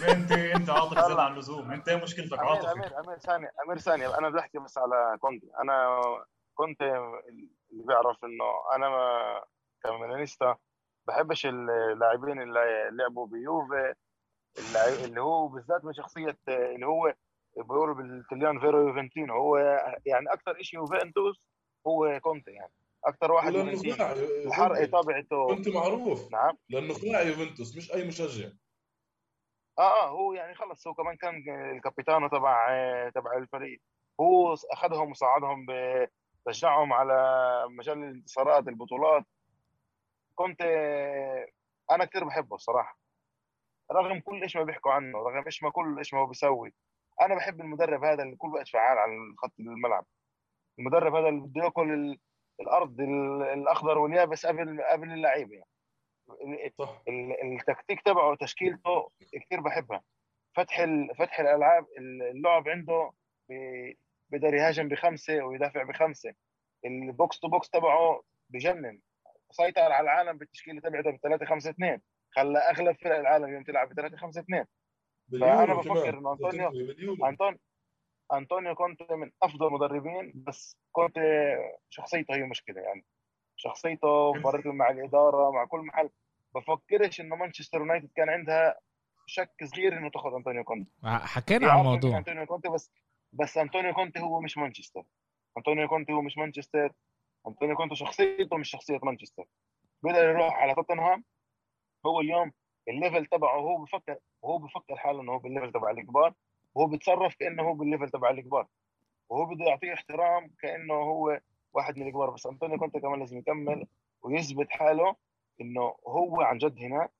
انت 0.10 0.31
أنت 0.31 0.69
عاطفي 0.69 0.95
زيادة 1.07 1.22
عن 1.22 1.34
اللزوم. 1.34 1.72
أنت 1.72 1.90
مشكلتك؟ 1.90 2.40
عاطفي 2.40 2.72
امير 2.72 2.99
أمير 2.99 3.18
ثانية 3.19 3.52
أمير 3.65 3.77
ثانية 3.77 4.18
أنا 4.18 4.30
بدي 4.30 4.40
أحكي 4.40 4.60
بس 4.60 4.77
على 4.77 5.18
كونتي 5.22 5.48
أنا 5.64 5.99
كنت 6.56 6.81
اللي 6.81 7.84
بيعرف 7.88 8.18
إنه 8.23 8.76
أنا 8.76 8.90
ك 9.84 9.91
milanista 9.91 10.57
بحبش 11.07 11.45
اللاعبين 11.45 12.41
اللي 12.41 12.89
لعبوا 12.91 13.27
بيوفي 13.27 13.93
اللي 15.06 15.22
هو 15.22 15.47
بالذات 15.47 15.85
من 15.85 15.93
شخصية 15.93 16.38
اللي 16.47 16.85
هو 16.85 17.14
بيقولوا 17.57 17.95
بالتليان 17.95 18.60
vero 18.59 18.88
juventino. 18.88 19.34
هو 19.34 19.57
يعني 20.06 20.34
أكثر 20.34 20.61
شيء 20.61 20.80
يوفنتوس 20.80 21.41
هو 21.88 22.19
كونتي 22.19 22.51
يعني. 22.51 22.73
أكثر 23.06 23.31
واحد 23.31 23.56
الحرقه 23.56 24.85
تبعته 24.85 25.47
كونتي 25.47 25.67
معروف. 25.68 26.31
نعم. 26.31 26.57
لأنه 26.69 26.93
خلاع 26.93 27.22
يوفنتوس 27.22 27.77
مش 27.77 27.93
أي 27.93 28.07
مشجع. 28.07 28.49
آه 29.80 30.03
آه 30.03 30.10
هو 30.10 30.34
يعني 30.34 30.56
خلص 30.56 30.88
هو 30.88 30.93
كمان 30.93 31.15
كان 31.15 31.43
الكابيتانو 31.76 32.27
تبع 32.27 32.68
تبع 33.10 33.38
الفريق. 33.38 33.81
هو 34.19 34.56
أخذهم 34.72 35.11
وصعدهم 35.11 35.65
بشجعهم 36.45 36.93
على 36.93 37.65
مجال 37.69 37.97
الانتصارات 37.97 38.68
البطولات. 38.68 39.23
كنت 40.39 40.61
أنا 41.91 42.05
كثير 42.05 42.23
بحبه 42.23 42.55
الصراحة. 42.55 42.99
رغم 43.91 44.19
كل 44.19 44.41
إيش 44.41 44.55
ما 44.55 44.63
بيحكوا 44.63 44.91
عنه 44.91 45.17
رغم 45.17 45.45
إيش 45.45 45.63
ما 45.63 45.69
كل 45.69 45.97
إيش 45.97 46.13
ما 46.13 46.19
هو 46.19 46.25
بيسوي. 46.25 46.73
أنا 47.21 47.35
بحب 47.35 47.61
المدرب 47.61 48.03
هذا 48.03 48.23
اللي 48.23 48.35
كل 48.35 48.47
وقت 48.47 48.67
فعال 48.67 48.97
على 48.97 49.11
خط 49.37 49.53
الملعب. 49.59 50.05
المدرب 50.79 51.15
هذا 51.15 51.29
اللي 51.29 51.41
بده 51.41 51.63
يأكل 51.63 52.17
الأرض 52.59 53.01
الأخضر 53.53 53.97
واليابس 53.97 54.45
قبل 54.45 54.81
قبل 54.81 55.11
اللعيبة. 55.11 55.63
يعني 56.41 57.57
التكتيك 57.57 58.01
تبعه 58.01 58.35
تشكيلته 58.35 59.11
كثير 59.33 59.61
بحبها. 59.61 60.03
فتح 60.55 60.85
فتح 61.17 61.39
الألعاب 61.39 61.85
اللعب 61.97 62.69
عنده 62.69 63.11
بيقدر 64.29 64.53
يهاجم 64.53 64.87
بخمسة 64.87 65.43
ويدافع 65.43 65.83
بخمسة. 65.83 66.33
ال 66.85 66.99
box 66.99 67.39
to 67.39 67.47
box 67.47 67.69
تبعه 67.69 68.21
بجنن. 68.49 68.99
سيطر 69.51 69.91
على 69.91 70.03
العالم 70.03 70.38
بالتشكيلة 70.38 70.81
تبعته 70.81 71.11
ب 71.11 71.17
3 71.23 71.45
5 71.45 71.69
2 71.69 72.01
خلى 72.31 72.59
أغلب 72.59 72.95
فرق 73.03 73.19
العالم 73.19 73.45
اليوم 73.45 73.63
تلعب 73.63 73.89
ب 73.89 73.93
3 73.93 74.17
5 74.17 74.41
2 74.41 74.65
فأنا 75.31 75.73
بفكر 75.73 76.17
إنه 76.17 76.31
انطونيو 76.31 76.69
انطونيو 77.26 77.59
أنطونيو 78.34 78.76
كونتي 78.76 79.15
من 79.15 79.31
أفضل 79.43 79.67
المدربين 79.67 80.34
بس 80.35 80.77
كونتي 80.91 81.55
شخصيته 81.89 82.35
هي 82.35 82.43
مشكلة 82.43 82.81
يعني. 82.81 83.05
شخصيته 83.55 84.34
مرته 84.34 84.71
مع 84.71 84.89
الإدارة 84.89 85.51
مع 85.51 85.65
كل 85.65 85.80
محل. 85.80 86.09
بفكرش 86.55 87.21
إنه 87.21 87.35
مانشستر 87.35 87.77
يونايتد 87.77 88.09
كان 88.15 88.30
عندها 88.30 88.80
شك 89.26 89.63
صغير 89.63 89.97
إنه 89.97 90.09
تاخذ 90.09 90.34
أنطونيو 90.34 90.63
كونتي. 90.63 90.91
حكينا 91.03 91.71
عن 91.71 91.80
الموضوع. 91.80 92.17
أنطونيو 92.17 92.45
كونتي 92.45 92.69
بس 92.69 92.91
بس 93.34 93.57
أنطونيو 93.57 93.93
كونتي 93.93 94.19
هو 94.19 94.41
مش 94.41 94.57
مانشستر. 94.57 95.03
أنطونيو 95.57 95.88
كونتي 95.88 96.13
هو 96.13 96.21
مش 96.21 96.38
مانشستر. 96.38 96.93
انطونيو 97.47 97.75
كونتي 97.75 97.95
شخصيته 97.95 98.57
مش 98.57 98.69
شخصية 98.69 98.99
مانشستر. 99.03 99.45
بدأ 100.03 100.23
يروح 100.23 100.53
على 100.53 100.75
توتنهام. 100.75 101.23
هو 102.05 102.19
اليوم 102.19 102.51
ال 102.88 102.94
level 102.94 103.26
تبعه 103.25 103.59
هو 103.59 103.77
بفكر 103.77 104.17
وهو 104.41 104.57
بفكر 104.57 104.95
حاله 104.95 105.21
إنه 105.21 105.31
هو 105.31 105.39
بال 105.39 105.49
level 105.49 105.71
تبع 105.71 105.91
الكبار. 105.91 106.33
وهو 106.75 106.87
بيتصرف 106.87 107.35
كأنه 107.35 107.63
هو 107.63 107.73
بال 107.73 107.84
level 107.84 108.09
تبع 108.09 108.29
الكبار. 108.29 108.67
وهو 109.29 109.45
بده 109.45 109.65
يعطيه 109.65 109.93
احترام 109.93 110.51
كأنه 110.61 110.93
هو 110.93 111.39
واحد 111.73 111.97
من 111.97 112.07
الكبار. 112.07 112.29
بس 112.29 112.45
أنطونيو 112.45 112.77
كونتي 112.77 112.99
كمان 112.99 113.19
لازم 113.19 113.37
يكمل 113.37 113.87
ويثبت 114.21 114.71
حاله 114.71 115.15
إنه 115.61 115.95
هو 116.07 116.41
عن 116.41 116.57
جد 116.57 116.77
هناك 116.79 117.11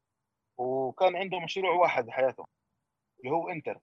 وكان 0.58 1.16
عنده 1.16 1.40
مشروع 1.40 1.72
واحد 1.72 2.06
بحياته 2.06 2.46
اللي 3.20 3.32
هو 3.32 3.50
إنتر. 3.50 3.80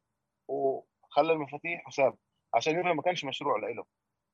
وخلى 0.49 1.33
المفاتيح 1.33 1.87
وساب. 1.87 2.17
عشان 2.55 2.77
يوفي 2.77 2.93
ما 2.93 3.03
كانش 3.03 3.25
مشروع 3.25 3.59
له 3.59 3.85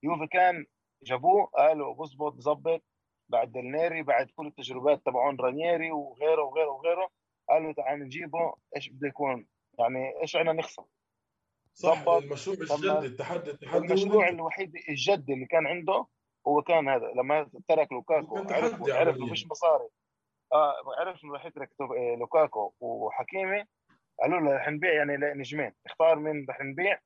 يوفي 0.02 0.26
كان 0.26 0.66
جابوه 1.02 1.46
قالوا 1.46 1.94
بظبط 1.94 2.32
بظبط 2.32 2.82
بعد 3.28 3.52
دلنيري 3.52 4.02
بعد 4.02 4.30
كل 4.36 4.46
التجربات 4.46 5.06
تبعون 5.06 5.40
رانييري 5.40 5.90
وغيره 5.90 6.42
وغيره 6.42 6.70
وغيره 6.70 7.08
قالوا 7.48 7.72
تعال 7.72 7.98
نجيبه 7.98 8.54
إيش 8.76 8.88
بده 8.88 9.08
يكون؟ 9.08 9.46
يعني 9.78 10.20
إيش 10.22 10.36
عنا 10.36 10.52
نخسر؟ 10.52 10.84
صح 11.74 12.08
المشروع 12.08 12.56
الجدي 12.56 13.06
التحدي 13.06 13.50
التحدي 13.50 13.78
المشروع 13.78 14.28
الوحيد 14.28 14.76
الجدي 14.88 15.32
اللي 15.32 15.46
كان 15.46 15.66
عنده 15.66 16.06
هو 16.46 16.62
كان 16.62 16.88
هذا 16.88 17.06
لما 17.16 17.50
ترك 17.68 17.92
لوكاكو 17.92 18.36
عرف 18.36 18.90
عرف 18.90 19.16
انه 19.16 19.28
فيش 19.28 19.46
مصاري. 19.46 19.88
آه 20.52 20.74
عرف 20.98 21.24
إنه 21.24 21.32
راح 21.32 21.46
يترك 21.46 21.70
آه، 21.80 22.16
لوكاكو 22.18 22.72
وحكيمي. 22.80 23.64
قالوا 24.22 24.40
له 24.40 24.56
رح 24.56 24.68
نبيع 24.68 24.92
يعني 24.92 25.16
نجمين 25.16 25.72
اختار 25.86 26.18
مين 26.18 26.46
رح 26.50 26.60
نبيع؟ 26.60 26.98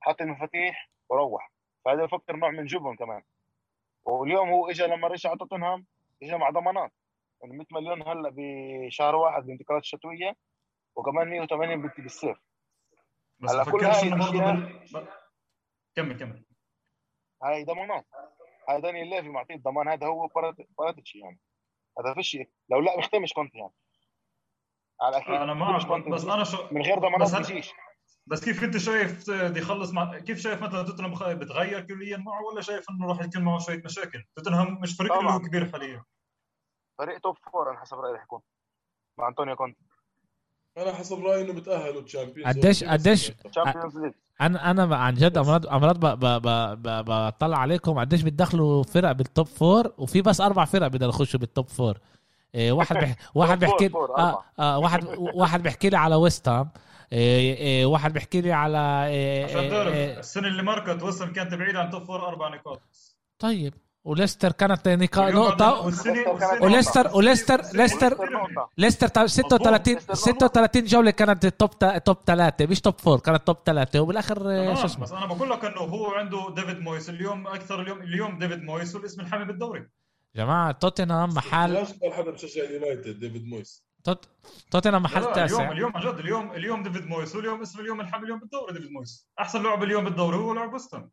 حط 0.00 0.22
المفاتيح 0.22 0.90
وروح. 1.08 1.52
فهذا 1.86 2.04
يفكر 2.04 2.36
نوع 2.36 2.50
من 2.50 2.64
جبن 2.64 2.96
كمان. 2.96 3.22
واليوم 4.04 4.48
هو 4.48 4.70
اجى 4.70 4.86
لما 4.86 5.08
رجع 5.08 5.30
على 5.30 5.38
توتنهام 5.38 5.86
اجى 6.22 6.36
مع 6.36 6.50
ضمانات. 6.50 6.92
يعني 7.42 7.56
100 7.56 7.66
مليون 7.70 8.02
هلأ 8.02 8.32
بشهر 8.34 9.16
واحد 9.16 9.46
بانتقالات 9.46 9.82
الشتويه 9.82 10.36
وكمان 10.96 11.28
180 11.28 11.82
بالصيف 11.98 12.38
بس 13.38 13.50
هلأ 13.50 13.64
كل 13.64 13.84
هاي 13.84 14.10
برضه 14.92 15.08
كمل 15.96 16.18
كمل. 16.18 16.44
هاي 17.42 17.64
ضمانات. 17.64 18.06
هاي 18.68 18.80
داني 18.80 19.10
ليفي 19.10 19.28
معطيه 19.28 19.54
الضمان 19.54 19.88
هذا 19.88 20.06
هو 20.06 20.26
باراتيتش 20.78 21.14
يعني. 21.14 21.40
هذا 21.98 22.14
فيش 22.14 22.38
لو 22.68 22.80
لا 22.80 22.96
بختمش 22.96 23.32
كونتي 23.32 23.54
يعني. 23.54 23.72
على 25.00 25.16
أكيد 25.16 25.34
أنا 25.34 25.54
معك 25.54 26.08
بس 26.08 26.24
أنا 26.24 26.44
شو 26.44 26.68
من 26.70 26.82
غير 26.82 26.98
ضمانات 26.98 27.36
بيجيش. 27.36 27.72
بس 28.26 28.44
كيف 28.44 28.64
انت 28.64 28.76
شايف 28.76 29.30
بده 29.30 29.60
يخلص 29.60 29.92
مع 29.92 30.18
كيف 30.18 30.38
شايف 30.38 30.62
مثلا 30.62 30.82
توتنهام 30.82 31.38
بتغير 31.38 31.80
كليا 31.80 32.16
معه 32.16 32.42
ولا 32.42 32.60
شايف 32.60 32.90
إنه 32.90 33.06
راح 33.06 33.20
يكون 33.20 33.42
معه 33.42 33.58
شوية 33.58 33.82
مشاكل؟ 33.84 34.24
توتنهام 34.36 34.80
مش 34.80 34.96
فريق 34.96 35.12
اللي 35.12 35.30
هو 35.30 35.38
كبير 35.38 35.72
حاليا. 35.72 36.04
فريق 36.98 37.18
top 37.18 37.36
four 37.52 37.68
على 37.68 37.78
حسب 37.78 37.98
رأيي 37.98 38.14
رح 38.14 38.22
يكون. 38.22 38.40
مع 39.18 39.28
أنطونيو 39.28 39.56
كونتي 39.56 39.80
أنا 40.78 40.92
حسب 40.92 41.24
رأيي 41.24 41.42
إنه 41.42 41.52
بتأهلوا 41.52 42.02
Champions 42.02 42.56
قديش 42.56 42.84
قديش 42.84 43.32
أنا 44.40 44.70
أنا 44.70 44.96
عن 44.96 45.14
جد 45.14 45.38
امراض 45.38 45.66
امراض 45.66 45.98
بطلع 47.08 47.58
عليكم 47.58 47.98
قديش 47.98 48.22
بتدخلوا 48.22 48.82
فرق 48.82 49.12
بال 49.12 49.26
top 49.26 49.46
four 49.46 49.92
وفي 49.98 50.22
بس 50.22 50.40
أربع 50.40 50.64
فرق 50.64 50.86
بدهم 50.86 51.08
يخشوا 51.08 51.40
بال 51.40 51.51
top 51.51 51.68
four 51.68 51.98
واحد 52.54 52.96
بح... 52.96 53.16
واحد 53.34 53.58
بيحكي 53.64 53.90
آه 53.96 54.44
آه 54.58 54.78
واحد 54.78 55.04
واحد 55.18 55.62
بيحكي 55.62 55.88
لي 55.88 55.96
على 55.96 56.14
ويست 56.14 56.48
هام 56.48 56.70
واحد 57.84 58.12
بيحكي 58.12 58.40
لي 58.40 58.52
على 58.52 59.06
إيه 59.06 59.44
عشان 59.44 59.70
تعرف 59.70 59.94
إيه. 59.94 60.18
السنة 60.18 60.48
اللي 60.48 60.62
مرقت 60.62 61.02
ويست 61.02 61.24
كانت 61.24 61.54
بعيدة 61.54 61.78
عن 61.80 61.90
top 61.90 62.04
four 62.04 62.28
أربع 62.28 62.48
نقاط. 62.48 62.82
طيب 63.38 63.74
وليستر 64.04 64.52
كانت 64.52 64.88
نقطة 64.88 65.80
وليستر 66.62 67.10
وليستر 67.16 67.60
ليستر 67.74 68.16
ليستر 68.78 69.26
36 69.26 69.98
36 70.12 70.84
جولة 70.84 71.10
كانت 71.10 71.46
top 71.46 71.70
top 72.04 72.16
ثلاثة 72.26 72.66
مش 72.66 72.80
top 72.80 72.98
four 72.98 73.18
كانت 73.20 73.46
top 73.46 73.56
ثلاثة 73.66 74.00
وبالآخر 74.00 74.74
شو 74.74 74.84
اسمه؟ 74.84 75.04
بس 75.04 75.12
أنا 75.12 75.26
بقول 75.26 75.50
لك 75.50 75.64
إنه 75.64 75.80
هو 75.80 76.06
عنده 76.06 76.54
ديفيد 76.54 76.78
مويس. 76.78 77.10
اليوم 77.10 77.46
أكثر 77.46 77.82
اليوم 77.82 78.02
اليوم 78.02 78.38
ديفيد 78.38 78.62
مويس 78.62 78.94
والاسم 78.94 79.20
الحامي 79.20 79.44
بالدوري. 79.44 79.88
جماعة 80.36 80.72
توتنهام 80.72 81.28
محل 81.28 81.72
ليش 81.72 81.88
حدا 82.12 82.30
بشجع 82.30 82.64
اليونايتد 82.64 83.20
ديفيد 83.20 83.46
مويس؟ 83.46 83.85
توت 84.06 84.28
توتنهام 84.70 85.02
محل 85.02 85.32
تاسع. 85.32 85.44
اليوم 85.44 85.72
اليوم 85.72 85.96
عن 85.96 86.02
جد 86.02 86.18
اليوم 86.18 86.52
اليوم 86.52 86.82
ديفيد 86.82 87.06
مويس 87.06 87.36
واليوم 87.36 87.60
اسم 87.62 87.80
اليوم 87.80 88.00
الحامي 88.00 88.24
اليوم 88.24 88.38
بالدوري 88.38 88.72
ديفيد 88.72 88.90
مويس. 88.90 89.28
أحسن 89.40 89.62
لاعب 89.62 89.82
اليوم 89.82 90.04
بالدوري 90.04 90.36
هو 90.36 90.54
لاعب 90.54 90.74
ويست 90.74 90.98
هام 90.98 91.10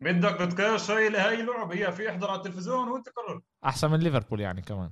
بدك 0.00 0.38
بودكاست 0.38 0.90
هاي 0.90 1.16
هاي 1.16 1.42
لعبه 1.42 1.74
هي 1.74 1.92
في 1.92 2.10
احضر 2.10 2.30
على 2.30 2.38
التلفزيون 2.38 2.88
وانت 2.88 3.08
قرر. 3.08 3.40
أحسن 3.64 3.90
من 3.90 3.98
ليفربول 3.98 4.40
يعني 4.40 4.62
كمان. 4.62 4.90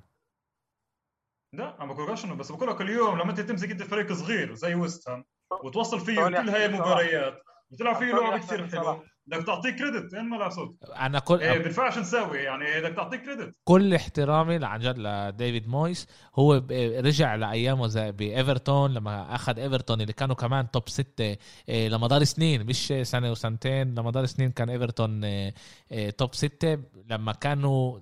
لا 1.53 1.85
ما 1.85 1.95
بقولكش 1.95 2.25
إنه 2.25 2.35
بس 2.35 2.53
بقول 2.53 2.69
لك 2.69 2.81
اليوم 2.81 3.19
لما 3.19 3.31
أنت 3.31 3.41
تمسك 3.41 3.71
أنت 3.71 3.83
فريق 3.83 4.12
صغير 4.12 4.55
زي 4.55 4.75
ويست 4.75 5.09
هام 5.09 5.25
وتوصل 5.65 6.01
فيه 6.01 6.25
كل 6.25 6.49
هاي 6.49 6.66
المباريات 6.66 7.43
وتلعب 7.71 7.97
فيه 7.97 8.12
لعبه 8.12 8.39
كثير 8.39 8.69
حلوة 8.69 9.05
بدك 9.26 9.46
تعطيه 9.46 9.70
credit 9.70 10.15
وين 10.14 10.24
ما 10.24 10.36
لا 10.36 10.48
صوت. 10.48 10.76
أنا 10.84 11.18
كل 11.18 11.40
إيه 11.40 11.59
بينفعش 11.59 11.98
نسوي 11.98 12.38
يعني 12.38 12.80
بدك 12.80 12.96
تعطيه 12.96 13.16
credit 13.16 13.56
كل 13.64 13.94
احترامي 13.94 14.64
عن 14.64 14.80
جد 14.80 14.98
لديفيد 14.98 15.68
مويس. 15.68 16.09
هو 16.34 16.62
رجع 16.98 17.34
لأيامه 17.34 17.86
زي 17.86 18.12
بايفرتون 18.12 18.94
لما 18.94 19.34
أخذ 19.34 19.59
إيفرتون 19.59 20.01
اللي 20.01 20.12
كانوا 20.12 20.34
كمان 20.34 20.70
top 20.70 20.89
ستة 20.88 21.36
إيه 21.68 21.88
لمدار 21.88 22.24
سنين 22.24 22.66
مش 22.66 22.94
سنة 23.02 23.30
وسنتين 23.30 23.94
لمدار 23.94 24.26
سنين 24.26 24.51
كان 24.51 24.70
إيفرتون 24.70 25.24
إيه 25.24 25.55
إيه 25.92 26.10
top 26.11 26.35
ستة. 26.34 26.78
لما 27.10 27.32
كانوا 27.32 28.01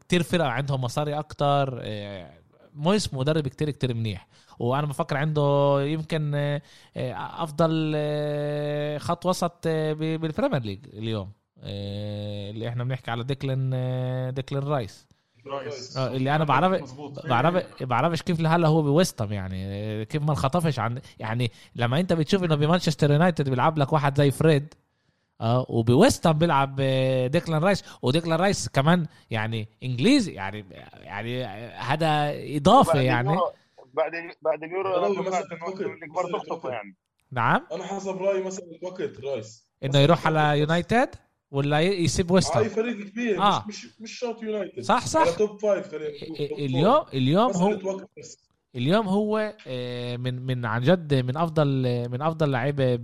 كتير 0.00 0.22
فرق 0.22 0.44
عندهم 0.44 0.80
مصاري 0.80 1.18
أكتر 1.18 1.80
إيه 1.82 2.47
مويس 2.78 3.14
مدرب 3.14 3.48
كتير 3.48 3.70
كتير 3.70 3.94
منيح. 3.94 4.28
وأنا 4.58 4.86
بفكر 4.86 5.16
عنده 5.16 5.76
يمكن 5.82 6.34
آه، 6.34 6.62
آه، 6.96 7.42
أفضل 7.42 7.92
آه، 7.96 8.98
خط 8.98 9.26
وسط 9.26 9.68
بال 9.68 9.89
Premier 9.89 10.62
League 10.62 10.86
اليوم. 10.92 11.32
اللي 11.62 12.68
إحنا 12.68 12.84
بنحكي 12.84 13.10
على 13.10 13.24
ديكلين 13.24 13.70
ديكلين 14.34 14.62
رايس. 14.62 15.08
رايس. 15.46 15.96
اللي 15.96 16.36
أنا 16.36 16.44
بعرف 16.44 16.94
بعرف 17.26 17.82
بعرفش 17.82 18.22
كيف 18.22 18.40
لهلا 18.40 18.68
هو 18.68 18.82
بويست 18.82 19.18
هام 19.18 19.32
يعني 19.32 20.04
كيف 20.04 20.22
ما 20.22 20.30
انخطفش 20.30 20.78
عن 20.78 21.00
يعني 21.18 21.50
لما 21.74 22.00
أنت 22.00 22.12
بتشوف 22.12 22.44
إنه 22.44 22.54
بمانشستر 22.54 23.10
يونايتد 23.10 23.48
بيلعب 23.48 23.78
لك 23.78 23.92
واحد 23.92 24.18
زي 24.18 24.30
فريد 24.30 24.74
آه 25.40 25.66
وبويست 25.68 26.28
بيلعب 26.28 26.76
آه، 26.80 27.26
ديكلان 27.26 27.62
رايس. 27.64 27.84
وديكلان 28.02 28.40
رايس 28.40 28.68
كمان 28.68 29.06
يعني 29.30 29.68
انجليزي 29.82 30.32
يعني 30.32 30.64
يعني 30.94 31.44
هذا 31.74 32.32
إضافة 32.56 33.00
يعني. 33.00 33.38
بعد 33.94 34.12
بعد 34.42 34.62
اليورو 34.62 35.06
الكبار 35.06 36.32
تخطفه 36.32 36.70
يعني. 36.70 36.96
نعم. 37.30 37.66
أنا 37.72 37.84
حسب 37.84 38.16
رأيي 38.16 38.42
مثلا 38.42 38.64
وقت 38.82 39.20
رايس. 39.24 39.68
إنه 39.84 39.98
يروح 39.98 40.26
على 40.26 40.60
يونايتد 40.60 41.10
ولا 41.50 41.80
يسيب 41.80 42.30
ويست 42.30 42.56
هاي 42.56 42.68
فريق 42.68 42.96
كبير 42.96 43.42
آه. 43.42 43.64
مش 43.68 43.84
مش 43.84 44.00
مش 44.00 44.18
شرط 44.18 44.42
يونايتد. 44.42 44.82
صح 44.82 45.06
صح. 45.06 45.36
top 45.36 45.60
five 45.60 45.94
اليوم 45.94 47.04
اليوم 47.14 47.52
هو 47.52 48.00
اليوم 48.74 49.08
هو 49.08 49.54
آه، 49.66 50.16
من 50.16 50.46
من 50.46 50.66
عن 50.66 50.82
جد 50.82 51.14
من 51.14 51.36
أفضل 51.36 51.68
من 52.08 52.22
أفضل 52.22 52.50
لعيبة 52.50 52.96
ب 52.96 53.02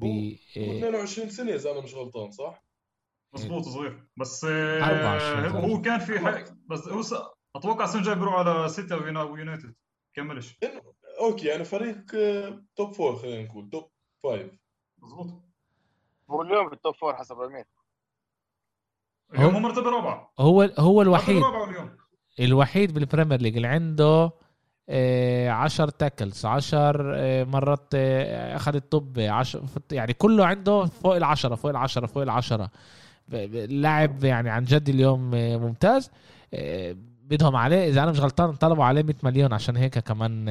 ب 0.00 0.36
22 0.56 1.30
سنة 1.30 1.54
إذا 1.54 1.70
أنا 1.72 1.80
مش 1.80 1.94
غلطان 1.94 2.30
صح؟ 2.30 2.64
مضبوط 3.34 3.64
صغير. 3.64 4.04
بس 4.16 4.44
24 4.44 5.70
هو 5.70 5.82
كان 5.82 5.98
في 5.98 6.18
حق 6.18 6.44
بس 6.66 6.88
هو. 6.88 7.32
أتوقع 7.56 7.84
السنة 7.84 8.00
الجاية 8.00 8.14
بيروح 8.14 8.34
على 8.34 8.68
سيتي 8.68 8.94
أو 8.94 9.36
يونايتد. 9.36 9.74
كملش. 10.14 10.58
أوكي 11.20 11.46
يعني 11.46 11.64
فريق 11.64 12.04
top 12.76 12.92
four 12.92 13.16
خلينا 13.16 13.42
نقول 13.42 13.70
top 13.70 13.90
five 14.22 14.52
مضبوط 14.98 15.42
هو 16.30 16.42
اليوم 16.42 16.68
بال 16.68 16.78
top 16.78 16.94
four 16.94 17.16
حسب 17.16 17.40
رميت 17.40 17.66
اليوم 19.34 19.54
هو 19.54 19.60
مرتبة 19.60 19.90
رابعة. 19.90 20.32
هو 20.38 20.62
هو 20.78 21.02
الوحيد. 21.02 21.44
اليوم. 21.44 21.96
الوحيد 22.40 22.94
بال 22.94 23.04
Premier 23.04 23.40
League 23.40 23.56
اللي 23.56 23.68
عنده 23.68 24.30
10 24.90 25.90
tackles 25.90 26.46
10 26.46 27.44
مرات 27.44 27.88
آه، 27.94 28.56
أخذ 28.56 28.74
ال 28.74 28.85
top 28.85 29.18
10 29.18 29.62
يعني 29.92 30.12
كله 30.12 30.46
عنده 30.46 30.84
فوق 30.86 31.16
العشرة 31.16 31.54
فوق 31.54 31.70
العشرة 31.70 32.06
فوق 32.06 32.22
العشرة. 32.22 32.70
لاعب 33.68 34.24
يعني 34.24 34.50
عن 34.50 34.64
جد 34.64 34.88
اليوم 34.88 35.34
آه، 35.34 35.56
ممتاز. 35.56 36.10
آه، 36.54 36.96
بدهم 37.22 37.56
عليه 37.56 37.88
إذا 37.88 38.02
أنا 38.02 38.10
مش 38.10 38.20
غلطان 38.20 38.52
طلبوا 38.52 38.84
عليه 38.84 39.02
100 39.02 39.16
مليون 39.22 39.52
عشان 39.52 39.76
هيك 39.76 39.98
كمان 39.98 40.48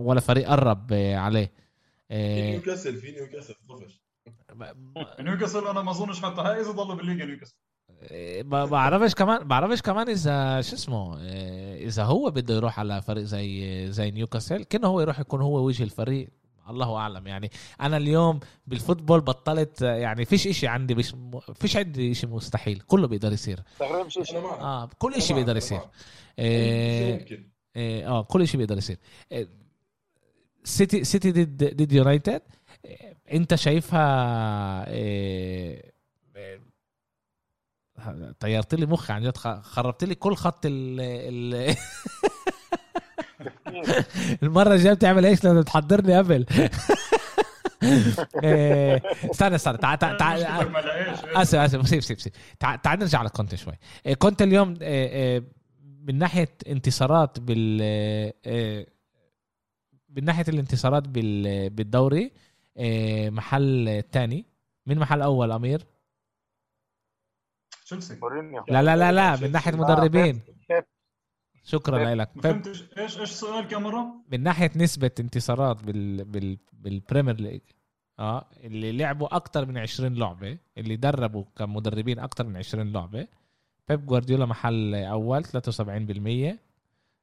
ولا 0.00 0.20
فريق 0.20 0.48
قرب 0.48 0.92
عليه. 0.92 1.52
في 2.08 2.50
نيوكاسل 2.50 2.96
في 2.96 3.12
نيوكاسل 3.12 3.54
طفش 3.68 4.02
نيوكاسل 5.20 5.66
أنا 5.66 5.82
ما 5.82 5.90
أظنش 5.90 6.22
حتى 6.22 6.40
هاي 6.40 6.60
إذا 6.60 6.70
ضلوا 6.70 6.94
بالليجا 6.94 7.24
نيوكاسل. 7.24 7.56
ما 8.44 8.64
بعرفش 8.64 9.14
كمان 9.14 9.48
بعرفش 9.48 9.82
كمان 9.82 10.08
إذا 10.08 10.60
شو 10.60 10.74
اسمه 10.74 11.18
إذا 11.76 12.04
هو 12.04 12.30
بده 12.30 12.54
يروح 12.54 12.78
على 12.78 13.02
فريق 13.02 13.24
زي 13.24 13.86
زي 13.92 14.10
نيوكاسل 14.10 14.64
كأنه 14.64 14.88
هو 14.88 15.00
يروح 15.00 15.20
يكون 15.20 15.40
هو 15.40 15.66
وجه 15.66 15.82
الفريق. 15.82 16.28
الله 16.70 16.96
أعلم. 16.96 17.26
يعني 17.26 17.50
أنا 17.80 17.96
اليوم 17.96 18.40
بال 18.66 18.77
football 18.77 19.20
بطلت 19.20 19.82
يعني 19.82 20.24
فيش 20.24 20.46
إشي 20.46 20.66
عندي 20.66 20.94
مش 20.94 21.14
فيش 21.54 21.76
عندي 21.76 22.10
إشي 22.10 22.26
مستحيل. 22.26 22.80
كله 22.80 23.06
بيقدر 23.06 23.32
يصير. 23.32 23.60
آه 24.60 24.90
كل 24.98 25.14
إشي 25.14 25.34
بيقدر 25.34 25.56
يصير. 25.56 25.80
آه, 26.38 27.20
آه 27.76 28.22
كل 28.22 28.42
إشي 28.42 28.56
بيقدر 28.56 28.78
يصير. 28.78 28.98
سيتي 30.64 31.04
سيتي 31.04 31.32
ضد 31.32 31.76
ضد 31.76 31.92
يونايتد. 31.92 32.42
أنت 33.32 33.54
شايفها 33.54 34.04
آه 34.88 35.93
طيرت 38.40 38.74
لي 38.74 38.86
مخي 38.86 39.12
عن 39.12 39.22
جد 39.22 39.36
خربت 39.62 40.04
لي 40.04 40.14
كل 40.14 40.34
خط 40.34 40.66
ال 40.66 41.00
ال 41.00 41.76
المرة 44.42 44.74
الجاية 44.74 44.94
بتعمل 44.94 45.26
إيش؟ 45.26 45.44
لما 45.44 45.62
تحضرني 45.62 46.18
قبل. 46.18 46.46
إيه، 48.44 49.02
استنى 49.30 49.54
استنى 49.54 49.76
تعال 49.78 49.98
تعال 49.98 50.16
تعال 50.16 50.42
آسف 51.36 51.58
آسف 51.58 51.88
سيب 51.88 52.00
سيب 52.00 52.20
سيب. 52.20 52.32
تعال 52.58 52.98
نرجع 52.98 53.18
على 53.18 53.28
كونتي 53.28 53.54
شوي. 53.54 53.74
إيه، 54.06 54.14
كونتي 54.14 54.42
اليوم 54.42 54.74
إيه، 54.82 55.44
من 56.02 56.18
ناحية 56.18 56.48
انتصارات 56.68 57.40
بال 57.40 57.78
من 60.08 60.24
ناحية 60.24 60.44
الانتصارات 60.48 61.08
بالدوري 61.08 62.32
محل 63.30 64.02
ثاني 64.12 64.44
من 64.86 64.98
محل 64.98 65.22
أول 65.22 65.52
أمير. 65.52 65.86
تشيلسي. 67.84 68.18
لا 68.68 68.82
لا 68.82 68.96
لا 68.96 69.12
لا 69.12 69.36
من 69.36 69.52
ناحية 69.52 69.72
مدربين. 69.72 70.40
شكرا 71.64 72.14
لك. 72.14 72.30
فهمتش. 72.42 72.82
إيش 72.82 73.20
إيش 73.20 73.20
السؤال 73.20 73.68
كم 73.68 73.82
مرة؟ 73.82 74.06
من 74.32 74.42
ناحية 74.42 74.70
نسبة 74.76 75.10
انتصارات 75.20 75.84
بال 75.84 76.24
بال 76.24 76.58
بالبريمير 76.72 77.40
ليج. 77.40 77.60
آه 78.18 78.48
اللي 78.64 78.92
لعبوا 78.92 79.36
أكثر 79.36 79.66
من 79.66 79.78
20 79.78 80.14
لعبة 80.14 80.58
اللي 80.78 80.96
دربوا 80.96 81.44
كمدربين 81.56 82.18
أكثر 82.18 82.46
من 82.46 82.56
20 82.56 82.92
لعبة. 82.92 83.26
بيب 83.88 84.06
جوارديولا 84.06 84.46
محل 84.46 84.94
أول 84.94 85.44
73% 85.44 86.58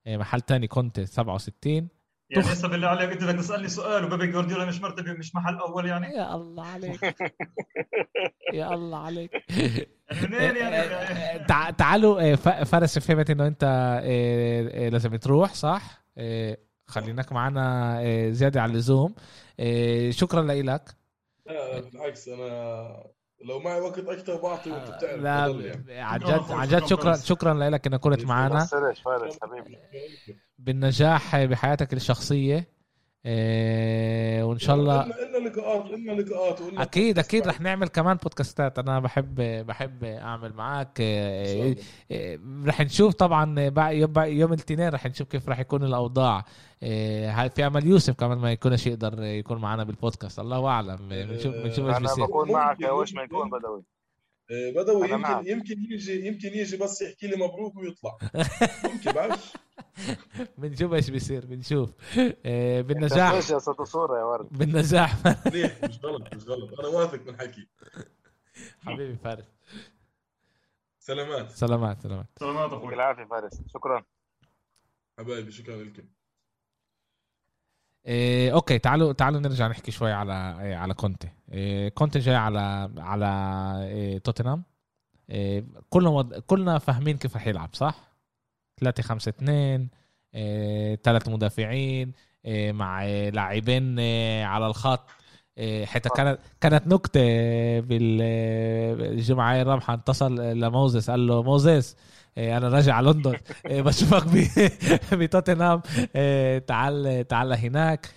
آه، 0.08 0.18
محل 0.18 0.42
ثاني 0.42 0.68
كونتي 0.68 1.06
67 1.06 1.88
يعني 2.32 2.44
هسه 2.54 2.68
بالله 2.68 2.88
عليك. 2.88 3.12
أنت 3.12 3.24
بدك 3.24 3.36
تسألني 3.40 3.68
سؤال 3.68 4.06
وبيبي 4.06 4.28
جوارديولا 4.28 4.66
مش 4.66 4.82
مرتبة 4.82 5.14
مش 5.14 5.36
محل 5.36 5.56
أول 5.56 5.86
يعني. 5.86 6.08
يا 6.16 6.36
الله 6.36 6.66
عليك. 6.66 7.02
يا 8.54 8.74
الله 8.74 8.98
عليك. 8.98 9.32
منين 10.24 10.56
يعني؟ 10.56 11.74
تعالوا 11.78 12.32
آه، 12.32 12.36
فارس 12.64 13.00
فهمت 13.00 13.30
إنه 13.30 13.48
أنت 13.48 13.64
لازم 14.92 15.16
تروح 15.16 15.54
صح؟ 15.54 16.06
خليناك 16.88 17.32
معنا 17.32 18.00
زيادة 18.32 18.62
على 18.62 18.72
اللزوم. 18.72 19.16
شكرا 20.10 20.42
لك 20.42 20.90
لا 21.46 21.80
بالعكس 21.80 22.28
أنا 22.28 23.04
لو 23.44 23.60
معي 23.60 23.82
وقت 23.82 24.00
أكثر 24.00 24.38
بعطي 24.42 24.72
وأنت 24.72 24.92
بتعرف 24.92 25.22
لا 25.22 25.46
يعني. 25.66 26.02
عن 26.02 26.20
جد 26.20 26.52
عن 26.52 26.68
جد 26.68 26.86
شكرا 26.86 27.22
شكرا 27.24 27.54
لك 27.70 27.88
إنك 27.88 28.00
كنت 28.00 28.26
معنا. 28.26 28.70
بالنجاح 30.60 31.44
بحياتك 31.46 31.94
الشخصية. 31.94 32.68
إيه 33.26 34.44
وإن 34.44 34.60
شاء 34.60 34.76
الله 34.76 35.02
إلنا 35.04 35.50
لقاءات 35.50 35.92
إلنا 35.92 36.12
لقاءات 36.12 36.60
أكيد 36.78 37.20
أكيد 37.20 37.48
رح 37.48 37.62
نعمل 37.62 37.88
كمان 37.88 38.18
بودكاستات. 38.18 38.80
أنا 38.80 39.00
بحب 39.00 39.36
بحب 39.68 40.04
أعمل 40.04 40.54
معك 40.54 41.00
إيه 41.00 41.78
إيه 42.12 42.40
رح 42.66 42.82
نشوف 42.82 43.14
طبعا 43.14 43.60
يوم 44.26 44.54
الاثنين 44.54 44.90
رح 44.90 45.06
نشوف 45.06 45.28
كيف 45.28 45.50
رح 45.50 45.60
يكون 45.60 45.84
الأوضاع. 45.84 46.46
إيه 46.84 47.48
في 47.48 47.68
امل 47.68 47.88
يوسف 47.88 48.14
كمان 48.14 48.38
ما 48.38 48.52
يكونش 48.52 48.88
يقدر 48.88 49.24
يكون 49.24 49.58
معنا 49.58 49.84
بالبودكاست. 49.84 50.40
الله 50.40 50.68
أعلم. 50.68 50.98
بنشوف 51.10 51.56
بنشوف 51.56 51.86
إيش 51.86 51.98
بيصير. 51.98 52.18
أنا 52.18 52.26
بكون 52.26 52.52
معك 52.52 52.82
يا 52.82 52.92
وش 52.92 53.14
ما 53.14 53.24
يكون 53.24 53.50
بدوي. 53.50 53.78
إيه، 53.78 54.01
بدوي 54.52 55.10
يمكن 55.10 55.48
يمكن 55.48 55.84
يجي 55.92 56.28
يمكن 56.28 56.48
يجي 56.48 56.78
بس 56.78 57.02
يحكي 57.02 57.28
لي 57.28 57.36
مبروك 57.36 57.76
ويطلع. 57.78 58.18
ممكن 58.92 59.12
بعرفش. 59.12 59.54
بنشوف 60.58 60.94
إيش 60.94 61.10
بيصير 61.10 61.46
بنشوف. 61.46 61.90
إيه، 62.46 62.82
بالنجاح. 62.82 63.34
يا 63.34 63.40
صوره 63.60 64.20
يا 64.20 64.24
ورد؟ 64.24 64.50
بالنجاح. 64.52 65.16
ليه 65.54 65.78
مش 65.84 66.00
غلط 66.06 66.34
مش 66.36 66.48
غلط. 66.48 66.80
أنا 66.80 66.88
واثق 66.88 67.28
من 67.28 67.38
حكي. 67.38 67.68
حبيبي 68.86 69.16
فارس. 69.16 69.46
سلامات. 71.00 71.50
سلامات 71.50 72.02
سلامات. 72.02 72.28
سلامات 72.40 72.74
أخوي. 72.74 72.94
العافيه 72.94 73.24
فارس. 73.24 73.62
شكرا. 73.74 74.04
حبايبي 75.20 75.52
شكرا 75.52 75.84
لكم. 75.84 76.04
إيه 78.06 78.54
okay 78.54 78.80
تعالوا 78.80 79.14
تعالوا 79.14 79.40
نرجع 79.40 79.68
نحكي 79.68 79.92
شوي 79.92 80.12
على 80.12 80.58
إيه 80.62 80.76
على 80.76 80.94
كونتي. 80.94 81.30
إيه 81.52 81.90
كونتي 81.90 82.20
جاي 82.20 82.36
على 82.36 82.92
على 82.98 83.28
إيه 83.88 84.18
توتنهام. 84.18 84.64
إيه 85.30 85.66
كلنا 85.90 86.40
كلنا 86.48 86.78
فاهمين 86.80 87.18
كيف 87.18 87.36
رح 87.36 87.48
يلعب 87.48 87.70
صح؟ 87.74 88.12
3 88.80 89.04
5 89.04 89.30
2 89.30 89.88
إيه 90.36 90.96
ثلاث 91.04 91.30
مدافعين. 91.30 92.14
إيه 92.46 92.72
مع 92.72 93.06
لاعبين 93.06 94.00
إيه 94.00 94.46
على 94.46 94.68
الخط. 94.68 95.10
إيه 95.58 95.86
حتى 95.86 96.10
كانت 96.10 96.40
كانت 96.62 96.88
نكتة 96.88 97.22
بالجمعه 97.80 99.62
الرابحة 99.62 99.94
اتصل 99.94 100.36
لموزس 100.36 101.10
قال 101.10 101.28
له 101.28 101.44
موزس 101.44 101.96
إيه، 101.96 102.06
أنا 102.38 102.68
راجع 102.70 102.94
على 102.96 103.12
لندن. 103.12 103.38
إيه، 103.66 103.82
بشوفك 103.82 104.24
بتوتنهام. 105.20 105.82
إيه، 106.16 106.58
تعال 106.60 107.28
تعال 107.28 107.54
هناك. 107.54 108.10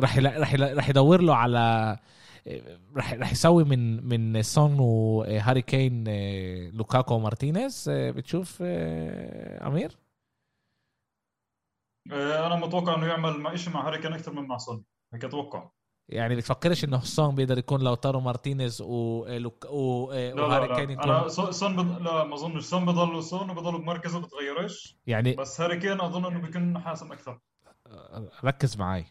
راح 0.00 0.18
راح 0.18 0.54
راح 0.54 0.88
يدور 0.88 1.20
له 1.22 1.34
على 1.36 1.96
راح 2.96 3.12
راح 3.14 3.32
يسوي 3.32 3.64
من 3.64 4.04
من 4.08 4.42
سون 4.42 4.76
وهاري 4.80 5.62
كين 5.62 6.04
لوكاكو 6.70 7.14
ومارتينيز 7.14 7.84
بتشوف 7.90 8.62
أمير؟ 8.62 9.98
أنا 12.12 12.56
متوقع 12.56 12.94
إنه 12.94 13.06
يعمل 13.06 13.58
شيء 13.58 13.72
مع 13.74 13.86
هاري 13.88 13.98
كين 13.98 14.12
أكثر 14.12 14.32
من 14.32 14.42
مع 14.48 14.58
سون. 14.58 14.84
هيك 15.14 15.24
أتوقع. 15.24 15.70
يعني 16.08 16.36
بتفكرش 16.36 16.84
إنه 16.84 17.00
سون 17.00 17.34
بيقدر 17.34 17.58
يكون 17.58 17.80
لوتارو 17.80 18.20
مارتينيز 18.20 18.82
و 18.82 19.26
وهاري 19.70 20.76
كين 20.76 20.90
يكون 20.90 21.10
أنا 21.10 21.28
سون 21.28 21.76
بض... 21.76 22.02
لا 22.02 22.24
ما 22.24 22.34
أظنش. 22.34 22.64
سون 22.64 22.84
بضل 22.84 23.24
سون 23.24 23.50
وبضل 23.50 23.78
بمركزه 23.78 24.20
بتغيرش. 24.20 24.96
يعني 25.06 25.34
بس 25.34 25.60
هاري 25.60 25.78
كين 25.78 26.00
أظن 26.00 26.24
إنه 26.24 26.40
بيكون 26.40 26.78
حاسم 26.78 27.12
أكثر. 27.12 27.40
ركز 28.44 28.76
معي 28.76 29.04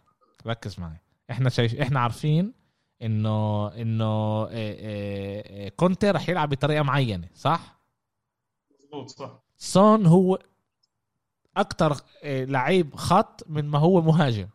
ركز 0.47 0.79
معي 0.79 1.01
إحنا 1.31 1.49
شايف 1.49 1.75
إحنا 1.75 1.99
عارفين 1.99 2.53
إنه 3.01 3.67
إنه 3.67 4.45
كونتي 5.69 6.11
راح 6.11 6.29
يلعب 6.29 6.49
بطريقة 6.49 6.83
معينة 6.83 7.29
صح؟ 7.33 7.79
مظبوط 8.79 9.09
صح. 9.09 9.43
سون 9.57 10.05
هو 10.05 10.39
أكثر 11.57 11.95
لعيب 12.23 12.95
خط 12.95 13.43
من 13.47 13.65
ما 13.65 13.79
هو 13.79 14.01
مهاجم. 14.01 14.47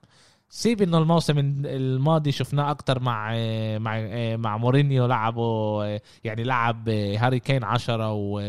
سيب 0.52 0.82
إنه 0.82 0.98
الموسم 0.98 1.38
الماضي 1.66 2.32
شفناه 2.32 2.70
أكثر 2.70 3.00
مع 3.00 3.34
مع 3.78 4.00
مع 4.36 4.56
مورينيو 4.56 5.06
لعبه 5.06 5.84
يعني 6.24 6.44
لعب 6.44 6.88
هاري 6.88 7.40
كين 7.40 7.64
10 7.64 8.12
و 8.12 8.40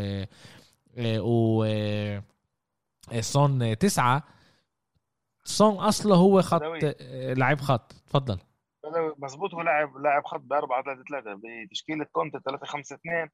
و 1.19 1.65
سون 3.19 3.77
تسعة. 3.77 4.23
سون 5.43 5.75
أصله 5.75 6.15
هو 6.15 6.41
خط 6.41 6.61
لعيب 7.11 7.61
خط. 7.61 7.93
تفضل. 7.93 8.39
مزبوط 9.17 9.53
هو 9.53 9.61
لاعب 9.61 9.97
لاعب 9.97 10.25
خط 10.25 10.41
ب 10.41 10.53
4 10.53 10.83
3 10.83 11.03
3 11.09 11.39
بتشكيلة 11.65 12.05
كونتي 12.11 12.37
3 12.37 12.65
5 12.65 12.95
2 12.95 13.29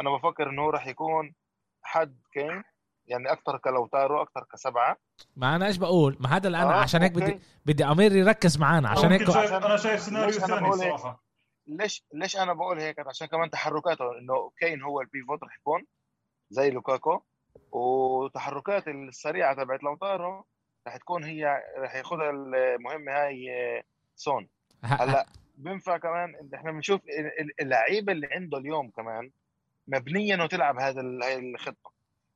أنا 0.00 0.10
بفكر 0.10 0.50
إنه 0.50 0.62
هو 0.62 0.70
راح 0.70 0.86
يكون 0.86 1.34
حد 1.82 2.18
كين 2.32 2.62
يعني 3.06 3.32
أكثر 3.32 3.58
كلوتارو 3.58 4.22
أكثر 4.22 4.44
كسبعة. 4.52 4.96
ما 5.36 5.56
أنا 5.56 5.66
إيش 5.66 5.76
بقول؟ 5.76 6.16
ما 6.20 6.36
هذا 6.36 6.48
الان 6.48 6.66
آه 6.66 6.72
عشان 6.72 7.02
هيك 7.02 7.12
بدي 7.12 7.40
بدي 7.66 7.84
أمير 7.84 8.16
يركز 8.16 8.58
معنا 8.58 8.88
عشان 8.88 9.12
هيك 9.12 9.30
أنا 9.30 9.76
شايف 9.76 10.00
سيناريو 10.00 10.30
ثاني 10.30 10.72
صراحة 10.72 11.22
ليش 11.66 12.04
ليش 12.14 12.36
أنا 12.36 12.52
بقول 12.52 12.80
هيك؟ 12.80 13.06
عشان 13.06 13.26
كمان 13.26 13.50
تحركاته 13.50 14.18
إنه 14.18 14.50
كين 14.58 14.82
هو 14.82 15.00
ال 15.00 15.07
pivot 15.07 15.44
رح 15.44 15.56
يكون 15.58 15.86
زي 16.50 16.70
لوكاكو. 16.70 17.22
وتحركات 17.72 18.88
السريعة 18.88 19.54
تبعت 19.54 19.82
لوتارو 19.82 20.44
رح 20.86 20.96
تكون 20.96 21.24
هي 21.24 21.62
رح 21.78 21.94
ياخذها 21.94 22.30
المهمة 22.30 23.12
هاي 23.12 23.48
سون. 24.16 24.48
هلأ 24.82 25.26
بينفع 25.56 25.98
كمان 25.98 26.50
إحنا 26.54 26.72
بنشوف 26.72 27.00
اللعيبة 27.60 28.12
اللي 28.12 28.28
عنده 28.32 28.58
اليوم 28.58 28.90
كمان 28.90 29.30
مبنيه 29.88 30.34
انه 30.34 30.46
تلعب 30.46 30.78
هذا 30.78 31.00
هاي 31.00 31.38
الخطة. 31.38 31.91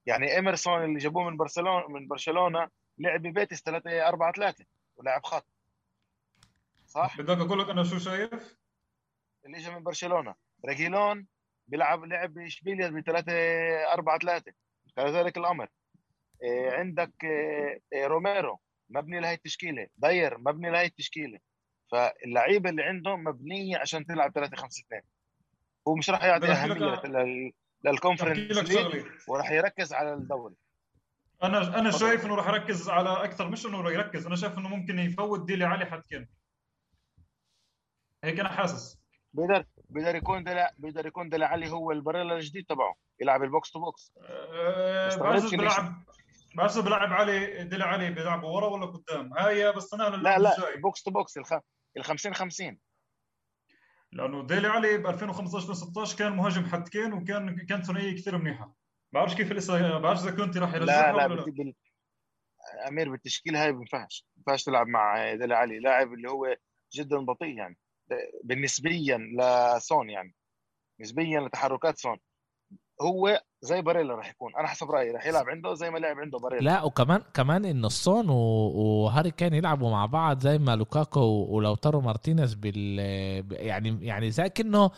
يعني 0.06 0.34
إيمرسون 0.34 0.84
اللي 0.84 0.98
جابوه 0.98 1.30
من 1.30 1.36
برشلونه 1.36 1.88
من 1.88 2.08
برشلونة 2.08 2.68
لعب 2.98 3.22
ببيتيس 3.22 3.62
3 3.62 4.08
4 4.08 4.32
3 4.32 4.64
ولعب 4.96 5.24
خط. 5.24 5.46
صح؟ 6.86 7.18
بدك 7.18 7.38
أقول 7.38 7.58
لك 7.58 7.70
أنا 7.70 7.84
شو 7.84 7.98
شايف؟ 7.98 8.56
اللي 9.46 9.56
اجى 9.56 9.70
من 9.70 9.82
برشلونة. 9.82 10.34
ريجيلون 10.66 11.26
بيلعب 11.68 12.04
لعب 12.04 12.34
باشبيليا 12.34 12.88
ب 12.88 13.00
3 13.00 13.32
4 13.92 14.18
3 14.18 14.52
كذلك 14.96 15.36
الأمر. 15.36 15.68
إيه 16.42 16.70
عندك 16.70 17.24
إيه 17.92 18.06
روميرو. 18.06 18.60
مبني 18.90 19.20
لهي 19.20 19.34
التشكيلة. 19.34 19.86
داير 19.96 20.38
مبني 20.38 20.70
لهي 20.70 20.86
التشكيلة. 20.86 21.38
فاللعيبة 21.92 22.70
اللي 22.70 22.82
عندهم 22.82 23.24
مبنية 23.24 23.78
عشان 23.78 24.06
تلعب 24.06 24.32
3 24.32 24.56
5 24.56 24.82
2 24.86 25.02
هو 25.88 25.94
مش 25.94 26.10
راح 26.10 26.24
يعطي 26.24 26.46
أهمية 26.46 27.52
لل 27.86 28.01
Conference 28.01 28.76
وراح 29.28 29.50
يركز 29.50 29.92
على 29.92 30.14
الدوري. 30.14 30.54
أنا 31.42 31.78
أنا 31.78 31.90
شايف 31.90 32.26
إنه 32.26 32.34
راح 32.34 32.48
يركز 32.48 32.88
على 32.88 33.24
أكثر 33.24 33.48
مش 33.48 33.66
إنه 33.66 33.90
يركز 33.90 34.26
أنا 34.26 34.36
شايف 34.36 34.58
إنه 34.58 34.68
ممكن 34.68 34.98
يفوت 34.98 35.46
ديلي 35.46 35.64
علي 35.64 35.86
حد 35.86 36.02
كين. 36.10 36.26
هيك 38.24 38.40
أنا 38.40 38.48
حاسس. 38.48 38.98
بيقدر 39.32 39.64
بيقدر 39.88 40.14
يكون 40.14 40.44
دلع 40.44 40.70
بيقدر 40.78 41.06
يكون 41.06 41.28
ديلي 41.28 41.46
علي 41.46 41.70
هو 41.70 41.92
الباريلا 41.92 42.36
الجديد 42.36 42.64
تبعه 42.68 42.94
يلعب 43.20 43.42
ال 43.42 43.49
box 43.49 43.70
to 43.70 43.80
box. 43.80 44.12
أه 44.22 45.16
بلعب 45.52 46.04
بعرفش 46.54 46.78
بلعب 46.78 47.12
علي 47.12 47.64
ديلي 47.64 47.86
علي 47.86 48.10
بيلعبوا 48.10 48.48
ورا 48.48 48.66
ولا 48.66 48.86
قدام؟ 48.86 49.32
هاي 49.32 49.72
بس 49.72 49.94
أنا 49.94 50.02
لا 50.02 50.38
لا 50.38 50.54
box 50.82 51.02
to 51.02 51.10
box 51.10 51.38
ال 51.96 52.04
50 52.04 52.34
50 52.34 52.78
لأنه 54.12 54.46
ديلي 54.46 54.68
علي 54.68 54.98
ب 54.98 55.06
2015 55.06 55.70
2016 55.70 56.18
كان 56.18 56.32
مهاجم 56.36 56.64
حد 56.64 56.83
كين 56.83 57.12
وكان 57.12 57.66
كان 57.66 57.82
ثنائية 57.82 58.16
كثير 58.16 58.38
منيحة 58.38 58.74
بعرفش 59.12 59.34
كيف 59.34 59.52
لسه 59.52 59.98
بعرفش 59.98 60.22
إذا 60.22 60.30
كنت 60.30 60.56
راح 60.56 60.74
يرجعها 60.74 61.12
لا 61.12 61.28
لا, 61.28 61.34
لا. 61.34 61.44
بال... 61.44 61.74
أمير 62.88 63.10
بالتشكيله 63.10 63.64
هاي 63.64 63.72
ما 63.72 63.78
بينفعش 63.78 64.26
ما 64.36 64.40
ينفعش 64.40 64.64
تلعب 64.64 64.86
مع 64.86 65.34
ديلي 65.34 65.54
علي 65.54 65.78
لاعب 65.78 66.12
اللي 66.12 66.30
هو 66.30 66.56
جدا 66.94 67.16
بطيء 67.16 67.56
يعني 67.56 67.78
بالنسبيا 68.44 69.18
لسون 69.18 70.10
يعني 70.10 70.34
نسبيا 71.00 71.40
لتحركات 71.40 71.98
سون 71.98 72.16
هو 73.00 73.42
زي 73.60 73.82
باريلا 73.82 74.14
راح 74.14 74.30
يكون. 74.30 74.52
أنا 74.58 74.68
حسب 74.68 74.90
رأيي 74.90 75.10
راح 75.10 75.26
يلعب 75.26 75.48
عنده 75.48 75.74
زي 75.74 75.90
ما 75.90 75.98
لعب 75.98 76.18
عنده 76.18 76.38
باريلا. 76.38 76.64
لا 76.64 76.82
وكمان 76.82 77.22
كمان 77.34 77.64
انه 77.64 77.86
سون 77.86 78.28
وهاري 78.28 79.30
كين 79.30 79.54
يلعبوا 79.54 79.90
مع 79.90 80.06
بعض 80.06 80.40
زي 80.40 80.58
ما 80.58 80.76
لوكاكو 80.76 81.20
ولوتارو 81.20 82.00
مارتينيز 82.00 82.54
بال 82.54 82.98
يعني 83.50 84.06
يعني 84.06 84.30
زي 84.30 84.48
كأنه 84.48 84.90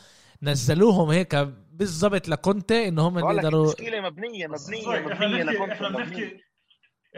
نزلوهم 0.43 1.11
هيك 1.11 1.37
بالضبط 1.73 2.29
لكونتي 2.29 2.89
انه 2.89 3.09
هم 3.09 3.19
يقدروا 3.19 3.73
تشكيله 3.73 4.01
مبنيه 4.01 4.47
مبنيه 4.47 4.99
مبنية 4.99 5.43
لكونتي 5.43 5.73
إحنا 5.73 5.89
بنحكي 5.89 6.41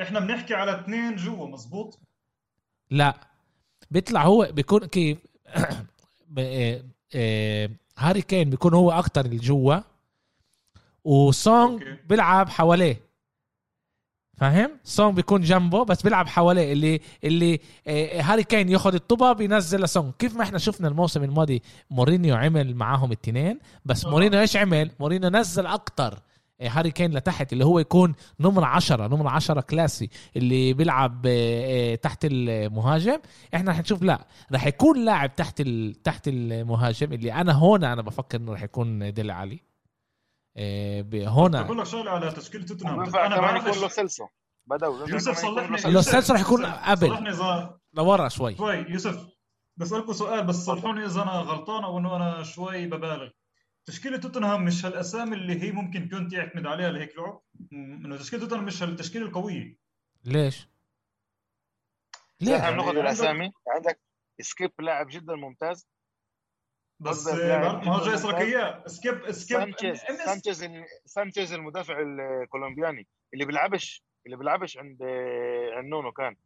إحنا 0.00 0.20
بنحكي 0.20 0.54
على 0.54 0.80
اثنين 0.80 1.16
جوا 1.16 1.46
مزبوط 1.46 1.98
لا. 2.90 3.14
بيطلع 3.90 4.22
هو 4.22 4.48
بيكون 4.52 4.86
كيف؟ 4.86 5.18
إيه، 6.38 6.84
إيه، 7.14 7.70
هاري 7.98 8.22
كين 8.22 8.50
بيكون 8.50 8.74
هو 8.74 8.90
أكتر 8.90 9.26
الجوا. 9.26 9.76
وسون 11.04 11.82
بيلعب 12.08 12.48
حواليه. 12.48 13.10
فاهم؟ 14.36 14.70
سون 14.84 15.16
بيكون 15.16 15.40
جنبه 15.40 15.84
بس 15.84 16.02
بيلعب 16.02 16.26
حواليه. 16.28 16.72
اللي 16.72 17.00
اللي 17.24 17.60
آه 17.86 18.20
هاري 18.22 18.44
كين 18.44 18.68
ياخذ 18.68 18.94
الطبه 18.94 19.32
بينزل 19.32 19.82
لسون 19.82 20.12
كيف 20.18 20.36
ما 20.36 20.42
إحنا 20.42 20.58
شفنا 20.58 20.88
الموسم 20.88 21.24
الماضي 21.24 21.62
مورينيو 21.90 22.36
عمل 22.36 22.74
معاهم 22.74 23.12
الاثنين 23.12 23.58
بس 23.84 24.04
أوه. 24.04 24.12
مورينيو 24.12 24.40
إيش 24.40 24.56
عمل؟ 24.56 24.90
مورينيو 25.00 25.30
نزل 25.30 25.66
أكتر. 25.66 26.18
آه 26.60 26.68
هاري 26.68 26.90
كين 26.90 27.12
لتحت 27.16 27.52
اللي 27.52 27.64
هو 27.64 27.78
يكون 27.78 28.14
نمرة 28.40 28.66
عشرة 28.66 29.06
نمرة 29.06 29.30
عشرة 29.30 29.60
كلاسي 29.60 30.10
اللي 30.36 30.72
بيلعب 30.72 31.22
آه 31.26 31.94
تحت 31.94 32.18
المهاجم. 32.24 33.18
إحنا 33.54 33.70
رح 33.70 33.78
نشوف 33.80 34.02
لا 34.02 34.26
رح 34.52 34.66
يكون 34.66 35.04
لاعب 35.04 35.36
تحت 35.36 35.62
تحت 36.04 36.28
المهاجم. 36.28 37.12
اللي 37.12 37.32
أنا 37.32 37.52
هون 37.52 37.84
أنا 37.84 38.02
بفكر 38.02 38.38
إنه 38.38 38.52
رح 38.52 38.62
يكون 38.62 39.12
ديل 39.12 39.30
علي. 39.30 39.54
آه، 39.54 39.69
هنا 40.56 41.62
بقول 41.62 41.78
لك 41.78 41.84
شغله 41.84 42.10
على 42.10 42.32
تشكيله 42.32 42.66
توتنهام. 42.66 43.00
أنا 43.00 43.40
بعرف 43.40 43.66
يكون 43.66 43.82
لو 43.82 43.88
سيلسو. 43.88 44.26
بدأوا. 44.66 45.08
يوسف 45.08 45.38
صلحني. 45.38 45.92
لو 45.92 46.00
سيلسو 46.00 46.34
رح 46.34 46.40
يكون 46.40 46.66
قبل 46.66 47.76
لورا 47.92 48.28
شوي. 48.28 48.56
شوي 48.56 48.76
يوسف 48.76 49.26
بسألكم 49.76 50.12
سؤال 50.12 50.46
بس 50.46 50.54
صلحوني 50.54 51.04
إذا 51.04 51.22
أنا 51.22 51.30
غلطان 51.30 51.84
أو 51.84 51.98
إنه 51.98 52.16
أنا 52.16 52.42
شوي 52.42 52.86
ببالغ. 52.86 53.30
تشكيلة 53.86 54.16
توتنهام 54.16 54.64
مش 54.64 54.84
هالأسامي 54.84 55.36
اللي 55.36 55.62
هي 55.62 55.72
ممكن 55.72 56.08
كونتي 56.08 56.32
يعتمد 56.32 56.66
عليها 56.66 56.90
لهيك 56.90 57.18
لعب؟ 57.18 57.40
إنه 57.72 58.16
تشكيلة 58.16 58.42
توتنهام 58.42 58.64
مش 58.64 58.82
هالتشكيلة 58.82 59.26
القوية. 59.26 59.78
ليش؟ 60.24 60.68
ليه؟ 62.40 62.70
ناخذ 62.70 62.96
الأسامي. 62.96 63.52
عندك 63.68 64.00
سكيب 64.40 64.72
لاعب 64.80 65.06
جدا 65.10 65.34
ممتاز. 65.34 65.86
بس 67.00 67.26
ما 67.26 67.94
هو 67.94 68.04
جاي 68.04 68.14
يسرق 68.14 68.36
اياه 68.36 68.86
سكيب 68.86 69.30
سكيب 69.30 69.58
سانشيز 70.24 70.64
سانشيز 71.04 71.52
المدافع 71.52 71.94
الكولومبياني 72.00 73.06
اللي 73.34 73.44
بيلعبش 73.44 74.04
اللي 74.26 74.36
بيلعبش 74.36 74.78
عند 74.78 75.02
عند 75.72 75.86
نونو 75.86 76.12
كان. 76.12 76.36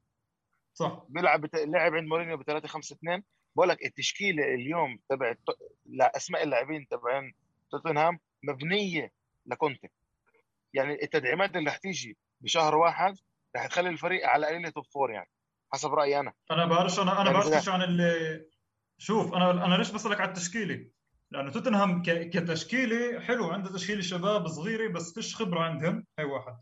صح. 0.75 1.05
بيلعب 1.09 1.47
لعب 1.55 1.95
عند 1.95 2.09
مورينيو 2.09 2.37
ب 2.37 2.43
3 2.43 2.69
5 2.69 2.95
2 2.95 3.23
بقول 3.57 3.69
لك 3.69 3.85
التشكيلة 3.85 4.45
اليوم 4.55 4.99
تبع 5.09 5.35
لا 5.87 6.17
أسماء 6.17 6.43
اللاعبين 6.43 6.89
تبعين 6.89 7.35
توتنهام 7.71 8.19
مبنية 8.43 9.13
لكونتي. 9.47 9.91
يعني 10.75 11.03
التدعيمات 11.03 11.57
اللي 11.57 11.71
رح 11.71 11.77
تيجي 11.77 12.17
بشهر 12.41 12.75
واحد 12.77 13.17
رح 13.57 13.67
تخلي 13.67 13.89
الفريق 13.89 14.27
على 14.27 14.47
قليله 14.47 14.71
top 14.71 14.85
four 14.85 15.11
يعني 15.11 15.29
حسب 15.73 15.95
رأيي 15.95 16.21
أنا. 16.21 16.33
أنا 16.51 16.67
بعرفش 16.67 16.99
أنا 16.99 17.21
أنا 17.21 17.31
يعني 17.31 17.51
بعرفش 17.51 17.69
عن 17.69 17.83
اللي 17.83 18.45
شوف 18.99 19.35
أنا 19.35 19.51
أنا 19.51 19.75
ليش 19.75 19.91
بسالك 19.91 20.21
على 20.21 20.29
التشكيلة؟ 20.29 20.91
لأنه 21.31 21.51
توتنهام 21.51 22.03
كتشكيلة 22.03 23.21
حلو 23.21 23.51
عنده 23.51 23.73
تشكيلة 23.73 24.01
شباب 24.01 24.49
صغيرة 24.49 24.93
بس 24.93 25.15
فيش 25.15 25.37
خبرة 25.37 25.61
عندهم 25.61 26.07
هي 26.19 26.25
واحد. 26.25 26.57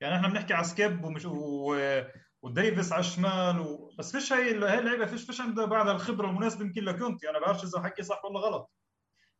يعني 0.00 0.16
إحنا 0.16 0.28
بنحكي 0.28 0.54
على 0.54 0.64
سكيب 0.64 1.04
ومش 1.04 1.24
و... 1.24 2.02
وديفيس 2.42 2.92
على 2.92 3.00
الشمال 3.00 3.60
و... 3.60 3.90
بس 3.98 4.12
فيش 4.12 4.32
هي 4.32 4.50
هي 4.50 4.78
اللعيبة 4.78 5.06
فيش 5.06 5.26
فيش 5.26 5.40
عندها 5.40 5.64
بعد 5.64 5.88
الخبرة 5.88 6.26
المناسبة 6.26 6.64
يمكن 6.64 6.84
لكونتي. 6.84 7.30
أنا 7.30 7.38
بعرفش 7.38 7.64
إذا 7.64 7.82
حكي 7.82 8.02
صح 8.02 8.24
ولا 8.24 8.40
غلط. 8.40 8.70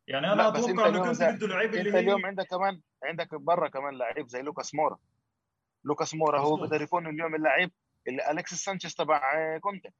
يعني 0.08 0.32
أنا 0.32 0.48
أتوقع 0.48 0.88
إنه 0.88 1.04
كونتي 1.04 1.22
بده 1.22 1.46
لعيبه 1.46 1.80
اللي 1.80 1.92
هي 1.92 1.98
اليوم 1.98 2.26
عندك 2.26 2.46
كمان 2.46 2.80
عندك 3.04 3.34
برا 3.34 3.68
كمان 3.68 3.98
لعيب 3.98 4.28
زي 4.28 4.42
لوكاس 4.42 4.74
مورا. 4.74 4.98
لوكاس 5.84 6.14
مورا 6.14 6.40
هو 6.40 6.56
بقدر 6.56 6.82
يكون 6.82 7.06
اليوم 7.06 7.34
اللعيب 7.34 7.72
اللي 8.08 8.30
الكسيس 8.30 8.64
سانشيز 8.64 8.94
تبع 8.94 9.20
كونتي. 9.58 9.90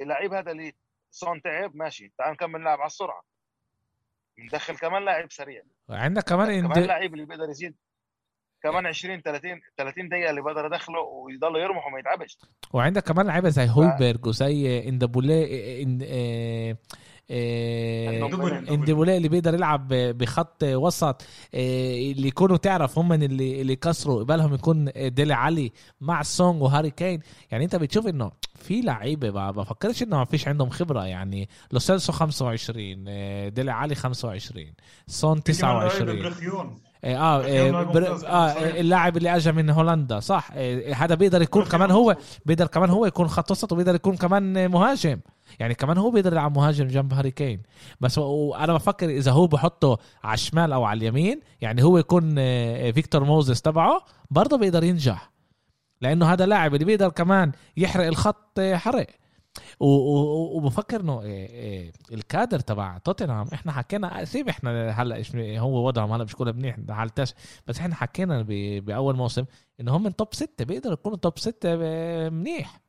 اللعيب 0.00 0.32
هذا 0.32 0.50
اللي 0.50 0.72
سون 1.10 1.42
تعب 1.42 1.76
ماشي. 1.76 2.12
تعال 2.18 2.32
نكمل 2.32 2.60
نلعب 2.60 2.78
على 2.78 2.86
السرعة. 2.86 3.22
ندخل 4.38 4.76
كمان 4.76 5.04
لاعب 5.04 5.32
سريع. 5.32 5.62
عندك 5.90 6.22
كمان 6.22 6.68
كمان 6.68 6.86
لاعب 6.86 7.14
اللي 7.14 7.26
بيقدر 7.26 7.50
يزيد. 7.50 7.76
كمان 8.62 8.86
20 8.86 9.22
30 9.22 9.60
30 9.76 10.08
دقيقة 10.08 10.30
اللي 10.30 10.42
بقدر 10.42 10.66
أدخله 10.66 11.00
ويضل 11.00 11.56
يرمح 11.56 11.86
وما 11.86 11.98
يتعبش. 11.98 12.38
وعندك 12.72 13.02
كمان 13.02 13.26
لعيبة 13.26 13.48
زي 13.48 13.68
هويبرج 13.68 14.26
وزي 14.26 14.88
إندومبيلي 14.88 15.82
إن... 15.82 15.98
إندومبيلي 18.74 19.16
اللي 19.16 19.28
بيقدر 19.28 19.54
يلعب 19.54 19.88
بخط 19.88 20.62
وسط 20.64 21.22
اللي 21.54 22.28
يكونوا 22.28 22.56
تعرف 22.56 22.98
هم 22.98 23.12
اللي 23.12 23.60
اللي 23.60 23.76
كسروا 23.76 24.22
قبلهم 24.22 24.54
يكون 24.54 24.90
ديلي 24.96 25.34
علي 25.34 25.72
مع 26.00 26.22
سون 26.22 26.62
وهاري 26.62 26.90
كين. 26.90 27.20
يعني 27.50 27.64
انت 27.64 27.76
بتشوف 27.76 28.06
إنه 28.06 28.30
في 28.54 28.80
لعيبة 28.80 29.30
ما 29.30 29.50
بفكرش 29.50 30.02
إنه 30.02 30.16
ما 30.16 30.24
فيش 30.24 30.48
عندهم 30.48 30.68
خبرة. 30.70 31.04
يعني 31.06 31.48
لوسيلسو 31.72 32.12
25 32.12 33.04
ديلي 33.54 33.70
علي 33.70 33.94
25 33.94 34.66
سون 35.06 35.42
29 35.42 36.18
آه 37.04 37.16
آه, 37.16 37.42
آه 38.26 38.80
اللاعب 38.80 39.16
اللي 39.16 39.36
اجى 39.36 39.52
من 39.52 39.70
هولندا 39.70 40.20
صح. 40.20 40.50
آه 40.54 40.92
هذا 40.94 41.14
بيقدر 41.14 41.42
يكون 41.42 41.64
كمان 41.64 41.90
هو 41.90 42.16
بيقدر 42.46 42.66
كمان 42.66 42.90
هو 42.90 43.06
يكون 43.06 43.28
خط 43.28 43.50
وسط 43.50 43.72
وبيقدر 43.72 43.94
يكون 43.94 44.16
كمان 44.16 44.70
مهاجم. 44.70 45.20
يعني 45.58 45.74
كمان 45.74 45.98
هو 45.98 46.10
بيقدر 46.10 46.32
يلعب 46.32 46.56
مهاجم 46.56 46.86
جنب 46.86 47.14
هاري 47.14 47.30
كين. 47.30 47.62
بس 48.00 48.18
وأنا 48.18 48.74
بفكر 48.74 49.10
إذا 49.10 49.32
هو 49.32 49.46
بحطه 49.46 49.98
على 50.24 50.34
الشمال 50.34 50.72
أو 50.72 50.84
على 50.84 50.98
اليمين 50.98 51.40
يعني 51.60 51.82
هو 51.82 51.98
يكون 51.98 52.34
آه 52.38 52.90
فيكتور 52.90 53.24
موزس 53.24 53.62
تبعه 53.62 54.04
برضه 54.30 54.58
بيقدر 54.58 54.84
ينجح. 54.84 55.30
لأنه 56.00 56.32
هذا 56.32 56.46
لاعب 56.46 56.74
اللي 56.74 56.84
بيقدر 56.84 57.08
كمان 57.08 57.52
يحرق 57.76 58.06
الخط 58.06 58.58
آه، 58.58 58.76
حرق. 58.76 59.06
وبفكر 59.80 61.00
إنه 61.00 61.22
إيه، 61.22 61.92
الكادر 62.12 62.60
تبع 62.60 62.98
توتنهام 62.98 63.46
إحنا 63.54 63.72
حكينا 63.72 64.24
سيب 64.24 64.48
إحنا 64.48 64.90
هلا 64.90 65.22
هو 65.58 65.86
وضعهم 65.86 66.12
هلا 66.12 66.24
مش 66.24 66.36
كله 66.36 66.52
منيح 66.52 66.76
حالتاش 66.90 67.34
بس 67.66 67.78
إحنا 67.78 67.94
حكينا 67.94 68.42
بأول 68.80 69.16
موسم 69.16 69.44
إنه 69.80 69.96
هم 69.96 70.02
من 70.02 70.16
توب 70.16 70.34
ستة 70.34 70.64
بيقدروا 70.64 70.92
يكونوا 70.92 71.18
توب 71.18 71.38
ستة 71.38 71.76
منيح. 72.30 72.80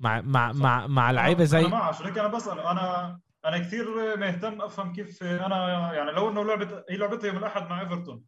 مع 0.00 0.20
مع 0.20 0.52
مع 0.52 0.86
مع 0.86 1.10
لعيبة 1.10 1.44
زي 1.44 1.60
أنا 1.60 1.68
معك 1.68 1.94
عشان 1.94 2.06
أنا 2.06 2.28
بسال 2.28 2.60
أنا 2.60 3.18
أنا 3.44 3.58
كثير 3.58 4.16
مهتم 4.16 4.62
أفهم 4.62 4.92
كيف 4.92 5.22
أنا 5.22 5.92
يعني 5.94 6.10
لو 6.12 6.28
إنه 6.28 6.44
لعبه 6.44 6.84
هي 6.90 6.96
لعبتي 6.96 7.26
يوم 7.26 7.36
الأحد 7.36 7.70
مع 7.70 7.80
إيفرتون. 7.80 8.22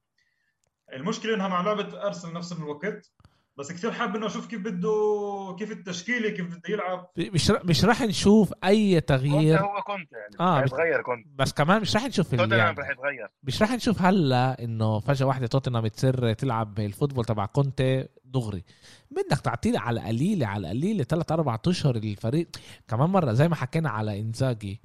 المشكلة 0.92 1.34
إنها 1.34 1.48
مع 1.48 1.60
لعبة 1.60 2.06
أرسنال 2.06 2.34
نفس 2.34 2.52
الوقت 2.52 3.12
بس 3.56 3.72
كثير 3.72 3.92
حابب 3.92 4.16
إنه 4.16 4.26
أشوف 4.26 4.46
كيف 4.46 4.60
بده 4.60 5.56
كيف 5.58 5.72
التشكيلة 5.72 6.30
كيف 6.30 6.46
بده 6.46 6.62
يلعب. 6.68 7.10
مش 7.18 7.50
مش 7.50 7.84
راح 7.84 8.02
نشوف 8.02 8.52
أي 8.64 9.00
تغيير. 9.00 9.60
هو 9.60 9.82
كنت 9.82 10.12
يعني 10.12 10.36
آه 10.40 10.60
يتغير 10.62 11.02
كنت 11.02 11.26
بس 11.34 11.52
كمان 11.52 11.80
مش 11.80 11.94
راح 11.94 12.04
نشوف 12.04 12.30
توتنهام 12.30 12.58
يعني 12.58 12.80
رح 12.80 12.90
يتغير 12.90 13.28
مش 13.42 13.62
راح 13.62 13.72
نشوف 13.72 14.02
هلأ 14.02 14.64
إنه 14.64 15.00
فجأة 15.00 15.26
واحدة 15.26 15.46
توتنهام 15.46 15.86
تصير 15.86 16.32
تلعب 16.32 16.78
الفوتبول 16.78 17.24
تبع 17.24 17.46
كونتي. 17.46 18.08
دغري. 18.28 18.64
بدك 19.10 19.40
تعطيه 19.40 19.78
على 19.78 20.00
قليلة 20.00 20.46
على 20.46 20.68
قليلة 20.68 21.04
ثلاث 21.04 21.32
أربع 21.32 21.58
أشهر 21.66 21.96
الفريق. 21.96 22.48
كمان 22.88 23.10
مرة 23.10 23.32
زي 23.32 23.48
ما 23.48 23.54
حكينا 23.54 23.90
على 23.90 24.20
إنزاجي 24.20 24.80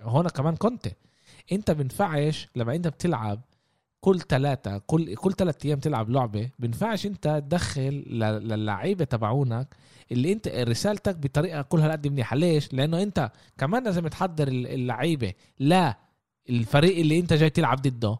هون 0.00 0.28
كمان 0.28 0.56
كونتي. 0.56 0.92
أنت 1.52 1.70
بنفعش 1.70 2.48
لما 2.56 2.74
أنت 2.74 2.88
بتلعب 2.88 3.40
كل 4.00 4.20
ثلاثة 4.20 4.78
كل 4.78 5.14
كل 5.14 5.32
ثلاث 5.32 5.66
أيام 5.66 5.78
تلعب 5.78 6.10
لعبة 6.10 6.50
بينفعش 6.58 7.06
أنت 7.06 7.28
تدخل 7.28 7.92
للعيبة 8.42 9.04
تبعونك 9.04 9.76
اللي 10.12 10.32
أنت 10.32 10.48
رسالتك 10.48 11.16
بطريقة 11.16 11.62
كلها 11.62 11.92
قد 11.92 12.08
منيحة. 12.08 12.36
ليش؟ 12.36 12.74
لأنه 12.74 13.02
أنت 13.02 13.32
كمان 13.58 13.84
لازم 13.84 14.08
تحضر 14.08 14.48
اللعيبة 14.48 15.32
لا 15.58 15.98
الفريق 16.50 16.98
اللي 16.98 17.18
أنت 17.18 17.32
جاي 17.32 17.50
تلعب 17.50 17.82
ضده. 17.82 18.18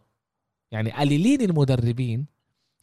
يعني 0.71 0.91
قليلين 0.91 1.41
المدربين 1.41 2.25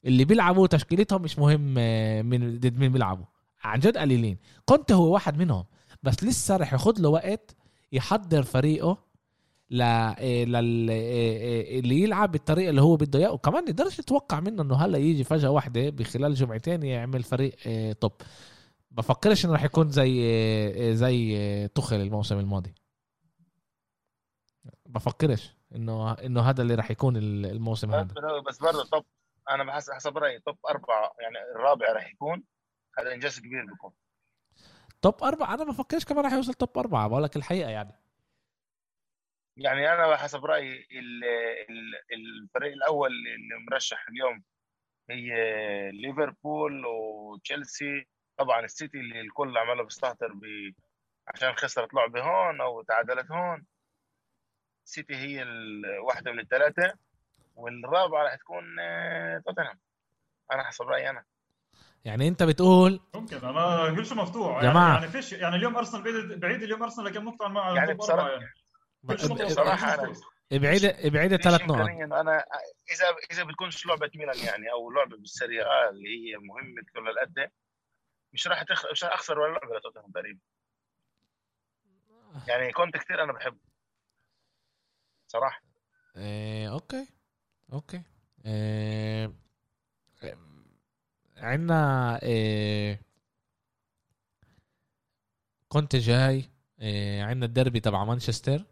اللي 0.05 0.24
بيلعبوا 0.24 0.66
تشكيلتهم 0.66 1.22
مش 1.22 1.39
مهم 1.39 1.74
آه، 1.78 2.22
من 2.22 2.59
ضد 2.60 2.78
مين 2.78 2.93
بيلعبوا. 2.93 3.24
عن 3.64 3.78
جد 3.78 3.97
قليلين. 3.97 4.39
كنت 4.64 4.93
هو 4.93 5.14
واحد 5.14 5.39
منهم 5.39 5.64
بس 6.02 6.24
لسه 6.24 6.56
رح 6.56 6.72
ياخذ 6.72 7.01
له 7.01 7.09
وقت 7.09 7.56
يحضر 7.93 8.43
فريقه 8.43 9.10
ل 9.70 9.82
إيه، 9.82 10.44
لل 10.44 10.90
إيه، 10.90 11.81
اللي 11.81 12.02
يلعب 12.02 12.32
بالطريقة 12.32 12.70
اللي 12.70 12.82
هو 12.82 12.97
بده 12.97 13.18
اياه 13.18 13.32
وكمان 13.32 13.64
نقدرش 13.64 14.01
نتوقع 14.01 14.40
منه 14.40 14.62
إنه 14.62 14.74
هلأ 14.74 14.98
يجي 14.98 15.24
فجأة 15.24 15.51
واحدة 15.51 15.90
بخلال 15.90 16.35
جمعتين 16.35 16.82
يعمل 16.82 17.22
فريق 17.22 17.56
توب 17.93 18.12
بفكرش 18.90 19.44
إنه 19.44 19.52
راح 19.52 19.64
يكون 19.64 19.90
زي 19.90 20.94
زي 20.94 21.68
تخل 21.68 21.97
الموسم 21.97 22.39
الماضي. 22.39 22.74
بفكرش 24.86 25.56
إنه 25.74 26.12
إنه 26.12 26.40
هذا 26.40 26.62
اللي 26.62 26.74
راح 26.74 26.90
يكون 26.90 27.16
الموسم 27.16 27.90
هذا. 27.90 28.14
بس 28.48 28.59
برضه 28.59 28.85
توب 28.85 29.05
أنا 29.51 29.65
بحس 29.65 29.91
حسب 29.91 30.19
رأيي 30.19 30.41
توب 30.41 30.59
أربعة 30.69 31.15
يعني 31.21 31.39
الرابع 31.57 31.93
راح 31.93 32.11
يكون 32.12 32.45
هذا 32.99 33.15
إنجاز 33.15 33.41
كبير 33.41 33.65
بيكون. 33.65 33.93
توب 35.03 35.23
أربعة؟ 35.25 35.55
أنا 35.55 35.65
بفكرش 35.65 36.05
كمان 36.05 36.25
راح 36.25 36.33
يوصل 36.33 36.55
توب 36.55 36.79
أربعة 36.79 37.09
بقول 37.09 37.23
لك 37.23 37.37
الحقيقة 37.37 37.71
يعني. 37.71 37.93
يعني 39.57 39.93
أنا 39.93 40.17
حسب 40.17 40.45
رأيي 40.45 40.87
الفريق 42.12 42.73
الأول 42.73 43.11
اللي 43.11 43.67
مرشح 43.71 44.09
اليوم 44.09 44.43
هي 45.11 45.31
ليفربول 45.93 46.87
وتشيلسي. 46.87 48.07
طبعا 48.37 48.65
السيتي 48.65 49.01
اللي 49.01 49.21
الكل 49.21 49.59
عماله 49.59 49.85
بيستهتر 49.85 50.33
ب 50.33 50.45
عشان 51.29 51.53
خسرت 51.55 51.95
لعبة 51.95 52.23
هون 52.23 52.61
أو 52.61 52.83
تعادلت 52.83 53.31
هون. 53.31 53.67
السيتي 54.87 55.17
هي 55.17 55.45
واحدة 56.03 56.33
من 56.33 56.41
الثلاثة. 56.41 56.95
والرابعة 57.56 58.22
راح 58.22 58.35
تكون 58.35 58.78
آه، 58.81 59.43
توتنهام. 59.47 59.78
أنا 60.52 60.64
حسب 60.64 60.85
رأيي 60.85 61.10
أنا. 61.10 61.24
يعني 62.05 62.28
أنت 62.28 62.43
بتقول 62.43 63.01
ممكن 63.14 63.36
أنا 63.36 63.94
كل 63.97 64.06
شيء 64.06 64.16
مفتوح. 64.16 64.56
يعني 64.56 64.68
جماعة. 64.68 64.94
يعني 64.94 65.09
فيش 65.09 65.32
يعني 65.32 65.56
اليوم 65.56 65.77
أرسنال 65.77 66.02
بعيد 66.02 66.40
بعيد 66.40 66.62
اليوم 66.62 66.82
أرسنال 66.82 67.12
كم 67.12 67.24
نقطه 67.24 67.48
مع 67.48 67.74
يعني 67.77 67.94
بصراحه 67.94 68.31
يعني. 68.31 68.52
بصراحة 69.05 69.94
أنا 69.94 70.12
ابعد 70.52 70.85
ابعد 70.85 71.36
ثلاث 71.36 71.62
نقط. 71.62 71.81
أنا 71.81 72.44
اذا 72.90 73.16
إذا 73.31 73.44
بتكونش 73.44 73.86
لعبة 73.86 74.10
ميلان 74.14 74.39
يعني 74.39 74.72
أو 74.72 74.90
لعبة 74.90 75.16
بالسريع 75.16 75.89
اللي 75.89 76.09
هي 76.09 76.36
مهمة 76.36 76.82
كل 76.94 77.09
القد 77.09 77.51
مش 78.32 78.47
راح 78.47 78.62
تخ... 78.62 78.86
مش 78.93 79.05
راح 79.05 79.12
أخسر 79.12 79.39
ولا 79.39 79.52
لعبة 79.52 79.77
لتوتنهام 79.77 80.10
تقريبا. 80.10 80.40
يعني 82.48 82.72
كنت 82.72 82.97
كثير 82.97 83.22
أنا 83.22 83.32
بحبه. 83.32 83.59
صراحة. 85.27 85.62
إيه 86.16 86.72
Okay. 86.73 87.07
Okay. 87.73 88.02
إيه 88.47 89.32
عندنا 91.36 92.22
إيه 92.22 93.01
كونتي 95.69 95.97
جاي 95.97 96.44
إيه 96.80 97.22
عندنا 97.22 97.47
الدربي 97.47 97.80
تبع 97.80 98.05
مانشستر. 98.05 98.64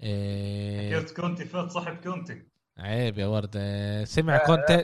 إيه 0.00 1.00
كونتي 1.00 1.44
فات 1.44 1.70
صاحب 1.70 1.96
كونتي. 1.96 2.42
عيب 2.78 3.18
يا 3.18 3.26
ورد. 3.26 3.58
سمع 4.04 4.46
كونتي 4.46 4.82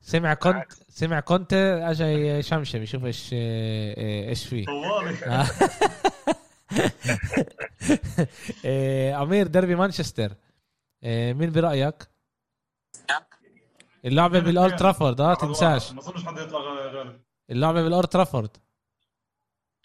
سمع 0.00 0.34
كونتي 0.34 0.72
سمع 0.88 1.20
كونتي 1.20 1.56
اجى 1.90 2.04
يشمشم 2.04 2.82
يشوف 2.82 3.04
إيش 3.04 3.30
إيش 3.32 4.46
فيه. 4.46 4.66
طوالي 4.66 5.46
أمير 9.22 9.46
دربي 9.46 9.74
مانشستر. 9.74 10.34
مين 11.04 11.52
برأيك؟ 11.52 11.94
اللعبة 14.04 14.38
بالاولد 14.40 14.76
ترافورد 14.76 15.20
آه 15.20 15.34
تنساش. 15.34 15.92
ما 15.92 16.00
أظنش 16.00 16.24
حد 16.24 16.38
يطلع 16.38 16.58
غالب. 16.60 17.20
اللعبة 17.50 17.82
بالاولد 17.82 18.06
ترافورد 18.06 18.56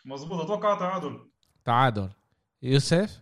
مظبوط 0.06 0.42
أتوقع 0.42 0.80
تعادل. 0.80 1.20
تعادل. 1.66 2.10
يوسف؟ 2.62 3.22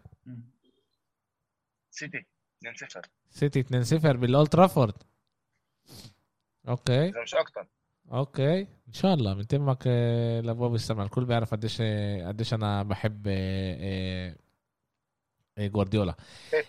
سيتي 1.92 2.26
2-0 2.66 3.02
سيتي 3.30 3.64
2-0 3.64 4.18
بالاولد 4.18 4.48
ترافورد 4.50 4.94
okay. 6.68 7.12
مش 7.24 7.36
أكتر. 7.36 7.68
Okay. 8.12 8.60
إن 8.62 8.94
شاء 8.94 9.14
الله. 9.14 9.34
من 9.34 9.54
تمك 9.54 9.84
آه، 9.88 10.40
لأبواب 10.42 10.76
السماء. 10.76 11.06
الكل 11.06 11.26
بيعرف 11.26 11.52
قديش 11.52 11.82
قديش 12.28 12.54
أنا 12.54 12.84
بحب 12.84 13.24
آه، 13.28 14.36
آه، 15.58 15.68
جوارديولا. 15.68 16.16
إيه. 16.54 16.66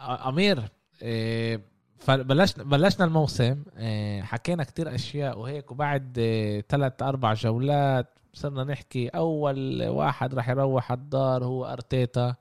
آمير 0.00 0.68
فبلشنا 1.98 2.64
بلشنا 2.64 3.04
الموسم 3.04 3.62
حكينا 4.20 4.64
كتير 4.64 4.94
أشياء 4.94 5.38
وهيك 5.38 5.70
وبعد 5.70 6.12
ثلاث 6.68 7.02
أربع 7.02 7.34
جولات 7.34 8.18
صرنا 8.34 8.64
نحكي 8.64 9.08
أول 9.08 9.88
واحد 9.88 10.34
راح 10.34 10.48
يروح 10.48 10.92
الدار 10.92 11.44
هو 11.44 11.64
أرتيتا. 11.64 12.34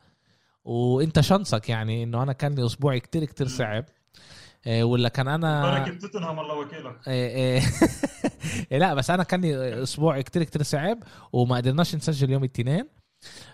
وإنت 0.66 1.20
شنصك 1.20 1.70
يعني 1.70 2.04
إنه 2.04 2.24
أنا 2.24 2.34
كان 2.34 2.56
لي 2.56 2.66
أسبوعي 2.66 3.00
كتير 3.00 3.26
كتير 3.26 3.48
صعب 3.48 3.86
إيه 4.68 4.84
ولا 4.84 5.10
كان 5.10 5.28
أنا 5.28 5.72
بركة 5.72 6.00
توتنهام 6.00 6.40
الله 6.40 6.56
وكيلك. 6.56 7.08
لا 8.82 8.94
بس 8.94 9.10
أنا 9.12 9.24
كان 9.24 9.42
لي 9.42 9.84
أسبوع 9.84 10.22
كتير 10.22 10.44
كتير 10.44 10.64
صعب 10.64 10.98
وما 11.34 11.56
قدرناش 11.56 11.96
نسجل 11.96 12.30
يوم 12.32 12.44
الاثنين 12.44 12.88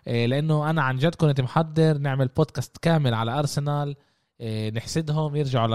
لأنه 0.06 0.70
أنا 0.70 0.82
عن 0.82 0.98
جد 0.98 1.16
كنت 1.16 1.42
محضر 1.42 1.98
نعمل 1.98 2.28
بودكاست 2.28 2.78
كامل 2.78 3.14
على 3.14 3.40
ارسنال 3.40 3.96
نحسدهم 4.74 5.36
يرجعوا 5.36 5.68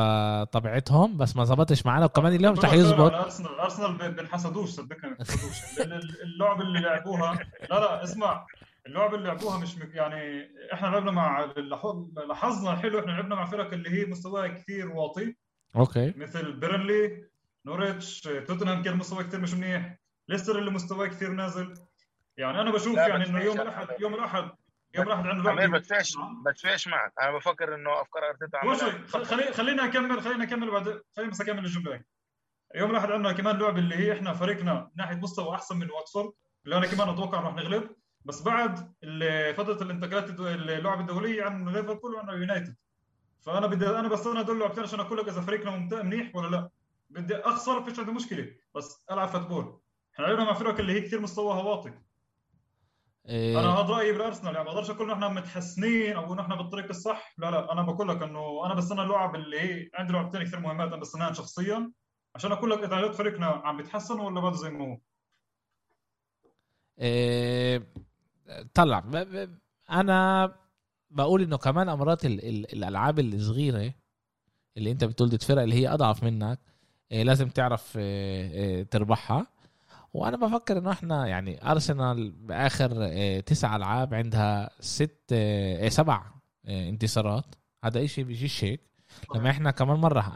لطبيعتهم 0.44 1.16
بس 1.16 1.36
ما 1.36 1.44
زبطش 1.44 1.86
معنا 1.86 2.04
وكمان 2.04 2.32
اليوم 2.32 2.52
مش 2.52 2.64
رح 2.64 2.72
يزبط. 2.72 3.12
أرسنال 3.12 3.60
أرسنال 3.60 4.12
بنحسدوش 4.12 4.68
صدقني 4.70 5.14
بنحسدوش. 5.14 5.80
اللعب 6.22 6.60
اللي 6.60 6.80
لعبوها 6.80 7.38
لا 7.70 7.74
لا 7.80 8.04
اسمع 8.04 8.46
اللعبه 8.86 9.16
اللي 9.16 9.28
لعبوها 9.28 9.58
مش 9.58 9.78
مك... 9.78 9.94
يعني 9.94 10.50
إحنا 10.72 10.86
لعبنا 10.86 11.10
مع 11.10 11.52
لاحظنا 12.28 12.76
حلو 12.76 12.98
إحنا 13.00 13.10
لعبنا 13.10 13.34
مع 13.34 13.44
فرق 13.44 13.72
اللي 13.72 13.90
هي 13.90 14.06
مستواها 14.06 14.48
كثير 14.48 14.88
واطي. 14.88 15.34
Okay. 15.76 16.14
مثل 16.16 16.52
بيرنلي 16.52 17.24
نوريتش 17.66 18.20
توتنهام 18.20 18.82
كان 18.82 18.96
مستواه 18.96 19.22
كثير 19.22 19.40
مش 19.40 19.54
منيح. 19.54 19.98
ليستر 20.28 20.58
اللي 20.58 20.70
مستواه 20.70 21.06
كثير 21.06 21.30
نازل. 21.30 21.74
يعني 22.36 22.60
أنا 22.60 22.70
بشوف 22.70 22.96
يعني 22.96 23.26
إنه 23.26 23.40
يوم 23.40 23.60
الأحد 23.60 23.86
يوم 24.00 24.14
الأحد 24.14 24.50
يوم 24.94 25.06
الاحد 25.06 25.26
عنده 25.26 25.66
بدفعش 25.66 26.16
بدفعش 26.44 26.88
معك. 26.88 27.12
أنا 27.20 27.30
بفكر 27.32 27.74
إنه 27.74 28.00
أفكار 28.00 28.28
أرتيتا 28.28 29.24
خلي 29.24 29.52
خلينا 29.52 29.84
اكمل 29.84 30.22
خلينا 30.22 30.44
اكمل 30.44 30.70
بعد 30.70 31.02
خلينا 31.16 31.30
بس 31.30 31.40
أكمل 31.40 31.64
الجملة. 31.64 32.02
يوم 32.74 32.90
الاحد 32.90 33.10
عندنا 33.10 33.32
كمان 33.32 33.58
لعبه 33.58 33.78
اللي 33.78 33.96
هي 33.96 34.12
إحنا 34.12 34.32
فريقنا 34.32 34.74
من 34.74 34.88
ناحية 34.96 35.16
مستوى 35.16 35.54
أحسن 35.54 35.76
من 35.76 35.90
واتفورد 35.90 36.32
اللي 36.64 36.76
أنا 36.76 36.86
كمان 36.86 37.08
أتوقع 37.08 37.40
راح 37.40 37.54
نغلب. 37.54 37.90
بس 38.24 38.42
بعد 38.42 38.76
فترة 39.56 39.82
الانتقالات 39.82 40.40
اللعب 40.40 41.00
الدولية 41.00 41.44
عن 41.44 41.68
ليفربول 41.68 42.14
وعن 42.14 42.28
يونايتد. 42.28 42.76
فأنا 43.46 43.66
بدي 43.66 43.88
أنا 43.88 44.08
بس 44.08 44.26
أنا 44.26 44.40
ادور 44.40 44.58
لعبتين 44.58 44.82
عشان 44.82 45.00
أقول 45.00 45.18
لك 45.18 45.28
إذا 45.28 45.40
فريقنا 45.40 46.02
منيح 46.02 46.36
ولا 46.36 46.48
لا. 46.48 46.70
بدي 47.10 47.36
أخسر 47.36 47.82
فيش 47.82 47.98
عندي 47.98 48.12
مشكلة. 48.12 48.54
بس 48.74 49.04
ألعب 49.10 49.28
فوتبول. 49.28 49.80
إحنا 50.14 50.24
لعبنا 50.26 50.44
مع 50.44 50.52
فرق 50.52 50.78
اللي 50.78 50.92
هي 50.92 51.00
كثير 51.00 51.20
مستواها 51.20 51.62
واطي. 51.62 51.92
إيه. 53.28 53.60
أنا 53.60 53.68
هذا 53.68 53.88
رأيي 53.94 54.12
بالأرسنال 54.12 54.54
يعني 54.54 54.68
ما 54.68 54.72
بقدرش 54.74 54.90
أقول 54.90 55.08
نحن 55.08 55.34
متحسنين 55.34 56.16
أو 56.16 56.34
نحن 56.34 56.56
بالطريق 56.56 56.88
الصح 56.88 57.34
لا 57.38 57.50
لا 57.50 57.72
أنا 57.72 57.82
بقول 57.82 58.08
لك 58.08 58.22
إنه 58.22 58.66
أنا 58.66 58.74
بستنى 58.74 59.02
اللعب 59.02 59.34
اللي 59.34 59.60
هي 59.60 59.90
عندي 59.94 60.12
لعبتين 60.12 60.42
كثير 60.42 60.60
مهمات 60.60 60.88
أنا 60.88 60.96
بستناهم 61.00 61.34
شخصيا 61.34 61.92
عشان 62.34 62.52
أقول 62.52 62.70
لك 62.70 62.78
إذا 62.78 63.12
فريقنا 63.12 63.46
عم 63.46 63.76
بيتحسن 63.76 64.20
ولا 64.20 64.40
بعد 64.40 64.52
زي 64.54 64.70
ما 64.70 64.84
هو 64.84 64.98
إيه 66.98 67.86
طلع. 68.74 69.04
أنا 69.90 70.52
بقول 71.10 71.42
إنه 71.42 71.56
كمان 71.56 71.88
امرات 71.88 72.24
الألعاب 72.24 73.18
الصغيرة 73.18 73.94
اللي 74.76 74.90
أنت 74.90 75.04
بتقول 75.04 75.28
دي 75.28 75.38
فرق 75.38 75.62
اللي 75.62 75.74
هي 75.74 75.88
أضعف 75.88 76.22
منك 76.24 76.58
إيه 77.12 77.22
لازم 77.22 77.48
تعرف 77.48 77.96
إيه 77.98 78.50
إيه 78.50 78.82
تربحها. 78.82 79.46
وأنا 80.18 80.36
بفكر 80.36 80.78
انه 80.78 80.90
إحنا 80.92 81.26
يعني 81.26 81.70
ارسنال 81.70 82.30
باخر 82.30 83.04
إيه 83.04 83.40
تسع 83.40 83.76
العاب 83.76 84.14
عندها 84.14 84.70
ست 84.80 85.32
إيه 85.32 85.88
سبع 85.88 86.22
إيه 86.68 86.88
انتصارات. 86.88 87.54
هذا 87.84 88.04
إشي 88.04 88.24
بيجيش 88.24 88.64
هيك. 88.64 88.80
لما 89.34 89.50
إحنا 89.50 89.70
كمان 89.70 89.98
مرة 89.98 90.32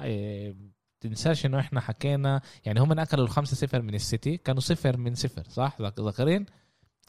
تنساش 1.00 1.46
انه 1.46 1.58
إحنا 1.60 1.80
حكينا 1.80 2.40
يعني 2.64 2.80
هم 2.80 2.92
أكلوا 2.98 3.24
الخمسة 3.24 3.56
صفر 3.56 3.82
من 3.82 3.94
السيتي 3.94 4.36
كانوا 4.36 4.60
صفر 4.60 4.96
من 4.96 5.14
صفر 5.14 5.42
صح؟ 5.48 5.76
ذاكرين؟ 5.80 6.46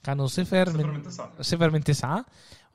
كانوا 0.04 0.28
صفر, 0.28 0.70
صفر 0.70 0.78
من, 0.78 0.94
من 0.94 1.02
تسعة. 1.02 1.32
صفر 1.42 1.70
من 1.72 1.84
تسعة. 1.84 2.26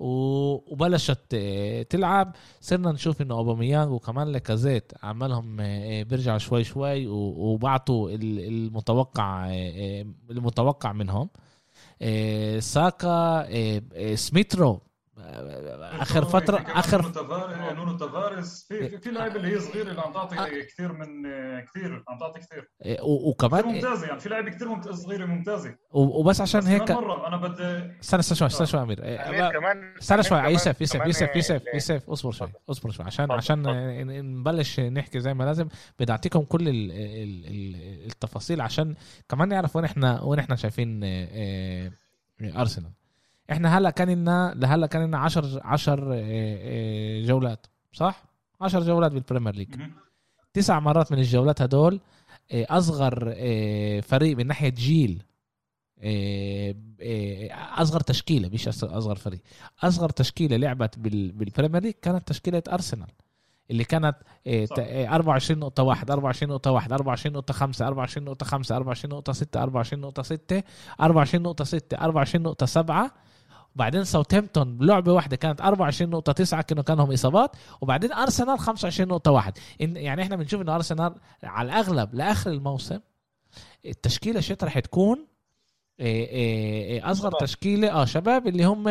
وبلشت 0.00 1.20
آه، 1.34 1.82
تلعب. 1.82 2.34
صرنا 2.60 2.92
نشوف 2.92 3.22
إنه 3.22 3.34
اوباميانج 3.34 3.90
وكمان 3.90 4.28
لاكازيت 4.28 4.92
عملهم 5.02 5.56
آه، 5.60 6.02
بيرجع 6.02 6.38
شوي 6.38 6.64
شوي 6.64 7.06
وبعطوا 7.06 8.10
المتوقع 8.10 9.46
آه، 9.50 10.06
المتوقع 10.30 10.92
منهم. 10.92 11.28
ساكا 12.58 14.14
سميث 14.14 14.61
رو 14.61 14.80
آخر 16.00 16.24
فترة 16.24 16.64
اخر 16.68 17.12
نونو 17.74 17.96
تافاريز 17.96 18.66
في 18.68 18.98
في 18.98 19.10
لعيبه 19.10 19.36
اللي 19.36 19.48
هي 19.56 19.60
صغيرة 19.60 19.90
اللي 19.90 20.00
عم 20.00 20.12
تعطي 20.12 20.62
كثير 20.62 20.92
من 20.92 21.06
كثير 21.64 22.04
عم 22.08 22.18
تعطي 22.18 22.40
كثير. 22.40 22.70
إيه، 22.84 22.98
وكمان 23.02 23.64
ممتازة 23.64 24.06
يعني 24.06 24.20
في 24.20 24.28
لعيبه 24.28 24.50
كثير 24.50 24.68
ممتازه 24.68 25.02
صغيرة 25.02 25.26
ممتازة. 25.26 25.74
وبس 25.90 26.40
عشان 26.40 26.66
هيك 26.66 26.90
مرة 26.90 27.28
أنا 27.28 27.36
بدي 27.36 27.98
استنى 28.00 28.20
استنى 28.20 28.38
شوي 28.38 28.46
استنى 28.46 28.66
شوي 28.66 28.82
أمير. 28.82 29.00
استنى 30.02 30.22
شوي 30.22 30.38
يوسف 30.38 30.80
يوسف 30.80 31.06
يوسف 31.06 31.36
يوسف 31.36 31.62
يوسف 31.74 32.10
اصبر 32.10 32.30
شوي 32.32 32.52
اصبر 32.70 32.90
شوي 32.90 33.06
عشان 33.06 33.32
عشان 33.32 33.62
نبلش 34.38 34.80
نحكي 34.80 35.20
زي 35.20 35.34
ما 35.34 35.44
لازم. 35.44 35.68
بدي 36.00 36.12
أعطيكم 36.12 36.40
كل 36.40 36.64
التفاصيل 38.06 38.60
عشان 38.60 38.94
كمان 39.28 39.48
نعرف 39.48 39.76
وين 39.76 39.84
إحنا 39.84 40.22
وين 40.22 40.38
إحنا 40.38 40.56
شايفين 40.56 41.00
آه، 41.04 41.28
آه، 41.32 42.60
أرسنال. 42.60 42.90
إحنا 43.52 43.78
هلا 43.78 43.90
كان 43.90 44.10
لنا 44.10 44.52
لهلا 44.56 44.86
كان 44.86 45.02
لنا 45.02 45.18
10 45.18 45.60
10 45.64 46.14
جولات 47.26 47.66
صح؟ 47.92 48.24
10 48.60 48.80
جولات 48.80 49.12
بالبريمير 49.12 49.54
ليج. 49.54 49.74
تسع 50.52 50.80
مرات 50.80 51.12
من 51.12 51.18
الجولات 51.18 51.62
هدول 51.62 52.00
آه، 52.52 52.66
أصغر 52.70 53.34
آه، 53.36 54.00
فريق 54.00 54.36
من 54.36 54.46
ناحية 54.46 54.68
جيل 54.68 55.22
آه، 56.00 56.74
أصغر 57.82 58.00
تشكيلة 58.00 58.48
مش 58.48 58.68
أصغر 58.68 59.16
فريق. 59.16 59.40
أصغر 59.82 60.08
تشكيلة 60.08 60.56
لعبت 60.56 60.98
بالبريمير 60.98 61.82
ليج 61.82 61.94
كانت 62.02 62.28
تشكيلة 62.28 62.62
أرسنال 62.72 63.08
اللي 63.70 63.84
كانت 63.84 64.16
24 64.46 65.58
نقطة 65.60 65.82
1 65.82 66.10
24 66.10 66.52
نقطة 66.52 66.70
1 66.70 66.92
24 66.92 67.32
نقطة 67.36 67.54
5 67.54 67.86
24 67.86 68.24
نقطة 68.24 68.46
5 68.46 68.76
24 68.76 69.14
نقطة 69.14 69.32
6 69.32 69.62
24 69.62 70.02
نقطة 70.02 70.22
6 70.22 70.62
24 71.00 71.42
نقطة 71.42 71.64
6 71.64 71.96
24 71.96 72.42
نقطة 72.42 72.66
7 72.66 73.10
وبعدين 73.74 74.04
ساوثهامبتون 74.04 74.78
بلعبه 74.78 75.12
واحدة 75.12 75.36
كانت 75.36 75.60
24 75.60 76.10
نقطة 76.10 76.32
9 76.32 76.62
كانوا 76.62 76.82
كانهم 76.82 77.12
إصابات 77.12 77.56
وبعدين 77.80 78.12
ارسنال 78.12 78.58
25 78.58 79.08
نقطة 79.08 79.30
1 79.30 79.58
يعني 79.80 80.22
إحنا 80.22 80.36
بنشوف 80.36 80.62
إنه 80.62 80.74
ارسنال 80.74 81.14
على 81.42 81.66
الأغلب 81.66 82.14
لآخر 82.14 82.50
الموسم 82.50 82.98
التشكيلة 83.86 84.40
شت 84.40 84.64
رح 84.64 84.78
تكون 84.78 85.26
آه، 86.00 86.24
آه، 86.24 86.98
آه، 86.98 87.10
أصغر 87.10 87.32
تشكيلة 87.40 87.90
آه 87.90 88.04
شباب 88.04 88.46
اللي 88.46 88.64
هم 88.64 88.84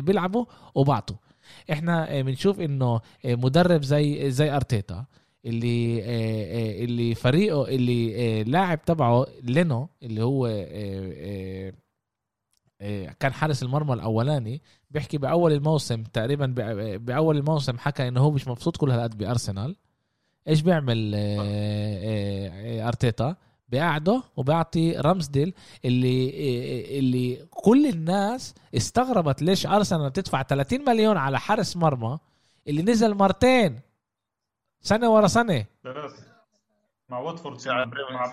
بيلعبوا 0.00 0.44
وبعطوا. 0.74 1.16
إحنا 1.72 2.22
بنشوف 2.22 2.60
إنه 2.60 3.00
مدرب 3.24 3.82
زي 3.82 4.30
زي 4.30 4.50
أرتيتا 4.50 5.04
اللي 5.44 6.02
اللي 6.84 7.14
فريقه 7.14 7.68
اللي 7.68 8.44
لاعب 8.44 8.84
تبعه 8.84 9.26
لينو 9.42 9.88
اللي 10.02 10.22
هو 10.22 10.46
كان 13.20 13.32
حارس 13.32 13.62
المرمى 13.62 13.94
الأولاني 13.94 14.62
بيحكي 14.90 15.18
بأول 15.18 15.52
الموسم 15.52 16.02
تقريبا 16.02 16.46
بأول 16.96 17.36
الموسم 17.36 17.78
حكى 17.78 18.08
إنه 18.08 18.20
هو 18.20 18.30
مش 18.30 18.48
مبسوط 18.48 18.76
كل 18.76 18.90
هالقد 18.90 19.18
بأرسنال. 19.18 19.76
إيش 20.48 20.60
بيعمل؟ 20.60 21.14
إيه، 21.14 21.40
إيه، 22.52 22.88
أرتيتا؟ 22.88 23.36
بيقعده 23.68 24.22
وبيعطي 24.36 24.92
رامسديل 24.92 25.54
اللي 25.84 26.30
اللي 26.98 27.46
كل 27.50 27.86
الناس 27.86 28.54
استغربت 28.76 29.42
ليش 29.42 29.66
أرسنال 29.66 30.12
تدفع 30.12 30.42
30 30.42 30.84
مليون 30.84 31.16
على 31.16 31.40
حارس 31.40 31.76
مرمى 31.76 32.18
اللي 32.68 32.82
نزل 32.82 33.14
مرتين 33.14 33.80
سنة 34.80 35.10
ورا 35.14 35.26
سنة. 35.26 35.64
مع 37.08 37.18
واتفورد 37.18 37.58
مع 38.12 38.32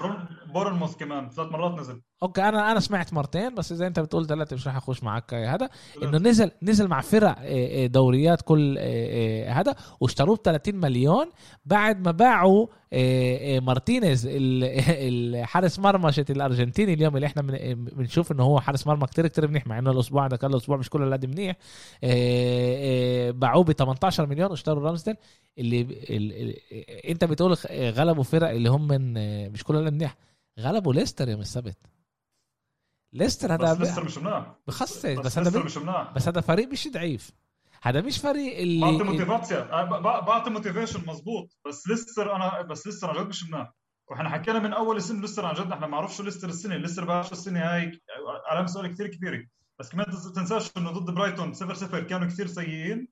بورنموث 0.53 0.95
كمان. 0.95 1.29
ثلاث 1.29 1.51
مرات 1.51 1.79
نزل. 1.79 2.01
okay 2.23 2.41
أنا 2.41 2.71
أنا 2.71 2.79
سمعت 2.79 3.13
مرتين 3.13 3.55
بس 3.55 3.71
اذا 3.71 3.87
انت 3.87 3.99
بتقول 3.99 4.27
ثلاثة 4.27 4.55
مش 4.55 4.67
راح 4.67 4.75
اخش 4.75 5.03
معك 5.03 5.33
هذا 5.33 5.69
انه 6.03 6.17
نزل 6.17 6.51
نزل 6.63 6.87
مع 6.87 7.01
فرق 7.01 7.35
آه، 7.39 7.83
آه، 7.83 7.87
دوريات 7.87 8.41
كل 8.41 8.75
آه، 8.79 9.49
هذا 9.49 9.75
واشتروه 9.99 10.35
ب 10.35 10.41
30 10.41 10.75
مليون 10.75 11.31
بعد 11.65 12.05
ما 12.05 12.11
باعوا 12.11 12.67
مارتينيز 13.59 14.27
الحارس 14.31 15.79
مرمى 15.85 16.11
الأرجنتيني 16.29 16.93
اليوم 16.93 17.15
اللي 17.15 17.27
إحنا 17.27 17.41
بنشوف 17.73 18.31
إنه 18.31 18.43
هو 18.43 18.59
حارس 18.59 18.87
مرمى 18.87 19.07
كتير 19.07 19.27
كتير 19.27 19.47
منيح 19.47 19.67
مع 19.67 19.79
إنه 19.79 19.91
الأسبوع 19.91 20.27
ده 20.27 20.37
كان 20.37 20.51
الأسبوع 20.51 20.77
مش 20.77 20.89
كله 20.89 21.11
قد 21.13 21.25
منيح. 21.25 21.55
باعوه 23.39 23.63
ب 23.63 23.71
18 23.71 24.25
مليون 24.25 24.49
واشتروا 24.51 24.83
رامسديل 24.87 25.15
اللي, 25.57 25.81
اللي 26.09 26.57
أنت 27.09 27.23
بتقول 27.25 27.53
غلبوا 27.71 28.23
فرق 28.23 28.49
اللي 28.49 28.69
هم 28.69 28.87
من 28.87 29.13
مش 29.51 29.63
كلها 29.63 29.89
منيح. 29.89 30.15
غلبوا 30.59 30.93
ليستر 30.93 31.29
يوم 31.29 31.41
السبت 31.41 31.77
ليستر 33.13 33.53
هذا 33.53 33.73
بس 33.73 33.79
ليستر 33.79 34.05
مش 34.05 34.17
مناح. 34.17 34.55
بخصص 34.67 35.05
بس, 35.05 35.19
بس 35.19 35.37
هذا 35.37 35.49
بس 36.15 36.27
هذا 36.27 36.41
فريق 36.41 36.67
مش 36.67 36.87
ضعيف. 36.87 37.31
هذا 37.85 38.01
مش 38.01 38.17
فريق 38.17 38.57
اللي 38.57 38.81
بعطي 38.81 39.03
מוטיבציה 39.03 39.61
بعطي 40.19 40.49
motivation 40.49 41.07
مزبوط 41.07 41.57
بس 41.67 41.87
ليستر 41.87 42.35
أنا 42.35 42.61
بس 42.61 42.87
ليستر 42.87 43.09
عن 43.09 43.15
جد 43.15 43.27
مش 43.27 43.43
مناح 43.49 43.71
وإحنا 44.07 44.29
حكينا 44.29 44.59
من 44.59 44.73
أول 44.73 44.97
السنة 44.97 45.21
ليستر 45.21 45.45
عن 45.45 45.53
جد. 45.53 45.71
إحنا 45.71 45.75
ما 45.75 45.87
بنعرفش 45.87 46.17
شو 46.17 46.23
ليستر 46.23 46.49
السنة. 46.49 46.75
ليستر 46.75 47.05
بعرفش 47.05 47.31
السنة 47.31 47.59
هاي 47.59 47.99
علامه 48.47 48.67
سؤال 48.67 48.87
كثير 48.87 49.07
كبيره 49.07 49.45
بس 49.79 49.89
كمان 49.89 50.05
تنساش 50.35 50.71
إنه 50.77 50.91
ضد 50.91 51.13
برايتون 51.15 51.53
0 51.53 51.73
0 51.73 51.99
كانوا 51.99 52.27
كثير 52.27 52.47
سيئين. 52.47 53.07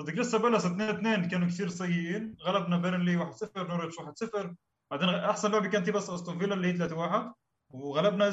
ضد 0.00 0.10
كريستال 0.10 0.42
بالاس 0.42 0.66
2 0.66 0.88
2 0.88 1.28
كانوا 1.28 1.48
كثير 1.48 1.68
سيئين. 1.68 2.36
غلبنا 2.42 2.76
بيرنلي 2.76 3.16
1 3.16 3.32
0 3.32 3.66
نورتش 3.68 3.98
1 3.98 4.12
0 4.16 4.54
بعدين 4.90 5.08
أحسن 5.08 5.50
لعبه 5.50 5.68
كانت 5.68 5.90
بس 5.90 6.10
أستون 6.10 6.38
فيلا 6.38 6.54
اللي 6.54 6.68
هي 6.68 6.76
3 6.76 6.96
1 6.96 7.32
وغلبنا 7.70 8.24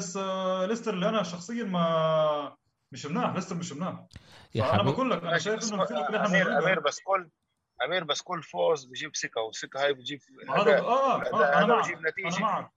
ليستر 0.66 0.94
اللي 0.94 1.08
أنا 1.08 1.22
شخصيا 1.22 1.64
ما 1.64 2.56
مش 2.92 3.06
مناح 3.06 3.34
ليستر 3.34 3.54
مش 3.56 3.72
مناح 3.72 4.04
أنا 4.56 4.82
بقول 4.82 5.10
لك 5.10 5.22
أنا 5.22 5.38
شايف 5.38 5.72
إنه 5.72 5.86
أمير 6.26 6.58
أمير 6.58 6.80
بس 6.80 7.00
كل 7.00 7.30
أمير 7.84 8.04
بس 8.04 8.22
كل 8.22 8.42
فوز 8.42 8.84
بجيب 8.84 9.16
ثقة 9.16 9.42
والثقه 9.42 9.84
هاي 9.84 9.94
بتجيب 9.94 10.20
هذا 10.50 10.78
آه, 10.78 11.22
آه 11.22 11.58
أنا 11.58 11.66
معك. 11.66 11.84
بجيب 11.84 11.98
نتيجة. 12.06 12.36
أنا 12.36 12.46
معك. 12.46 12.70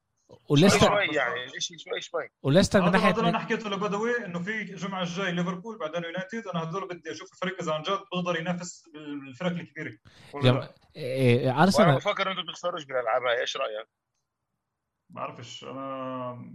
وليستر 0.49 0.87
شوي 0.87 1.05
يعني 1.05 1.45
الشيء 1.57 1.77
شوي 1.77 2.01
شوي. 2.01 2.29
وليستر 2.43 2.81
من 2.81 2.91
ناحية 2.91 3.19
أنا 3.19 3.39
حكيته 3.39 3.69
لبدوي 3.69 4.25
إنه 4.25 4.39
في 4.39 4.61
الجمعه 4.61 5.01
الجاي 5.01 5.31
ليفربول 5.31 5.77
بعدين 5.77 6.03
يونايتد. 6.03 6.47
أنا 6.47 6.63
هدول 6.63 6.87
بدي 6.87 7.11
أشوف 7.11 7.31
الفريق 7.31 7.61
إذا 7.61 7.73
عن 7.73 7.81
جد 7.81 7.99
بيقدر 8.13 8.39
ينافس 8.39 8.83
الفرق 8.95 9.51
الكبيرة. 9.51 9.97
جم... 10.35 10.67
إيه، 10.95 11.47
وأنا 11.47 11.63
ارسنال 11.63 11.95
بفكر 11.95 12.31
أنتم 12.31 12.43
بتخسروش 12.43 12.83
بالألعاب 12.85 13.23
هاي 13.23 13.41
إيش 13.41 13.57
رأيك؟ 13.57 13.87
بعرفش 15.09 15.63
أنا 15.63 16.51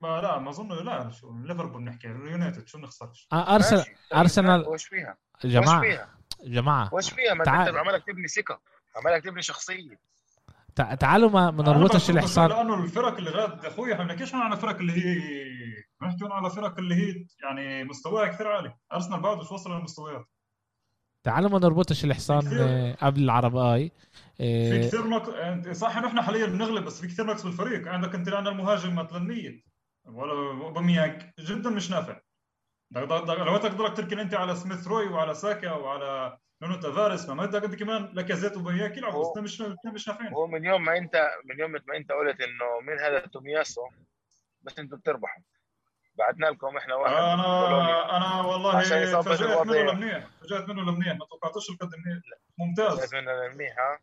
ما 0.00 0.20
لا 0.20 0.38
ما 0.38 0.50
أظن 0.50 0.84
لا 0.84 1.10
شو 1.10 1.32
ليفربول 1.44 1.80
بنحكي 1.82 2.06
اليونايتد 2.10 2.68
شو 2.68 2.78
بنخسرش 2.78 3.28
أرسنال 3.32 3.78
ماشي. 3.78 3.94
أرسنال- 4.14 4.68
وش 4.68 4.84
فيها؟ 4.84 5.16
وش 5.44 5.46
جماعة 5.50 5.80
فيها؟ 5.80 6.08
جماعة 6.44 6.94
وش 6.94 7.10
فيها؟ 7.10 7.34
ما 7.34 7.44
تعال. 7.44 7.68
انت 7.68 7.76
عمالك 7.76 8.04
تبني 8.06 8.28
ثقة 8.28 8.60
عمالك 8.96 9.24
تبني 9.24 9.42
شخصية 9.42 9.98
تع- 10.74 10.94
تعالوا 10.94 11.30
ما 11.30 11.50
ما 11.50 11.62
نربطش 11.64 12.10
الحصان 12.10 12.48
لأنه 12.50 12.74
الفرق 12.84 13.16
اللي 13.16 13.30
غاد 13.30 13.64
أخوي 13.64 13.92
إحنا 13.94 14.04
بنحكيش 14.04 14.34
عن 14.34 14.52
الفرق 14.52 14.76
اللي 14.76 14.92
هي 14.92 15.20
بنحكي 16.00 16.24
على 16.24 16.50
فرق 16.50 16.78
اللي 16.78 16.94
هي 16.94 17.26
يعني 17.42 17.84
مستواها 17.84 18.28
كثير 18.28 18.48
عالي 18.48 18.74
أرسنال 18.92 19.20
بعده 19.20 19.40
مش 19.40 19.50
وصل 19.52 19.72
للمستويات 19.76 20.26
تعالوا 21.22 21.50
ما 21.50 21.58
نربطش 21.58 22.04
الحصان. 22.04 22.46
آه، 22.60 22.94
قبل 23.02 23.22
العرباي 23.22 23.92
في 24.36 24.78
آه، 24.84 24.86
كثير 24.88 25.06
نقص 25.06 25.30
صح 25.78 25.96
إنه 25.96 26.06
إحنا 26.06 26.22
حاليا 26.22 26.46
بنغلب 26.46 26.84
بس 26.84 27.00
في 27.00 27.06
كثير 27.06 27.26
نقص 27.26 27.42
بالفريق 27.42 27.88
عندك 27.88 28.14
أنت 28.14 28.28
الآن 28.28 28.46
المهاجم 28.46 28.94
مثلا 28.94 29.32
ولا 30.06 30.32
اوباميانج 30.32 31.22
جدا 31.38 31.70
مش 31.70 31.90
نافع. 31.90 32.20
لو 32.90 33.06
بدك 33.58 33.96
تركن 33.96 34.18
أنت 34.18 34.34
على 34.34 34.56
سميث 34.56 34.88
روي 34.88 35.08
وعلى 35.08 35.34
ساكا 35.34 35.72
وعلى 35.72 36.38
نونو 36.62 36.80
تافاريس 36.80 37.28
ما 37.28 37.46
بدك 37.46 37.64
أنت 37.64 37.74
كمان 37.74 38.10
لاكازيت 38.14 38.56
وبياك 38.56 38.96
يلعبوا. 38.96 39.32
بس 39.32 39.38
مش 39.38 39.60
مش 39.94 40.08
نافعين. 40.08 40.32
هو 40.32 40.46
من 40.46 40.64
يوم 40.64 40.84
ما 40.84 40.98
انت 40.98 41.30
من 41.44 41.60
يوم 41.60 41.70
ما 41.70 41.96
أنت 41.96 42.12
قلت 42.12 42.40
إنه 42.40 42.80
مين 42.82 42.98
هذا 42.98 43.18
تومياسو؟ 43.18 43.80
بس 44.62 44.78
أنتم 44.78 44.96
بتربحوا. 44.96 45.42
بعتنا 46.14 46.46
لكم 46.46 46.76
إحنا 46.76 46.94
واحد. 46.94 47.14
أنا 47.14 48.16
أنا 48.16 48.40
والله 48.40 48.82
تفاجأت 49.20 49.66
منه. 49.66 49.92
لمنيح 49.92 50.26
تفاجأت 50.40 50.68
منه 50.68 50.82
لمنيح 50.82 51.16
ما 51.16 51.26
توقعتوش 51.26 51.70
القد 51.70 51.90
ممتاز. 52.58 53.00
جات 53.00 53.14
مننا 53.14 53.46
المنيح 53.46 53.78
ها؟ 53.78 53.98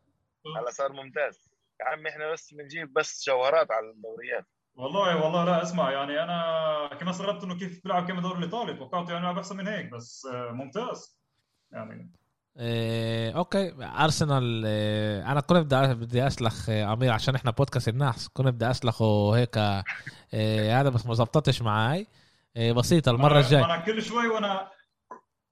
هلا 0.59 0.69
صار 0.69 0.91
ممتاز. 0.91 1.53
يا 1.81 1.85
عمي 1.85 2.09
إحنا 2.09 2.31
بس 2.31 2.53
بنجيب 2.53 2.93
بس 2.93 3.23
جوهرات 3.27 3.71
على 3.71 3.89
الدوريات. 3.89 4.45
والله 4.75 5.23
والله 5.23 5.43
لا 5.45 5.61
اسمع 5.63 5.91
يعني 5.91 6.23
أنا 6.23 6.89
كمان 6.99 7.09
استغربت 7.09 7.43
إنه 7.43 7.55
كيف 7.57 7.83
بيلعب 7.83 8.03
كمان 8.07 8.17
الدوري 8.17 8.37
الإيطالي 8.37 8.73
توقعت 8.73 9.09
يعني 9.09 9.19
يلعب 9.21 9.37
أحسن 9.37 9.57
من 9.57 9.67
هيك 9.67 9.91
بس 9.91 10.27
آه، 10.33 10.51
ممتاز. 10.51 11.19
يعني 11.71 12.11
آه، 12.57 13.31
أوكي. 13.31 13.73
أرسنال 13.83 14.63
آه، 14.65 15.31
أنا 15.31 15.39
كنت 15.41 15.57
بدي 15.57 15.93
بدي 15.93 16.27
أسلخ 16.27 16.69
آه، 16.69 16.93
أمير 16.93 17.11
عشان 17.11 17.35
إحنا 17.35 17.51
بودكاست 17.51 17.87
الناس 17.87 18.29
كنت 18.29 18.47
بدي 18.47 18.71
أسلخه 18.71 19.31
هيك 19.37 19.57
آه، 19.57 19.83
هذا 20.81 20.89
بس 20.89 21.05
ما 21.05 21.13
زبطتش 21.13 21.61
معي 21.61 22.07
آه، 22.57 22.71
بسيطه 22.71 23.11
المرة 23.11 23.39
الجايه 23.39 23.65
أنا 23.65 23.77
كل 23.77 24.01
شوي 24.03 24.27
وأنا 24.27 24.67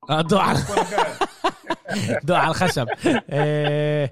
دوق 0.10 0.42
على 0.42 0.60
دوق 2.24 2.38
على 2.38 2.50
الخشب. 2.50 2.88
آه، 3.30 4.12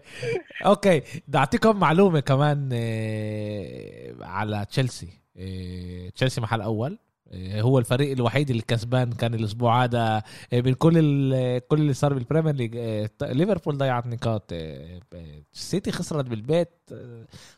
okay. 0.66 1.02
بدي 1.28 1.38
اعطيكم 1.38 1.80
معلومة 1.80 2.20
كمان 2.20 2.70
آه، 2.74 4.16
على 4.22 4.66
تشيلسي. 4.70 5.10
آه، 5.38 6.10
تشيلسي 6.10 6.42
محل 6.42 6.62
أول. 6.62 6.98
آه، 7.32 7.62
هو 7.62 7.80
الفريق 7.80 8.12
الوحيد 8.12 8.50
اللي 8.50 8.62
كسبان. 8.68 9.12
كان 9.12 9.34
الأسبوع 9.34 9.84
هذا 9.84 10.24
من 10.54 10.74
كل 10.74 10.94
ال- 10.98 11.68
كل 11.68 11.80
اللي 11.82 11.94
صار 11.94 12.14
بالبريمير 12.14 12.56
ليج 12.56 12.76
ليفربول 13.22 13.78
ضيعت 13.78 14.08
نقاط. 14.08 14.44
السيتي 15.54 15.92
خسرت 15.92 16.26
بالبيت. 16.26 16.70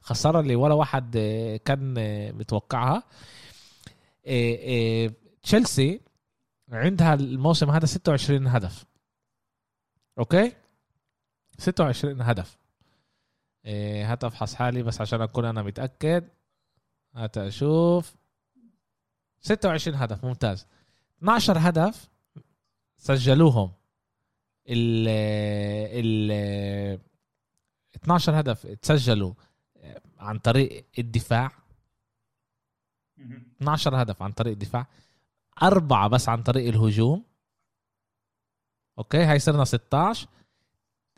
خسارة 0.01 0.39
اللي 0.39 0.55
ولا 0.55 0.73
واحد 0.73 1.17
كان 1.65 1.93
متوقعها. 2.37 3.03
تشيلسي 5.43 6.01
عندها 6.72 7.14
الموسم 7.14 7.69
هذا 7.69 7.85
26 7.85 8.48
هدف. 8.48 8.85
أوكي؟ 10.19 10.53
26 11.57 12.22
هدف. 12.22 12.57
إيه 13.65 14.11
هات 14.11 14.23
أفحص 14.23 14.56
حالي 14.56 14.84
بس 14.84 15.02
عشان 15.02 15.22
أكون 15.22 15.45
أنا 15.45 15.61
متأكد. 15.61 16.30
هات 17.15 17.38
أشوف. 17.38 18.15
26 19.41 19.95
هدف 19.98 20.26
ممتاز. 20.26 20.68
12 21.18 21.57
هدف 21.60 22.10
سجلوهم. 22.98 23.72
ال 24.69 25.07
ال 26.31 26.99
12 27.95 28.39
هدف 28.39 28.68
تسجلوا 28.68 29.34
عن 30.19 30.39
طريق 30.39 30.85
الدفاع. 30.99 31.52
12 33.61 34.02
هدف 34.02 34.22
عن 34.22 34.31
طريق 34.31 34.52
الدفاع. 34.53 34.88
أربعة 35.63 36.07
بس 36.07 36.29
عن 36.29 36.43
طريق 36.43 36.67
الهجوم. 36.67 37.23
أوكي 38.97 39.23
هاي 39.23 39.39
صرنا 39.39 39.65
16 39.65 40.27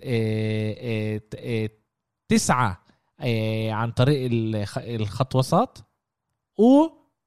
إيه 0.02 0.78
إيه 0.78 1.24
إيه 1.34 1.84
تسعة 2.28 2.84
إيه 3.24 3.72
عن 3.74 3.91
طريق 3.91 4.30
الخ- 4.32 4.78
الخط 4.78 5.36
وسط. 5.36 5.86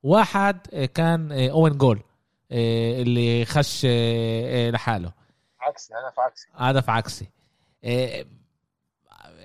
وواحد 0.02 0.58
إيه 0.72 0.86
كان 0.86 1.32
أوين 1.32 1.78
جول 1.78 2.02
اللي 2.52 3.44
خش 3.44 3.86
لحاله. 4.70 5.12
عكسي 5.60 5.94
هدف 5.94 6.20
عكسي. 6.20 6.48
هدف 6.54 6.90
عكسي. 6.90 7.26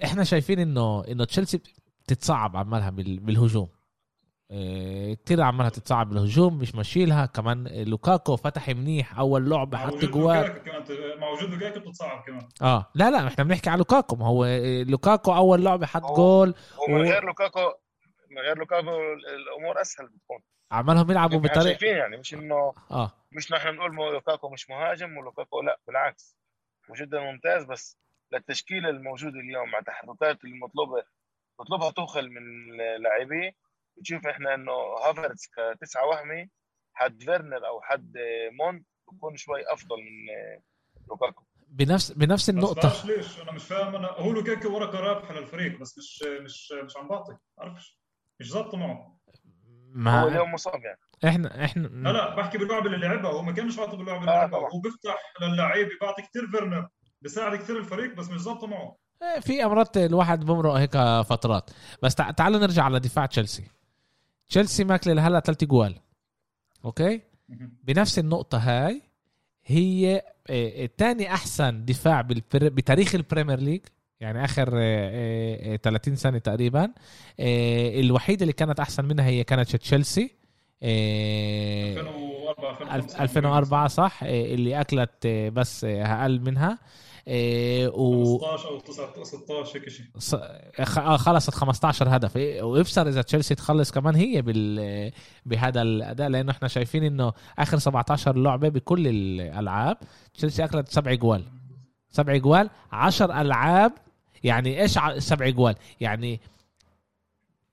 إحنا 0.03 0.23
شايفين 0.23 0.59
إنه 0.59 1.03
إنه 1.07 1.23
تشيلسي 1.25 1.57
بتتصعب 1.57 2.57
عمالها 2.57 2.89
بال- 2.89 3.19
بالهجوم. 3.19 3.69
كتير 5.23 5.41
عمالها 5.41 5.69
تتصعب 5.69 6.09
بالهجوم 6.09 6.57
مش 6.59 6.75
ماشيلها 6.75 7.25
كمان 7.25 7.67
لوكاكو 7.67 8.35
فتح 8.35 8.69
منيح 8.69 9.19
أول 9.19 9.49
لعبة 9.49 9.77
حط 9.77 10.05
جوال. 10.05 10.37
لوكاكو 10.37 10.63
كمان 10.63 11.19
مع 11.19 11.27
وجود 11.29 11.49
لوكاكو 11.49 11.79
بتتصعب 11.79 12.23
كمان. 12.27 12.49
آه. 12.61 12.85
لا 12.95 13.11
لا 13.11 13.27
إحنا 13.27 13.43
بنحكي 13.43 13.69
على 13.69 13.77
لوكاكو. 13.77 14.15
ما 14.15 14.27
هو 14.27 14.45
لوكاكو 14.87 15.35
أول 15.35 15.63
لعبة 15.63 15.85
حط 15.85 16.15
جول 16.15 16.53
ومن 16.87 17.01
و- 17.01 17.03
غير 17.03 17.23
لوكاكو 17.25 17.59
من 18.31 18.37
غير 18.41 18.57
لوكاكو 18.57 18.89
الأمور 19.35 19.81
أسهل 19.81 20.07
بتكون 20.07 20.39
عمالهم 20.71 21.11
يلعبوا 21.11 21.37
إحنا 21.37 21.49
بطريقه 21.49 21.63
شايفين 21.69 21.97
يعني 21.97 22.17
مش 22.17 22.33
إنه 22.33 22.73
آه. 22.91 23.11
مش 23.31 23.51
نحن 23.51 23.75
نقول 23.75 23.93
مو- 23.93 24.11
لوكاكو 24.11 24.49
مش 24.49 24.69
مهاجم 24.69 25.17
ولوكاكو 25.17 25.61
لا 25.61 25.79
بالعكس. 25.87 26.37
وجدا 26.89 27.19
ممتاز 27.19 27.63
بس 27.63 27.97
للتشكيلة 28.33 28.89
الموجودة 28.89 29.39
اليوم 29.39 29.71
مع 29.71 29.79
تحركات 29.79 30.43
المطلوبة 30.43 31.03
مطلوبها 31.59 31.91
توخل 31.91 32.29
من 32.29 32.41
لاعبيه. 33.01 33.51
بتشوف 34.01 34.27
إحنا 34.27 34.53
إنه 34.55 34.71
هافرتس 35.05 35.47
كتسعة 35.47 36.05
وهمي 36.07 36.49
حد 36.93 37.23
فيرنر 37.23 37.67
أو 37.67 37.81
حد 37.81 38.13
مونت 38.59 38.85
بكون 39.11 39.37
شوي 39.37 39.73
أفضل 39.73 39.95
من 39.97 40.27
لوكاكو. 41.09 41.43
بنفس 41.67 42.11
بنفس 42.11 42.49
بعرفش 42.49 43.05
ليش؟ 43.05 43.41
أنا 43.41 43.51
مش 43.51 43.63
فاهم. 43.63 43.95
أنا 43.95 44.07
هو 44.07 44.31
لوكاكو 44.31 44.73
ورقة 44.75 44.99
رابحة 44.99 45.33
للفريق 45.33 45.79
بس 45.79 45.97
مش 45.97 46.23
مش 46.43 46.71
مش 46.85 46.97
عم 46.97 47.07
بعطي. 47.07 47.37
بعرفش 47.57 47.97
مش 48.39 48.51
ظابطة 48.51 48.77
معه. 48.77 48.93
هو 48.93 49.17
ما 49.93 50.27
اليوم 50.27 50.51
مصاب 50.53 50.81
يعني. 50.83 50.99
إحنا 51.25 51.65
إحنا 51.65 51.87
لا 51.87 52.09
لا 52.09 52.35
بحكي 52.35 52.57
باللعبه 52.57 52.85
اللي 52.85 53.07
لعبها. 53.07 53.31
هو 53.31 53.41
ما 53.41 53.51
كانش 53.51 53.79
عاطي 53.79 53.97
باللعبه 53.97 54.19
اللي 54.19 54.31
آه 54.31 54.35
لعبها. 54.35 54.59
هو 54.59 54.79
بيفتح 54.79 55.33
للعيبه 55.41 55.89
بيعطي 56.01 56.21
كثير 56.21 56.47
فيرنر 56.51 56.87
بيساعد 57.21 57.55
كثير 57.57 57.77
الفريق 57.77 58.13
بس 58.15 58.29
مش 58.29 58.41
ظابطة 58.41 58.67
معه. 58.67 58.97
إيه، 59.23 59.39
في 59.39 59.63
أمرات 59.65 59.97
الواحد 59.97 60.45
بمرق 60.45 60.73
هيك 60.73 60.91
فترات. 61.29 61.69
بس 62.03 62.15
تع- 62.15 62.31
تعالوا 62.31 62.59
نرجع 62.59 62.83
على 62.83 62.99
دفاع 62.99 63.25
تشيلسي. 63.25 63.63
تشيلسي 64.51 64.83
ماكلة 64.83 65.13
لهلا 65.13 65.39
ثلاث 65.39 65.63
جوال. 65.63 65.95
okay؟ 66.85 67.21
بنفس 67.83 68.19
النقطة 68.19 68.57
هاي 68.57 69.01
هي 69.65 70.21
ثاني 70.97 71.33
أحسن 71.33 71.85
دفاع. 71.85 72.21
بتاريخ 72.53 73.15
البريمير 73.15 73.59
ليج 73.59 73.81
يعني 74.19 74.45
آخر 74.45 74.69
آه، 74.73 75.73
آه، 75.73 75.75
30 75.75 76.15
سنة 76.15 76.37
تقريبا 76.37 76.83
آه، 77.39 77.99
الوحيدة 77.99 78.41
اللي 78.41 78.53
كانت 78.53 78.79
أحسن 78.79 79.05
منها 79.05 79.25
هي 79.25 79.43
كانت 79.43 79.75
تشيلسي 79.75 80.31
آه، 80.83 81.93
2004 81.99 83.01
ألف- 83.01 83.21
2004 83.21 83.87
صح؟ 83.87 84.23
آه، 84.23 84.53
اللي 84.53 84.81
أكلت 84.81 85.25
آه، 85.25 85.49
بس 85.49 85.83
آه، 85.83 86.03
أقل 86.21 86.41
منها. 86.41 86.77
آه، 87.27 87.87
و 87.89 88.37
15 88.37 88.69
أو 88.69 88.79
19 88.79 89.23
16 89.23 89.79
هيك 89.79 89.89
شيء. 89.89 90.05
آه، 90.97 91.17
خلصت 91.17 91.53
15 91.53 92.15
هدف 92.15 92.37
إيه، 92.37 92.61
وابصر 92.61 93.07
إذا 93.07 93.21
تشيلسي 93.21 93.55
تخلص 93.55 93.91
كمان 93.91 94.15
هي 94.15 94.41
بال 94.41 95.11
بهذا 95.45 95.81
الأداء 95.81 96.29
لأنه 96.29 96.51
إحنا 96.51 96.67
شايفين 96.67 97.03
إنه 97.03 97.33
آخر 97.59 97.77
17 97.77 98.35
لعبة 98.35 98.69
بكل 98.69 99.07
الألعاب 99.07 99.97
تشيلسي 100.33 100.63
اكلت 100.63 100.87
سبع 100.87 101.13
جوال. 101.13 101.43
سبع 102.09 102.37
جوال 102.37 102.69
10 102.91 103.41
ألعاب 103.41 103.91
يعني 104.43 104.81
إيش 104.81 104.99
سبع 105.17 105.49
جوال؟ 105.49 105.75
يعني 106.01 106.39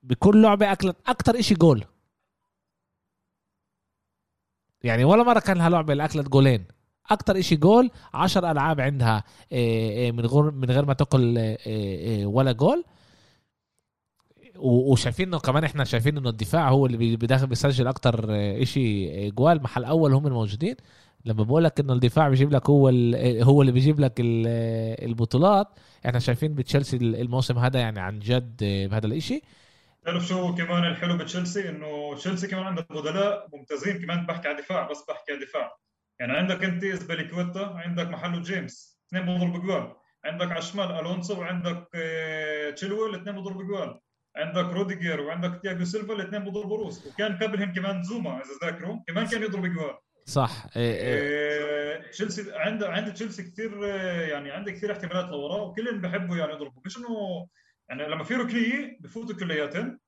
بكل 0.03 0.43
لعبة 0.43 0.73
أكلت 0.73 0.97
أكتر 1.07 1.39
إشي 1.39 1.55
جول. 1.55 1.85
يعني 4.83 5.05
ولا 5.05 5.23
مرة 5.23 5.41
كان 5.41 5.59
لها 5.59 5.69
لعبة 5.69 5.93
اللي 5.93 6.05
أكلت 6.05 6.29
جولين. 6.29 6.65
أكتر 7.11 7.39
إشي 7.39 7.57
جول 7.57 7.91
10 8.15 8.51
ألعاب 8.51 8.81
عندها 8.81 9.25
إيه، 9.53 9.91
إيه، 9.91 10.13
من 10.13 10.27
غير 10.27 10.51
من 10.51 10.71
غير 10.71 10.85
ما 10.87 10.97
إيه، 11.15 11.59
إيه، 11.67 12.27
ولا 12.27 12.53
جول. 12.53 12.85
وشايفين 14.57 15.29
إنه 15.29 15.39
كمان 15.39 15.65
إحنا 15.65 15.85
شايفين 15.85 16.19
إنه 16.19 16.29
الدفاع 16.29 16.69
هو 16.69 16.87
اللي 16.87 17.17
بداخل 17.17 17.47
بيسجل 17.47 17.87
أكتر 17.87 18.27
شيء 18.65 19.31
جوال. 19.31 19.63
محل 19.63 19.85
أول 19.85 20.13
هم 20.15 20.27
الموجودين. 20.27 20.77
لما 21.25 21.43
بقول 21.45 21.65
لك 21.65 21.81
إنه 21.81 21.93
الدفاع 21.93 22.29
بيجيب 22.29 22.53
لك 22.53 22.71
هو 22.71 22.89
هو 23.43 23.61
اللي 23.61 23.73
بيجيب 23.73 24.01
لك 24.01 24.13
البطولات 24.19 25.69
إحنا 26.07 26.19
شايفين 26.19 26.55
بتشيلسي 26.55 26.97
الموسم 26.97 27.59
هذا 27.59 27.81
يعني 27.81 28.01
عن 28.01 28.19
جد 28.19 28.57
بهذا 28.91 29.07
الإشي. 29.07 29.43
تعرف 30.05 30.27
شو 30.27 30.55
كمان 30.55 30.85
الحلو 30.85 31.17
بتشيلسي 31.17 31.69
إنه 31.69 32.15
تشيلسي 32.17 32.49
كمان 32.49 32.65
عنده 32.65 32.87
بدلاء 32.91 33.49
ممتازين 33.53 33.99
كمان 34.03 34.27
بحكي 34.27 34.49
على 34.49 34.59
دفاع 34.59 34.91
بس 34.91 35.05
بحكي 35.09 35.33
على 35.33 35.45
دفاع. 35.45 35.77
يعني 36.21 36.37
عندك 36.37 36.65
انت 36.65 36.85
اسباليكويتا 36.85 37.73
عندك 37.85 38.07
محله 38.07 38.43
جيمس 38.43 39.01
اثنين 39.09 39.23
بضرب 39.27 39.63
جوال. 39.63 39.95
عندك 40.25 40.51
على 40.51 40.59
الشمال 40.59 40.91
ألونسو 40.91 41.41
وعندك 41.41 41.89
آه، 41.95 42.71
تشيلويل 42.71 43.15
الاثنين 43.15 43.37
بضربوا 43.37 43.63
جوال. 43.63 44.01
عندك 44.37 44.65
روديجر 44.65 45.21
وعندك 45.21 45.63
تياجو 45.63 45.85
سيلفا 45.85 46.15
الاثنين 46.15 46.45
بضربوا 46.45 46.79
روس. 46.79 47.07
وكان 47.07 47.37
قبلهم 47.37 47.73
كمان 47.73 48.03
زوما 48.03 48.37
إذا 48.37 48.71
ذاكره 48.71 48.99
كمان 49.07 49.27
كان 49.27 49.43
يضرب 49.43 49.67
جوال. 49.67 49.99
صح 50.27 50.67
إيه 50.77 50.95
إيه. 50.95 52.11
تشيلسي 52.11 52.53
عند 52.55 52.85
عند 52.85 53.13
تشيلسي 53.13 53.43
كثير 53.43 53.85
يعني 54.29 54.51
عنده 54.51 54.73
كثير 54.73 54.93
احتمالات 54.93 55.29
لورا 55.29 55.63
وكلهم 55.63 56.01
بحبوا 56.01 56.37
يعني 56.37 56.53
يضربوا. 56.53 56.83
مش 56.87 56.99
إنه 56.99 57.47
يعني 57.89 58.09
لما 58.09 58.25
في 58.25 58.35
ركنية 58.35 58.99
بفوتوا 59.01 59.37
كلياتهم 59.37 59.99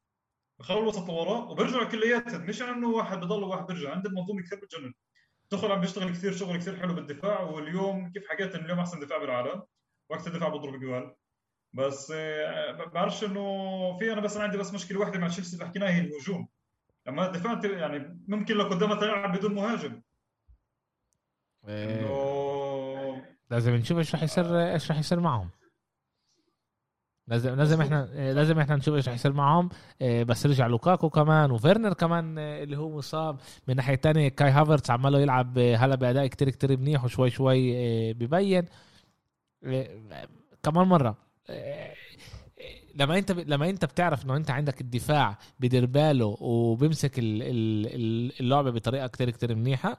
بخلوا 0.58 0.82
الوسط 0.82 1.08
لورا 1.08 1.38
وبرجعوا 1.38 1.84
كلياتهم. 1.84 2.46
مش 2.46 2.62
إنه 2.62 2.88
واحد 2.88 3.20
بضل 3.20 3.42
وواحد 3.42 3.66
بيرجع. 3.66 3.90
عند 3.90 4.06
المنظومه 4.06 4.42
كثير 4.42 4.58
بتجنن. 4.58 4.92
توخل 5.50 5.72
عم 5.72 5.80
بيشتغل 5.80 6.10
كثير 6.10 6.32
شغل 6.32 6.56
كثير 6.56 6.76
حلو 6.76 6.94
بالدفاع 6.94 7.40
واليوم 7.40 8.12
كيف 8.12 8.28
حكيت 8.28 8.54
إنه 8.54 8.64
اليوم 8.64 8.78
أحسن 8.78 9.00
دفاع 9.00 9.18
بالعالم 9.18 9.62
وقت 10.10 10.26
الدفاع 10.26 10.48
بضرب 10.48 10.80
جوال. 10.80 11.14
بس 11.72 12.12
آه، 12.16 12.84
بعرفش 12.84 13.24
إنه 13.24 13.42
في 13.98 14.12
أنا 14.12 14.20
بس 14.20 14.36
عندي 14.36 14.56
بس 14.56 14.74
مشكلة 14.74 15.00
واحدة 15.00 15.18
مع 15.18 15.28
تشيلسي 15.28 15.54
اللي 15.54 15.66
حكيناها 15.66 15.90
هي 15.90 16.00
الهجوم. 16.00 16.48
لما 17.06 17.26
الدفاع 17.26 17.60
يعني 17.78 18.24
ممكن 18.28 18.54
لو 18.54 18.64
قدامها 18.64 19.00
تلعب 19.00 19.36
بدون 19.36 19.54
مهاجم. 19.54 20.02
إيه. 21.68 23.36
لازم 23.50 23.74
نشوف 23.74 23.98
إيش 23.98 24.14
راح 24.14 24.22
يصير 24.22 24.72
إيش 24.72 24.90
راح 24.90 24.98
يصير 24.98 25.20
معهم. 25.20 25.50
لازم 27.30 27.54
لازم 27.54 27.80
إحنا 27.80 28.32
لازم 28.32 28.58
إحنا 28.58 28.76
نشوف 28.76 28.94
إيش 28.94 29.08
راح 29.08 29.14
يصير 29.14 29.32
معهم 29.32 29.68
إيه، 30.00 30.24
بس 30.24 30.46
رجع 30.46 30.66
لوكاكو 30.66 31.10
كمان 31.10 31.50
وفيرنر 31.50 31.92
كمان 31.92 32.38
إيه، 32.38 32.64
اللي 32.64 32.78
هو 32.78 32.96
مصاب. 32.98 33.40
من 33.68 33.76
ناحية 33.76 33.94
تانية 33.94 34.28
كاي 34.28 34.50
هافرتس 34.50 34.90
عماله 34.90 35.20
يلعب 35.20 35.58
هلا 35.58 35.94
بأداء 35.94 36.26
كتير 36.26 36.50
كتير 36.50 36.78
منيح 36.78 37.04
وشوي 37.04 37.30
شوي 37.30 37.72
ببين. 38.12 38.64
كمان 40.62 40.86
مرة 40.86 41.16
لما 42.94 43.18
انت 43.18 43.32
لما 43.32 43.70
انت 43.70 43.84
بتعرف 43.84 44.24
انه 44.24 44.36
انت 44.36 44.50
عندك 44.50 44.80
الدفاع 44.80 45.38
بدير 45.60 45.86
باله 45.86 46.36
وبيمسك 46.40 47.12
اللعبة 47.18 48.70
بطريقة 48.70 49.06
كتير 49.06 49.30
كتير 49.30 49.54
منيحة 49.54 49.98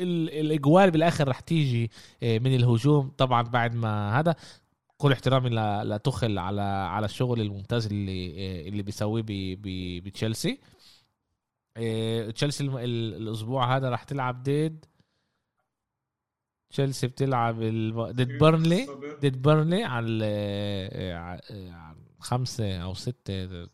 الإجوال 0.00 0.90
بالآخر 0.90 1.28
رح 1.28 1.40
تيجي 1.40 1.90
من 2.22 2.54
الهجوم. 2.54 3.12
طبعا 3.18 3.42
بعد 3.42 3.74
ما 3.74 4.20
هذا 4.20 4.34
كل 4.98 5.12
احترامي 5.12 5.50
لتخل 5.84 6.38
على 6.38 6.62
على 6.62 7.04
الشغل 7.04 7.40
الممتاز 7.40 7.86
اللي 7.86 8.68
اللي 8.68 8.82
بيسويه 8.82 9.24
بتشيلسي. 10.00 10.60
تشيلسي 12.34 12.64
الأسبوع 12.64 13.76
هذا 13.76 13.90
راح 13.90 14.02
تلعب 14.02 14.42
ضد 14.42 14.84
تشيلسي 16.70 17.06
بتلعب 17.06 17.60
ضد 17.94 18.38
بيرنلي. 18.38 18.86
ضد 19.20 19.42
بيرنلي 19.42 19.84
على 19.84 21.40
خمسة 22.20 22.76
أو 22.82 22.94
ستة. 22.94 23.44
ده 23.44 23.68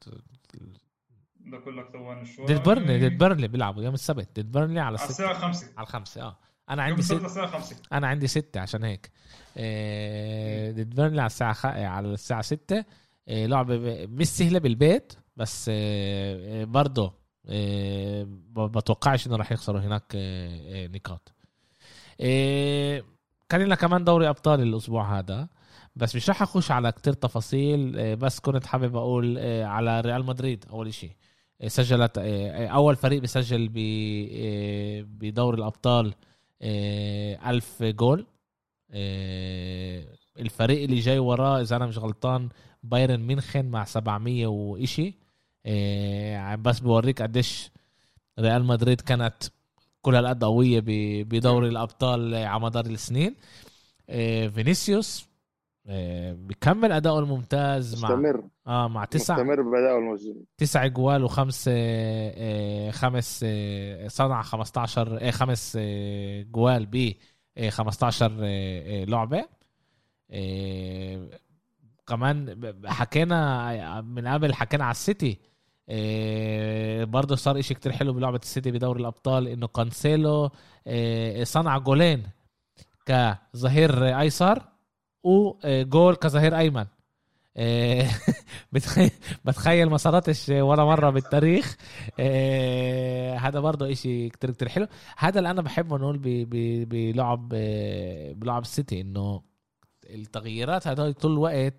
كلك 1.64 1.88
ثواني 1.92 2.26
شوي. 2.26 2.46
ضد 2.46 2.68
بيرنلي 2.68 3.08
ضد 3.08 3.18
بيرنلي 3.18 3.48
بيلعبوا 3.48 3.82
يوم 3.82 3.94
السبت. 3.94 4.40
ضد 4.40 4.52
بيرنلي 4.52 4.80
على 4.80 4.94
الساعة 4.94 5.34
5 5.34 5.66
على 5.76 5.86
الخمسة 5.86 6.22
آه. 6.22 6.38
أنا 6.70 6.82
عندي 6.82 7.02
ستة 7.02 7.60
أنا 7.92 8.06
عندي 8.06 8.26
ستة 8.26 8.60
عشان 8.60 8.84
هيك. 8.84 9.10
ضد 10.76 10.94
بيرنلي 10.94 11.20
على 11.20 11.26
الساعة 11.26 11.52
خ... 11.52 11.66
على 11.66 12.08
الساعة 12.08 12.42
ستة. 12.42 12.84
لعبة 13.28 14.06
مش 14.06 14.26
سهلة 14.26 14.58
بالبيت 14.58 15.12
بس 15.36 15.70
برضه 16.64 17.14
بتوقعش 18.56 19.26
إنه 19.26 19.36
راح 19.36 19.52
يخسروا 19.52 19.80
هناك 19.80 20.12
نقاط. 20.94 21.32
إيه 22.20 23.04
كان 23.48 23.60
لنا 23.60 23.74
كمان 23.74 24.04
دوري 24.04 24.28
أبطال 24.28 24.60
الأسبوع 24.60 25.18
هذا. 25.18 25.48
بس 25.96 26.16
مش 26.16 26.30
رح 26.30 26.42
أخش 26.42 26.70
على 26.70 26.92
كتير 26.92 27.12
تفاصيل 27.12 28.16
بس 28.16 28.40
كنت 28.40 28.66
حابب 28.66 28.96
أقول 28.96 29.38
على 29.64 30.00
ريال 30.00 30.24
مدريد 30.24 30.64
أول 30.70 30.94
شيء 30.94 31.12
إيه 31.60 31.68
سجلت 31.68 32.18
أول 32.18 32.96
فريق 32.96 33.20
بيسجل 33.20 33.72
إيه 33.76 35.02
بدوري 35.02 35.58
الأبطال 35.58 36.14
ألف 36.62 37.82
جول. 37.82 38.26
إيه 38.92 40.08
الفريق 40.38 40.82
اللي 40.82 40.98
جاي 41.00 41.18
وراه 41.18 41.60
إذا 41.60 41.76
أنا 41.76 41.86
مش 41.86 41.98
غلطان 41.98 42.48
بايرن 42.82 43.20
مينخن 43.20 43.64
مع 43.64 43.84
700 43.84 44.46
وإشي. 44.46 45.14
إيه 45.66 46.54
بس 46.54 46.80
بوريك 46.80 47.22
قديش 47.22 47.70
ريال 48.38 48.64
مدريد 48.64 49.00
كانت 49.00 49.34
كل 50.02 50.14
هالقد 50.14 50.44
قوية 50.44 50.82
بدوري 51.24 51.68
الأبطال 51.68 52.34
على 52.34 52.60
مدار 52.60 52.86
السنين. 52.86 53.34
آه، 54.10 54.48
فينيسيوس 54.48 55.22
آه، 55.22 55.31
بكمل 56.32 56.92
اداؤه 56.92 57.18
الممتاز 57.18 58.02
مع 58.02 58.08
مستمر. 58.08 58.44
آه 58.66 58.88
مع 58.88 59.04
تسع 59.04 59.34
مستمر 59.34 59.62
بادائه 59.62 59.98
الممتاز 59.98 60.32
تسع 60.58 60.86
جوال 60.86 61.24
وخمس 61.24 61.70
آه، 61.72 62.90
خمس 62.90 63.44
صنع 64.06 64.42
15 64.42 65.30
خمس 65.30 65.78
جوال 66.50 66.86
ب 66.86 67.12
15 67.68 68.32
لعبة. 69.04 69.44
كمان 72.06 72.72
حكينا 72.86 74.00
من 74.00 74.28
قبل 74.28 74.54
حكينا 74.54 74.84
على 74.84 74.90
السيتي. 74.90 75.38
برضه 77.04 77.36
صار 77.36 77.58
إشي 77.58 77.74
كتير 77.74 77.92
حلو 77.92 78.12
بلعبة 78.12 78.40
السيتي 78.42 78.70
بدوري 78.70 79.00
الأبطال 79.00 79.48
إنه 79.48 79.66
كانسيلو 79.66 80.50
صنع 81.42 81.78
جولين 81.78 82.22
كظهير 83.06 84.18
أيسر. 84.20 84.71
وجول 85.24 86.16
كظهير 86.16 86.58
أيمن. 86.58 86.86
إيه 87.56 88.10
بتخيل 89.44 89.90
ما 89.90 89.96
صارتش 89.96 90.48
ولا 90.48 90.84
مرة 90.84 91.10
بالتاريخ. 91.10 91.76
إيه 92.18 93.36
هذا 93.36 93.60
برضه 93.60 93.92
إشي 93.92 94.28
كتير 94.28 94.50
كتير 94.50 94.68
حلو. 94.68 94.86
هذا 95.16 95.38
اللي 95.38 95.50
أنا 95.50 95.62
بحبه 95.62 95.96
نقول 95.98 96.20
بلعب 96.84 97.48
بلعب 98.38 98.62
السيتي 98.62 99.00
إنه 99.00 99.42
التغييرات 100.10 100.88
هدول 100.88 101.14
طول 101.14 101.32
الوقت 101.32 101.74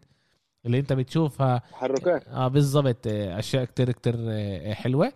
اللي 0.65 0.79
أنت 0.79 0.93
بتشوفها. 0.93 1.61
تحركات. 1.71 2.27
آه 2.27 2.47
بالظبط 2.47 3.07
آه، 3.07 3.39
أشياء 3.39 3.63
كتير 3.65 3.91
كتير 3.91 4.15
آه، 4.19 4.73
حلوة. 4.73 5.13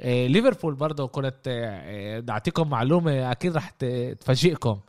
آه، 0.00 0.26
ليفربول 0.26 0.74
برضه 0.74 1.06
كنت 1.06 1.48
بدي 2.22 2.32
أعطيكم 2.32 2.70
معلومة 2.70 3.32
أكيد 3.32 3.56
رح 3.56 3.70
تفاجئكم. 4.20 4.80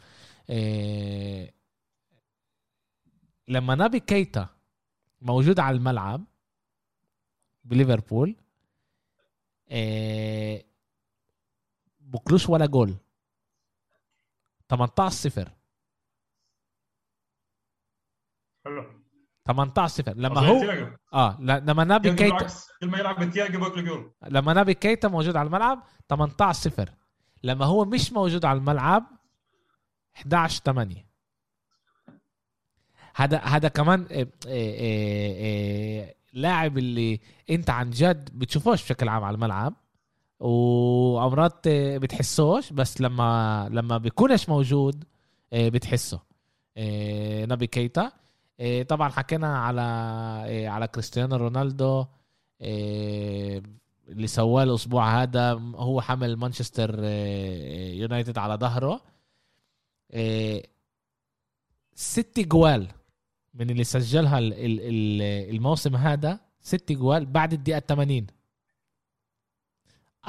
لما 3.48 3.76
نابي 3.76 4.00
كيتا 4.00 4.50
موجود 5.22 5.60
على 5.60 5.78
الملعب 5.78 6.26
بليفربول 7.64 8.36
بكلوش 12.00 12.50
ولا 12.50 12.66
جول. 12.66 12.96
18 14.70 15.10
صفر. 15.16 15.52
حلو. 18.66 19.04
18 19.48 19.88
0 20.04 20.14
لما 20.14 20.40
هو 20.42 20.64
آه 21.14 21.42
لما 21.42 21.84
نابي 21.84 22.14
كيتا 22.16 22.48
كل 22.82 22.88
ما 22.88 22.98
يلعب 23.00 23.20
بتياجو 23.26 23.60
باكل 23.60 23.86
جول. 23.86 24.14
لما 24.24 24.54
نابي 24.54 24.74
كيتا 24.74 25.08
موجود 25.08 25.36
على 25.36 25.48
الملعب 25.48 25.84
18 26.10 26.70
0 26.70 26.90
لما 27.44 27.66
هو 27.66 27.86
مش 27.86 28.14
موجود 28.14 28.46
على 28.46 28.58
الملعب 28.60 29.04
11 30.16 30.62
8 30.64 31.13
هذا 33.16 33.38
هذا 33.38 33.68
كمان 33.68 34.04
إيه 34.12 34.28
إيه 34.46 35.36
إيه 35.36 36.16
لاعب 36.34 36.78
اللي 36.78 37.20
انت 37.50 37.70
عن 37.70 37.90
جد 37.90 38.30
بتشوفوش 38.40 38.84
بشكل 38.84 39.10
عام 39.10 39.24
على 39.24 39.36
الملعب 39.36 39.74
وامرات 40.40 41.68
بتحسوش 41.68 42.74
بس 42.74 43.02
لما 43.02 43.70
لما 43.72 43.98
بيكونش 43.98 44.50
موجود 44.50 45.04
بتحسه. 45.54 46.20
نبي 47.46 47.68
كيتا. 47.68 48.12
طبعا 48.88 49.10
حكينا 49.10 49.58
على 49.58 49.82
على 50.68 50.88
كريستيانو 50.88 51.36
رونالدو 51.36 52.06
اللي 54.10 54.28
سواه 54.28 54.64
الأسبوع 54.64 55.22
هذا 55.22 55.54
هو 55.76 56.02
حمل 56.02 56.36
مانشستر 56.36 57.04
يونايتد 57.94 58.38
على 58.38 58.56
ظهره. 58.56 59.02
ست 61.96 62.40
جوال 62.40 62.88
من 63.54 63.70
اللي 63.70 63.84
سجلها 63.84 64.40
الموسم 65.50 65.96
هذا 65.96 66.40
ست 66.62 66.92
جوال 66.92 67.26
بعد 67.26 67.54
الدقيقة 67.54 67.80
80 67.80 68.28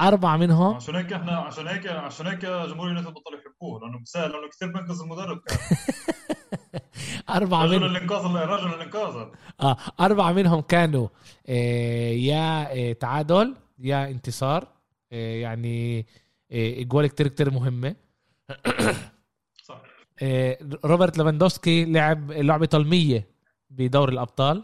أربعة 0.01 0.37
منهم 0.37 0.75
عشان 0.75 0.95
هيك 0.95 1.13
إحنا 1.13 1.37
عشان 1.37 1.67
هيك 1.67 1.87
عشان 1.87 2.27
هيك 2.27 2.39
جمهور 2.45 2.85
اليونايتد 2.85 3.13
بطلوا 3.13 3.39
يحبوه 3.39 3.81
لأنه 3.81 3.99
بسهل 3.99 4.31
لأنه 4.31 4.49
كثير 4.49 4.67
بينقذ 4.67 5.01
المدرب 5.01 5.41
كان. 5.41 5.57
أربعة 7.29 7.63
رجل 7.65 7.75
منهم. 7.79 7.95
الإنقاذ 7.95 8.25
رجل 8.45 8.73
الإنقاذ. 8.73 9.27
آه 9.61 9.77
أربعة 9.99 10.31
منهم 10.31 10.61
كانوا 10.61 11.07
آه 11.47 12.11
يا 12.11 12.71
آه 12.89 12.93
تعادل 12.93 13.55
يا 13.79 14.09
انتصار 14.09 14.67
آه 15.11 15.35
يعني 15.35 16.05
آه 16.51 17.07
كتير 17.07 17.27
كتير 17.27 17.51
مهمة. 17.51 17.95
صح 18.49 18.57
آه 18.65 19.14
روبرت 20.85 21.17
ليفاندوسكي 21.17 21.85
لعب 21.85 22.31
لعبة 22.31 22.69
المية 22.73 23.27
بدور 23.69 24.09
الأبطال. 24.09 24.63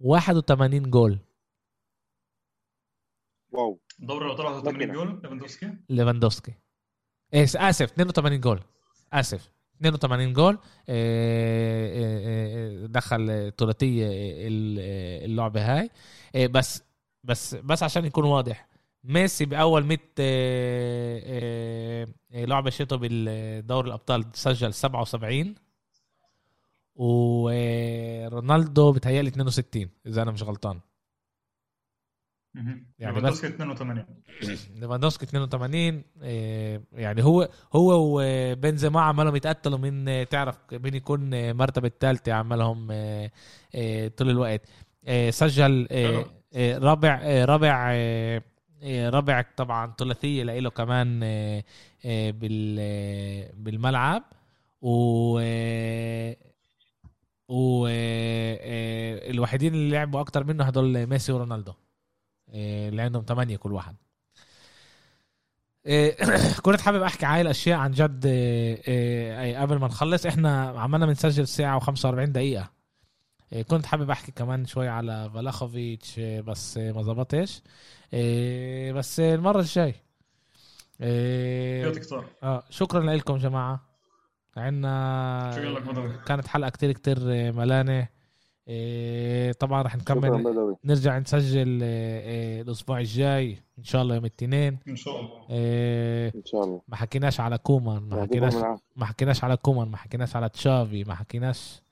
81 0.00 0.90
جول. 0.90 1.18
wow. 3.52 3.80
دوري 3.98 4.26
الأبطال 4.26 4.46
81 4.46 4.74
مكنة. 4.88 4.92
جول 4.94 5.20
ليفاندوفسكي 5.22 5.76
ليفاندوسكي. 5.90 6.54
إيه 7.34 7.44
آسف 7.44 7.92
82 7.92 8.40
جول. 8.40 8.60
آسف 9.12 9.50
82 9.76 10.32
جول. 10.32 10.58
آه، 10.88 11.88
آه، 11.88 12.84
آه، 12.84 12.86
دخل 12.86 13.52
ثلاثية 13.58 14.06
ال- 14.48 14.78
آه، 14.80 15.24
اللعبة 15.24 15.78
هاي. 15.78 15.90
آه، 16.34 16.46
بس 16.46 16.82
بس 17.24 17.54
بس 17.54 17.82
عشان 17.82 18.04
يكون 18.04 18.24
واضح. 18.24 18.71
ميسي 19.04 19.44
بأول 19.44 19.84
100 19.84 19.98
آه، 19.98 21.22
آه، 21.24 22.08
آه، 22.32 22.44
لعبة 22.44 22.70
شيته 22.70 22.96
بالدوري 22.96 23.88
الأبطال 23.88 24.24
سجل 24.32 24.74
77 24.74 25.54
ورونالدو 26.94 28.92
بتهيألي 28.92 29.28
62 29.28 29.88
إذا 30.06 30.22
أنا 30.22 30.30
مش 30.30 30.42
غلطان. 30.42 30.80
يعني 32.98 33.14
ليفاندوفسكي 33.14 33.46
82 33.46 34.06
ليفاندوسكي 34.74 35.24
82 35.24 36.04
إيه، 36.22 36.82
يعني 36.92 37.24
هو 37.24 37.48
هو 37.72 38.20
وبنزيما 38.20 39.00
عمالهم 39.00 39.36
يتقتلوا 39.36 39.78
من 39.78 40.28
تعرف 40.28 40.58
مين 40.72 40.94
يكون 40.94 41.52
مرتبة 41.52 41.88
الثالثة 41.88 42.32
عمالهم 42.32 42.86
طول 44.16 44.30
الوقت. 44.30 44.68
سجل 45.30 45.88
رابع 46.56 47.44
رابع 47.44 47.92
آه، 48.82 49.10
رابع 49.10 49.44
طبعا 49.56 49.94
ثلاثية 49.98 50.42
لإله 50.44 50.70
كمان 50.70 51.20
آه، 51.24 51.64
آه، 52.04 52.30
بال 52.30 52.76
بالملعب. 53.54 54.22
و 54.82 55.40
و 57.48 57.86
الوحيدين 59.30 59.74
اللي 59.74 59.90
لعبوا 59.90 60.20
أكتر 60.20 60.44
منه 60.44 60.64
هدول 60.64 61.06
ميسي 61.06 61.32
ورونالدو. 61.32 61.72
اللي 62.54 63.02
عندهم 63.02 63.24
ثمانية 63.28 63.56
كل 63.56 63.72
واحد. 63.72 63.96
إيه، 65.86 66.16
كنت 66.64 66.80
حابب 66.80 67.02
أحكي 67.02 67.26
عاي 67.26 67.40
الأشياء 67.40 67.78
عن 67.78 67.90
جد 67.90 68.26
إيه، 68.26 69.40
إيه، 69.40 69.58
قبل 69.58 69.78
ما 69.78 69.86
نخلص. 69.86 70.26
إحنا 70.26 70.68
عمالنا 70.68 71.06
بنسجل 71.06 71.48
ساعه 71.48 71.80
و45 71.80 72.04
دقيقة. 72.28 72.62
إيه، 72.62 72.81
كنت 73.60 73.86
حابب 73.86 74.10
أحكي 74.10 74.32
كمان 74.32 74.66
شوي 74.66 74.88
على 74.88 75.30
فلاخوفيتش 75.34 76.18
إيه، 76.18 76.40
بس 76.40 76.78
إيه، 76.78 76.92
ما 76.92 77.26
إيه، 78.12 78.92
بس 78.92 79.20
المرة 79.20 79.60
الجاي. 79.60 79.94
إيه، 81.00 81.92
آه 82.42 82.64
شكرا 82.70 83.14
لكم 83.14 83.36
جماعة. 83.36 83.80
بدوي 84.56 86.18
كانت 86.26 86.46
حلقة 86.46 86.70
كتير 86.70 86.92
كتير 86.92 87.18
ملانة. 87.52 88.08
إيه، 88.68 89.52
طبعا 89.52 89.82
رح 89.82 89.96
نكمل. 89.96 90.76
نرجع 90.84 91.18
نسجل 91.18 91.82
الأسبوع 91.82 92.98
الجاي. 92.98 93.58
إن 93.78 93.84
شاء 93.84 94.02
الله 94.02 94.14
يوم 94.14 94.24
الاثنين. 94.24 94.78
إن 94.88 94.96
شاء 94.96 95.20
الله. 95.20 95.46
إن 96.34 96.44
شاء 96.44 96.64
الله. 96.64 96.82
ما 96.88 96.96
حكيناش 96.96 97.40
على 97.40 97.58
كومان 97.58 98.02
ما 98.02 98.22
حكيناش 98.22 98.54
ما 98.96 99.06
حكيناش 99.06 99.44
على 99.44 99.56
كومان 99.56 99.88
ما 99.88 99.96
حكيناش 99.96 100.36
على 100.36 100.48
تشافي 100.48 101.04
ما 101.04 101.14
حكيناش 101.14 101.82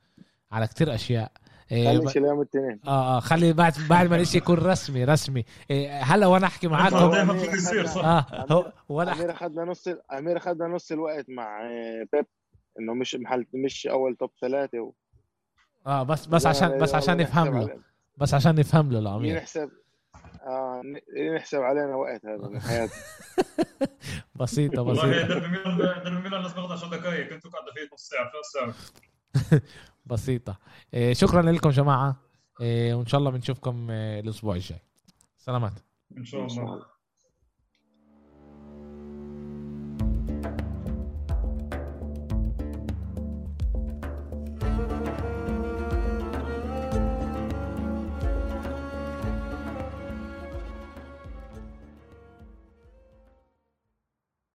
على 0.52 0.66
كتير 0.66 0.94
أشياء. 0.94 1.32
خلي 1.70 1.98
ب- 2.00 2.08
شيء 2.08 2.22
اليوم 2.22 2.40
الاثنين 2.40 2.80
آه 2.86 3.16
آه 3.16 3.20
خلي 3.20 3.52
بعد 3.52 3.72
بعد 3.90 4.06
ما 4.10 4.16
الإشي 4.16 4.38
يكون 4.38 4.56
رسمي 4.58 5.04
رسمي. 5.04 5.44
آه، 5.70 6.00
هلا 6.02 6.26
وأنا 6.26 6.46
أحكي 6.46 6.68
معاكم. 6.68 7.10
دائما 7.10 7.34
في 7.38 7.46
يصير 7.46 7.86
صح. 7.86 8.04
آه 8.04 8.72
وأنا 8.88 9.12
امير 9.12 9.30
اخذنا 9.32 9.64
نص 9.64 9.88
امير 10.12 10.36
اخذنا 10.36 10.66
نص 10.68 10.92
الوقت 10.92 11.24
مع 11.28 11.62
آه، 11.62 12.06
بيب 12.12 12.26
إنه 12.80 12.94
مش 12.94 13.14
محل 13.14 13.46
مش 13.54 13.86
أول 13.86 14.16
top 14.16 14.30
ثلاثة 14.40 14.80
و... 14.80 14.92
آه 15.86 16.02
بس 16.02 16.26
بس 16.26 16.46
عشان 16.46 16.78
بس 16.78 16.94
عشان 16.94 17.16
نفهم 17.16 17.58
له. 17.58 17.78
بس 18.16 18.34
عشان 18.34 18.54
نفهم 18.54 18.92
له 18.92 18.98
الامير 18.98 19.36
نحسب 19.36 19.70
آه 20.46 20.82
ن- 20.84 21.34
نحسب 21.36 21.58
علينا 21.60 21.94
وقت 21.96 22.26
هذا 22.26 22.48
من 22.48 22.60
حياتنا 22.60 22.96
بسيطة 24.40 24.82
والله 24.82 25.04
هي 25.04 25.10
بسيطه 25.24 25.28
دربي 25.38 25.48
ميلان 25.48 25.76
دربي 26.04 26.20
ميلان 26.22 26.42
لازم 26.42 26.56
ياخذ 26.56 26.72
10 26.72 26.88
دقائق 26.96 27.32
أنتوا 27.32 27.50
قاعدة 27.50 27.72
فيه 27.74 27.88
نص 27.94 28.08
ساعة 28.08 28.30
ثلاث 28.32 28.46
ساعات 28.52 29.62
بسيطة. 30.06 30.58
آه، 30.94 31.12
شكرا 31.12 31.42
لكم 31.42 31.70
جماعة. 31.70 32.16
آه، 32.62 32.94
وإن 32.94 33.06
شاء 33.06 33.18
الله 33.18 33.30
بنشوفكم 33.30 33.86
آه، 33.90 34.20
الأسبوع 34.20 34.54
الجاي. 34.54 34.78
سلامات. 35.38 35.72
إن 36.18 36.24
شاء 36.24 36.46
الله. 36.46 36.99